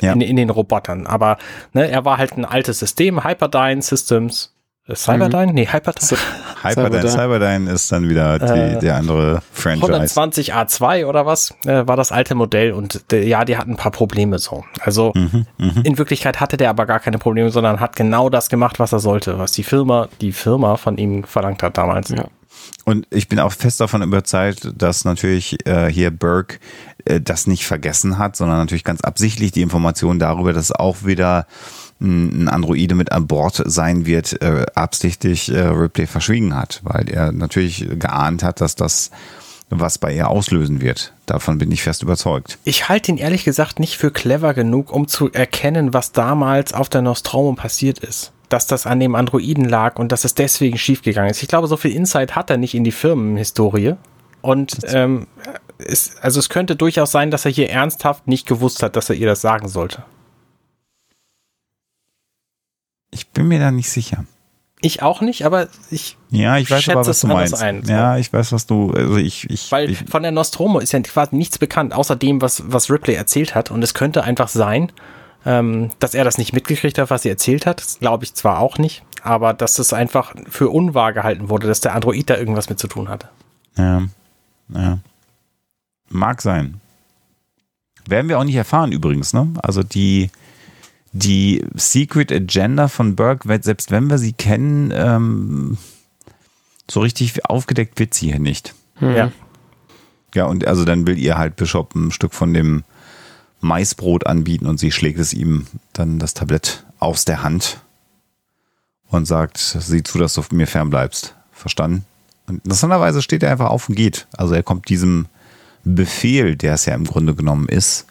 ja. 0.00 0.12
in, 0.12 0.20
in 0.20 0.36
den 0.36 0.50
Robotern. 0.50 1.06
Aber 1.06 1.38
ne, 1.72 1.90
er 1.90 2.04
war 2.04 2.18
halt 2.18 2.36
ein 2.36 2.44
altes 2.44 2.78
System, 2.78 3.24
Hyperdyne 3.24 3.82
Systems. 3.82 4.54
Äh, 4.86 4.96
Cyberdyne? 4.96 5.48
Mhm. 5.48 5.54
Nee, 5.54 5.66
Hyperdyne. 5.66 6.20
Hyperdyne, 6.62 7.08
Cyberdyne 7.08 7.70
ist 7.70 7.90
dann 7.90 8.08
wieder 8.08 8.38
die, 8.38 8.76
äh, 8.76 8.78
der 8.78 8.96
andere 8.96 9.42
Franchise. 9.52 9.86
120 9.86 10.54
A2 10.54 11.06
oder 11.06 11.26
was 11.26 11.54
äh, 11.64 11.86
war 11.86 11.96
das 11.96 12.12
alte 12.12 12.34
Modell 12.34 12.72
und 12.72 13.12
äh, 13.12 13.26
ja, 13.26 13.44
die 13.44 13.56
hatten 13.56 13.72
ein 13.72 13.76
paar 13.76 13.92
Probleme 13.92 14.38
so. 14.38 14.64
Also 14.80 15.12
mhm, 15.14 15.46
mhm, 15.58 15.82
in 15.84 15.98
Wirklichkeit 15.98 16.40
hatte 16.40 16.56
der 16.56 16.70
aber 16.70 16.86
gar 16.86 17.00
keine 17.00 17.18
Probleme, 17.18 17.50
sondern 17.50 17.80
hat 17.80 17.96
genau 17.96 18.28
das 18.28 18.48
gemacht, 18.48 18.78
was 18.78 18.92
er 18.92 19.00
sollte, 19.00 19.38
was 19.38 19.52
die 19.52 19.64
Firma, 19.64 20.08
die 20.20 20.32
Firma 20.32 20.76
von 20.76 20.98
ihm 20.98 21.24
verlangt 21.24 21.62
hat 21.62 21.78
damals. 21.78 22.10
Ja. 22.10 22.26
Und 22.84 23.06
ich 23.10 23.28
bin 23.28 23.40
auch 23.40 23.52
fest 23.52 23.80
davon 23.80 24.02
überzeugt, 24.02 24.72
dass 24.76 25.04
natürlich 25.04 25.66
äh, 25.66 25.90
hier 25.90 26.10
Burke 26.10 26.58
äh, 27.04 27.20
das 27.20 27.46
nicht 27.46 27.66
vergessen 27.66 28.18
hat, 28.18 28.36
sondern 28.36 28.58
natürlich 28.58 28.84
ganz 28.84 29.00
absichtlich 29.00 29.52
die 29.52 29.62
Information 29.62 30.18
darüber, 30.18 30.52
dass 30.52 30.70
auch 30.70 31.04
wieder 31.04 31.46
ein 32.00 32.48
Androide 32.48 32.94
mit 32.94 33.12
an 33.12 33.26
Bord 33.26 33.62
sein 33.64 34.04
wird, 34.04 34.42
äh, 34.42 34.66
absichtlich 34.74 35.50
äh, 35.50 35.60
Ripley 35.60 36.06
verschwiegen 36.06 36.54
hat, 36.54 36.80
weil 36.84 37.08
er 37.08 37.32
natürlich 37.32 37.86
geahnt 37.98 38.42
hat, 38.42 38.60
dass 38.60 38.74
das 38.74 39.10
was 39.70 39.98
bei 39.98 40.14
ihr 40.14 40.28
auslösen 40.28 40.82
wird. 40.82 41.14
Davon 41.26 41.56
bin 41.58 41.72
ich 41.72 41.82
fest 41.82 42.02
überzeugt. 42.02 42.58
Ich 42.64 42.88
halte 42.88 43.10
ihn 43.10 43.16
ehrlich 43.16 43.44
gesagt 43.44 43.80
nicht 43.80 43.96
für 43.96 44.10
clever 44.10 44.52
genug, 44.52 44.92
um 44.92 45.08
zu 45.08 45.32
erkennen, 45.32 45.94
was 45.94 46.12
damals 46.12 46.74
auf 46.74 46.90
der 46.90 47.02
Nostromo 47.02 47.54
passiert 47.54 47.98
ist 47.98 48.33
dass 48.54 48.68
das 48.68 48.86
an 48.86 49.00
dem 49.00 49.16
Androiden 49.16 49.68
lag 49.68 49.98
und 49.98 50.12
dass 50.12 50.24
es 50.24 50.34
deswegen 50.34 50.78
schiefgegangen 50.78 51.28
ist. 51.28 51.42
Ich 51.42 51.48
glaube, 51.48 51.66
so 51.66 51.76
viel 51.76 51.90
Insight 51.90 52.36
hat 52.36 52.50
er 52.50 52.56
nicht 52.56 52.76
in 52.76 52.84
die 52.84 52.92
Firmenhistorie. 52.92 53.96
Und 54.42 54.78
ähm, 54.84 55.26
es, 55.78 56.16
also 56.18 56.38
es 56.38 56.48
könnte 56.48 56.76
durchaus 56.76 57.10
sein, 57.10 57.32
dass 57.32 57.44
er 57.44 57.50
hier 57.50 57.68
ernsthaft 57.68 58.28
nicht 58.28 58.46
gewusst 58.46 58.84
hat, 58.84 58.94
dass 58.94 59.10
er 59.10 59.16
ihr 59.16 59.26
das 59.26 59.40
sagen 59.40 59.66
sollte. 59.66 60.04
Ich 63.10 63.30
bin 63.30 63.48
mir 63.48 63.58
da 63.58 63.72
nicht 63.72 63.90
sicher. 63.90 64.24
Ich 64.80 65.02
auch 65.02 65.20
nicht, 65.20 65.44
aber 65.44 65.66
ich 65.90 66.16
ja, 66.30 66.58
ich 66.58 66.70
weiß 66.70 66.90
aber, 66.90 67.06
was 67.06 67.20
du 67.22 67.26
meinst. 67.26 67.60
Ein, 67.60 67.82
so. 67.84 67.92
Ja, 67.92 68.18
ich 68.18 68.32
weiß, 68.32 68.52
was 68.52 68.66
du, 68.66 68.92
also 68.92 69.16
ich, 69.16 69.50
ich 69.50 69.72
weil 69.72 69.90
ich, 69.90 70.04
von 70.08 70.22
der 70.22 70.30
Nostromo 70.30 70.78
ist 70.78 70.92
ja 70.92 71.00
quasi 71.00 71.34
nichts 71.34 71.58
bekannt, 71.58 71.92
außer 71.92 72.14
dem, 72.14 72.40
was 72.40 72.62
was 72.66 72.88
Ripley 72.88 73.14
erzählt 73.14 73.56
hat, 73.56 73.72
und 73.72 73.82
es 73.82 73.94
könnte 73.94 74.22
einfach 74.22 74.48
sein, 74.48 74.92
ähm, 75.46 75.90
dass 75.98 76.14
er 76.14 76.24
das 76.24 76.38
nicht 76.38 76.52
mitgekriegt 76.52 76.98
hat, 76.98 77.10
was 77.10 77.22
sie 77.22 77.28
erzählt 77.28 77.66
hat, 77.66 77.84
glaube 78.00 78.24
ich 78.24 78.34
zwar 78.34 78.60
auch 78.60 78.78
nicht, 78.78 79.02
aber 79.22 79.52
dass 79.52 79.78
es 79.78 79.92
einfach 79.92 80.34
für 80.48 80.70
unwahr 80.70 81.12
gehalten 81.12 81.48
wurde, 81.48 81.66
dass 81.66 81.80
der 81.80 81.94
Android 81.94 82.28
da 82.28 82.36
irgendwas 82.36 82.68
mit 82.68 82.78
zu 82.78 82.88
tun 82.88 83.08
hatte. 83.08 83.28
Ja, 83.76 84.02
ja. 84.68 84.98
Mag 86.10 86.42
sein. 86.42 86.80
Werden 88.06 88.28
wir 88.28 88.38
auch 88.38 88.44
nicht 88.44 88.54
erfahren 88.54 88.92
übrigens, 88.92 89.32
ne? 89.32 89.52
Also 89.62 89.82
die, 89.82 90.30
die 91.12 91.64
Secret 91.74 92.30
Agenda 92.30 92.88
von 92.88 93.16
Burke, 93.16 93.48
selbst 93.62 93.90
wenn 93.90 94.08
wir 94.08 94.18
sie 94.18 94.32
kennen, 94.32 94.92
ähm, 94.94 95.78
so 96.90 97.00
richtig 97.00 97.44
aufgedeckt 97.46 97.98
wird 97.98 98.14
sie 98.14 98.30
hier 98.30 98.40
nicht. 98.40 98.74
Hm. 98.96 99.16
Ja. 99.16 99.32
Ja, 100.34 100.46
und 100.46 100.66
also 100.66 100.84
dann 100.84 101.06
will 101.06 101.18
ihr 101.18 101.38
halt 101.38 101.56
Bishop 101.56 101.94
ein 101.94 102.10
Stück 102.10 102.34
von 102.34 102.52
dem 102.52 102.84
Maisbrot 103.64 104.26
anbieten 104.26 104.66
und 104.66 104.78
sie 104.78 104.92
schlägt 104.92 105.18
es 105.18 105.32
ihm 105.32 105.66
dann 105.92 106.18
das 106.18 106.34
Tablett 106.34 106.84
aus 106.98 107.24
der 107.24 107.42
Hand 107.42 107.80
und 109.08 109.26
sagt, 109.26 109.58
sieh 109.58 110.02
zu, 110.02 110.18
dass 110.18 110.34
du 110.34 110.42
mir 110.52 110.66
fern 110.66 110.90
bleibst. 110.90 111.34
Verstanden? 111.52 112.04
Und 112.46 112.64
interessanterweise 112.64 113.22
steht 113.22 113.42
er 113.42 113.50
einfach 113.50 113.70
auf 113.70 113.88
und 113.88 113.94
geht. 113.94 114.26
Also 114.36 114.54
er 114.54 114.62
kommt 114.62 114.88
diesem 114.88 115.26
Befehl, 115.84 116.56
der 116.56 116.74
es 116.74 116.86
ja 116.86 116.94
im 116.94 117.04
Grunde 117.04 117.34
genommen 117.34 117.68
ist, 117.68 118.06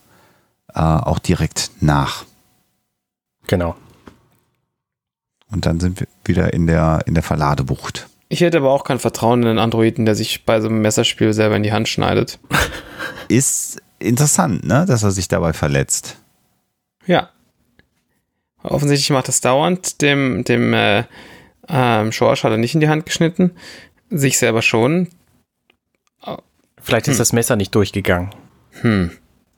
äh, 0.74 0.80
auch 0.80 1.20
direkt 1.20 1.72
nach. 1.82 2.26
Genau. 3.48 3.76
Und 5.52 5.66
dann 5.66 5.80
sind 5.80 6.00
wir 6.00 6.08
wieder 6.26 6.54
in 6.54 6.66
der, 6.66 7.04
in 7.06 7.14
der 7.14 7.24
Verladebucht. 7.24 8.08
Ich 8.30 8.42
hätte 8.42 8.58
aber 8.58 8.72
auch 8.72 8.84
kein 8.84 8.98
Vertrauen 8.98 9.44
in 9.44 9.50
einen 9.50 9.60
Androiden, 9.60 10.06
der 10.06 10.16
sich 10.16 10.46
bei 10.46 10.60
so 10.62 10.68
einem 10.68 10.82
Messerspiel 10.82 11.34
selber 11.34 11.56
in 11.56 11.64
die 11.64 11.74
Hand 11.74 11.88
schneidet. 11.88 12.40
Ist 13.28 13.82
interessant, 14.04 14.64
ne, 14.66 14.86
dass 14.88 15.04
er 15.04 15.12
sich 15.12 15.28
dabei 15.28 15.54
verletzt. 15.54 16.18
Ja. 17.06 17.30
Offensichtlich 18.62 19.10
macht 19.10 19.28
das 19.28 19.42
dauernd. 19.42 20.02
Dem, 20.02 20.44
dem 20.44 20.74
äh, 20.74 21.04
ähm, 21.68 22.12
Schorsch 22.12 22.44
hat 22.44 22.52
er 22.52 22.58
nicht 22.58 22.76
in 22.76 22.80
die 22.80 22.90
Hand 22.90 23.06
geschnitten. 23.06 23.52
Sich 24.10 24.38
selber 24.38 24.62
schon. 24.62 25.10
Vielleicht 26.82 27.08
ist 27.08 27.16
hm. 27.16 27.20
das 27.20 27.34
Messer 27.34 27.56
nicht 27.56 27.74
durchgegangen. 27.76 28.30
Hm. 28.82 29.12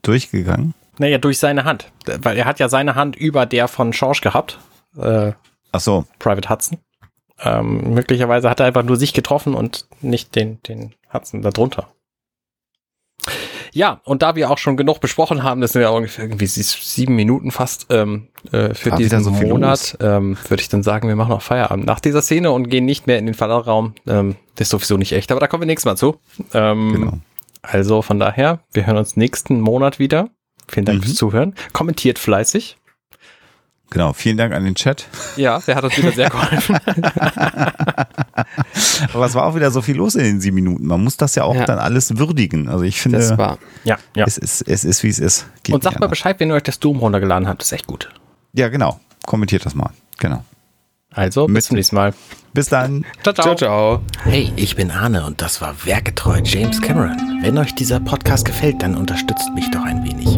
Durchgegangen? 0.04 0.74
Naja, 0.98 1.18
durch 1.18 1.40
seine 1.40 1.66
Hand. 1.66 1.92
Weil 2.06 2.38
er 2.38 2.46
hat 2.46 2.60
ja 2.60 2.70
seine 2.70 2.96
Hand 2.96 3.16
über 3.16 3.46
der 3.46 3.68
von 3.68 3.94
Schorsch 3.94 4.22
gehabt. 4.22 4.60
Äh, 4.98 5.34
Ach 5.72 5.80
so. 5.80 6.06
Private 6.20 6.50
Hudson. 6.50 6.78
Ähm, 7.40 7.94
möglicherweise 7.94 8.50
hat 8.50 8.60
er 8.60 8.68
einfach 8.68 8.84
nur 8.84 8.96
sich 8.96 9.14
getroffen 9.14 9.56
und 9.56 9.88
nicht 10.02 10.36
den, 10.36 10.62
den 10.64 10.94
Hudson 11.12 11.42
darunter. 11.42 11.90
Ja, 13.76 14.00
und 14.06 14.22
da 14.22 14.36
wir 14.38 14.50
auch 14.50 14.58
schon 14.58 14.78
genug 14.78 15.02
besprochen 15.02 15.44
haben, 15.44 15.60
das 15.60 15.74
sind 15.74 15.82
ja 15.82 15.90
ungefähr 15.90 16.24
irgendwie 16.24 16.48
sieben 16.48 17.14
Minuten 17.14 17.52
fast 17.52 17.88
ähm, 17.90 18.30
äh, 18.54 18.74
für 18.74 18.92
War 18.92 18.98
diesen 18.98 19.22
so 19.22 19.32
Monat, 19.32 19.98
ähm, 20.00 20.38
würde 20.48 20.62
ich 20.62 20.70
dann 20.70 20.82
sagen, 20.82 21.10
wir 21.10 21.18
machen 21.18 21.32
noch 21.32 21.42
Feierabend 21.42 21.86
nach 21.86 22.00
dieser 22.00 22.22
Szene 22.22 22.52
und 22.52 22.70
gehen 22.70 22.86
nicht 22.86 23.06
mehr 23.06 23.20
in 23.20 23.26
den 23.26 23.36
Fallerraum. 23.36 23.94
Ähm, 24.08 24.38
das 24.56 24.68
ist 24.68 24.72
sowieso 24.72 24.96
nicht 24.96 25.12
echt, 25.12 25.30
aber 25.30 25.42
da 25.42 25.48
kommen 25.48 25.64
wir 25.64 25.68
nächstes 25.68 25.86
Mal 25.86 25.98
zu. 25.98 26.22
Ähm, 26.54 26.94
genau. 26.94 27.14
Also 27.64 28.02
von 28.02 28.18
daher, 28.18 28.62
wir 28.72 28.88
hören 28.88 28.96
uns 28.96 29.18
nächsten 29.18 29.60
Monat 29.60 30.00
wieder. 30.00 30.30
Vielen 30.70 30.86
Dank 30.86 31.00
mhm. 31.00 31.04
fürs 31.04 31.16
Zuhören. 31.16 31.54
Kommentiert 31.74 32.18
fleißig. 32.18 32.78
Genau, 33.90 34.14
vielen 34.14 34.38
Dank 34.38 34.54
an 34.54 34.64
den 34.66 34.76
Chat. 34.76 35.08
Ja, 35.36 35.60
der 35.60 35.76
hat 35.76 35.84
uns 35.84 35.98
wieder 35.98 36.12
sehr 36.12 36.30
geholfen. 36.30 36.78
Aber 39.14 39.26
es 39.26 39.36
war 39.36 39.46
auch 39.46 39.56
wieder 39.56 39.72
so 39.72 39.82
viel 39.82 39.96
los 39.96 40.16
in 40.16 40.24
den 40.24 40.42
sieben 40.42 40.56
Minuten. 40.56 40.86
Man 40.86 41.04
muss 41.04 41.18
das 41.18 41.36
ja 41.36 41.44
auch 41.44 41.56
ja. 41.56 41.66
dann 41.66 41.80
alles 41.80 42.18
würdigen. 42.18 42.68
Also 42.68 42.84
ich 42.84 43.00
finde, 43.00 43.20
das 43.20 43.38
war, 43.38 43.58
ja, 43.84 43.98
ja. 44.16 44.26
Es, 44.26 44.38
ist, 44.38 44.68
es 44.68 44.84
ist, 44.84 45.04
wie 45.04 45.10
es 45.10 45.20
ist. 45.20 45.46
Geht 45.64 45.76
Und 45.76 45.84
sagt 45.84 46.00
mal 46.00 46.08
Bescheid, 46.08 46.40
wenn 46.40 46.50
ihr 46.50 46.56
euch 46.56 46.64
das 46.64 46.80
Doom 46.80 46.98
runtergeladen 47.00 47.48
habt. 47.48 47.62
Das 47.62 47.68
ist 47.68 47.74
echt 47.74 47.88
gut. 47.88 48.10
Ja, 48.54 48.70
genau. 48.70 49.00
Kommentiert 49.26 49.66
das 49.66 49.76
mal. 49.76 49.92
Genau. 50.18 50.44
Also, 51.14 51.48
bis 51.48 51.68
zum 51.68 51.78
nächsten 51.78 51.96
Mal. 51.96 52.14
Bis 52.54 52.68
dann. 52.68 53.06
Ciao, 53.24 53.34
ciao. 53.34 53.56
ciao, 53.56 53.56
ciao. 53.56 54.02
Hey, 54.24 54.52
ich 54.58 54.76
bin 54.76 54.92
Arne 54.92 55.26
und 55.26 55.42
das 55.42 55.62
war 55.62 55.74
Werketreu 55.86 56.42
James 56.44 56.82
Cameron. 56.82 57.40
Wenn 57.42 57.58
euch 57.58 57.74
dieser 57.76 58.02
Podcast 58.02 58.44
gefällt, 58.46 58.82
dann 58.82 58.96
unterstützt 58.96 59.50
mich 59.56 59.72
doch 59.72 59.84
ein 59.84 60.04
wenig. 60.04 60.38